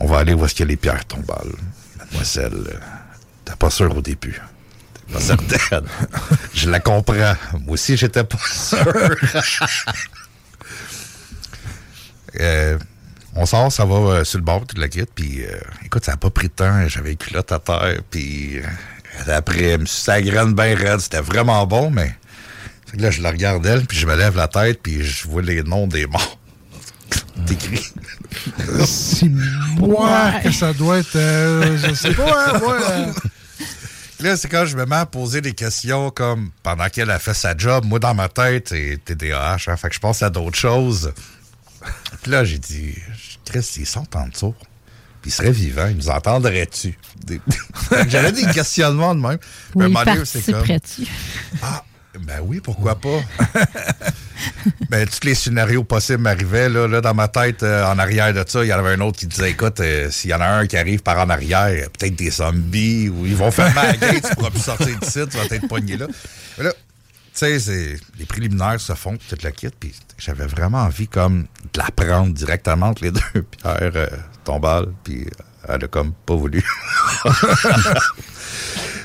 on 0.00 0.06
va 0.06 0.18
aller 0.18 0.32
où 0.34 0.44
est-ce 0.44 0.54
qu'il 0.54 0.64
y 0.66 0.68
a 0.68 0.70
les 0.70 0.76
pierres 0.76 1.04
tombales. 1.06 1.52
Mademoiselle, 1.98 2.52
euh, 2.68 2.78
t'es 3.44 3.54
pas 3.56 3.70
sûr 3.70 3.96
au 3.96 4.00
début. 4.02 4.40
T'es 4.94 5.12
pas 5.14 5.20
certaine. 5.20 5.86
je 6.54 6.70
la 6.70 6.80
comprends. 6.80 7.34
Moi 7.60 7.72
aussi, 7.74 7.96
j'étais 7.96 8.24
pas 8.24 8.38
sûr. 8.50 8.78
Euh, 12.40 12.78
on 13.34 13.46
sort, 13.46 13.72
ça 13.72 13.84
va 13.86 13.94
euh, 13.94 14.24
sur 14.24 14.38
le 14.38 14.44
bord, 14.44 14.66
toute 14.66 14.78
la 14.78 14.88
kit, 14.88 15.04
puis 15.14 15.40
écoute, 15.84 16.04
ça 16.04 16.12
n'a 16.12 16.16
pas 16.18 16.28
pris 16.30 16.48
de 16.48 16.52
temps, 16.52 16.86
j'avais 16.88 17.10
les 17.10 17.16
culottes 17.16 17.50
à 17.52 17.58
terre, 17.58 18.00
puis 18.10 18.60
après, 19.28 19.78
la 20.06 20.22
graine 20.22 20.54
bien 20.54 20.76
raide, 20.76 21.00
c'était 21.00 21.20
vraiment 21.20 21.66
bon, 21.66 21.90
mais 21.90 22.14
fait 22.86 22.96
que 22.96 23.02
là, 23.02 23.10
je 23.10 23.22
la 23.22 23.30
regarde 23.30 23.64
elle, 23.66 23.84
puis 23.86 23.98
je 23.98 24.06
me 24.06 24.14
lève 24.16 24.36
la 24.36 24.48
tête, 24.48 24.80
puis 24.82 25.02
je 25.04 25.26
vois 25.28 25.42
les 25.42 25.62
noms 25.62 25.86
des 25.86 26.06
morts. 26.06 26.38
T'écris. 27.46 27.92
Si 28.84 29.30
moi 29.78 30.32
que 30.42 30.50
ça 30.52 30.72
doit 30.72 30.98
être. 30.98 31.16
euh, 31.16 31.76
je 31.78 31.94
sais 31.94 32.14
pas, 32.14 32.50
hein, 32.54 32.58
moi. 32.58 32.78
euh, 32.90 33.12
Là, 34.20 34.36
c'est 34.36 34.48
quand 34.48 34.64
je 34.64 34.76
me 34.78 34.86
mets 34.86 34.96
à 34.96 35.04
poser 35.04 35.42
des 35.42 35.52
questions 35.52 36.10
comme 36.10 36.50
pendant 36.62 36.88
qu'elle 36.88 37.10
a 37.10 37.18
fait 37.18 37.34
sa 37.34 37.54
job, 37.56 37.84
moi 37.84 37.98
dans 37.98 38.14
ma 38.14 38.28
tête, 38.30 38.68
c'est 38.70 38.98
TDAH, 39.04 39.58
hein, 39.66 39.76
fait 39.76 39.88
que 39.90 39.94
je 39.94 40.00
pense 40.00 40.22
à 40.22 40.30
d'autres 40.30 40.56
choses. 40.56 41.12
Puis 42.22 42.30
là, 42.32 42.42
j'ai 42.42 42.58
dit, 42.58 42.94
Chris, 43.44 43.74
ils 43.76 43.86
sont 43.86 44.06
en 44.16 44.28
dessous. 44.28 44.54
Puis 45.26 45.32
ils 45.32 45.34
seraient 45.38 45.50
vivants, 45.50 45.88
ils 45.90 45.96
nous 45.96 46.08
entendraient-tu? 46.08 46.96
Des- 47.24 47.40
J'avais 48.08 48.30
des 48.30 48.46
questionnements 48.52 49.12
de 49.12 49.20
même. 49.20 49.38
Oui, 49.74 49.92
donné, 49.92 50.24
c'est 50.24 50.52
comme. 50.52 50.64
Ah, 51.60 51.82
ben 52.20 52.38
oui, 52.44 52.60
pourquoi 52.60 52.94
pas? 52.94 53.18
ben, 54.88 55.04
tous 55.08 55.26
les 55.26 55.34
scénarios 55.34 55.82
possibles 55.82 56.22
m'arrivaient. 56.22 56.68
Là, 56.68 56.86
là, 56.86 57.00
dans 57.00 57.12
ma 57.12 57.26
tête, 57.26 57.64
euh, 57.64 57.84
en 57.86 57.98
arrière 57.98 58.32
de 58.32 58.44
ça, 58.46 58.62
il 58.62 58.68
y 58.68 58.72
en 58.72 58.78
avait 58.78 58.92
un 58.92 59.00
autre 59.00 59.18
qui 59.18 59.26
disait 59.26 59.50
Écoute, 59.50 59.80
euh, 59.80 60.12
s'il 60.12 60.30
y 60.30 60.34
en 60.34 60.40
a 60.40 60.46
un 60.46 60.66
qui 60.68 60.76
arrive 60.76 61.02
par 61.02 61.18
en 61.18 61.28
arrière, 61.28 61.72
il 61.72 61.80
y 61.80 61.82
a 61.82 61.88
peut-être 61.88 62.14
des 62.14 62.30
zombies 62.30 63.08
ou 63.08 63.26
ils 63.26 63.34
vont 63.34 63.50
fermer 63.50 63.74
la 63.74 63.96
gate, 63.96 64.28
tu 64.28 64.34
pourras 64.36 64.50
plus 64.50 64.60
sortir 64.62 64.96
d'ici, 64.96 65.18
tu 65.28 65.36
vas 65.36 65.44
être 65.50 65.66
pogné 65.66 65.96
là. 65.96 66.06
Mais 66.56 66.62
là, 66.62 66.72
tu 67.34 67.58
sais, 67.58 67.96
les 68.16 68.26
préliminaires 68.26 68.80
se 68.80 68.92
font, 68.94 69.16
toute 69.28 69.42
la 69.42 69.50
kit, 69.50 69.70
puis 69.80 69.92
j'avais 70.18 70.46
vraiment 70.46 70.82
envie 70.82 71.08
comme 71.08 71.46
de 71.72 71.78
la 71.80 71.90
prendre 71.90 72.32
directement 72.32 72.90
entre 72.90 73.02
les 73.02 73.10
deux 73.34 73.42
pierres 73.42 73.90
euh, 73.96 74.06
tombales, 74.46 74.86
puis 75.04 75.26
elle 75.68 75.84
a 75.84 75.88
comme 75.88 76.12
pas 76.24 76.34
voulu. 76.34 76.64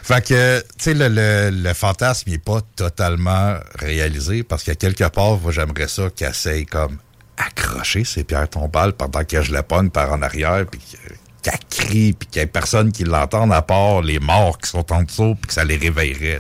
Fait 0.04 0.26
que, 0.26 0.60
tu 0.62 0.66
sais, 0.80 0.94
le, 0.94 1.50
le- 1.52 1.74
fantasme 1.74 2.30
n'est 2.32 2.38
pas 2.38 2.62
totalement 2.76 3.56
réalisé 3.80 4.44
parce 4.44 4.64
qu'à 4.64 4.76
quelque 4.76 5.08
part, 5.10 5.38
j'aimerais 5.52 5.88
ça 5.88 6.10
qu'il 6.10 6.28
essaye 6.28 6.66
comme 6.66 6.98
accrocher 7.38 8.04
ses 8.04 8.24
pierres 8.24 8.50
tombales 8.50 8.94
pendant 8.94 9.24
que 9.24 9.42
je 9.42 9.52
la 9.54 9.64
pogne 9.64 9.90
par 9.90 10.12
en 10.12 10.22
arrière, 10.22 10.66
puis 10.70 10.80
que- 10.80 11.14
qu'elle 11.44 11.60
crie, 11.70 12.14
puis 12.14 12.28
qu'il 12.28 12.40
n'y 12.42 12.44
ait 12.44 12.48
personne 12.48 12.92
qui 12.92 13.04
l'entende 13.04 13.52
à 13.54 13.62
part 13.62 14.02
les 14.02 14.20
morts 14.20 14.58
qui 14.60 14.70
sont 14.70 14.92
en 14.92 15.04
dessous, 15.04 15.36
puis 15.36 15.48
que 15.48 15.54
ça 15.54 15.64
les 15.64 15.78
réveillerait. 15.78 16.40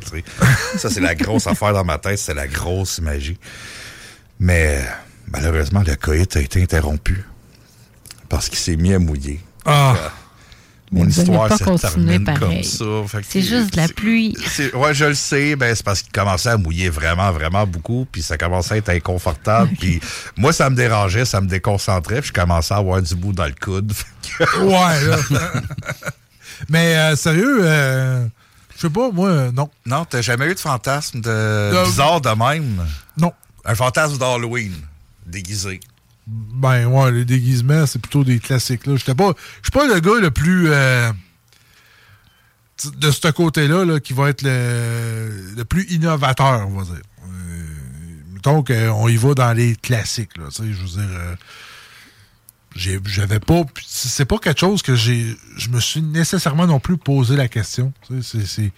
Ça, 0.78 0.90
c'est 0.90 1.00
la 1.00 1.16
grosse 1.16 1.48
affaire 1.48 1.74
dans 1.74 1.86
ma 1.86 1.98
tête, 1.98 2.20
c'est 2.20 2.34
la 2.36 2.48
grosse 2.48 3.00
magie. 3.00 3.40
Mais 4.40 4.84
malheureusement, 5.28 5.84
le 5.86 5.96
coït 5.96 6.36
a 6.36 6.42
été 6.42 6.62
interrompu 6.62 7.24
parce 8.32 8.50
qu'il 8.50 8.58
s'est 8.58 8.76
mis 8.78 8.94
à 8.94 9.00
mouiller. 9.00 9.40
Ah! 9.66 9.94
Mais 10.94 11.04
Mon 11.04 11.08
histoire 11.08 11.48
pas 11.48 11.58
se 11.58 11.64
continuer 11.64 12.18
termine 12.20 12.26
comme 12.26 12.40
pareil. 12.50 12.64
ça. 12.66 12.84
Fait 13.08 13.20
que 13.22 13.26
C'est 13.30 13.42
juste 13.42 13.72
de 13.74 13.78
la 13.78 13.88
pluie. 13.88 14.36
c'est- 14.46 14.74
Ouais, 14.76 14.94
je 14.94 15.06
le 15.06 15.14
sais. 15.14 15.56
Ben, 15.56 15.74
c'est 15.74 15.86
parce 15.86 16.02
qu'il 16.02 16.12
commençait 16.12 16.50
à 16.50 16.58
mouiller 16.58 16.90
vraiment, 16.90 17.32
vraiment 17.32 17.66
beaucoup. 17.66 18.06
Puis 18.12 18.22
ça 18.22 18.38
commençait 18.38 18.74
à 18.74 18.78
être 18.78 18.90
inconfortable. 18.90 19.70
Puis 19.80 20.02
moi, 20.36 20.52
ça 20.52 20.70
me 20.70 20.76
dérangeait, 20.76 21.24
ça 21.24 21.40
me 21.40 21.48
déconcentrait. 21.48 22.20
Puis 22.20 22.30
je 22.30 22.34
commençais 22.34 22.74
à 22.74 22.78
avoir 22.78 23.02
du 23.02 23.16
bout 23.16 23.32
dans 23.32 23.46
le 23.46 23.54
coude. 23.54 23.94
Ouais, 24.60 25.02
là. 25.06 25.18
Mais 26.70 26.96
euh, 26.98 27.16
sérieux, 27.16 27.60
euh, 27.64 28.26
je 28.76 28.82
sais 28.82 28.90
pas, 28.90 29.12
moi, 29.12 29.30
euh, 29.30 29.52
non. 29.52 29.70
Non, 29.86 30.04
t'as 30.06 30.22
jamais 30.22 30.48
eu 30.48 30.56
de 30.56 30.60
fantasme 30.60 31.22
de 31.22 31.30
Euh, 31.30 31.86
bizarre 31.86 32.20
de 32.22 32.30
même? 32.30 32.86
Non. 33.18 33.32
Un 33.66 33.76
fantasme 33.76 34.18
d'Halloween, 34.18 34.74
déguisé. 35.26 35.80
Ben 36.28 36.86
ouais, 36.86 37.12
les 37.12 37.26
déguisements, 37.26 37.86
c'est 37.86 38.00
plutôt 38.00 38.24
des 38.24 38.40
classiques. 38.40 38.86
là. 38.88 38.96
J'étais 38.96 39.16
pas. 39.16 39.34
Je 39.62 39.70
suis 39.70 39.72
pas 39.72 39.88
le 39.88 40.00
gars 40.00 40.20
le 40.22 40.32
plus. 40.32 40.70
euh, 40.70 41.12
de 42.98 43.12
ce 43.12 43.28
côté-là, 43.30 43.86
là, 43.86 44.00
qui 44.00 44.14
va 44.14 44.30
être 44.30 44.42
le, 44.42 45.54
le 45.56 45.66
plus 45.66 45.84
innovateur, 45.92 46.68
on 46.68 46.80
va 46.80 46.84
dire. 46.84 47.02
Euh, 47.26 47.66
mettons 48.34 48.64
qu'on 48.64 49.08
y 49.08 49.18
va 49.18 49.34
dans 49.36 49.54
les 49.54 49.76
classiques, 49.76 50.38
là. 50.38 50.46
Je 50.58 50.64
veux 50.64 50.72
dire. 50.88 51.10
euh, 51.10 51.36
j'avais 52.76 53.40
pas. 53.40 53.64
C'est 53.86 54.26
pas 54.26 54.38
quelque 54.38 54.60
chose 54.60 54.82
que 54.82 54.96
j'ai. 54.96 55.36
Je 55.58 55.70
me 55.70 55.80
suis 55.80 56.02
nécessairement 56.02 56.66
non 56.68 56.80
plus 56.80 56.98
posé 56.98 57.36
la 57.36 57.48
question. 57.48 57.94
C'est- 58.22 58.72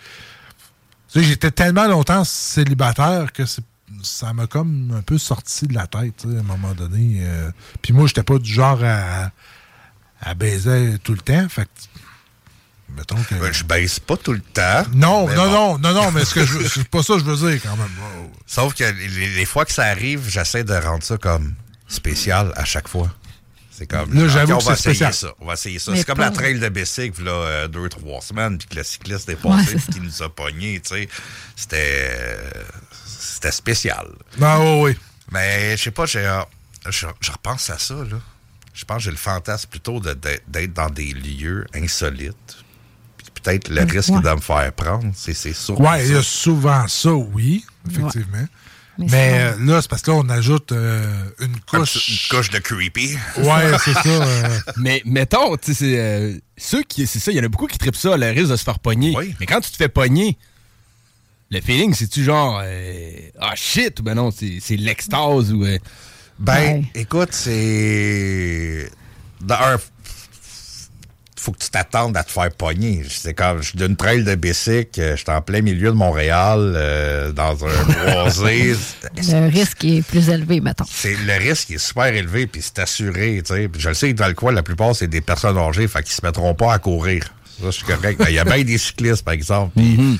J'étais 1.15 1.51
tellement 1.51 1.87
longtemps 1.87 2.23
célibataire 2.23 3.31
que 3.33 3.45
c'est- 3.45 3.61
ça 4.03 4.33
m'a 4.33 4.47
comme 4.47 4.93
un 4.97 5.01
peu 5.01 5.17
sorti 5.17 5.67
de 5.67 5.73
la 5.73 5.87
tête, 5.87 6.13
tu 6.21 6.29
sais, 6.29 6.35
à 6.37 6.39
un 6.39 6.43
moment 6.43 6.73
donné. 6.73 7.19
euh. 7.21 7.51
Puis 7.81 7.93
moi, 7.93 8.05
j'étais 8.07 8.23
pas 8.23 8.37
du 8.37 8.51
genre 8.51 8.79
à, 8.83 9.31
à 10.21 10.33
baiser 10.35 10.97
tout 11.03 11.13
le 11.13 11.19
temps. 11.21 11.47
Fait 11.49 11.65
que, 11.65 11.69
mettons 12.95 13.15
que. 13.23 13.35
Ben, 13.35 13.51
je 13.53 13.63
baisse 13.63 13.99
pas 13.99 14.17
tout 14.17 14.33
le 14.33 14.39
temps. 14.41 14.83
non, 14.93 15.27
non, 15.27 15.35
bon. 15.35 15.77
non, 15.77 15.79
non, 15.79 15.93
non, 15.93 16.11
mais 16.11 16.25
ce 16.25 16.33
que 16.35 16.45
je, 16.45 16.67
c'est 16.67 16.87
pas 16.87 17.01
ça 17.03 17.13
que 17.13 17.19
je 17.19 17.25
veux 17.25 17.49
dire 17.51 17.61
quand 17.63 17.75
même. 17.77 17.89
Oh. 18.21 18.31
Sauf 18.45 18.73
que 18.73 18.83
les, 18.83 19.29
les 19.35 19.45
fois 19.45 19.65
que 19.65 19.71
ça 19.73 19.85
arrive, 19.85 20.27
j'essaie 20.29 20.63
de 20.63 20.73
rendre 20.73 21.03
ça 21.03 21.17
comme 21.17 21.55
spécial 21.87 22.51
à 22.55 22.65
chaque 22.65 22.87
fois. 22.87 23.11
C'est 23.75 23.87
comme. 23.87 24.13
Là, 24.13 24.27
j'avoue 24.27 24.53
on 24.53 24.57
va 24.59 24.75
c'est 24.75 24.91
essayer 24.91 24.95
spécial. 25.09 25.13
ça. 25.15 25.33
On 25.39 25.47
va 25.47 25.53
essayer 25.53 25.79
ça. 25.79 25.95
C'est 25.95 26.03
comme 26.05 26.19
la 26.19 26.29
trail 26.29 26.59
de 26.59 26.69
bicycle, 26.69 27.23
là, 27.23 27.31
euh, 27.31 27.67
deux, 27.67 27.89
trois 27.89 28.21
semaines, 28.21 28.59
puis 28.59 28.67
que 28.67 28.75
le 28.75 28.83
cycliste 28.83 29.27
est 29.29 29.43
Ouais, 29.43 29.49
passé, 29.57 29.71
c'est 29.79 29.91
puis 29.91 29.93
qui 29.95 29.99
nous 30.01 30.21
a 30.21 30.29
pognés, 30.29 30.79
tu 30.79 30.93
sais. 30.93 31.09
C'était. 31.55 32.07
euh, 32.11 32.63
C'était 33.23 33.51
spécial. 33.51 34.07
Non, 34.37 34.81
oui, 34.83 34.91
oui. 34.91 34.97
Mais 35.31 35.77
je 35.77 35.83
sais 35.83 35.91
pas, 35.91 36.05
j'ai, 36.05 36.19
euh, 36.25 36.41
je, 36.89 37.07
je 37.21 37.31
repense 37.31 37.69
à 37.69 37.77
ça, 37.79 37.93
là. 37.95 38.17
Je 38.73 38.85
pense 38.85 38.97
que 38.97 39.03
j'ai 39.03 39.11
le 39.11 39.17
fantasme 39.17 39.69
plutôt 39.69 39.99
de- 39.99 40.13
de- 40.13 40.39
d'être 40.47 40.73
dans 40.73 40.89
des 40.89 41.13
lieux 41.13 41.65
insolites. 41.75 42.57
Puis 43.17 43.27
peut-être 43.41 43.69
le 43.69 43.81
risque 43.83 44.09
Ouais. 44.09 44.21
de 44.21 44.29
me 44.29 44.39
faire 44.41 44.73
prendre, 44.73 45.11
c'est, 45.15 45.33
c'est 45.33 45.53
sûr. 45.53 45.79
Ouais, 45.79 46.05
il 46.07 46.13
y 46.13 46.15
a 46.17 46.23
souvent 46.23 46.87
ça, 46.87 47.11
oui, 47.13 47.65
effectivement. 47.89 48.45
Mais 48.99 49.31
euh, 49.41 49.55
là, 49.65 49.81
c'est 49.81 49.89
parce 49.89 50.03
que 50.03 50.11
là, 50.11 50.17
on 50.17 50.29
ajoute 50.29 50.71
euh, 50.71 51.03
une 51.39 51.59
couche. 51.61 52.09
Une 52.09 52.37
couche 52.37 52.49
de 52.51 52.59
creepy. 52.59 53.17
Ouais, 53.37 53.71
c'est 53.83 53.93
ça. 53.93 54.01
euh, 54.07 54.59
Mais 54.77 55.01
mettons, 55.05 55.55
tu 55.57 55.73
sais, 55.73 55.79
c'est, 55.79 55.99
euh, 55.99 56.37
ceux 56.57 56.83
qui. 56.83 57.07
C'est 57.07 57.17
ça, 57.19 57.31
il 57.31 57.37
y 57.37 57.39
en 57.39 57.43
a 57.43 57.47
beaucoup 57.47 57.65
qui 57.65 57.79
trippent 57.79 57.95
ça, 57.95 58.15
le 58.17 58.27
risque 58.29 58.51
de 58.51 58.55
se 58.55 58.63
faire 58.63 58.77
pogner. 58.79 59.15
Mais 59.39 59.47
quand 59.47 59.61
tu 59.61 59.71
te 59.71 59.77
fais 59.77 59.89
pogner, 59.89 60.37
le 61.53 61.61
feeling, 61.61 61.93
c'est-tu 61.93 62.23
genre. 62.23 62.61
euh, 62.63 63.11
ah 63.39 63.53
shit, 63.55 63.99
ou 63.99 64.03
ben 64.03 64.15
non, 64.15 64.31
c'est, 64.31 64.57
c'est 64.61 64.75
l'extase 64.77 65.53
ou. 65.53 65.63
euh, 65.65 65.77
Ben, 66.39 66.83
écoute, 66.95 67.29
c'est. 67.31 68.89
Un. 69.49 69.77
Faut 71.39 71.51
que 71.51 71.57
tu 71.57 71.69
t'attendes 71.69 72.15
à 72.15 72.23
te 72.23 72.31
faire 72.31 72.49
pogner. 72.51 73.03
C'est 73.09 73.33
comme. 73.33 73.61
Je 73.61 73.69
suis 73.69 73.77
d'une 73.77 73.97
trail 73.97 74.23
de 74.23 74.33
bicycle, 74.35 74.99
euh, 75.01 75.15
je 75.17 75.23
suis 75.23 75.29
en 75.31 75.41
plein 75.41 75.61
milieu 75.61 75.89
de 75.89 75.95
Montréal, 75.95 76.73
euh, 76.77 77.31
dans 77.33 77.65
un 77.65 77.83
boisé. 78.23 78.75
Le 79.17 79.49
risque 79.51 79.83
est 79.83 80.01
plus 80.07 80.29
élevé, 80.29 80.61
mettons. 80.61 80.85
c'est 80.89 81.15
le 81.17 81.33
risque 81.37 81.71
est 81.71 81.77
super 81.79 82.05
élevé 82.13 82.47
puis 82.47 82.61
c'est 82.61 82.79
assuré, 82.79 83.41
tu 83.45 83.53
sais. 83.53 83.69
Je 83.77 83.89
le 83.89 83.93
sais 83.93 84.13
que 84.13 84.17
dans 84.17 84.27
le 84.29 84.33
coin, 84.35 84.53
la 84.53 84.63
plupart 84.63 84.95
c'est 84.95 85.07
des 85.09 85.19
personnes 85.19 85.57
âgées, 85.57 85.87
fait 85.89 86.01
qu'ils 86.03 86.13
se 86.13 86.25
mettront 86.25 86.55
pas 86.55 86.73
à 86.73 86.79
courir. 86.79 87.25
Ça, 87.59 87.65
je 87.67 87.71
suis 87.71 87.85
correct. 87.85 88.19
Mais 88.23 88.31
Il 88.31 88.35
y 88.35 88.39
a 88.39 88.45
bien 88.45 88.63
des 88.63 88.77
cyclistes, 88.77 89.23
par 89.25 89.33
exemple. 89.33 89.73
tu 89.77 89.83
sais, 89.83 90.19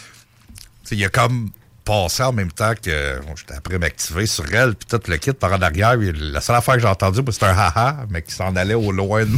Il 0.92 1.00
y 1.00 1.06
a 1.06 1.10
comme 1.10 1.50
passé 1.86 2.24
en 2.24 2.32
même 2.34 2.52
temps 2.52 2.74
que 2.82 3.20
bon, 3.26 3.36
j'étais 3.36 3.56
après 3.56 3.78
m'activer 3.78 4.26
sur 4.26 4.46
elle, 4.54 4.76
puis 4.76 4.88
tout 4.88 5.02
le 5.10 5.18
kit 5.18 5.34
par 5.34 5.52
en 5.54 5.62
arrière. 5.62 5.96
la 5.98 6.40
seule 6.42 6.56
affaire 6.56 6.76
que 6.76 6.82
j'ai 6.82 6.88
entendue, 6.88 7.20
c'était 7.32 7.46
un 7.48 7.58
haha, 7.58 8.06
mais 8.10 8.22
qui 8.22 8.34
s'en 8.34 8.56
allait 8.56 8.74
au 8.74 8.92
loin. 8.92 9.26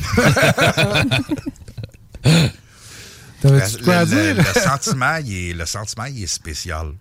T'avais-tu 3.41 3.77
Le- 3.79 3.83
quoi 3.83 3.95
à 3.97 4.05
le- 4.05 4.09
dire? 4.33 4.35
Le, 4.37 4.59
sentiment, 4.59 5.15
il 5.23 5.49
est, 5.49 5.53
le 5.53 5.65
sentiment, 5.65 6.05
il 6.05 6.23
est 6.23 6.27
spécial. 6.27 6.91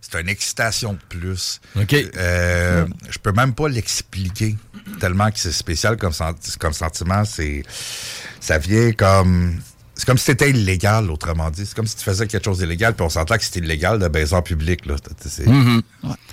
C'est 0.00 0.20
une 0.20 0.28
excitation 0.28 0.92
de 0.92 0.98
plus. 1.08 1.60
Euh, 2.16 2.86
Je 3.10 3.18
peux 3.18 3.32
même 3.32 3.54
pas 3.54 3.68
l'expliquer 3.68 4.56
tellement 5.00 5.30
que 5.32 5.38
c'est 5.38 5.50
spécial 5.52 5.96
comme, 5.96 6.12
senti- 6.12 6.56
comme 6.58 6.72
sentiment. 6.72 7.24
C'est, 7.24 7.64
ça 8.40 8.58
vient 8.58 8.92
comme, 8.92 9.60
c'est 9.96 10.04
comme 10.04 10.18
si 10.18 10.24
c'était 10.26 10.50
illégal, 10.50 11.10
autrement 11.10 11.50
dit. 11.50 11.64
C'est 11.66 11.74
comme 11.74 11.86
si 11.86 11.96
tu 11.96 12.04
faisais 12.04 12.26
quelque 12.26 12.44
chose 12.44 12.58
d'illégal, 12.58 12.94
puis 12.94 13.04
on 13.04 13.08
s'entend 13.08 13.36
que 13.36 13.44
c'était 13.44 13.60
illégal 13.60 13.98
de 13.98 14.08
baiser 14.08 14.34
en 14.34 14.42
public. 14.42 14.82
C'est- 15.20 15.46
Mhm. 15.46 15.82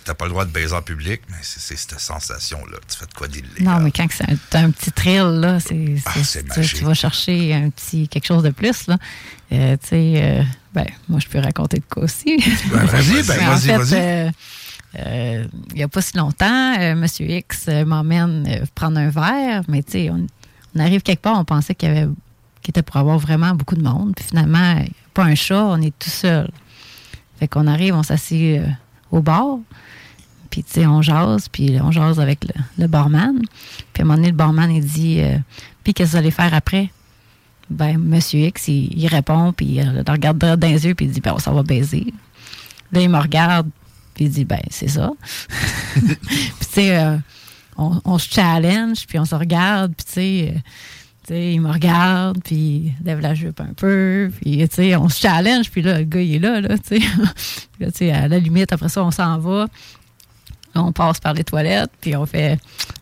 T'as 0.05 0.13
pas 0.13 0.25
le 0.25 0.31
droit 0.31 0.43
de 0.45 0.51
baiser 0.51 0.73
en 0.75 0.81
public, 0.81 1.21
mais 1.29 1.37
c'est, 1.41 1.77
cette 1.77 1.97
sensation-là. 1.99 2.77
Tu 2.91 2.97
fais 2.97 3.05
de 3.05 3.13
quoi 3.13 3.27
d'illégal? 3.29 3.63
Non, 3.63 3.79
mais 3.79 3.91
quand 3.91 4.05
c'est 4.11 4.25
un, 4.57 4.65
un 4.65 4.71
petit 4.71 4.91
thrill, 4.91 5.39
là, 5.39 5.59
c'est, 5.61 5.95
Ah, 6.05 6.11
tu, 6.61 6.61
tu 6.75 6.83
vas 6.83 6.93
chercher 6.93 7.53
un 7.53 7.69
petit 7.69 8.09
quelque 8.09 8.25
chose 8.25 8.43
de 8.43 8.49
plus, 8.49 8.87
là. 8.87 8.97
Euh, 9.53 9.77
tu 9.81 9.87
sais, 9.87 10.13
euh, 10.17 10.43
ben, 10.73 10.85
moi, 11.07 11.19
je 11.21 11.27
peux 11.29 11.39
raconter 11.39 11.77
de 11.77 11.85
quoi 11.89 12.03
aussi. 12.03 12.37
Ben, 12.71 12.85
vas-y, 12.85 13.23
ben, 13.23 13.39
en 13.47 13.51
vas-y, 13.55 13.59
fait, 13.61 13.77
vas-y. 13.77 14.31
euh, 14.99 15.45
il 15.71 15.75
n'y 15.75 15.83
a 15.83 15.87
pas 15.87 16.01
si 16.01 16.17
longtemps, 16.17 16.95
Monsieur 16.95 17.27
X 17.29 17.67
m'emmène 17.85 18.67
prendre 18.75 18.97
un 18.99 19.09
verre, 19.09 19.63
mais 19.69 19.83
tu 19.83 19.93
sais, 19.93 20.09
on, 20.09 20.27
on 20.75 20.79
arrive 20.79 21.01
quelque 21.01 21.21
part, 21.21 21.39
on 21.39 21.45
pensait 21.45 21.75
qu'il 21.75 21.89
y 21.89 21.91
avait 21.97 22.09
qu'il 22.63 22.71
était 22.71 22.81
pour 22.81 22.97
avoir 22.97 23.19
vraiment 23.19 23.53
beaucoup 23.53 23.75
de 23.75 23.83
monde, 23.83 24.13
puis 24.15 24.25
finalement, 24.25 24.83
pas 25.13 25.23
un 25.23 25.35
chat, 25.35 25.63
on 25.65 25.81
est 25.81 25.97
tout 25.99 26.09
seul. 26.09 26.49
Fait 27.39 27.47
qu'on 27.47 27.67
arrive, 27.67 27.93
on 27.93 28.03
s'assied 28.03 28.59
euh, 28.59 28.67
au 29.11 29.21
bar, 29.21 29.59
puis 30.49 30.63
tu 30.63 30.71
sais, 30.71 30.85
on 30.85 31.01
jase, 31.01 31.49
puis 31.49 31.77
on 31.81 31.91
jase 31.91 32.19
avec 32.19 32.45
le, 32.77 32.87
barman. 32.87 33.39
Puis 33.91 34.01
à 34.01 34.03
un 34.03 34.05
moment 34.05 34.17
donné, 34.17 34.29
le 34.29 34.35
barman, 34.35 34.71
il 34.71 34.85
dit 34.85 35.19
euh, 35.19 35.37
Puis 35.83 35.93
qu'est-ce 35.93 36.11
que 36.11 36.17
vous 36.17 36.17
allez 36.17 36.31
faire 36.31 36.53
après 36.53 36.91
Ben, 37.69 37.97
Monsieur 37.97 38.39
X, 38.39 38.67
il, 38.67 39.07
répond, 39.07 39.51
puis 39.51 39.65
il 39.65 40.03
regarde 40.07 40.37
droit 40.37 40.55
dans 40.55 40.67
les 40.67 40.85
yeux, 40.85 40.95
puis 40.95 41.07
il 41.07 41.11
dit 41.11 41.21
Ben, 41.21 41.37
s'en 41.39 41.53
va 41.53 41.63
baiser. 41.63 42.13
Là, 42.91 43.01
il 43.01 43.09
me 43.09 43.19
regarde, 43.19 43.67
puis 44.13 44.25
il 44.25 44.31
dit 44.31 44.45
Ben, 44.45 44.61
c'est 44.69 44.89
ça. 44.89 45.11
puis 45.95 46.17
tu 46.59 46.65
sais, 46.69 46.97
euh, 46.97 47.17
on, 47.75 47.99
on 48.05 48.17
se 48.19 48.29
challenge, 48.29 49.07
puis 49.07 49.17
on 49.17 49.25
se 49.25 49.35
regarde, 49.35 49.93
puis 49.95 50.05
tu 50.05 50.13
sais. 50.13 50.63
Euh, 51.23 51.27
tu 51.27 51.33
sais, 51.33 51.53
il 51.53 51.61
me 51.61 51.71
regarde, 51.71 52.39
puis 52.43 52.93
il 52.99 53.05
lève 53.05 53.19
la 53.19 53.33
jupe 53.33 53.59
un 53.59 53.73
peu, 53.75 54.31
puis 54.41 54.67
on 54.97 55.09
se 55.09 55.19
challenge, 55.19 55.69
puis 55.71 55.81
là, 55.81 55.99
le 55.99 56.05
gars, 56.05 56.21
il 56.21 56.35
est 56.35 56.39
là, 56.39 56.61
là, 56.61 56.77
tu 56.77 56.99
sais. 56.99 58.11
À 58.11 58.27
la 58.27 58.39
limite, 58.39 58.71
après 58.71 58.89
ça, 58.89 59.03
on 59.03 59.11
s'en 59.11 59.37
va. 59.39 59.67
On 60.75 60.91
passe 60.91 61.19
par 61.19 61.33
les 61.33 61.43
toilettes, 61.43 61.91
puis 61.99 62.15
on 62.15 62.25
fait 62.25 62.57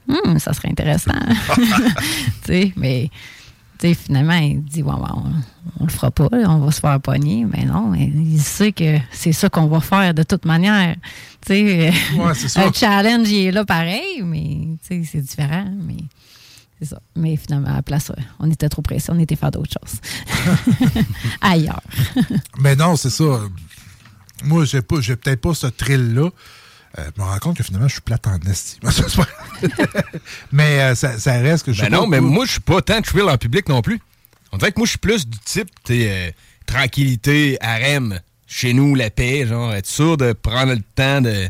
Hum, 0.10 0.40
ça 0.40 0.54
serait 0.54 0.70
intéressant. 0.70 1.12
tu 1.56 1.62
sais, 2.46 2.74
mais 2.76 3.10
sais, 3.82 3.94
finalement, 3.96 4.34
il 4.36 4.64
dit, 4.64 4.84
ouais, 4.84 4.94
on, 4.94 5.24
on 5.80 5.84
le 5.86 5.90
fera 5.90 6.12
pas, 6.12 6.30
là, 6.32 6.50
on 6.50 6.60
va 6.60 6.72
se 6.72 6.80
faire 6.80 7.00
pogner. 7.02 7.46
Mais 7.46 7.66
non, 7.66 7.94
il 7.96 8.40
sait 8.40 8.72
que 8.72 8.98
c'est 9.12 9.32
ça 9.32 9.50
qu'on 9.50 9.68
va 9.68 9.80
faire 9.80 10.14
de 10.14 10.24
toute 10.24 10.46
manière. 10.46 10.96
Tu 11.46 11.54
sais, 11.54 11.94
Ouais, 12.18 12.34
c'est 12.36 12.48
ça. 12.48 12.68
un 12.68 12.72
challenge, 12.72 13.30
il 13.30 13.48
est 13.48 13.52
là 13.52 13.66
pareil, 13.66 14.22
mais 14.24 14.78
c'est 14.82 15.22
différent. 15.22 15.66
Mais 15.82 15.98
c'est 16.82 16.88
ça. 16.90 17.02
Mais 17.16 17.36
finalement, 17.38 17.70
à 17.70 17.76
la 17.76 17.82
place, 17.84 18.12
on 18.40 18.50
était 18.50 18.68
trop 18.68 18.82
pressés, 18.82 19.12
on 19.12 19.20
était 19.20 19.36
faire 19.36 19.52
d'autres 19.52 19.72
choses. 19.80 20.00
Ailleurs. 21.42 21.82
Mais 22.60 22.76
non, 22.76 22.96
c'est 22.96 23.12
ça. 23.12 23.42
Moi, 24.44 24.66
j'ai 24.66 24.82
pas, 24.82 25.00
j'ai 25.00 25.16
peut-être 25.16 25.42
pas 25.42 25.54
ce 25.54 25.68
thrill-là. 25.68 26.30
Euh, 26.98 27.10
je 27.16 27.22
me 27.22 27.28
rends 27.28 27.38
compte 27.38 27.58
que 27.58 27.64
finalement, 27.64 27.88
je 27.88 27.94
suis 27.94 28.02
plate 28.02 28.26
en 28.28 28.38
esti. 28.50 28.80
C'est 28.90 29.16
pas- 29.16 29.28
mais 30.52 30.82
euh, 30.82 30.96
ça, 30.96 31.18
ça 31.20 31.34
reste 31.34 31.68
que 31.68 31.72
je 31.72 31.84
Ben 31.84 31.92
non, 31.92 32.02
pas, 32.02 32.08
mais 32.10 32.20
moi, 32.20 32.46
je 32.46 32.54
suis 32.54 32.60
pas 32.60 32.82
tant 32.82 33.02
thrill 33.02 33.30
en 33.30 33.38
public 33.38 33.70
non 33.70 33.82
plus. 33.82 34.02
On 34.52 34.58
dirait 34.58 34.72
que 34.72 34.80
moi, 34.80 34.86
je 34.86 34.92
suis 34.92 34.98
plus 34.98 35.26
du 35.28 35.38
type, 35.38 35.70
t'es, 35.84 36.10
euh, 36.10 36.32
tranquillité, 36.66 37.58
harem, 37.62 38.20
chez 38.48 38.74
nous, 38.74 38.96
la 38.96 39.10
paix, 39.10 39.46
genre, 39.48 39.72
être 39.74 39.86
sûr 39.86 40.18
de 40.18 40.34
prendre 40.34 40.74
le 40.74 40.82
temps 40.96 41.22
de 41.22 41.48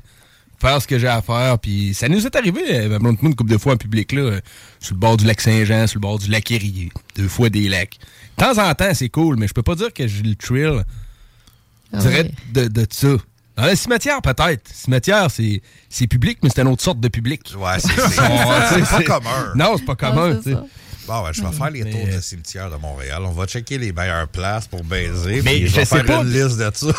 faire 0.62 0.82
ce 0.82 0.88
que 0.88 1.00
j'ai 1.00 1.08
à 1.08 1.22
faire. 1.22 1.60
Puis 1.60 1.94
ça 1.94 2.08
nous 2.08 2.26
est 2.26 2.36
arrivé, 2.36 2.62
euh, 2.70 3.00
une 3.00 3.36
couple 3.36 3.52
de 3.52 3.58
fois 3.58 3.74
en 3.74 3.78
public, 3.78 4.12
là, 4.14 4.22
euh, 4.22 4.40
sur 4.80 4.94
le 4.94 5.00
bord 5.00 5.18
du 5.18 5.26
lac 5.26 5.42
Saint-Jean, 5.42 5.88
sur 5.88 5.98
le 5.98 6.02
bord 6.02 6.20
du 6.20 6.30
lac 6.30 6.50
Érié, 6.52 6.92
deux 7.16 7.28
fois 7.28 7.50
des 7.50 7.68
lacs. 7.68 7.98
De 8.38 8.44
temps 8.46 8.58
en 8.64 8.74
temps, 8.74 8.94
c'est 8.94 9.10
cool, 9.10 9.38
mais 9.38 9.48
je 9.48 9.54
peux 9.54 9.64
pas 9.64 9.76
dire 9.76 9.92
que 9.94 10.08
j'ai 10.08 10.24
le 10.24 10.36
thrill 10.36 10.84
Ah 11.92 11.98
direct 11.98 12.34
de, 12.54 12.68
de 12.68 12.88
ça. 12.90 13.10
Dans 13.58 13.66
le 13.66 13.76
cimetière, 13.76 14.22
peut-être. 14.22 14.68
Cimetière, 14.74 15.30
c'est 15.30 15.62
c'est 15.90 16.08
public, 16.08 16.40
mais 16.42 16.50
c'est 16.50 16.62
une 16.62 16.70
autre 16.70 16.82
sorte 16.82 17.00
de 17.00 17.08
public. 17.10 17.42
Ouais, 17.58 17.80
c'est 17.80 17.90
Ouais, 17.90 18.84
c'est 18.86 19.06
pas 19.06 19.20
commun. 19.20 19.54
Non, 19.56 19.76
c'est 19.78 19.86
pas 19.86 19.96
commun. 19.96 20.36
tu 20.38 20.52
sais. 20.52 20.58
Bon, 21.12 21.24
ben, 21.24 21.34
je 21.34 21.44
vais 21.44 21.52
faire 21.52 21.70
les 21.72 21.90
tours 21.92 22.08
de 22.08 22.22
cimetière 22.22 22.72
de 22.72 22.78
Montréal. 22.78 23.22
On 23.26 23.32
va 23.32 23.46
checker 23.46 23.78
les 23.78 23.92
meilleures 23.92 24.30
places 24.30 24.68
pour 24.68 24.82
baiser. 24.82 25.42
Mais 25.42 25.68
je 25.68 25.76
vais 25.76 25.84
faire 25.84 26.06
pas. 26.06 26.22
une 26.22 26.32
liste 26.32 26.58
de 26.58 26.72
ça. 26.74 26.94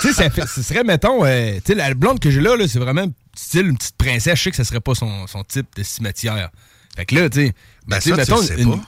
tu 0.00 0.12
sais, 0.12 0.30
ça 0.30 0.46
ce 0.46 0.62
serait, 0.62 0.84
mettons, 0.84 1.24
euh, 1.24 1.54
tu 1.56 1.62
sais, 1.66 1.74
la 1.74 1.92
blonde 1.94 2.20
que 2.20 2.30
j'ai 2.30 2.40
là, 2.40 2.54
là 2.54 2.68
c'est 2.68 2.78
vraiment 2.78 3.06
style 3.36 3.66
une 3.66 3.76
petite 3.76 3.96
princesse. 3.96 4.38
Je 4.38 4.42
sais 4.44 4.50
que 4.50 4.56
ça 4.56 4.62
serait 4.64 4.78
pas 4.80 4.94
son, 4.94 5.26
son 5.26 5.42
type 5.42 5.66
de 5.76 5.82
cimetière. 5.82 6.50
Fait 6.96 7.04
que 7.04 7.16
là, 7.16 7.28
tu 7.28 7.46
sais, 7.48 7.52
Ben, 7.88 7.98
tu 7.98 8.10
sais, 8.14 8.24
ça, 8.24 8.36
tu 8.36 8.42
sais 8.44 8.54
une- 8.62 8.70
pas. 8.78 8.84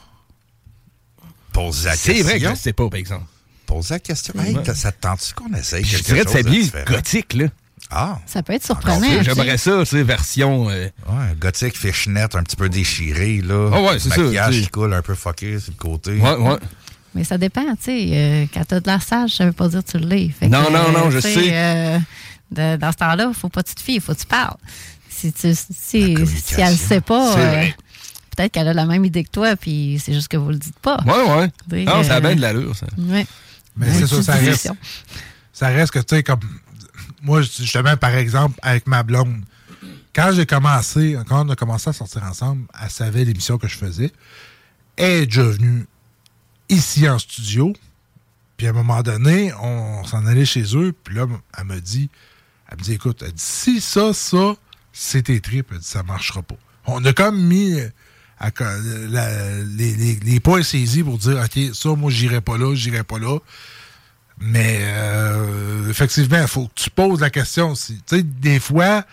Pose 1.52 1.84
la 1.84 1.90
question. 1.92 2.14
C'est 2.14 2.22
vrai 2.22 2.40
que 2.40 2.48
je 2.50 2.54
sais 2.54 2.72
pas, 2.72 2.88
par 2.88 2.98
exemple. 2.98 3.24
Pose 3.66 3.90
la 3.90 3.98
question. 3.98 4.34
Hey, 4.40 4.56
Ouais. 4.56 4.74
ça 4.74 4.92
te 4.92 5.00
tente-tu 5.00 5.34
qu'on 5.34 5.52
essaye 5.54 5.84
Je 5.84 5.96
quelque 5.96 6.06
dirais 6.06 6.24
de 6.24 6.28
s'habiller 6.30 6.70
gothique, 6.86 7.34
là. 7.34 7.46
Ah. 7.90 8.18
Ça 8.26 8.42
peut 8.42 8.52
être 8.52 8.64
surprenant. 8.64 9.00
J'aimerais 9.22 9.58
ça, 9.58 9.78
tu 9.80 9.86
sais, 9.86 10.02
version. 10.02 10.70
euh, 10.70 10.88
Ouais, 11.08 11.34
gothique, 11.40 11.76
fishnet, 11.76 12.22
un 12.34 12.42
petit 12.44 12.56
peu 12.56 12.68
déchiré, 12.68 13.40
là. 13.42 13.70
Ah 13.74 13.80
ouais, 13.82 13.98
c'est 13.98 14.10
ça, 14.10 14.18
Maquillage 14.20 14.60
qui 14.60 14.68
coule 14.68 14.94
un 14.94 15.02
peu 15.02 15.14
fucké 15.14 15.58
sur 15.58 15.72
le 15.72 15.76
côté. 15.78 16.12
Ouais, 16.18 16.36
ouais. 16.36 16.56
Mais 17.14 17.24
ça 17.24 17.36
dépend, 17.38 17.64
tu 17.74 17.76
sais. 17.86 18.08
euh, 18.12 18.46
quand 18.54 18.64
t'as 18.64 18.78
de 18.78 18.86
la 18.86 19.00
sage, 19.00 19.30
ça 19.32 19.44
veut 19.44 19.52
pas 19.52 19.66
dire 19.68 19.82
que 19.84 19.90
tu 19.90 19.98
l'es. 19.98 20.30
Non, 20.42 20.64
que, 20.66 20.72
non, 20.72 20.92
non, 20.92 21.10
je 21.10 21.18
sais, 21.18 21.48
euh, 21.52 21.98
de- 22.52 22.76
dans 22.76 22.92
ce 22.92 22.96
temps-là, 22.98 23.32
faut 23.34 23.48
pas 23.48 23.64
que 23.64 23.68
tu 23.70 23.74
te 23.74 23.80
fies, 23.80 23.98
faut 23.98 24.14
que 24.14 24.20
tu 24.20 24.26
parles. 24.26 24.56
Si, 25.08 25.32
tu, 25.32 25.52
si, 25.54 25.66
si 25.74 26.14
elle 26.60 26.70
le 26.70 26.76
sait 26.76 27.00
pas, 27.00 27.34
peut-être 28.36 28.52
qu'elle 28.52 28.68
a 28.68 28.72
la 28.74 28.86
même 28.86 29.04
idée 29.04 29.24
que 29.24 29.30
toi, 29.30 29.56
puis 29.56 30.00
c'est 30.02 30.14
juste 30.14 30.28
que 30.28 30.36
vous 30.36 30.50
le 30.50 30.56
dites 30.58 30.78
pas. 30.78 30.98
Ouais, 31.04 31.50
ouais. 31.72 31.84
Non, 31.84 32.04
ça 32.04 32.14
a 32.14 32.20
bien 32.20 32.36
de 32.36 32.40
l'allure, 32.40 32.76
ça. 32.76 32.86
Ouais. 32.96 33.26
Mais 33.76 33.92
c'est 33.92 34.06
ça, 34.06 34.22
ça 34.22 34.32
reste. 34.34 34.70
Ça 35.52 35.66
reste 35.68 35.92
que, 35.92 35.98
tu 35.98 36.14
sais, 36.16 36.22
comme. 36.22 36.38
Moi, 37.22 37.42
justement, 37.42 37.96
par 37.96 38.14
exemple, 38.14 38.58
avec 38.62 38.86
ma 38.86 39.02
blonde, 39.02 39.42
quand 40.14 40.32
j'ai 40.32 40.46
commencé, 40.46 41.16
quand 41.28 41.46
on 41.46 41.50
a 41.50 41.56
commencé 41.56 41.90
à 41.90 41.92
sortir 41.92 42.24
ensemble, 42.24 42.66
elle 42.82 42.90
savait 42.90 43.24
l'émission 43.24 43.58
que 43.58 43.68
je 43.68 43.76
faisais. 43.76 44.12
Elle 44.96 45.22
est 45.22 45.26
déjà 45.26 45.44
venue 45.44 45.86
ici 46.68 47.08
en 47.08 47.18
studio. 47.18 47.72
Puis 48.56 48.66
à 48.66 48.70
un 48.70 48.74
moment 48.74 49.02
donné, 49.02 49.52
on 49.54 50.04
s'en 50.04 50.26
allait 50.26 50.44
chez 50.44 50.76
eux. 50.76 50.92
Puis 51.04 51.14
là, 51.14 51.26
elle 51.56 51.64
me 51.64 51.80
dit, 51.80 52.10
elle 52.68 52.78
me 52.78 52.82
dit, 52.82 52.94
écoute, 52.94 53.22
elle 53.22 53.32
dit, 53.32 53.42
si 53.42 53.80
ça, 53.80 54.12
ça, 54.12 54.56
c'est 54.92 55.22
tes 55.22 55.40
tripes, 55.40 55.68
elle 55.72 55.78
dit, 55.78 55.86
ça 55.86 56.02
marchera 56.02 56.42
pas. 56.42 56.56
On 56.86 57.04
a 57.04 57.12
comme 57.12 57.40
mis 57.40 57.80
euh, 57.80 57.88
les 59.76 60.40
points 60.40 60.62
saisis 60.62 61.02
pour 61.02 61.18
dire, 61.18 61.42
OK, 61.42 61.74
ça, 61.74 61.90
moi, 61.90 62.10
j'irai 62.10 62.40
pas 62.40 62.58
là, 62.58 62.74
j'irai 62.74 63.04
pas 63.04 63.18
là. 63.18 63.38
Mais 64.40 64.78
euh, 64.80 65.90
effectivement, 65.90 66.40
il 66.40 66.48
faut 66.48 66.66
que 66.66 66.74
tu 66.74 66.90
poses 66.90 67.20
la 67.20 67.30
question. 67.30 67.70
aussi. 67.70 68.00
Tu 68.06 68.16
sais, 68.16 68.22
des 68.22 68.58
fois, 68.58 69.04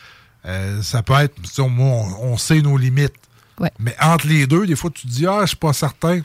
euh, 0.46 0.82
ça 0.82 1.04
peut 1.04 1.14
être, 1.16 1.36
tu 1.42 1.50
sais, 1.50 1.62
on, 1.62 2.38
sait 2.38 2.62
nos 2.62 2.78
limites. 2.78 3.14
Ouais. 3.60 3.72
Mais 3.80 3.96
entre 4.02 4.28
les 4.28 4.48
deux, 4.48 4.66
des 4.66 4.76
fois, 4.76 4.90
tu 4.90 5.06
te 5.06 5.12
dis, 5.12 5.28
ah, 5.28 5.42
je 5.42 5.48
suis 5.48 5.58
pas 5.58 5.74
certain. 5.74 6.22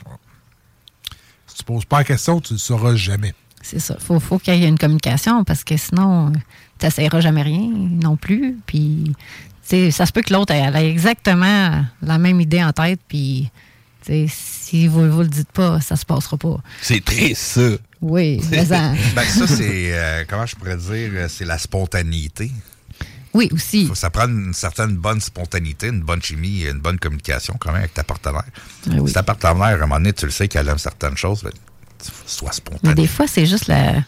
Si 1.47 1.59
tu 1.59 1.65
poses 1.65 1.85
pas 1.85 1.99
la 1.99 2.05
question, 2.05 2.41
tu 2.41 2.53
ne 2.53 2.59
le 2.59 2.61
sauras 2.61 2.95
jamais. 2.95 3.35
C'est 3.61 3.81
ça. 3.81 3.97
Faut, 3.99 4.21
faut 4.21 4.39
qu'il 4.39 4.55
y 4.55 4.65
ait 4.65 4.69
une 4.69 4.79
communication 4.79 5.45
parce 5.45 5.65
que 5.65 5.77
sinon, 5.77 6.33
tu 6.79 6.87
n'essayeras 6.87 7.21
jamais 7.21 7.43
rien 7.43 7.69
non 7.71 8.17
plus. 8.17 8.59
Puis, 8.67 9.13
ça 9.91 10.07
se 10.07 10.13
peut 10.13 10.23
que 10.23 10.33
l'autre, 10.33 10.53
elle 10.53 10.77
a 10.77 10.85
exactement 10.85 11.85
la 12.03 12.19
même 12.19 12.41
idée 12.41 12.63
en 12.63 12.73
tête. 12.73 13.01
Puis, 13.09 13.51
si 14.29 14.89
vous 14.89 15.03
ne 15.03 15.23
le 15.23 15.29
dites 15.29 15.53
pas, 15.53 15.81
ça 15.81 15.97
se 15.97 16.05
passera 16.05 16.37
pas. 16.37 16.57
C'est 16.81 17.05
triste, 17.05 17.37
ça. 17.43 17.69
Oui, 18.01 18.41
mais 18.51 18.73
en- 18.73 18.95
Ben, 19.15 19.25
ça, 19.25 19.47
c'est. 19.47 19.93
euh, 19.95 20.25
comment 20.29 20.47
je 20.47 20.57
pourrais 20.57 20.77
dire? 20.77 21.11
euh, 21.15 21.29
C'est 21.29 21.45
la 21.45 21.59
spontanéité. 21.59 22.51
oui, 23.35 23.49
aussi. 23.53 23.87
Faut, 23.87 23.95
ça 23.95 24.11
prend 24.11 24.27
une 24.29 24.53
certaine 24.55 24.97
bonne 24.97 25.21
spontanéité, 25.21 25.89
une 25.89 26.01
bonne 26.03 26.23
chimie, 26.23 26.63
une 26.63 26.81
bonne 26.81 26.99
communication 26.99 27.55
quand 27.61 27.71
même 27.71 27.81
avec 27.83 27.95
ta 27.95 28.03
partenaire. 28.05 28.43
Ah 28.89 28.95
oui. 28.99 29.09
Si 29.09 29.15
ta 29.15 29.23
partenaire, 29.23 29.63
à 29.63 29.69
un 29.73 29.77
moment 29.79 29.97
donné, 29.97 30.13
tu 30.13 30.25
le 30.27 30.33
sais 30.33 30.49
qu'elle 30.49 30.69
aime 30.69 30.79
certaines 30.79 31.17
choses, 31.17 31.43
ben, 31.45 31.51
faut 32.01 32.11
que 32.11 32.29
tu 32.29 32.35
sois 32.35 32.49
Mais 32.51 32.55
spontané. 32.57 32.95
des 32.95 33.07
fois, 33.07 33.27
c'est 33.29 33.47
juste 33.47 33.69
la. 33.69 34.03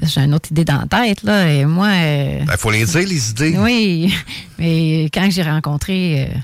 J'ai 0.00 0.20
une 0.20 0.32
autre 0.34 0.52
idée 0.52 0.64
dans 0.64 0.78
la 0.78 0.86
tête, 0.86 1.24
là. 1.24 1.52
Et 1.52 1.64
moi. 1.66 1.88
euh, 1.88 2.38
Il 2.48 2.56
faut 2.56 2.70
les 2.70 2.84
dire, 2.84 3.00
les 3.08 3.30
idées. 3.30 3.56
Oui, 3.58 4.14
mais 4.58 5.06
quand 5.12 5.28
j'ai 5.28 5.42
rencontré 5.42 6.28
euh, 6.30 6.38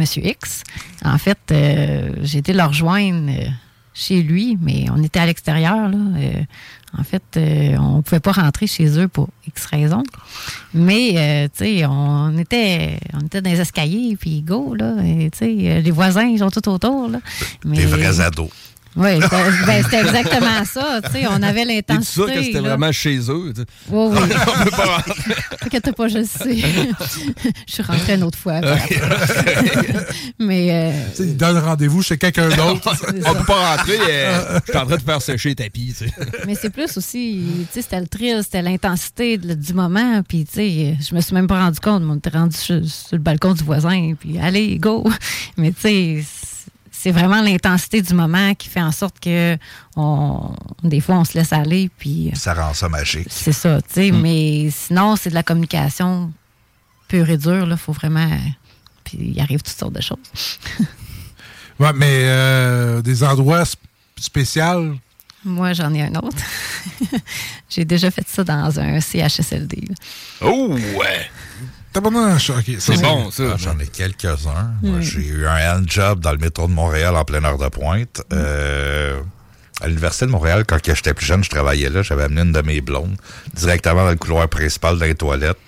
Monsieur 0.00 0.24
X, 0.26 0.64
en 1.04 1.18
fait, 1.18 1.38
euh, 1.52 2.14
j'ai 2.22 2.38
été 2.38 2.52
le 2.52 2.62
rejoindre 2.62 3.30
euh, 3.30 3.46
chez 3.94 4.22
lui, 4.22 4.56
mais 4.60 4.86
on 4.90 5.02
était 5.02 5.20
à 5.20 5.26
l'extérieur. 5.26 5.90
Euh, 5.92 6.42
en 6.98 7.04
fait, 7.04 7.22
euh, 7.36 7.76
on 7.78 7.98
ne 7.98 8.02
pouvait 8.02 8.18
pas 8.20 8.32
rentrer 8.32 8.66
chez 8.66 8.98
eux 8.98 9.06
pour 9.08 9.28
X 9.46 9.66
raisons. 9.66 10.02
Mais, 10.74 11.12
euh, 11.16 11.48
tu 11.56 11.64
sais, 11.64 11.86
on 11.86 12.36
était, 12.38 12.98
on 13.14 13.20
était 13.26 13.42
dans 13.42 13.50
les 13.50 13.60
escaliers, 13.60 14.16
puis 14.18 14.40
go, 14.42 14.74
là. 14.74 14.96
et, 15.04 15.30
Tu 15.30 15.38
sais, 15.38 15.80
les 15.80 15.90
voisins, 15.90 16.24
ils 16.26 16.38
sont 16.38 16.50
tout 16.50 16.66
autour, 16.68 17.08
là. 17.08 17.20
Mais- 17.64 17.76
Des 17.76 17.86
vrais 17.86 18.20
ados. 18.20 18.50
Oui, 18.96 19.20
c'était 19.22 19.36
ben, 19.66 19.84
c'était 19.84 20.00
exactement 20.00 20.64
ça. 20.64 21.00
Tu 21.04 21.12
sais, 21.12 21.26
on 21.28 21.42
avait 21.42 21.64
l'intensité. 21.64 22.12
sûr 22.12 22.26
que 22.26 22.42
c'était 22.42 22.58
vraiment 22.58 22.90
chez 22.90 23.18
eux? 23.30 23.52
Oui, 23.88 24.08
oui. 24.12 24.18
On 24.60 24.64
peut 24.64 24.70
pas 24.70 24.96
rentrer. 24.96 25.34
T'inquiète 25.60 25.94
pas, 25.94 26.08
je 26.08 26.18
le 26.18 26.24
sais. 26.24 26.56
je 27.68 27.72
suis 27.72 27.82
rentrée 27.84 28.14
une 28.14 28.24
autre 28.24 28.36
fois. 28.38 28.54
après. 28.54 29.00
Mais 30.40 30.70
euh, 30.72 30.92
Tu 31.10 31.16
sais, 31.16 31.28
il 31.28 31.36
donne 31.36 31.58
rendez-vous 31.58 32.02
chez 32.02 32.18
quelqu'un 32.18 32.48
d'autre. 32.48 32.92
On 33.26 33.34
peut 33.34 33.44
pas 33.44 33.76
rentrer. 33.76 33.98
euh, 34.08 34.58
je 34.66 34.72
suis 34.72 34.80
en 34.80 34.86
train 34.86 34.96
de 34.96 35.02
faire 35.02 35.22
sécher 35.22 35.50
les 35.50 35.54
tapis. 35.54 35.94
tu 35.96 36.06
sais. 36.08 36.14
mais 36.46 36.54
c'est 36.54 36.70
plus 36.70 36.96
aussi, 36.96 37.44
tu 37.72 37.74
sais, 37.74 37.82
c'était 37.82 38.00
le 38.00 38.08
thrill, 38.08 38.40
c'était 38.42 38.62
l'intensité 38.62 39.38
du 39.38 39.72
moment. 39.72 40.22
Puis, 40.26 40.44
tu 40.46 40.54
sais, 40.54 40.96
je 41.08 41.14
me 41.14 41.20
suis 41.20 41.34
même 41.34 41.46
pas 41.46 41.60
rendu 41.64 41.78
compte. 41.78 42.02
mais 42.02 42.10
On 42.10 42.16
était 42.16 42.30
rendu 42.30 42.56
sur, 42.56 42.84
sur 42.84 43.16
le 43.16 43.18
balcon 43.18 43.54
du 43.54 43.62
voisin. 43.62 44.14
Puis, 44.18 44.38
allez, 44.38 44.78
go. 44.78 45.04
Mais, 45.56 45.70
tu 45.70 45.80
sais, 45.80 46.24
c'est 47.02 47.12
vraiment 47.12 47.40
l'intensité 47.40 48.02
du 48.02 48.12
moment 48.14 48.54
qui 48.54 48.68
fait 48.68 48.82
en 48.82 48.92
sorte 48.92 49.18
que 49.20 49.56
on, 49.96 50.54
des 50.82 51.00
fois, 51.00 51.16
on 51.16 51.24
se 51.24 51.36
laisse 51.38 51.52
aller. 51.52 51.90
Puis, 51.98 52.30
Ça 52.34 52.52
rend 52.54 52.74
ça 52.74 52.88
magique. 52.88 53.26
c'est 53.30 53.52
ça, 53.52 53.80
tu 53.82 53.94
sais. 53.94 54.10
Mais 54.10 54.68
sinon, 54.70 55.16
c'est 55.16 55.30
de 55.30 55.34
la 55.34 55.42
communication 55.42 56.32
pure 57.08 57.30
et 57.30 57.38
dure. 57.38 57.66
Il 57.70 57.76
faut 57.76 57.92
vraiment. 57.92 58.28
Puis, 59.04 59.18
il 59.34 59.40
arrive 59.40 59.62
toutes 59.62 59.76
sortes 59.76 59.94
de 59.94 60.02
choses. 60.02 60.18
Ouais, 61.78 61.94
mais 61.94 62.24
euh, 62.24 63.00
des 63.00 63.24
endroits 63.24 63.62
sp- 63.62 63.76
spéciaux? 64.18 64.96
Moi, 65.46 65.72
j'en 65.72 65.94
ai 65.94 66.02
un 66.02 66.14
autre. 66.16 66.36
J'ai 67.70 67.86
déjà 67.86 68.10
fait 68.10 68.28
ça 68.28 68.44
dans 68.44 68.78
un 68.78 69.00
CHSLD. 69.00 69.84
là. 69.88 69.94
Oh, 70.42 70.74
ouais. 70.74 71.30
Tabarnouche, 71.92 72.50
ok, 72.50 72.70
C'est 72.78 73.00
bon, 73.02 73.30
ça. 73.32 73.42
Ah, 73.52 73.56
J'en 73.58 73.78
ai 73.80 73.86
quelques-uns. 73.86 74.72
Moi, 74.82 74.98
Mm. 74.98 75.02
J'ai 75.02 75.26
eu 75.26 75.46
un 75.46 75.76
hand 75.78 75.90
job 75.90 76.20
dans 76.20 76.30
le 76.32 76.38
métro 76.38 76.68
de 76.68 76.72
Montréal 76.72 77.16
en 77.16 77.24
pleine 77.24 77.44
heure 77.44 77.58
de 77.58 77.68
pointe. 77.68 78.22
Euh, 78.32 79.20
à 79.80 79.88
l'Université 79.88 80.26
de 80.26 80.30
Montréal, 80.30 80.64
quand 80.68 80.78
j'étais 80.84 81.14
plus 81.14 81.26
jeune, 81.26 81.42
je 81.42 81.50
travaillais 81.50 81.88
là. 81.90 82.02
J'avais 82.02 82.24
amené 82.24 82.42
une 82.42 82.52
de 82.52 82.62
mes 82.62 82.80
blondes 82.80 83.16
directement 83.54 84.04
dans 84.04 84.10
le 84.10 84.16
couloir 84.16 84.46
principal 84.48 84.98
dans 84.98 85.04
les 85.06 85.14
toilettes. 85.16 85.58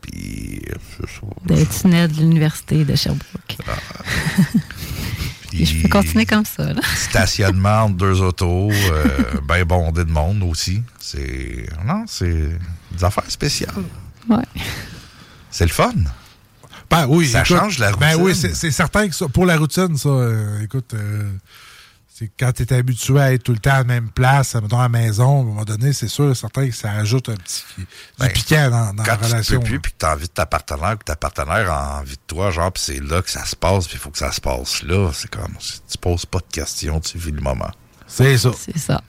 Puis, 0.00 0.60
c'est 0.96 1.08
ça. 1.08 1.26
Des 1.46 1.66
tunnels 1.66 2.10
de 2.10 2.16
l'Université 2.18 2.84
de 2.84 2.96
Sherbrooke. 2.96 3.56
Puis 5.50 5.64
je 5.66 5.82
peux 5.82 5.88
continuer 5.88 6.26
comme 6.26 6.44
ça. 6.44 6.72
Là. 6.72 6.80
Stationnement 6.96 7.82
entre 7.82 7.96
deux 7.96 8.20
autos, 8.22 8.70
euh, 8.72 9.04
bien 9.48 9.64
bondé 9.64 10.04
de 10.04 10.10
monde 10.10 10.42
aussi. 10.42 10.82
C'est. 10.98 11.66
Non, 11.86 12.04
c'est 12.08 12.48
des 12.90 13.04
affaires 13.04 13.30
spéciales. 13.30 13.70
Ouais. 14.28 14.42
C'est 15.52 15.64
le 15.66 15.70
fun. 15.70 15.92
Ben 16.90 17.06
oui, 17.08 17.28
Ça 17.28 17.42
écoute, 17.42 17.56
change 17.56 17.78
la 17.78 17.92
Ben 17.92 18.16
routine. 18.16 18.22
oui, 18.50 18.54
c'est 18.54 18.70
certain 18.72 19.08
que 19.08 19.14
ça, 19.14 19.28
pour 19.28 19.46
la 19.46 19.56
routine, 19.56 19.96
ça, 19.96 20.08
euh, 20.08 20.60
écoute, 20.62 20.92
euh, 20.94 21.30
C'est 22.14 22.30
quand 22.38 22.52
tu 22.52 22.62
es 22.64 22.72
habitué 22.74 23.18
à 23.20 23.32
être 23.32 23.42
tout 23.44 23.52
le 23.52 23.58
temps 23.58 23.70
à 23.72 23.78
la 23.78 23.84
même 23.84 24.10
place, 24.10 24.54
mettons 24.56 24.78
à 24.78 24.82
la 24.82 24.88
maison, 24.90 25.38
à 25.38 25.40
un 25.40 25.44
moment 25.44 25.64
donné, 25.64 25.92
c'est 25.94 26.08
sûr, 26.08 26.36
certain 26.36 26.68
que 26.68 26.74
ça 26.74 26.90
ajoute 26.92 27.30
un 27.30 27.34
petit 27.36 27.62
du 27.78 28.28
piquant 28.28 28.68
dans, 28.70 28.92
dans 28.92 29.02
la 29.02 29.16
Ben, 29.16 29.16
quand 29.20 29.26
relation. 29.26 29.54
tu 29.54 29.60
peux 29.60 29.64
plus, 29.70 29.80
puis 29.80 29.92
que 29.92 29.96
tu 29.98 30.06
as 30.06 30.12
envie 30.12 30.26
de 30.26 30.32
ta 30.32 30.44
partenaire, 30.44 30.98
que 30.98 31.04
ta 31.04 31.16
partenaire 31.16 31.70
a 31.70 32.00
envie 32.00 32.16
de 32.16 32.20
toi, 32.26 32.50
genre, 32.50 32.70
puis 32.70 32.82
c'est 32.84 33.00
là 33.02 33.22
que 33.22 33.30
ça 33.30 33.46
se 33.46 33.56
passe, 33.56 33.86
puis 33.86 33.96
il 33.96 34.00
faut 34.00 34.10
que 34.10 34.18
ça 34.18 34.30
se 34.30 34.40
passe 34.42 34.82
là. 34.82 35.10
C'est 35.14 35.30
comme, 35.30 35.56
tu 35.58 35.98
poses 35.98 36.26
pas 36.26 36.38
de 36.40 36.52
questions, 36.52 37.00
tu 37.00 37.16
vis 37.16 37.32
le 37.32 37.40
moment. 37.40 37.70
C'est 38.06 38.36
ça. 38.36 38.50
C'est 38.58 38.78
ça. 38.78 39.00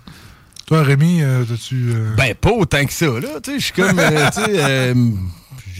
Toi, 0.66 0.82
Rémi, 0.84 1.22
euh, 1.22 1.44
as-tu. 1.44 1.92
euh, 1.94 2.16
Ben, 2.16 2.34
pas 2.36 2.52
autant 2.52 2.86
que 2.86 2.94
ça, 2.94 3.08
là. 3.08 3.42
Tu 3.44 3.52
sais, 3.52 3.60
je 3.60 3.64
suis 3.66 3.74
comme. 3.74 4.00
euh, 4.00 4.30
tu 4.34 4.46
sais, 4.46 4.64
euh, 4.64 4.94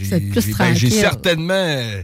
j'ai- 0.04 0.52
ben, 0.54 0.74
j'ai 0.74 0.90
certainement. 0.90 1.54
euh, 1.54 2.02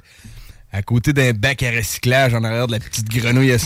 à 0.73 0.83
côté 0.83 1.13
d'un 1.13 1.33
bac 1.33 1.65
à 1.65 1.71
recyclage 1.73 2.33
en 2.33 2.45
arrière 2.45 2.69
de 2.69 2.73
la 2.73 2.79
petite 2.79 3.09
grenouille 3.09 3.51
à 3.51 3.59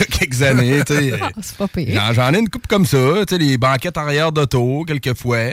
a 0.00 0.04
quelques 0.04 0.42
années, 0.42 0.82
tu 0.84 0.92
sais. 0.92 1.12
Ah, 1.22 1.30
c'est 1.40 1.56
pas 1.56 1.68
pire. 1.68 2.12
J'en 2.12 2.34
ai 2.34 2.38
une 2.40 2.48
coupe 2.48 2.66
comme 2.66 2.86
ça, 2.86 2.98
tu 3.26 3.34
sais, 3.36 3.38
les 3.38 3.56
banquettes 3.56 3.96
arrière 3.96 4.32
d'auto, 4.32 4.84
quelquefois. 4.84 5.52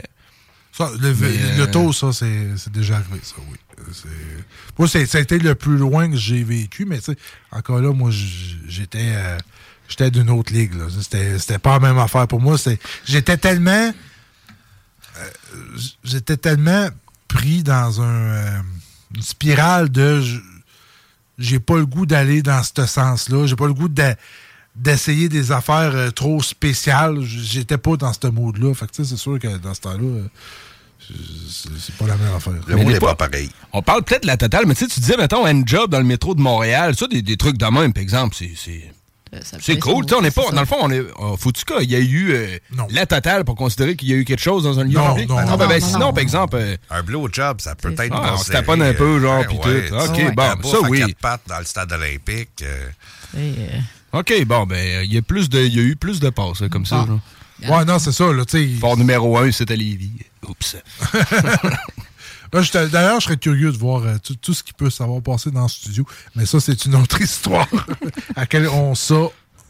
Ça, 0.72 0.90
le, 1.00 1.14
Mais, 1.14 1.28
le 1.56 1.62
euh, 1.62 1.66
taux, 1.66 1.92
ça, 1.92 2.12
c'est 2.12 2.48
c'est 2.56 2.72
déjà 2.72 2.94
arrivé, 2.96 3.20
ça, 3.22 3.36
oui. 3.48 3.56
Moi, 4.78 4.88
ça 4.88 4.98
a 4.98 5.20
été 5.20 5.38
le 5.38 5.54
plus 5.54 5.76
loin 5.76 6.10
que 6.10 6.16
j'ai 6.16 6.42
vécu, 6.42 6.84
mais 6.84 6.98
tu 6.98 7.12
sais, 7.12 7.16
encore 7.52 7.80
là, 7.80 7.92
moi, 7.92 8.10
j'étais 8.68 8.98
euh, 9.14 9.38
j'étais 9.88 10.10
d'une 10.10 10.30
autre 10.30 10.52
ligue. 10.52 10.74
là. 10.74 10.86
C'était 11.00 11.38
c'était 11.38 11.58
pas 11.58 11.74
la 11.74 11.80
même 11.80 11.98
affaire 11.98 12.26
pour 12.26 12.40
moi. 12.40 12.58
C'est- 12.58 12.78
J'étais 13.04 13.36
tellement. 13.36 13.92
euh, 15.18 15.28
j'étais 16.04 16.36
tellement 16.36 16.88
pris 17.32 17.62
dans 17.62 18.00
un, 18.00 18.04
euh, 18.04 18.58
une 19.14 19.22
spirale 19.22 19.90
de. 19.90 20.22
J'ai 21.38 21.58
pas 21.60 21.76
le 21.78 21.86
goût 21.86 22.06
d'aller 22.06 22.42
dans 22.42 22.62
ce 22.62 22.86
sens-là. 22.86 23.46
J'ai 23.46 23.56
pas 23.56 23.66
le 23.66 23.74
goût 23.74 23.88
de- 23.88 24.14
d'essayer 24.76 25.28
des 25.28 25.50
affaires 25.52 25.92
euh, 25.94 26.10
trop 26.10 26.42
spéciales. 26.42 27.20
J'étais 27.22 27.78
pas 27.78 27.96
dans 27.96 28.12
ce 28.12 28.26
mood-là. 28.28 28.74
Fait 28.74 28.86
que 28.86 28.92
tu 28.92 29.04
sais, 29.04 29.10
c'est 29.10 29.16
sûr 29.20 29.38
que 29.38 29.56
dans 29.58 29.74
ce 29.74 29.80
temps-là, 29.80 30.02
euh, 30.04 30.28
c'est 31.78 31.96
pas 31.96 32.06
la 32.06 32.16
même 32.16 32.34
affaire. 32.34 32.52
Mais 32.68 32.84
les 32.92 32.98
pas- 33.00 33.16
On 33.72 33.82
parle 33.82 34.02
peut-être 34.04 34.22
de 34.22 34.26
la 34.28 34.36
totale, 34.36 34.64
mais 34.66 34.74
tu 34.74 34.84
sais, 34.84 34.90
tu 34.90 35.00
disais, 35.00 35.16
mettons, 35.16 35.44
un 35.46 35.64
job 35.66 35.90
dans 35.90 35.98
le 35.98 36.04
métro 36.04 36.34
de 36.34 36.40
Montréal, 36.40 36.94
ça, 36.96 37.06
des, 37.08 37.22
des 37.22 37.36
trucs 37.36 37.58
de 37.58 37.66
même, 37.66 37.92
par 37.92 38.02
exemple, 38.02 38.36
c'est. 38.38 38.52
C'est- 39.42 39.56
C'est 39.62 39.78
cool, 39.78 40.04
tu 40.04 40.10
sais, 40.10 40.16
on 40.18 40.22
n'est 40.22 40.30
pas. 40.30 40.50
Dans 40.50 40.60
le 40.60 40.66
fond, 40.66 40.76
on 40.80 40.90
est. 40.90 41.02
oh, 41.18 41.36
Faut-tu 41.38 41.64
qu'il 41.64 41.90
y 41.90 41.94
a 41.94 41.98
eu 42.00 42.32
euh, 42.32 42.58
la 42.90 43.06
totale 43.06 43.44
pour 43.44 43.54
considérer 43.54 43.96
qu'il 43.96 44.08
y 44.08 44.12
a 44.12 44.16
eu 44.16 44.24
quelque 44.24 44.42
chose 44.42 44.64
dans 44.64 44.78
un 44.78 44.84
lieu 44.84 44.92
Non, 44.98 45.10
public? 45.14 45.28
non, 45.30 45.38
Ah, 45.38 45.44
non, 45.46 45.56
ben, 45.56 45.68
ben, 45.68 45.80
non, 45.80 45.86
sinon, 45.86 45.98
non. 46.00 46.12
par 46.12 46.22
exemple. 46.22 46.56
euh, 46.60 46.76
Un 46.90 47.02
blowjob, 47.02 47.60
ça 47.60 47.74
peut 47.74 47.92
être 47.98 48.12
Ah, 48.14 48.34
on 48.34 48.36
se 48.38 48.50
taponne 48.52 48.82
un 48.82 48.92
peu, 48.94 49.20
genre, 49.20 49.40
euh, 49.40 49.44
puis 49.48 49.56
ouais, 49.58 49.88
tout. 49.88 49.94
Ok, 49.94 50.16
sais, 50.16 50.32
bon, 50.32 50.42
un 50.42 50.62
ça, 50.62 50.80
oui. 50.88 50.98
quatre 51.00 51.14
pattes 51.16 51.40
dans 51.48 51.58
le 51.58 51.64
stade 51.64 51.92
olympique. 51.92 52.62
euh, 52.62 53.78
OK, 54.12 54.44
bon, 54.44 54.66
ben, 54.66 55.04
il 55.04 55.12
y, 55.12 55.16
a 55.16 55.22
plus 55.22 55.48
de- 55.48 55.60
il 55.60 55.74
y 55.74 55.80
a 55.80 55.82
eu 55.82 55.96
plus 55.96 56.20
de 56.20 56.28
passes, 56.28 56.62
comme 56.70 56.84
ça. 56.84 57.06
Ah. 57.08 57.70
Ouais, 57.78 57.84
non, 57.84 57.98
c'est 57.98 58.12
ça, 58.12 58.32
là, 58.32 58.44
tu 58.44 58.58
sais. 58.58 58.80
Port 58.80 58.96
numéro 58.96 59.38
un, 59.38 59.50
c'était 59.52 59.76
Lévis. 59.76 60.10
Oups. 60.48 60.76
D'ailleurs, 62.52 63.20
je 63.20 63.24
serais 63.24 63.36
curieux 63.38 63.72
de 63.72 63.78
voir 63.78 64.02
euh, 64.02 64.16
tout, 64.22 64.34
tout 64.34 64.52
ce 64.52 64.62
qui 64.62 64.74
peut 64.74 64.90
savoir 64.90 65.22
passer 65.22 65.50
dans 65.50 65.62
le 65.62 65.68
studio. 65.68 66.06
Mais 66.36 66.44
ça, 66.44 66.60
c'est 66.60 66.84
une 66.84 66.94
autre 66.96 67.20
histoire 67.22 67.68
à 68.36 68.40
laquelle 68.40 68.68
on 68.68 68.94
sait. 68.94 69.14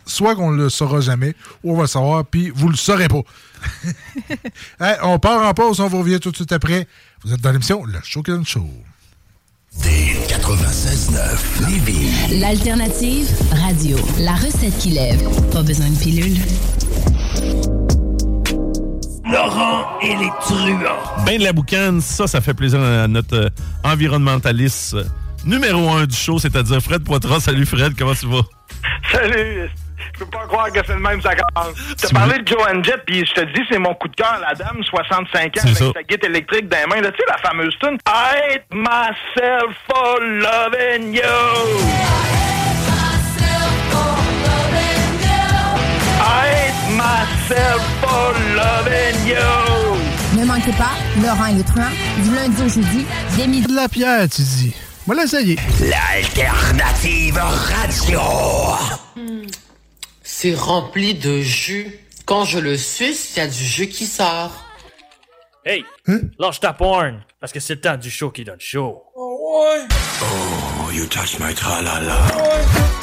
Soit 0.04 0.34
qu'on 0.34 0.50
le 0.50 0.68
saura 0.68 1.00
jamais, 1.00 1.36
ou 1.62 1.74
on 1.74 1.76
va 1.76 1.82
le 1.82 1.88
savoir, 1.88 2.24
puis 2.24 2.50
vous 2.50 2.68
le 2.68 2.76
saurez 2.76 3.08
pas. 3.08 3.22
Hey, 4.80 4.96
on 5.02 5.20
part 5.20 5.46
en 5.46 5.54
pause, 5.54 5.78
on 5.78 5.86
vous 5.86 5.98
revient 6.00 6.18
tout 6.18 6.32
de 6.32 6.36
suite 6.36 6.50
après. 6.50 6.88
Vous 7.24 7.32
êtes 7.32 7.40
dans 7.40 7.52
l'émission 7.52 7.84
Le 7.84 8.00
Shogun 8.02 8.42
Show. 8.44 8.68
96.9 9.78 11.68
Lévis. 11.68 12.40
L'alternative 12.40 13.28
radio. 13.52 13.96
La 14.18 14.34
recette 14.34 14.76
qui 14.78 14.90
lève. 14.90 15.22
Pas 15.52 15.62
besoin 15.62 15.88
de 15.88 15.96
pilule. 15.96 16.38
Laurent 19.24 19.98
et 20.02 20.16
les 20.16 20.30
truands. 20.40 21.24
Ben 21.24 21.38
de 21.38 21.44
la 21.44 21.52
boucane, 21.52 22.00
ça, 22.00 22.26
ça 22.26 22.40
fait 22.40 22.54
plaisir 22.54 22.80
à 22.80 23.06
notre 23.08 23.36
euh, 23.36 23.48
environnementaliste 23.84 24.94
euh, 24.94 25.04
numéro 25.44 25.90
un 25.90 26.06
du 26.06 26.16
show, 26.16 26.38
c'est-à-dire 26.38 26.80
Fred 26.80 27.04
Poitras. 27.04 27.40
Salut 27.40 27.64
Fred, 27.66 27.94
comment 27.96 28.14
tu 28.14 28.26
vas? 28.26 28.42
Salut! 29.12 29.70
Je 30.14 30.18
peux 30.18 30.26
pas 30.26 30.46
croire 30.48 30.70
que 30.72 30.80
c'est 30.84 30.94
le 30.94 30.98
même, 31.00 31.22
ça 31.22 31.30
commence. 31.36 31.74
Tu 31.96 32.12
parlé 32.12 32.34
veux- 32.34 32.42
de 32.42 32.48
Joan 32.48 32.84
Jett, 32.84 33.02
puis 33.06 33.24
je 33.24 33.32
te 33.32 33.40
dis, 33.54 33.60
c'est 33.70 33.78
mon 33.78 33.94
coup 33.94 34.08
de 34.08 34.16
cœur, 34.16 34.38
la 34.40 34.54
dame, 34.54 34.82
65 34.82 35.56
ans, 35.56 35.60
avec 35.62 35.76
ça. 35.76 35.84
sa 35.94 36.02
guitare 36.02 36.30
électrique 36.30 36.68
dans 36.68 36.78
les 36.78 36.86
mains. 36.86 37.00
là. 37.00 37.10
Tu 37.12 37.18
sais, 37.18 37.24
la 37.28 37.38
fameuse 37.38 37.74
tune 37.80 37.96
I 38.08 38.54
hate 38.54 38.66
myself 38.74 39.76
for 39.88 40.20
loving 40.20 41.14
you. 41.14 41.22
I 41.22 41.26
hate 42.34 42.82
myself 42.90 43.72
for 43.92 44.18
loving 44.18 45.14
you. 45.94 46.71
Ne 50.34 50.44
manquez 50.44 50.72
pas, 50.72 50.92
Laurent 51.22 51.46
et 51.46 51.54
les 51.54 51.62
truands, 51.62 51.90
du 52.18 52.34
lundi 52.34 52.62
au 52.62 52.68
jeudi, 52.68 53.06
dès 53.36 53.46
midi. 53.46 53.66
De 53.66 53.74
la 53.74 53.88
pierre, 53.88 54.28
tu 54.28 54.42
dis. 54.42 54.74
Moi, 55.06 55.16
l'essayer. 55.16 55.56
L'alternative 55.80 57.38
radio. 57.38 58.20
C'est 60.22 60.54
rempli 60.54 61.14
de 61.14 61.40
jus. 61.40 61.98
Quand 62.24 62.44
je 62.44 62.58
le 62.58 62.76
suce, 62.76 63.36
il 63.36 63.38
y 63.38 63.42
a 63.42 63.46
du 63.46 63.64
jus 63.64 63.88
qui 63.88 64.06
sort. 64.06 64.64
Hey, 65.64 65.84
lâche 66.38 66.60
ta 66.60 66.72
porn, 66.72 67.20
parce 67.40 67.52
que 67.52 67.60
c'est 67.60 67.74
le 67.74 67.80
temps 67.80 67.96
du 67.96 68.10
show 68.10 68.30
qui 68.30 68.44
donne 68.44 68.60
chaud. 68.60 69.02
Oh, 69.16 70.90
you 70.92 71.06
touch 71.06 71.38
my 71.38 71.54
tra-la-la. 71.54 72.18
Oh, 72.36 73.01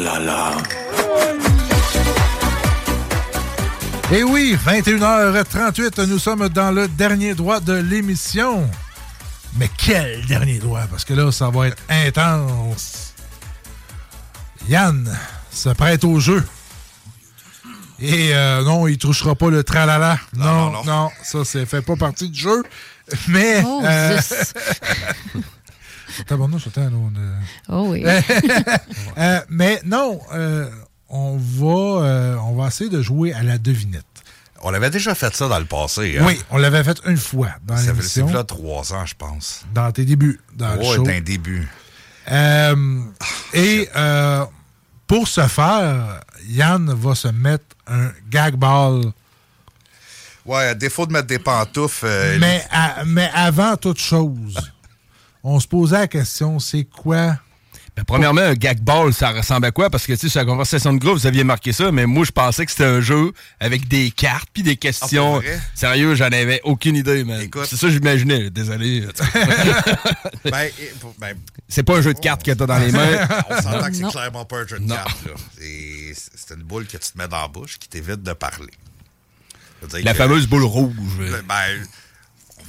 tra-la-la. 0.00 0.56
Et 4.12 4.18
Eh 4.18 4.24
oui, 4.24 4.56
21h38, 4.66 6.06
nous 6.06 6.18
sommes 6.18 6.48
dans 6.48 6.72
le 6.72 6.88
dernier 6.88 7.34
droit 7.34 7.60
de 7.60 7.74
l'émission. 7.74 8.68
Mais 9.56 9.70
quel 9.76 10.24
dernier 10.26 10.58
droit? 10.58 10.82
Parce 10.90 11.04
que 11.04 11.14
là, 11.14 11.30
ça 11.30 11.50
va 11.50 11.68
être 11.68 11.82
intense. 11.88 13.14
Yann 14.68 15.16
se 15.50 15.68
prête 15.70 16.04
au 16.04 16.18
jeu. 16.20 16.44
Et 18.00 18.34
euh, 18.34 18.62
non, 18.64 18.86
il 18.86 18.96
touchera 18.96 19.34
pas 19.34 19.50
le 19.50 19.62
tralala. 19.62 20.18
Non, 20.34 20.82
non, 20.84 21.10
ça, 21.22 21.44
ça 21.44 21.66
fait 21.66 21.82
pas 21.82 21.96
partie 21.96 22.30
du 22.30 22.40
jeu. 22.40 22.62
Mais. 23.28 23.62
Oh, 23.64 23.82
euh. 23.84 24.18
Tabarnouche, 26.26 26.68
on 26.76 26.80
a- 26.80 27.72
Oh 27.76 27.86
oui. 27.90 28.04
Euh, 29.18 29.40
mais 29.48 29.80
non, 29.84 30.20
euh, 30.32 30.68
on, 31.08 31.36
va, 31.36 32.04
euh, 32.06 32.36
on 32.44 32.54
va 32.54 32.68
essayer 32.68 32.90
de 32.90 33.02
jouer 33.02 33.32
à 33.32 33.42
la 33.42 33.58
devinette. 33.58 34.04
On 34.62 34.74
avait 34.74 34.90
déjà 34.90 35.14
fait 35.14 35.34
ça 35.34 35.48
dans 35.48 35.58
le 35.58 35.64
passé. 35.64 36.18
hein? 36.18 36.24
Oui, 36.26 36.38
on 36.50 36.58
l'avait 36.58 36.84
fait 36.84 37.00
une 37.06 37.16
fois 37.16 37.48
dans 37.64 37.76
Ça 37.76 37.84
fait 37.84 37.92
l'émission. 37.92 38.28
c'est 38.28 38.34
là 38.34 38.44
trois 38.44 38.92
ans, 38.92 39.06
je 39.06 39.14
pense. 39.14 39.62
Dans 39.72 39.90
tes 39.90 40.04
débuts, 40.04 40.38
dans 40.54 40.74
le 40.74 40.80
Ouais, 40.80 40.96
show. 40.96 41.02
d'un 41.02 41.20
début. 41.20 41.66
Euh, 42.30 43.00
et 43.54 43.88
euh, 43.96 44.44
pour 45.06 45.26
ce 45.28 45.46
faire, 45.48 46.20
Yann 46.46 46.92
va 46.92 47.14
se 47.14 47.28
mettre 47.28 47.64
un 47.86 48.10
gag 48.28 48.54
ball. 48.56 49.02
Ouais, 50.44 50.66
à 50.68 50.74
défaut 50.74 51.06
de 51.06 51.12
mettre 51.12 51.26
des 51.26 51.38
pantoufles. 51.38 52.06
euh, 52.06 52.38
Mais, 52.38 52.62
à- 52.70 53.04
mais 53.06 53.30
avant 53.34 53.76
toute 53.76 53.98
chose, 53.98 54.58
on 55.42 55.60
se 55.60 55.66
posait 55.68 55.98
la 55.98 56.08
question, 56.08 56.58
c'est 56.58 56.84
quoi... 56.84 57.36
Ben, 57.96 58.04
premièrement, 58.04 58.40
un 58.42 58.54
gag 58.54 58.80
ball, 58.80 59.12
ça 59.12 59.30
ressemble 59.30 59.66
à 59.66 59.72
quoi? 59.72 59.90
Parce 59.90 60.06
que, 60.06 60.12
tu 60.12 60.20
sais, 60.20 60.28
sur 60.28 60.38
la 60.38 60.46
conversation 60.46 60.92
de 60.92 60.98
groupe, 61.00 61.14
vous 61.18 61.26
aviez 61.26 61.42
marqué 61.42 61.72
ça, 61.72 61.90
mais 61.90 62.06
moi, 62.06 62.24
je 62.24 62.30
pensais 62.30 62.64
que 62.64 62.70
c'était 62.70 62.84
un 62.84 63.00
jeu 63.00 63.32
avec 63.58 63.88
des 63.88 64.12
cartes 64.12 64.48
puis 64.52 64.62
des 64.62 64.76
questions. 64.76 65.40
Ah? 65.44 65.58
Sérieux, 65.74 66.14
j'en 66.14 66.26
avais 66.26 66.60
aucune 66.62 66.94
idée, 66.94 67.24
man. 67.24 67.48
C'est 67.64 67.74
ça 67.76 67.88
que 67.88 67.92
j'imaginais, 67.92 68.48
désolé. 68.48 69.06
Ben, 70.44 70.68
ben, 71.18 71.36
c'est 71.68 71.82
pas 71.82 71.96
un 71.98 72.00
jeu 72.02 72.14
de 72.14 72.20
cartes 72.20 72.42
que 72.44 72.52
t'as 72.52 72.66
dans 72.66 72.78
les 72.78 72.92
mains. 72.92 73.26
On 73.50 73.60
s'entend 73.60 73.88
que 73.88 73.94
c'est 73.94 74.08
clairement 74.10 74.44
pas 74.44 74.58
un 74.60 74.66
jeu 74.66 74.78
de 74.78 74.84
Non. 74.84 74.94
cartes. 74.94 75.18
C'est 75.58 76.54
une 76.54 76.62
boule 76.62 76.86
que 76.86 76.96
tu 76.96 77.12
te 77.12 77.18
mets 77.18 77.28
dans 77.28 77.42
la 77.42 77.48
bouche 77.48 77.78
qui 77.78 77.88
t'évite 77.88 78.22
de 78.22 78.32
parler. 78.32 78.72
La 80.04 80.12
que- 80.12 80.18
fameuse 80.18 80.46
boule 80.46 80.64
rouge. 80.64 80.94
Ben, 81.48 81.84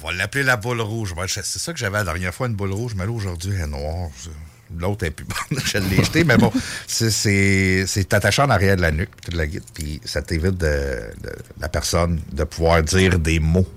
on 0.02 0.08
va 0.08 0.12
l'appeler 0.14 0.44
la 0.44 0.56
boule 0.56 0.80
rouge. 0.80 1.14
C'est 1.26 1.44
ça 1.44 1.72
que 1.72 1.78
j'avais 1.78 1.98
la 1.98 2.04
dernière 2.04 2.34
fois, 2.34 2.46
une 2.46 2.54
boule 2.54 2.72
rouge, 2.72 2.94
mais 2.96 3.04
là, 3.04 3.12
aujourd'hui, 3.12 3.52
elle 3.54 3.62
est 3.62 3.66
noire. 3.66 4.08
L'autre 4.78 5.04
est 5.04 5.10
plus 5.10 5.26
bonne. 5.26 5.60
Je 5.64 5.78
l'ai 5.78 6.02
jetée, 6.02 6.24
mais 6.24 6.38
bon, 6.38 6.52
c'est- 6.86 8.12
attaché 8.12 8.42
en 8.42 8.50
arrière 8.50 8.76
de 8.76 8.82
la 8.82 8.90
nuque, 8.90 9.10
de 9.30 9.36
la 9.36 9.44
puis 9.74 10.00
ça 10.04 10.22
t'évite 10.22 10.56
de, 10.56 11.10
la 11.60 11.68
personne 11.68 12.20
de 12.32 12.44
pouvoir 12.44 12.82
dire 12.82 13.18
des 13.18 13.38
mots. 13.38 13.68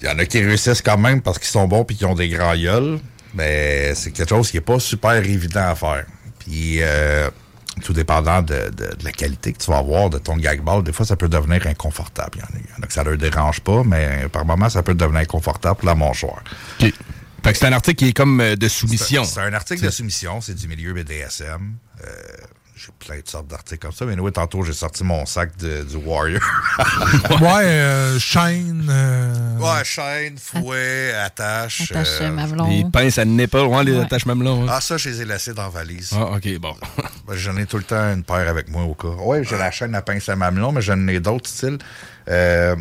Il 0.00 0.06
y 0.06 0.08
en 0.10 0.18
a 0.18 0.26
qui 0.26 0.40
réussissent 0.40 0.82
quand 0.82 0.98
même 0.98 1.22
parce 1.22 1.38
qu'ils 1.38 1.48
sont 1.48 1.66
bons 1.66 1.84
puis 1.84 1.96
qu'ils 1.96 2.06
ont 2.06 2.14
des 2.14 2.28
grands 2.28 2.54
gueules, 2.56 2.98
mais 3.34 3.94
c'est 3.94 4.10
quelque 4.10 4.28
chose 4.28 4.50
qui 4.50 4.58
est 4.58 4.62
pas 4.62 4.78
super 4.78 5.14
évident 5.14 5.68
à 5.68 5.74
faire. 5.74 6.04
Puis, 6.38 6.82
euh, 6.82 7.30
tout 7.84 7.92
dépendant 7.92 8.42
de, 8.42 8.54
de- 8.70 8.94
de 8.96 9.04
la 9.04 9.12
qualité 9.12 9.52
que 9.52 9.58
tu 9.58 9.70
vas 9.70 9.78
avoir 9.78 10.08
de 10.10 10.18
ton 10.18 10.36
gag 10.36 10.62
ball, 10.62 10.82
des 10.82 10.92
fois, 10.92 11.04
ça 11.06 11.16
peut 11.16 11.28
devenir 11.28 11.66
inconfortable. 11.66 12.30
Il 12.36 12.40
y 12.40 12.42
en 12.42 12.46
a, 12.46 12.48
il 12.58 12.70
y 12.70 12.80
en 12.80 12.82
a 12.82 12.86
que 12.86 12.92
ça 12.92 13.04
leur 13.04 13.16
dérange 13.18 13.60
pas, 13.60 13.82
mais 13.84 14.28
par 14.30 14.44
moment, 14.44 14.68
ça 14.70 14.82
peut 14.82 14.94
devenir 14.94 15.20
inconfortable 15.20 15.76
pour 15.80 15.86
la 15.88 15.94
mâchoire. 15.94 16.42
OK. 16.80 16.92
Fait 17.44 17.52
que 17.52 17.58
c'est 17.58 17.66
un 17.66 17.72
article 17.72 17.96
qui 17.96 18.08
est 18.08 18.12
comme 18.12 18.40
euh, 18.40 18.56
de 18.56 18.66
soumission. 18.68 19.22
C'est 19.24 19.40
un 19.40 19.52
article 19.52 19.84
de 19.84 19.90
soumission, 19.90 20.40
c'est 20.40 20.54
du 20.54 20.66
milieu 20.66 20.92
BDSM. 20.94 21.74
Euh, 22.04 22.06
j'ai 22.76 22.92
plein 22.98 23.16
de 23.20 23.26
sortes 23.26 23.46
d'articles 23.48 23.78
comme 23.86 23.92
ça. 23.92 24.04
Mais 24.04 24.18
oui, 24.20 24.30
tantôt, 24.32 24.62
j'ai 24.62 24.74
sorti 24.74 25.02
mon 25.02 25.24
sac 25.24 25.56
de- 25.56 25.82
du 25.84 25.96
Warrior. 25.96 26.42
ouais, 27.40 27.64
euh, 27.64 28.18
chaîne. 28.18 28.86
euh, 28.90 29.56
Ouais, 29.58 29.82
chaîne, 29.84 30.36
fouet, 30.38 31.14
attache. 31.14 31.90
Attache 31.90 32.08
euh, 32.20 32.30
mamelon. 32.30 32.68
Les 32.68 32.84
pinces 32.92 33.16
à 33.18 33.24
nipple, 33.24 33.56
ouais, 33.56 33.84
les 33.84 33.92
Ouais. 33.92 34.02
attaches 34.04 34.26
mamelons. 34.26 34.64
hein. 34.64 34.70
Ah, 34.70 34.80
ça, 34.82 34.98
je 34.98 35.08
les 35.08 35.22
ai 35.22 35.24
laissés 35.24 35.54
dans 35.54 35.62
la 35.62 35.68
valise. 35.70 36.10
Ah, 36.14 36.32
OK, 36.36 36.58
bon. 36.58 36.74
Ben, 37.26 37.34
J'en 37.34 37.56
ai 37.56 37.66
tout 37.66 37.78
le 37.78 37.82
temps 37.84 38.12
une 38.12 38.22
paire 38.22 38.48
avec 38.48 38.68
moi 38.68 38.84
au 38.84 38.94
cas. 38.94 39.08
Oui, 39.20 39.38
j'ai 39.42 39.56
la 39.56 39.70
chaîne 39.70 39.94
à 39.94 40.02
pince 40.02 40.28
à 40.28 40.36
mamelon, 40.36 40.70
mais 40.70 40.82
j'en 40.82 41.08
ai 41.08 41.18
d'autres 41.18 41.48
styles. 41.50 41.78
Euh, 42.28 42.76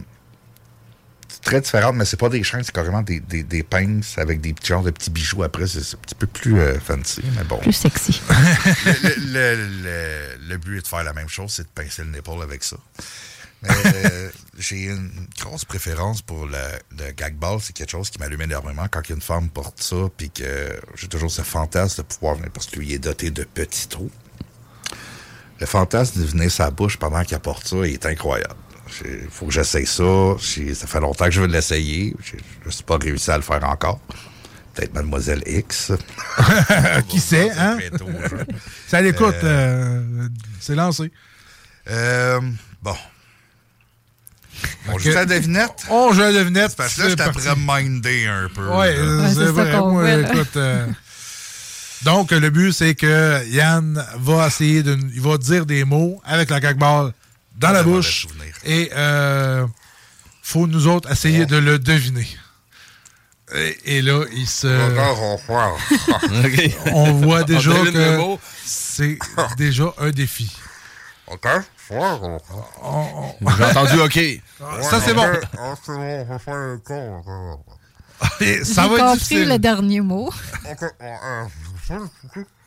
très 1.46 1.62
différentes, 1.62 1.96
mais 1.96 2.04
c'est 2.04 2.18
pas 2.20 2.28
des 2.28 2.44
chaînes, 2.44 2.64
c'est 2.64 2.74
carrément 2.74 3.02
des, 3.02 3.22
des, 3.22 3.44
des 3.44 3.64
pinces 3.64 4.18
avec 4.18 4.42
des 4.42 4.52
petits 4.54 4.68
genres 4.68 4.84
de 4.84 4.92
petits 4.92 5.10
bijoux 5.12 5.44
après. 5.44 5.66
C'est 5.68 5.80
un 5.96 6.00
petit 6.02 6.16
peu 6.16 6.28
plus 6.28 6.60
euh, 6.60 6.78
fancy, 6.80 7.24
mais 7.38 7.44
bon. 7.46 7.58
Plus 7.60 7.72
sexy. 7.72 8.22
le, 8.86 9.56
le- 9.56 9.68
le- 9.84 10.48
le 10.50 10.58
but 10.58 10.80
est 10.80 10.82
de 10.82 10.88
faire 10.88 11.04
la 11.04 11.14
même 11.14 11.30
chose, 11.30 11.52
c'est 11.54 11.64
de 11.64 11.70
pincer 11.74 12.04
le 12.04 12.12
nipple 12.12 12.42
avec 12.44 12.64
ça. 12.64 12.76
Mais 13.62 13.70
euh, 13.86 14.30
j'ai 14.60 14.84
une 14.86 15.10
grosse 15.40 15.66
préférence 15.66 16.22
pour 16.22 16.46
le, 16.46 16.58
le 17.00 17.12
gag 17.14 17.36
ball. 17.36 17.60
C'est 17.62 17.74
quelque 17.74 17.90
chose 17.92 18.10
qui 18.10 18.20
m'allume 18.20 18.42
énormément 18.42 18.86
quand 18.92 19.08
une 19.10 19.22
femme 19.22 19.50
porte 19.50 19.82
ça, 19.82 19.96
puis 20.18 20.30
que 20.30 20.78
j'ai 20.96 21.08
toujours 21.08 21.32
ce 21.32 21.42
fantasme 21.42 22.04
de 22.04 22.08
pouvoir 22.08 22.36
venir, 22.36 22.52
parce 22.54 22.68
que 22.68 22.78
lui 22.80 22.88
il 22.88 22.94
est 22.94 23.00
doté 23.00 23.32
de 23.32 23.44
petits 23.44 23.88
trous. 23.88 24.12
Le 25.60 25.66
fantasme 25.66 26.20
de 26.20 26.26
venir 26.26 26.52
sa 26.52 26.70
bouche 26.70 26.98
pendant 26.98 27.24
qu'il 27.24 27.40
porte 27.40 27.68
ça 27.68 27.78
il 27.78 27.94
est 27.94 28.06
incroyable. 28.06 28.56
Il 29.04 29.30
faut 29.30 29.48
que 29.48 29.52
j'essaye 29.54 29.86
ça. 29.86 30.36
Ça 30.74 30.88
fait 30.88 31.00
longtemps 31.00 31.26
que 31.26 31.32
je 31.32 31.42
veux 31.42 31.48
l'essayer. 31.48 32.16
Je 32.24 32.36
ne 32.66 32.72
suis 32.72 32.84
pas 32.84 32.98
réussi 32.98 33.32
à 33.32 33.38
le 33.38 33.44
faire 33.44 33.64
encore. 33.64 34.00
Peut-être 34.74 34.94
Mademoiselle 34.94 35.42
X. 35.46 35.94
Qui 37.08 37.20
sait, 37.20 37.50
hein? 37.52 37.78
Ça 38.88 39.02
l'écoute. 39.02 39.36
Euh, 39.44 40.02
euh, 40.02 40.28
c'est 40.60 40.76
lancé. 40.76 41.12
Euh, 41.90 42.42
bon. 42.82 42.96
On 44.88 44.98
joue 44.98 45.12
à 45.12 45.14
la 45.14 45.26
devinette? 45.26 45.86
On 45.90 46.14
joue 46.14 46.22
à 46.22 46.32
la 46.32 46.40
devinette. 46.40 46.76
Parce 46.76 46.96
que 46.96 47.04
là, 47.04 47.10
je 47.10 47.16
t'apprends 47.16 47.42
parti. 47.42 47.60
minder 47.60 48.28
un 48.28 48.50
peu. 48.54 48.68
Ouais, 48.68 48.96
euh, 48.98 49.28
c'est 49.34 49.46
vrai. 49.46 49.78
Moi, 49.78 50.12
écoute, 50.22 50.58
euh, 50.58 50.88
donc, 52.04 52.32
le 52.32 52.50
but, 52.50 52.72
c'est 52.72 52.96
que 52.96 53.46
Yann 53.48 54.04
va 54.20 54.48
essayer 54.48 54.84
de. 54.84 54.98
Il 55.14 55.22
va 55.22 55.38
dire 55.38 55.66
des 55.66 55.86
mots 55.86 56.22
avec 56.26 56.50
la 56.50 56.60
caque-balle 56.60 57.14
dans 57.58 57.72
la 57.72 57.84
bouche. 57.84 58.28
Et 58.66 58.92
euh, 58.96 59.66
faut 60.42 60.68
nous 60.68 60.88
autres 60.88 61.12
essayer 61.12 61.46
de 61.46 61.58
le 61.58 61.80
deviner. 61.80 62.28
Et, 63.54 63.98
et 63.98 64.02
là, 64.02 64.24
il 64.32 64.48
se. 64.48 64.68
On 66.94 67.12
voit 67.26 67.44
déjà 67.44 67.72
On 67.72 67.84
que 67.86 68.38
c'est 68.66 69.20
déjà 69.58 69.94
un 70.00 70.10
défi. 70.10 70.52
OK. 71.28 71.48
On- 72.82 73.30
J'ai 73.58 73.64
entendu 73.66 74.00
OK. 74.02 74.20
Ça, 74.90 75.00
c'est 75.02 75.14
bon. 75.14 75.28
Et 78.40 78.64
ça 78.64 78.88
va 78.88 78.96
être 78.96 79.04
compris 79.04 79.14
difficile. 79.18 79.50
le 79.50 79.60
dernier 79.60 80.02
mot. 80.02 80.32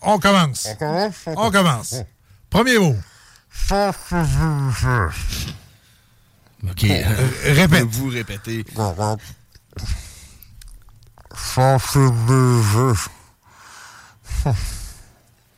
On 0.02 0.18
commence. 0.18 0.68
On 1.36 1.50
commence. 1.50 1.96
Premier 2.50 2.78
mot. 2.78 2.96
OK. 6.64 6.84
Euh, 6.84 7.04
répète. 7.54 7.84
Vous 7.90 8.08
répétez. 8.08 8.64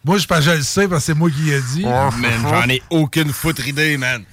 Moi, 0.02 0.16
je 0.16 0.26
pense 0.26 0.38
que 0.38 0.44
je 0.44 0.50
le 0.52 0.62
sais 0.62 0.88
parce 0.88 1.02
que 1.02 1.06
c'est 1.06 1.14
moi 1.14 1.30
qui 1.30 1.42
l'ai 1.42 1.60
dit. 1.60 1.84
Man, 1.84 2.30
j'en 2.42 2.68
ai 2.68 2.82
aucune 2.90 3.32
foutre 3.32 3.66
idée, 3.68 3.96
man. 3.98 4.24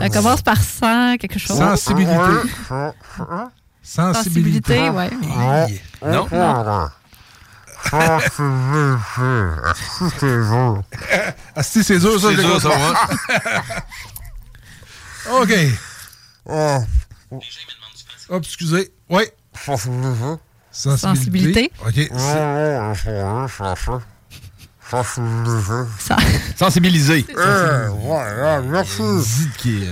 Ça 0.00 0.08
commence 0.08 0.40
par 0.42 0.56
100 0.62 1.16
quelque 1.18 1.38
chose. 1.38 1.58
Sensibilité. 1.58 2.12
Sensibilité. 3.82 4.78
Sensibilité, 4.80 4.90
ouais. 4.90 5.10
Non? 6.04 6.26
Ah, 11.56 11.62
si, 11.62 11.82
c'est 11.84 11.98
dur, 11.98 12.20
ça. 12.20 12.28
C'est 12.28 12.36
je 12.36 12.40
dur, 12.42 12.60
ça. 12.60 12.68
OK. 15.40 15.52
Hop, 18.30 18.42
excusez. 18.44 18.92
Oui. 19.08 19.22
Sensibilité. 20.70 21.72
OK. 21.86 22.08
Sensibiliser. 26.56 27.26
Ziquer. 29.20 29.88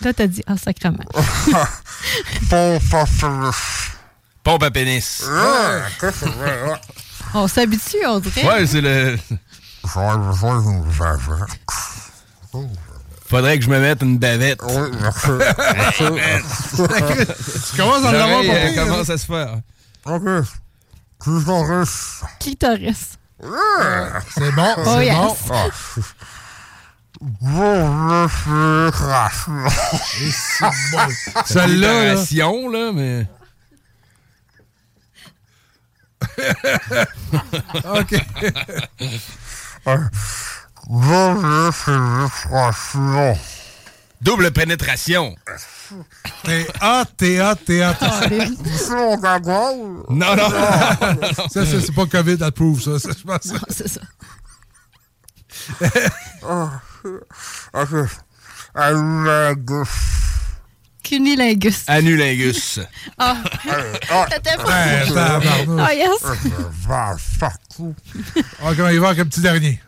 Là, 0.00 0.12
t'as 0.14 0.26
dit, 0.26 0.42
ah, 0.46 0.56
sacrement. 0.56 1.04
Pompe 4.48 4.62
à 4.62 4.70
pénis. 4.70 5.24
On 7.34 7.46
s'habitue, 7.46 7.98
on 8.06 8.18
dirait. 8.18 8.46
Ouais, 8.46 8.66
c'est 8.66 8.80
le. 8.80 9.18
Faudrait 13.28 13.58
que 13.58 13.64
je 13.66 13.68
me 13.68 13.78
mette 13.78 14.00
une 14.00 14.16
bavette. 14.16 14.60
Tu 14.66 14.66
commences 17.76 18.04
à 18.04 18.08
en 18.08 18.14
avoir 18.14 18.42
L'oreille, 18.42 18.48
pas 18.48 18.54
elle 18.54 18.72
pire, 18.72 18.84
commence 18.84 19.10
hein? 19.10 19.14
à 19.14 19.18
se 19.18 19.26
faire. 19.26 19.58
Clitoris. 22.40 23.18
C'est 23.42 24.52
bon, 24.52 24.74
Oh, 24.78 24.82
c'est 24.96 25.04
yes. 25.04 25.14
bon. 25.46 25.70
Et 30.22 30.30
c'est 30.30 30.64
bon. 30.90 31.06
Celle-là, 31.44 32.16
là, 32.70 32.92
mais. 32.94 33.26
OK. 37.84 38.14
Double 44.20 44.50
pénétration. 44.50 45.36
T'es 46.42 46.66
hot, 46.82 47.04
t'es 47.16 47.40
hot, 47.40 47.54
t'es 47.64 47.84
hot. 47.84 47.94
Non, 50.10 50.34
non. 50.36 50.50
Ça, 51.50 51.64
ça, 51.64 51.80
c'est 51.80 51.94
pas 51.94 52.06
COVID 52.06 52.42
approuve, 52.42 52.82
ça. 52.82 52.98
ça 52.98 53.10
je 53.16 53.22
pense. 53.24 53.44
Non, 53.46 53.60
c'est 53.68 53.88
ça. 53.88 54.00
Cunilingus. 61.08 61.84
Anulingus. 61.86 62.80
Ah. 63.18 63.36
T'étais 64.30 64.56
pas. 64.56 64.64
Ouais, 64.64 65.06
tabarnouche. 65.12 65.82
Ah, 65.84 65.94
yes. 65.94 66.22
OK, 68.62 68.78
on 68.78 68.88
y 68.88 68.98
va 68.98 69.08
avec 69.08 69.18
un 69.20 69.26
petit 69.26 69.40
dernier? 69.40 69.80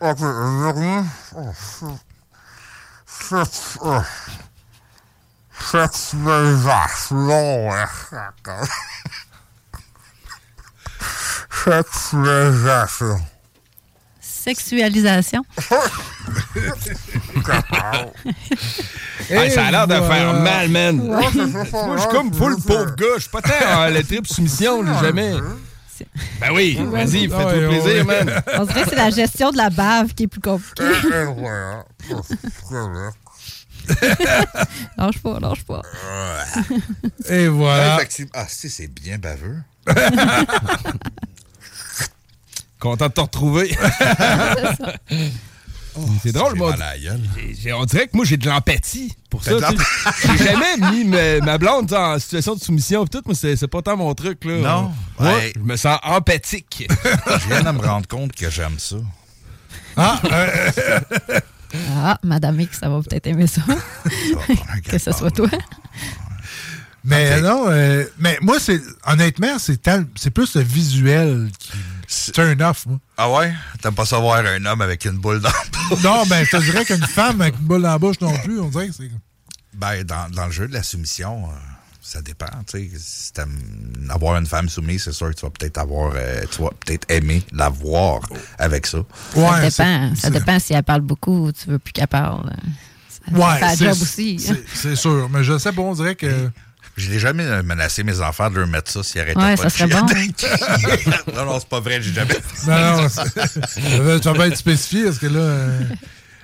Sexualisation. 11.63 13.21
Hey, 19.29 19.51
ça 19.51 19.67
a 19.67 19.71
l'air 19.71 19.87
de 19.87 19.93
faire 19.93 20.33
mal, 20.33 20.67
man. 20.69 20.99
Ouais. 20.99 21.07
Moi, 21.07 21.21
je 21.95 22.01
suis 22.01 22.09
comme 22.09 22.33
full 22.33 22.57
pauvre 22.61 22.95
gars. 22.95 23.05
Je 23.15 23.21
suis 23.21 23.29
pas 23.29 23.41
tant 23.41 23.79
en 23.79 23.87
le 23.87 24.03
trip 24.03 24.27
soumission, 24.27 24.83
jamais. 25.01 25.33
Ben 26.39 26.51
oui, 26.53 26.77
vas-y, 26.89 27.29
fais-toi 27.29 27.45
Ouais, 27.45 27.67
plaisir, 27.67 27.85
ouais. 27.85 28.03
man. 28.03 28.43
On 28.57 28.65
dirait 28.65 28.83
que 28.83 28.89
c'est 28.89 28.95
la 28.95 29.11
gestion 29.11 29.51
de 29.51 29.57
la 29.57 29.69
bave 29.69 30.13
qui 30.13 30.23
est 30.23 30.27
plus 30.27 30.41
compliquée. 30.41 30.83
lâche 34.97 35.19
pas, 35.19 35.39
lâche 35.39 35.63
pas. 35.63 35.81
Et 37.29 37.47
voilà. 37.47 37.99
Ah, 38.33 38.45
si, 38.47 38.69
c'est 38.69 38.87
bien 38.87 39.17
baveux. 39.17 39.57
Content 42.81 43.07
de 43.07 43.13
te 43.13 43.21
retrouver. 43.21 43.77
c'est 46.23 46.31
drôle, 46.31 46.53
j'ai 46.53 46.57
moi. 46.59 46.75
On 47.79 47.85
dirait 47.85 48.07
que 48.07 48.15
moi, 48.17 48.25
j'ai 48.25 48.37
de 48.37 48.47
l'empathie 48.49 49.13
pour 49.29 49.43
ça. 49.43 49.51
J'ai 50.25 50.37
jamais 50.45 50.77
mis 50.91 51.03
ma 51.03 51.57
blonde 51.59 51.93
en 51.93 52.17
situation 52.17 52.55
de 52.55 52.59
soumission. 52.59 53.05
tout, 53.05 53.21
moi, 53.25 53.35
c'est 53.35 53.67
pas 53.67 53.81
tant 53.83 53.95
mon 53.97 54.13
truc. 54.15 54.43
Là. 54.45 54.57
Non? 54.57 54.91
Moi, 55.19 55.33
Ouais. 55.33 55.53
je 55.55 55.59
me 55.61 55.75
sens 55.75 55.99
empathique. 56.03 56.87
Je 57.41 57.47
viens 57.47 57.61
de 57.61 57.69
me 57.77 57.85
rendre 57.85 58.07
compte 58.07 58.31
que 58.33 58.49
j'aime 58.49 58.79
ça. 58.79 58.95
Ah, 59.95 60.19
Ah, 62.03 62.17
Madame 62.23 62.59
X, 62.59 62.79
ça 62.79 62.89
va 62.89 62.99
peut-être 63.01 63.27
aimer 63.27 63.47
ça. 63.47 63.61
que 64.89 64.97
ce 64.97 65.11
soit 65.11 65.31
toi. 65.31 65.49
Mais 67.03 67.41
non, 67.41 67.65
euh, 67.69 68.05
mais 68.19 68.37
moi, 68.41 68.57
c'est 68.59 68.79
honnêtement, 69.05 69.57
c'est 69.59 70.29
plus 70.31 70.55
le 70.55 70.61
visuel 70.61 71.49
qui 71.59 71.71
turn 72.33 72.61
off, 72.61 72.85
moi. 72.85 72.99
Ah 73.17 73.29
ouais? 73.31 73.53
T'aimes 73.81 73.95
pas 73.95 74.05
ça 74.05 74.17
voir 74.19 74.43
un 74.45 74.65
homme 74.65 74.81
avec 74.81 75.05
une 75.05 75.17
boule 75.17 75.39
dans 75.41 75.49
la 75.49 75.87
bouche? 75.89 76.03
Non, 76.03 76.23
ben, 76.27 76.43
je 76.45 76.51
te 76.51 76.61
dirais 76.63 76.85
qu'une 76.85 77.05
femme 77.05 77.41
avec 77.41 77.55
une 77.59 77.65
boule 77.65 77.81
dans 77.81 77.89
la 77.89 77.97
bouche 77.99 78.19
non 78.21 78.37
plus, 78.39 78.59
on 78.59 78.69
dirait 78.69 78.87
que 78.89 78.93
c'est. 78.95 79.09
Ben, 79.73 80.03
dans, 80.03 80.29
dans 80.29 80.45
le 80.47 80.51
jeu 80.51 80.67
de 80.67 80.73
la 80.73 80.83
soumission, 80.83 81.45
euh, 81.45 81.53
ça 82.01 82.21
dépend. 82.21 82.47
tu 82.67 82.89
sais. 82.89 82.91
Si 82.99 83.31
t'aimes 83.31 83.57
avoir 84.09 84.37
une 84.37 84.45
femme 84.45 84.67
soumise, 84.67 85.03
c'est 85.03 85.13
sûr 85.13 85.29
que 85.29 85.35
tu 85.35 85.45
vas 85.45 85.51
peut-être 85.51 85.77
avoir, 85.77 86.11
euh, 86.15 86.41
tu 86.51 86.61
vas 86.61 86.71
peut-être 86.85 87.09
aimer 87.09 87.43
la 87.53 87.69
voir 87.69 88.19
avec 88.59 88.85
ça. 88.85 88.99
ça 89.33 89.61
dépend. 89.61 90.15
Ça 90.15 90.29
dépend 90.29 90.59
si 90.59 90.73
elle 90.73 90.83
parle 90.83 91.01
beaucoup 91.01 91.45
ou 91.47 91.51
tu 91.51 91.69
veux 91.69 91.79
plus 91.79 91.93
qu'elle 91.93 92.07
parle. 92.07 92.51
Ça 93.07 93.31
Ouais, 93.37 93.59
c'est- 93.75 93.93
c'est- 94.37 94.63
C'est 94.73 94.95
sûr, 94.95 95.29
mais 95.29 95.43
je 95.43 95.57
sais 95.57 95.71
pas, 95.71 95.81
on 95.81 95.93
dirait 95.93 96.15
que. 96.15 96.49
Je 96.97 97.09
n'ai 97.09 97.19
jamais 97.19 97.45
menacé 97.63 98.03
mes 98.03 98.21
enfants 98.21 98.49
de 98.49 98.57
leur 98.59 98.67
mettre 98.67 98.91
ça 98.91 99.01
s'ils 99.03 99.21
arrêtaient 99.21 99.39
Ouais, 99.39 99.55
pas 99.55 99.69
ça 99.69 99.85
de 99.87 99.91
serait 99.91 100.01
bon. 100.01 100.05
non, 101.35 101.45
non, 101.45 101.59
c'est 101.59 101.69
pas 101.69 101.79
vrai, 101.79 102.01
j'ai 102.01 102.13
jamais 102.13 102.35
Non, 102.67 103.01
non, 103.03 104.19
tu 104.19 104.27
vas 104.27 104.33
pas 104.33 104.47
être 104.47 104.57
spécifié 104.57 105.05
parce 105.05 105.17
que 105.17 105.27
là. 105.27 105.39
euh, 105.39 105.79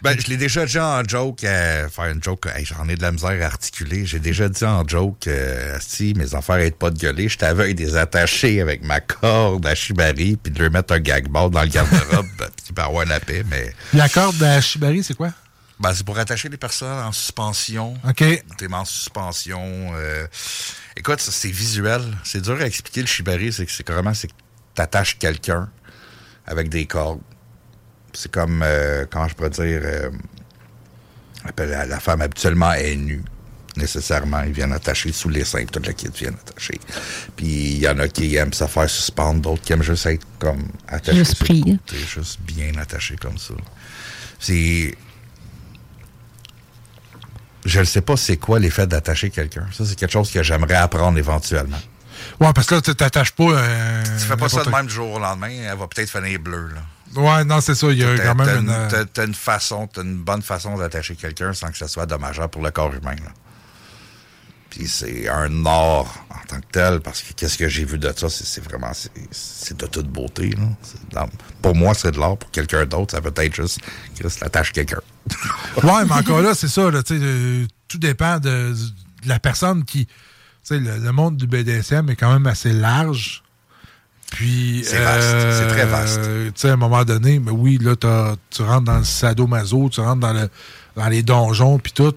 Ben, 0.03 0.15
je 0.19 0.27
l'ai 0.27 0.37
déjà 0.37 0.65
dit 0.65 0.79
en 0.79 1.03
joke, 1.03 1.43
euh, 1.43 1.89
faire 1.89 2.05
une 2.05 2.23
joke, 2.23 2.45
hey, 2.55 2.63
j'en 2.65 2.87
ai 2.87 2.95
de 2.95 3.01
la 3.01 3.11
misère 3.11 3.37
à 3.41 3.45
articuler. 3.45 4.05
J'ai 4.05 4.19
déjà 4.19 4.47
dit 4.47 4.63
en 4.63 4.87
joke, 4.87 5.27
euh, 5.27 5.77
si 5.81 6.13
mes 6.15 6.33
enfants 6.35 6.53
arrêtent 6.53 6.77
pas 6.77 6.91
de 6.91 6.97
gueuler, 6.99 7.27
je 7.29 7.37
t'avais 7.37 7.73
des 7.73 7.97
attachés 7.97 8.61
avec 8.61 8.83
ma 8.83 8.99
corde 8.99 9.65
à 9.65 9.75
Shibari, 9.75 10.37
puis 10.41 10.51
de 10.53 10.61
leur 10.61 10.71
mettre 10.71 10.93
un 10.93 10.99
gag 10.99 11.27
dans 11.31 11.49
le 11.61 11.67
garde-robe, 11.67 12.25
puis 12.73 12.83
avoir 12.83 13.05
la 13.05 13.19
paix, 13.19 13.43
mais 13.49 13.73
La 13.93 14.07
corde 14.07 14.41
à 14.43 14.61
Shibari, 14.61 15.03
c'est 15.03 15.15
quoi? 15.15 15.31
Ben, 15.79 15.93
c'est 15.93 16.05
pour 16.05 16.17
attacher 16.17 16.49
les 16.49 16.57
personnes 16.57 16.97
en 17.05 17.11
suspension. 17.11 17.93
OK. 18.07 18.23
T'es 18.57 18.73
en 18.73 18.85
suspension. 18.85 19.91
euh, 19.95 20.25
Écoute, 20.95 21.19
ça, 21.21 21.31
c'est 21.31 21.51
visuel. 21.51 22.01
C'est 22.23 22.41
dur 22.41 22.59
à 22.59 22.65
expliquer 22.65 23.01
le 23.01 23.07
Shibari, 23.07 23.53
c'est 23.53 23.65
que 23.65 23.71
c'est 23.71 23.83
carrément, 23.83 24.13
c'est 24.13 24.27
que 24.27 24.33
t'attaches 24.73 25.17
quelqu'un 25.19 25.69
avec 26.45 26.69
des 26.69 26.85
cordes. 26.85 27.21
C'est 28.13 28.31
comme, 28.31 28.61
euh, 28.63 29.05
comment 29.09 29.27
je 29.27 29.35
pourrais 29.35 29.51
dire, 29.51 29.81
euh, 29.83 30.09
la, 31.57 31.85
la 31.85 31.99
femme 31.99 32.21
habituellement 32.21 32.73
est 32.73 32.95
nue. 32.95 33.23
Nécessairement, 33.75 34.41
ils 34.41 34.53
viennent 34.53 34.73
attacher 34.73 35.11
sous 35.11 35.29
les 35.29 35.45
seins, 35.45 35.65
toute 35.65 35.85
la 35.85 35.93
kit 35.93 36.07
viennent 36.11 36.33
attacher. 36.33 36.79
Puis 37.35 37.45
il 37.45 37.77
y 37.77 37.87
en 37.87 37.99
a 37.99 38.07
qui 38.07 38.35
aiment 38.35 38.53
se 38.53 38.65
faire 38.65 38.89
suspendre, 38.89 39.41
d'autres 39.41 39.61
qui 39.61 39.73
aiment 39.73 39.83
juste 39.83 40.07
être 40.07 40.25
comme 40.39 40.67
attachés. 40.87 41.19
Juste 41.19 41.37
pris. 41.37 41.79
juste 41.93 42.39
bien 42.41 42.75
attaché 42.79 43.15
comme 43.17 43.37
ça. 43.37 43.53
C'est. 44.39 44.97
Je 47.67 47.79
ne 47.79 47.85
sais 47.85 48.01
pas 48.01 48.17
c'est 48.17 48.37
quoi 48.37 48.57
l'effet 48.59 48.87
d'attacher 48.87 49.29
quelqu'un. 49.29 49.65
Ça, 49.71 49.85
c'est 49.85 49.95
quelque 49.95 50.11
chose 50.11 50.31
que 50.31 50.41
j'aimerais 50.41 50.73
apprendre 50.75 51.17
éventuellement. 51.19 51.77
Ouais, 52.39 52.51
parce 52.53 52.65
que 52.67 52.75
là, 52.75 52.81
tu 52.81 52.95
t'attaches 52.95 53.31
pas. 53.33 53.43
euh, 53.43 54.03
Tu 54.03 54.25
fais 54.25 54.35
pas 54.37 54.49
ça 54.49 54.63
de 54.63 54.69
même 54.69 54.87
du 54.87 54.93
jour 54.93 55.11
au 55.13 55.19
lendemain, 55.19 55.49
elle 55.49 55.77
va 55.77 55.87
peut-être 55.87 56.09
finir 56.09 56.39
bleue. 56.39 56.69
Là. 56.73 57.21
Ouais, 57.21 57.43
non, 57.45 57.61
c'est 57.61 57.75
ça. 57.75 57.87
Il 57.87 57.97
y 57.99 58.03
a 58.03 58.17
quand 58.17 58.35
même 58.35 58.59
une. 58.65 58.69
euh, 58.69 59.05
t'as- 59.13 59.25
une 59.25 59.33
façon, 59.35 59.87
t'as 59.87 60.01
une 60.01 60.17
bonne 60.17 60.41
façon 60.41 60.77
d'attacher 60.77 61.15
quelqu'un 61.15 61.53
sans 61.53 61.67
que 61.69 61.77
ça 61.77 61.87
soit 61.87 62.05
dommageable 62.05 62.49
pour 62.49 62.63
le 62.63 62.71
corps 62.71 62.93
humain. 62.93 63.15
là. 63.15 63.31
Puis 64.77 64.87
c'est 64.87 65.27
un 65.27 65.65
art 65.65 66.05
en 66.29 66.47
tant 66.47 66.57
que 66.59 66.65
tel, 66.71 66.99
parce 66.99 67.23
que 67.23 67.33
qu'est-ce 67.33 67.57
que 67.57 67.67
j'ai 67.67 67.83
vu 67.83 67.97
de 67.97 68.13
ça, 68.15 68.29
c'est 68.29 68.63
vraiment, 68.63 68.91
c'est- 68.93 69.75
de 69.75 69.87
toute 69.87 70.07
beauté. 70.07 70.51
là. 70.51 70.63
Dans- 71.11 71.29
pour 71.63 71.75
moi, 71.75 71.95
c'est 71.95 72.11
de 72.11 72.19
l'art. 72.19 72.37
Pour 72.37 72.51
quelqu'un 72.51 72.85
d'autre, 72.85 73.15
ça 73.15 73.21
peut 73.21 73.33
être 73.41 73.55
juste, 73.55 73.79
Chris, 74.15 74.31
attache 74.41 74.71
quelqu'un. 74.73 74.99
Ouais, 75.83 76.05
mais 76.05 76.11
encore 76.13 76.41
là, 76.41 76.53
c'est 76.53 76.67
ça. 76.67 76.91
Là, 76.91 77.01
euh, 77.11 77.65
tout 77.87 77.97
dépend 77.97 78.37
de, 78.39 78.73
de 79.23 79.27
la 79.27 79.39
personne 79.39 79.83
qui. 79.83 80.07
Le, 80.69 80.77
le 80.99 81.11
monde 81.11 81.37
du 81.37 81.47
BDSM 81.47 82.09
est 82.11 82.15
quand 82.15 82.31
même 82.31 82.45
assez 82.45 82.71
large. 82.73 83.41
Puis. 84.31 84.83
C'est 84.85 84.99
vaste, 84.99 85.27
c'est 85.59 85.67
très 85.69 85.85
vaste. 85.85 86.21
Tu 86.23 86.51
sais, 86.55 86.69
à 86.69 86.73
un 86.73 86.77
moment 86.77 87.03
donné, 87.03 87.39
mais 87.39 87.51
oui, 87.51 87.79
là, 87.81 87.95
tu 87.95 88.61
rentres 88.61 88.83
dans 88.83 88.99
le 88.99 89.03
sadomaso, 89.05 89.89
tu 89.89 90.01
rentres 90.01 90.19
dans, 90.19 90.33
le, 90.33 90.49
dans 90.95 91.07
les 91.07 91.23
donjons, 91.23 91.79
puis 91.79 91.93
tout. 91.93 92.13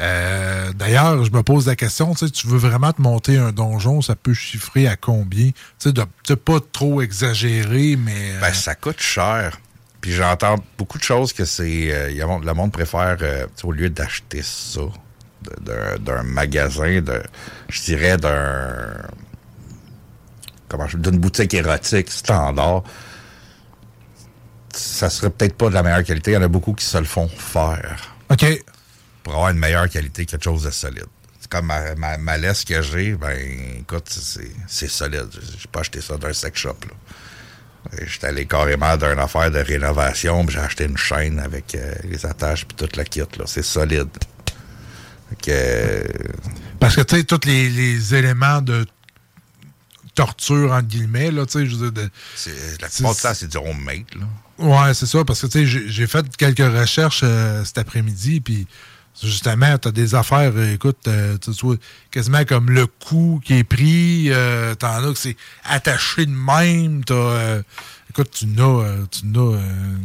Euh, 0.00 0.72
D'ailleurs, 0.72 1.24
je 1.24 1.30
me 1.30 1.42
pose 1.42 1.66
la 1.66 1.76
question, 1.76 2.14
tu 2.14 2.26
sais, 2.26 2.30
tu 2.30 2.46
veux 2.46 2.56
vraiment 2.58 2.92
te 2.92 3.02
monter 3.02 3.36
un 3.36 3.52
donjon, 3.52 4.00
ça 4.00 4.16
peut 4.16 4.32
chiffrer 4.34 4.88
à 4.88 4.96
combien? 4.96 5.50
Tu 5.78 5.90
sais, 6.26 6.36
pas 6.36 6.58
trop 6.72 7.02
exagérer, 7.02 7.96
mais... 7.96 8.32
euh, 8.32 8.40
Ben, 8.40 8.52
ça 8.54 8.74
coûte 8.74 9.00
cher. 9.00 9.58
Puis 10.00 10.12
j'entends 10.12 10.56
beaucoup 10.78 10.96
de 10.96 11.02
choses 11.02 11.32
que 11.34 11.44
c'est. 11.44 11.92
euh, 11.92 12.38
le 12.42 12.52
monde 12.54 12.72
préfère, 12.72 13.18
euh, 13.20 13.46
au 13.62 13.72
lieu 13.72 13.90
d'acheter 13.90 14.40
ça 14.42 14.80
d'un 15.62 16.22
magasin, 16.22 17.00
de, 17.00 17.22
je 17.68 17.82
dirais 17.82 18.16
d'un. 18.16 18.92
Comment 20.68 20.86
d'une 20.94 21.18
boutique 21.18 21.52
érotique 21.54 22.10
standard, 22.10 22.82
ça 24.72 25.10
serait 25.10 25.30
peut-être 25.30 25.56
pas 25.56 25.68
de 25.68 25.74
la 25.74 25.82
meilleure 25.82 26.04
qualité. 26.04 26.30
Il 26.32 26.34
y 26.34 26.36
en 26.36 26.42
a 26.42 26.48
beaucoup 26.48 26.72
qui 26.74 26.84
se 26.84 26.96
le 26.98 27.04
font 27.04 27.28
faire. 27.28 28.14
OK. 28.30 28.44
Pour 29.22 29.34
avoir 29.34 29.50
une 29.50 29.58
meilleure 29.58 29.88
qualité, 29.88 30.24
quelque 30.26 30.44
chose 30.44 30.62
de 30.64 30.70
solide. 30.70 31.06
C'est 31.40 31.50
comme 31.50 31.66
ma, 31.66 31.94
ma, 31.94 32.16
ma 32.18 32.36
laisse 32.38 32.64
que 32.64 32.80
j'ai, 32.82 33.14
ben 33.14 33.36
écoute, 33.80 34.08
c'est 34.68 34.88
solide. 34.88 35.28
J'ai 35.58 35.68
pas 35.70 35.80
acheté 35.80 36.00
ça 36.00 36.16
d'un 36.16 36.32
sex 36.32 36.58
shop. 36.58 36.76
Là. 36.88 37.96
J'étais 38.06 38.26
allé 38.26 38.46
carrément 38.46 38.96
d'une 38.96 39.18
affaire 39.18 39.50
de 39.50 39.58
rénovation, 39.58 40.44
puis 40.44 40.54
j'ai 40.54 40.60
acheté 40.60 40.84
une 40.84 40.98
chaîne 40.98 41.38
avec 41.38 41.74
euh, 41.74 41.94
les 42.04 42.26
attaches 42.26 42.66
puis 42.66 42.76
toute 42.76 42.96
la 42.96 43.04
kit. 43.04 43.22
C'est 43.46 43.62
solide. 43.62 44.08
Que, 45.42 45.50
euh, 45.50 46.04
Parce 46.78 46.96
que, 46.96 47.00
tu 47.02 47.16
sais, 47.16 47.24
tous 47.24 47.46
les, 47.46 47.70
les 47.70 48.14
éléments 48.14 48.60
de 48.60 48.84
torture, 50.14 50.72
entre 50.72 50.88
guillemets, 50.88 51.30
là, 51.30 51.46
tu 51.46 51.52
sais, 51.52 51.66
je 51.66 51.76
veux 51.76 51.90
dire, 51.90 52.04
de- 52.04 52.10
c'est- 52.34 52.80
la 52.82 52.88
plupart 52.88 53.14
du 53.14 53.20
temps, 53.20 53.34
c'est 53.34 53.48
du 53.48 53.56
homemade. 53.56 54.04
Là. 54.16 54.26
Ouais, 54.58 54.92
c'est 54.94 55.06
ça, 55.06 55.24
parce 55.24 55.40
que, 55.40 55.46
tu 55.46 55.60
sais, 55.60 55.66
j'ai- 55.66 55.88
j'ai 55.88 56.06
fait 56.06 56.26
quelques 56.36 56.58
recherches 56.58 57.20
euh, 57.22 57.64
cet 57.64 57.78
après-midi, 57.78 58.40
puis 58.40 58.66
justement, 59.22 59.76
tu 59.78 59.88
as 59.88 59.92
des 59.92 60.14
affaires, 60.14 60.52
euh, 60.54 60.74
écoute, 60.74 60.98
euh, 61.08 61.36
tu 61.38 61.50
vois, 61.62 61.76
quasiment 62.10 62.44
comme 62.44 62.70
le 62.70 62.86
coup 62.86 63.40
qui 63.44 63.54
est 63.54 63.64
pris, 63.64 64.26
euh, 64.30 64.74
t'en 64.74 64.88
as 65.08 65.12
que 65.12 65.18
c'est 65.18 65.36
attaché 65.64 66.26
de 66.26 66.30
même, 66.32 67.04
t'as, 67.04 67.14
euh, 67.14 67.62
écoute, 68.10 68.30
tu 68.32 68.46
n'as, 68.46 68.64
euh, 68.64 69.04
tu 69.10 69.26
n'as 69.26 69.40
euh, 69.40 69.96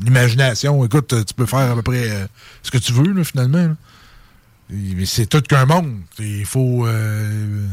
l'imagination, 0.00 0.84
écoute, 0.84 1.12
euh, 1.12 1.24
tu 1.24 1.34
peux 1.34 1.46
faire 1.46 1.70
à 1.70 1.74
peu 1.74 1.82
près 1.82 2.10
euh, 2.10 2.26
ce 2.62 2.70
que 2.70 2.78
tu 2.78 2.92
veux, 2.92 3.12
là, 3.12 3.24
finalement. 3.24 3.68
là. 3.68 3.74
Mais 4.70 5.06
c'est 5.06 5.26
tout 5.26 5.40
qu'un 5.40 5.64
monde. 5.66 6.00
Il 6.18 6.44
faut, 6.44 6.86
euh, 6.86 7.66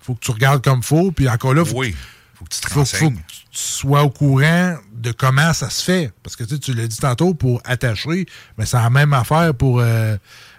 faut 0.00 0.14
que 0.14 0.20
tu 0.20 0.30
regardes 0.30 0.62
comme 0.62 0.82
faut, 0.82 1.10
puis 1.10 1.28
encore 1.28 1.54
là, 1.54 1.64
faut, 1.64 1.78
Oui, 1.78 1.96
faut 2.34 2.44
que 2.44 2.50
tu 2.54 2.60
te 2.60 2.68
faut, 2.68 2.84
que 2.84 3.14
tu 3.16 3.20
sois 3.52 4.02
au 4.02 4.10
courant 4.10 4.76
de 4.98 5.12
comment 5.12 5.52
ça 5.52 5.70
se 5.70 5.82
fait. 5.82 6.12
Parce 6.22 6.36
que 6.36 6.44
tu 6.44 6.54
sais, 6.54 6.60
tu 6.60 6.74
l'as 6.74 6.86
dit 6.86 6.96
tantôt 6.98 7.34
pour 7.34 7.60
attacher, 7.64 8.26
mais 8.56 8.66
c'est 8.66 8.76
la 8.76 8.90
même 8.90 9.12
affaire 9.12 9.54
pour, 9.54 9.80
euh, 9.80 10.16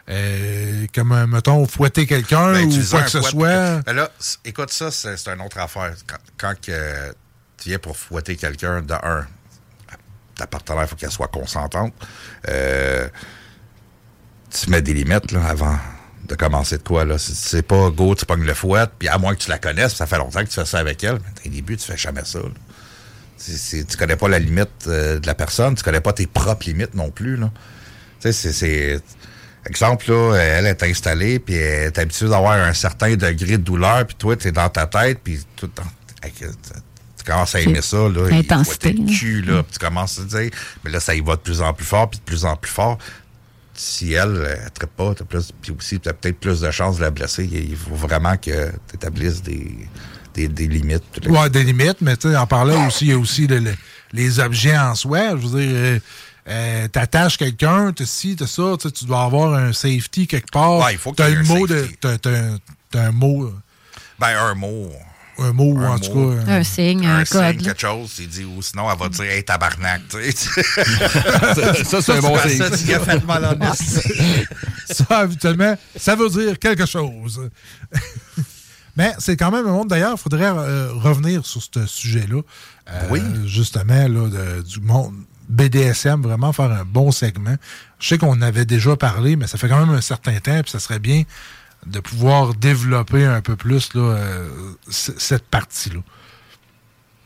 euh, 0.10 0.86
comme, 0.94 1.12
euh, 1.12 1.28
mettons, 1.28 1.66
fouetter 1.68 2.06
quelqu'un 2.08 2.54
Ben, 2.54 2.66
ou 2.68 2.90
quoi 2.90 3.02
que 3.04 3.10
ce 3.10 3.20
fouet 3.20 3.30
soit. 3.30 3.82
Ben 3.86 3.94
là, 3.94 4.12
écoute, 4.46 4.72
ça, 4.72 4.92
c'est 4.92 5.28
une 5.28 5.42
autre 5.42 5.60
affaire. 5.60 5.94
Quand, 6.38 6.54
tu 6.62 6.72
viens 7.70 7.80
pour 7.80 7.98
fouetter 7.98 8.36
quelqu'un, 8.36 8.82
de 8.82 8.94
un, 8.94 9.26
ta 10.36 10.48
partenaire, 10.48 10.84
il 10.84 10.88
faut 10.88 10.96
qu'elle 10.96 11.12
soit 11.12 11.28
consentante. 11.28 11.94
Euh, 12.48 13.08
tu 14.50 14.70
mets 14.70 14.82
des 14.82 14.94
limites 14.94 15.32
là, 15.32 15.46
avant 15.46 15.78
de 16.26 16.36
commencer 16.36 16.78
de 16.78 16.84
quoi. 16.84 17.06
là. 17.06 17.18
C'est- 17.18 17.62
pas 17.62 17.90
go, 17.90 18.16
tu 18.16 18.26
pognes 18.26 18.46
le 18.46 18.54
fouet, 18.54 18.86
puis 18.98 19.08
à 19.10 19.18
moins 19.18 19.36
que 19.36 19.42
tu 19.42 19.50
la 19.50 19.58
connaisses, 19.60 19.96
ça 19.96 20.06
fait 20.08 20.18
longtemps 20.18 20.40
que 20.42 20.48
tu 20.50 20.54
fais 20.56 20.66
ça 20.66 20.80
avec 20.80 21.04
elle, 21.04 21.16
mais 21.16 21.48
au 21.50 21.54
début, 21.54 21.76
tu 21.78 21.86
fais 21.86 21.98
jamais 21.98 22.24
ça. 22.26 22.40
là. 22.40 22.46
C'est- 23.42 23.86
tu 23.88 23.96
connais 23.98 24.18
pas 24.18 24.28
la 24.28 24.38
limite 24.40 24.70
euh, 24.88 25.18
de 25.20 25.26
la 25.26 25.34
personne, 25.34 25.74
tu 25.76 25.84
connais 25.84 26.02
pas 26.02 26.14
tes 26.14 26.28
propres 26.28 26.66
limites 26.68 26.94
non 26.94 27.10
plus. 27.10 27.38
Là. 27.38 27.52
Tu 28.22 28.34
sais, 28.34 28.52
c'est-. 28.52 29.02
Exemple, 29.66 30.12
là, 30.12 30.36
elle 30.36 30.66
est 30.68 30.84
installée, 30.84 31.40
puis 31.40 31.54
elle 31.56 31.88
est 31.88 31.98
habituée 31.98 32.28
d'avoir 32.30 32.54
un 32.54 32.74
certain 32.74 33.16
degré 33.16 33.58
de 33.58 33.64
douleur, 33.64 34.06
puis 34.08 34.16
toi, 34.18 34.36
tu 34.36 34.48
es 34.48 34.52
dans 34.52 34.70
ta 34.70 34.88
tête, 34.88 35.20
puis 35.24 35.40
tout 35.56 35.70
dans- 35.76 35.84
euh, 35.84 36.30
tu- 36.38 36.46
tu 36.46 37.24
commences 37.26 37.56
à 37.56 37.62
aimer 37.62 37.82
ça, 37.82 37.98
là. 37.98 38.28
il 38.30 38.38
Intensité, 38.38 38.90
être 38.90 39.00
hein. 39.02 39.06
cul, 39.20 39.42
là, 39.42 39.64
puis 39.64 39.74
tu 39.74 39.80
commences 39.80 40.18
à 40.20 40.24
te 40.24 40.28
dire, 40.30 40.50
mais 40.84 40.92
là, 40.92 41.00
ça 41.00 41.14
y 41.14 41.20
va 41.22 41.36
de 41.36 41.42
plus 41.42 41.62
en 41.62 41.74
plus 41.74 41.86
fort, 41.86 42.10
puis 42.10 42.20
de 42.20 42.24
plus 42.24 42.46
en 42.46 42.56
plus 42.56 42.72
fort. 42.72 42.98
Si 43.74 44.14
elle, 44.14 44.36
elle 44.50 44.64
ne 44.66 44.70
traite 44.70 44.90
pas, 44.92 45.14
puis 45.62 45.72
aussi, 45.78 46.00
tu 46.00 46.10
as 46.10 46.14
peut-être 46.14 46.40
plus 46.40 46.60
de 46.62 46.72
chances 46.72 46.98
de 46.98 47.02
la 47.04 47.12
blesser. 47.12 47.46
Il 47.46 47.76
faut 47.78 47.96
vraiment 47.96 48.36
que 48.38 48.70
tu 48.88 48.96
établisses 48.96 49.42
des, 49.42 49.72
des, 50.34 50.48
des 50.48 50.68
limites. 50.68 51.04
Ouais, 51.28 51.50
des 51.50 51.64
limites, 51.64 52.02
mais 52.02 52.16
tu 52.18 52.30
sais, 52.30 52.36
en 52.36 52.48
parlant 52.48 52.88
aussi, 52.88 53.06
il 53.06 53.10
y 53.12 53.14
a 53.14 53.18
aussi 53.18 53.48
le- 53.48 53.60
le- 53.60 53.76
les 54.14 54.40
objets 54.40 54.78
en 54.78 54.96
soi. 54.96 55.32
Je 55.38 55.48
veux 55.48 55.60
dire, 55.62 55.70
euh, 55.74 56.00
euh, 56.48 56.88
t'attaches 56.88 57.38
quelqu'un, 57.38 57.92
t'as 57.94 58.06
ci, 58.06 58.36
t'as 58.36 58.48
ça, 58.48 58.64
tu 58.94 59.06
dois 59.06 59.24
avoir 59.24 59.54
un 59.54 59.74
safety 59.74 60.28
quelque 60.28 60.52
part. 60.52 60.78
Ouais, 60.80 60.94
il 60.94 60.98
faut 60.98 61.12
qu'il 61.12 61.24
T'as 61.26 61.30
y 61.30 61.34
ait 61.34 61.36
le 61.36 61.42
un 61.42 61.44
mot 61.44 61.68
de. 61.68 61.78
safety. 61.80 61.96
T'as, 62.02 62.18
t'as- 62.18 62.58
t'as 62.92 63.02
un 63.08 63.12
mot. 63.12 63.52
Ben, 64.20 64.28
un 64.38 64.56
mot. 64.56 64.92
Un 65.42 65.54
mot, 65.54 65.78
Un 65.80 65.88
en 65.88 65.94
mot. 65.94 66.00
tout 66.00 66.36
cas. 66.46 66.52
Un 66.52 66.64
signe, 66.64 67.06
un, 67.08 67.20
un 67.20 67.24
code. 67.24 67.52
signe, 67.54 67.62
quelque 67.66 67.80
chose, 67.80 68.12
il 68.20 68.28
dit, 68.28 68.44
ou 68.44 68.62
sinon, 68.62 68.92
elle 68.92 68.98
va 69.00 69.08
dire, 69.08 69.24
hey, 69.24 69.42
tabarnak, 69.44 70.02
tu 70.10 70.18
sais. 70.34 70.62
Ça, 71.56 71.84
ça, 71.86 72.02
c'est 72.02 72.12
un 72.12 72.20
bon 72.20 72.38
signe. 72.40 72.58
Ça, 72.58 72.70
tu 72.72 72.94
as 72.94 73.00
fait 73.00 73.24
mal 73.26 73.46
en 73.46 73.74
ça, 74.94 75.20
habituellement, 75.20 75.78
ça 75.96 76.16
veut 76.16 76.30
dire 76.30 76.60
quelque 76.60 76.86
chose. 76.86 77.50
Mais 79.00 79.14
c'est 79.18 79.36
quand 79.38 79.50
même 79.50 79.66
un 79.66 79.72
monde. 79.72 79.88
D'ailleurs, 79.88 80.14
il 80.16 80.22
faudrait 80.22 80.46
euh, 80.54 80.92
revenir 80.94 81.44
sur 81.46 81.64
ce 81.64 81.86
sujet-là. 81.88 82.42
Euh, 82.92 83.08
Oui. 83.10 83.22
Justement, 83.46 84.08
là, 84.08 84.28
de- 84.30 84.62
du 84.62 84.80
monde 84.82 85.14
BDSM, 85.48 86.22
vraiment 86.22 86.54
faire 86.54 86.72
un 86.72 86.86
bon 86.86 87.12
segment. 87.12 87.56
Je 88.00 88.08
sais 88.10 88.18
qu'on 88.20 88.40
avait 88.42 88.66
déjà 88.66 88.96
parlé, 88.96 89.36
mais 89.36 89.48
ça 89.48 89.58
fait 89.58 89.68
quand 89.70 89.80
même 89.80 89.96
un 89.96 90.02
certain 90.02 90.38
temps, 90.40 90.62
puis 90.62 90.70
ça 90.72 90.80
serait 90.80 91.00
bien 91.00 91.24
de 91.88 92.00
pouvoir 92.02 92.54
développer 92.54 93.26
un 93.26 93.42
peu 93.42 93.56
plus 93.56 93.94
là, 93.96 94.02
euh, 94.02 94.50
cette 94.90 95.46
partie-là. 95.48 96.02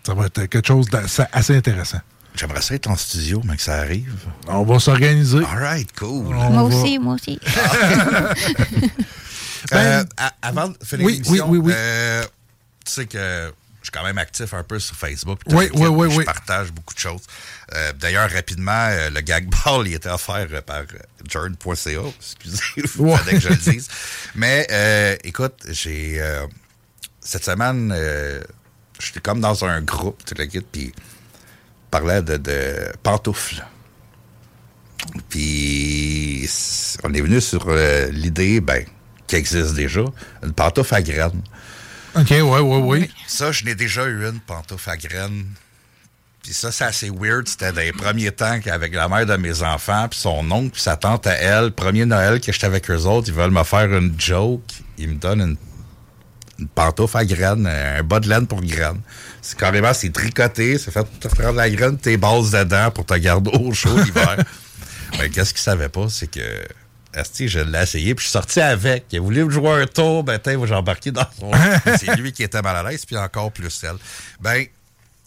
Ça 0.05 0.13
va 0.13 0.27
être 0.27 0.45
quelque 0.45 0.67
chose 0.67 0.87
d'assez 0.89 1.23
assez 1.33 1.55
intéressant. 1.57 1.99
J'aimerais 2.35 2.61
ça 2.61 2.75
être 2.75 2.87
en 2.89 2.95
studio, 2.95 3.41
mais 3.45 3.55
que 3.57 3.61
ça 3.63 3.75
arrive. 3.75 4.13
On 4.47 4.63
va 4.63 4.79
s'organiser. 4.79 5.39
All 5.39 5.59
right, 5.59 5.89
cool. 5.99 6.35
On 6.35 6.49
Moi 6.51 6.69
va- 6.69 6.75
aussi, 6.75 6.99
moi 6.99 7.15
aussi. 7.15 7.39
Euh, 9.75 10.03
à- 10.17 10.33
avant 10.41 10.69
de 10.69 10.77
finir 10.83 11.05
oui, 11.05 11.13
l'émission, 11.13 11.49
oui, 11.49 11.57
oui, 11.59 11.73
euh, 11.75 12.23
tu 12.85 12.91
sais 12.91 13.05
que 13.05 13.51
je 13.81 13.85
suis 13.87 13.91
quand 13.91 14.03
même 14.03 14.17
actif 14.17 14.53
un 14.53 14.63
peu 14.63 14.79
sur 14.79 14.95
Facebook. 14.95 15.39
Oui, 15.47 15.69
oui, 15.73 15.87
oui, 15.87 16.11
Je 16.11 16.21
partage 16.21 16.71
beaucoup 16.71 16.93
de 16.93 16.99
choses. 16.99 17.21
Euh, 17.73 17.91
D'ailleurs, 17.93 18.29
rapidement, 18.31 18.87
euh, 18.89 19.09
le 19.09 19.21
gag 19.21 19.47
ball 19.65 19.87
il 19.87 19.93
était 19.95 20.09
offert 20.09 20.47
euh, 20.51 20.61
par 20.61 20.79
euh, 20.79 20.85
jordan.ca. 21.29 21.99
Excusez, 22.17 22.63
il 22.77 22.83
Ouais. 23.01 23.17
que 23.29 23.39
je 23.39 23.49
le 23.49 23.55
dise. 23.55 23.87
Mais 24.35 24.67
euh, 24.71 25.15
écoute, 25.23 25.63
j'ai... 25.69 26.21
euh, 26.21 26.45
cette 27.19 27.45
semaine, 27.45 27.93
euh, 27.95 28.41
j'étais 28.99 29.19
comme 29.21 29.39
dans 29.41 29.63
un 29.65 29.81
groupe, 29.81 30.23
toute 30.25 30.37
l'équipe, 30.37 30.65
puis 30.71 30.93
parlait 31.91 32.21
de, 32.21 32.37
de 32.37 32.91
pantoufles. 33.01 33.63
Puis 35.29 36.49
on 37.03 37.13
est 37.13 37.21
venu 37.21 37.41
sur 37.41 37.65
euh, 37.67 38.07
l'idée, 38.11 38.61
ben, 38.61 38.85
qui 39.27 39.35
existe 39.35 39.73
déjà, 39.73 40.03
une 40.43 40.53
pantoufle 40.53 40.95
à 40.95 41.01
graines. 41.01 41.41
OK, 42.15 42.29
oui, 42.29 42.39
oui, 42.41 42.77
oui. 42.83 43.11
Ça, 43.27 43.51
je 43.51 43.65
n'ai 43.65 43.75
déjà 43.75 44.05
eu 44.05 44.27
une 44.27 44.39
pantoufle 44.39 44.89
à 44.89 44.97
graines. 44.97 45.45
Puis 46.43 46.53
ça, 46.53 46.71
c'est 46.71 46.83
assez 46.83 47.09
weird. 47.09 47.47
C'était 47.47 47.71
dans 47.71 47.81
les 47.81 47.93
premiers 47.93 48.31
temps 48.31 48.59
qu'avec 48.59 48.93
la 48.93 49.07
mère 49.07 49.25
de 49.25 49.35
mes 49.37 49.63
enfants, 49.63 50.07
puis 50.09 50.19
son 50.19 50.51
oncle, 50.51 50.71
puis 50.71 50.81
sa 50.81 50.97
tante 50.97 51.25
à 51.25 51.33
elle, 51.33 51.71
premier 51.71 52.05
Noël 52.05 52.41
que 52.41 52.51
j'étais 52.51 52.65
avec 52.65 52.91
eux 52.91 53.03
autres, 53.05 53.29
ils 53.29 53.33
veulent 53.33 53.51
me 53.51 53.63
faire 53.63 53.91
une 53.91 54.13
joke. 54.19 54.61
Ils 54.97 55.09
me 55.09 55.15
donnent 55.15 55.41
une, 55.41 55.57
une 56.59 56.67
pantoufle 56.67 57.17
à 57.17 57.25
graines, 57.25 57.65
un 57.65 58.03
bas 58.03 58.19
de 58.19 58.27
laine 58.27 58.45
pour 58.45 58.61
graines. 58.61 59.01
C'est 59.41 59.57
carrément, 59.57 59.93
c'est 59.93 60.11
tricoté, 60.11 60.77
c'est 60.77 60.91
fait 60.91 61.03
pour 61.03 61.17
te 61.19 61.33
prendre 61.33 61.55
la 61.55 61.69
graine, 61.69 61.97
tes 61.97 62.17
bases 62.17 62.51
dedans 62.51 62.91
pour 62.91 63.05
te 63.05 63.13
garder 63.15 63.51
au 63.57 63.73
chaud 63.73 63.97
l'hiver. 63.97 64.37
Ben, 65.19 65.29
qu'est-ce 65.29 65.53
qu'ils 65.53 65.61
savaient 65.61 65.89
pas, 65.89 66.09
c'est 66.09 66.25
que 66.25 66.39
Asti, 67.13 67.47
je 67.47 67.59
l'ai 67.59 67.81
essayé, 67.81 68.15
puis 68.15 68.23
je 68.23 68.29
suis 68.29 68.33
sorti 68.33 68.59
avec. 68.59 69.05
Il 69.11 69.19
a 69.19 69.21
voulu 69.21 69.45
me 69.45 69.49
jouer 69.49 69.81
un 69.81 69.85
tour, 69.85 70.23
ben, 70.23 70.39
j'ai 70.45 70.73
embarqué 70.73 71.11
dans 71.11 71.25
son. 71.39 71.51
c'est 71.99 72.15
lui 72.15 72.31
qui 72.31 72.43
était 72.43 72.61
mal 72.61 72.75
à 72.75 72.89
l'aise, 72.89 73.05
puis 73.05 73.17
encore 73.17 73.51
plus 73.51 73.83
elle. 73.83 73.97
Ben, 74.39 74.65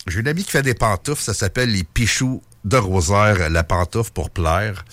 j'ai 0.06 0.20
une 0.20 0.28
amie 0.28 0.44
qui 0.44 0.50
fait 0.50 0.62
des 0.62 0.74
pantoufles, 0.74 1.22
ça 1.22 1.34
s'appelle 1.34 1.70
les 1.70 1.84
Pichoux 1.84 2.42
de 2.64 2.76
Rosaire, 2.76 3.50
la 3.50 3.64
pantoufle 3.64 4.12
pour 4.12 4.30
plaire. 4.30 4.84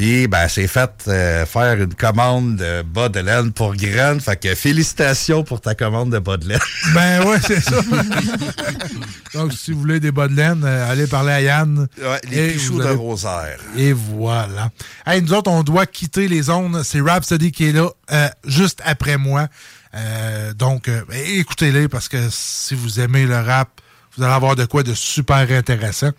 Puis, 0.00 0.28
ben, 0.28 0.48
c'est 0.48 0.66
fait 0.66 0.90
euh, 1.08 1.44
faire 1.44 1.74
une 1.78 1.92
commande 1.92 2.56
de 2.56 2.80
bas 2.80 3.10
de 3.10 3.20
laine 3.20 3.52
pour 3.52 3.76
graines. 3.76 4.18
Fait 4.18 4.34
que 4.34 4.54
félicitations 4.54 5.44
pour 5.44 5.60
ta 5.60 5.74
commande 5.74 6.10
de 6.10 6.18
bas 6.18 6.38
de 6.38 6.48
laine. 6.48 6.58
Ben 6.94 7.22
ouais, 7.26 7.36
c'est 7.46 7.60
ça. 7.60 7.76
Donc, 9.34 9.52
si 9.52 9.72
vous 9.72 9.80
voulez 9.80 10.00
des 10.00 10.10
bas 10.10 10.26
de 10.26 10.34
laine, 10.34 10.62
euh, 10.64 10.90
allez 10.90 11.06
parler 11.06 11.32
à 11.32 11.42
Yann. 11.42 11.86
Ouais, 11.98 12.20
les 12.30 12.52
Pichoux 12.52 12.76
vous 12.76 12.82
de 12.82 12.88
Rosaire. 12.88 13.58
Et 13.76 13.92
voilà. 13.92 14.70
Hey, 15.04 15.20
nous 15.20 15.34
autres, 15.34 15.50
on 15.50 15.62
doit 15.62 15.84
quitter 15.84 16.28
les 16.28 16.44
zones. 16.44 16.80
C'est 16.82 17.02
Rhapsody 17.02 17.52
qui 17.52 17.66
est 17.66 17.72
là 17.72 17.90
euh, 18.10 18.28
juste 18.46 18.80
après 18.86 19.18
moi. 19.18 19.48
Euh, 19.94 20.54
donc, 20.54 20.90
écoutez-les 21.12 21.88
parce 21.88 22.08
que 22.08 22.16
si 22.30 22.74
vous 22.74 23.00
aimez 23.00 23.26
le 23.26 23.38
rap, 23.38 23.68
vous 24.16 24.24
allez 24.24 24.32
avoir 24.32 24.56
de 24.56 24.64
quoi 24.64 24.82
de 24.82 24.94
super 24.94 25.50
intéressant. 25.50 26.10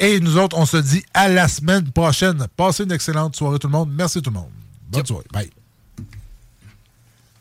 Et 0.00 0.18
nous 0.18 0.38
autres, 0.38 0.56
on 0.58 0.64
se 0.64 0.78
dit 0.78 1.04
à 1.12 1.28
la 1.28 1.46
semaine 1.46 1.90
prochaine. 1.92 2.46
Passez 2.56 2.84
une 2.84 2.92
excellente 2.92 3.36
soirée 3.36 3.58
tout 3.58 3.66
le 3.66 3.72
monde. 3.72 3.90
Merci 3.92 4.22
tout 4.22 4.30
le 4.30 4.36
monde. 4.36 4.48
Bonne 4.88 5.04
soirée. 5.04 5.26
Bye. 5.30 5.50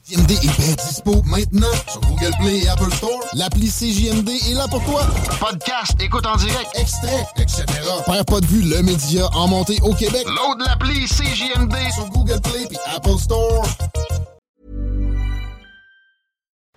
CJMD 0.09 0.31
est 0.31 0.59
bien 0.59 0.75
dispo 0.75 1.21
maintenant 1.23 1.67
sur 1.87 2.01
Google 2.01 2.31
Play 2.39 2.59
et 2.63 2.69
Apple 2.69 2.91
Store. 2.93 3.19
L'appli 3.33 3.69
CJMD 3.69 4.29
est 4.29 4.53
là 4.55 4.67
pour 4.67 4.83
toi. 4.83 5.05
Podcast, 5.39 5.95
écoute 6.01 6.25
en 6.25 6.35
direct, 6.35 6.69
extrait, 6.73 7.25
etc. 7.37 7.63
Père 8.05 8.25
pas 8.25 8.41
de 8.41 8.45
vue, 8.47 8.63
le 8.63 8.81
média 8.81 9.29
en 9.33 9.47
montée 9.47 9.77
au 9.83 9.93
Québec. 9.93 10.25
Load 10.25 10.59
l'appli 10.65 11.05
CJMD 11.05 11.75
sur 11.93 12.09
Google 12.09 12.41
Play 12.41 12.67
et 12.71 12.95
Apple 12.95 13.19
Store. 13.19 13.67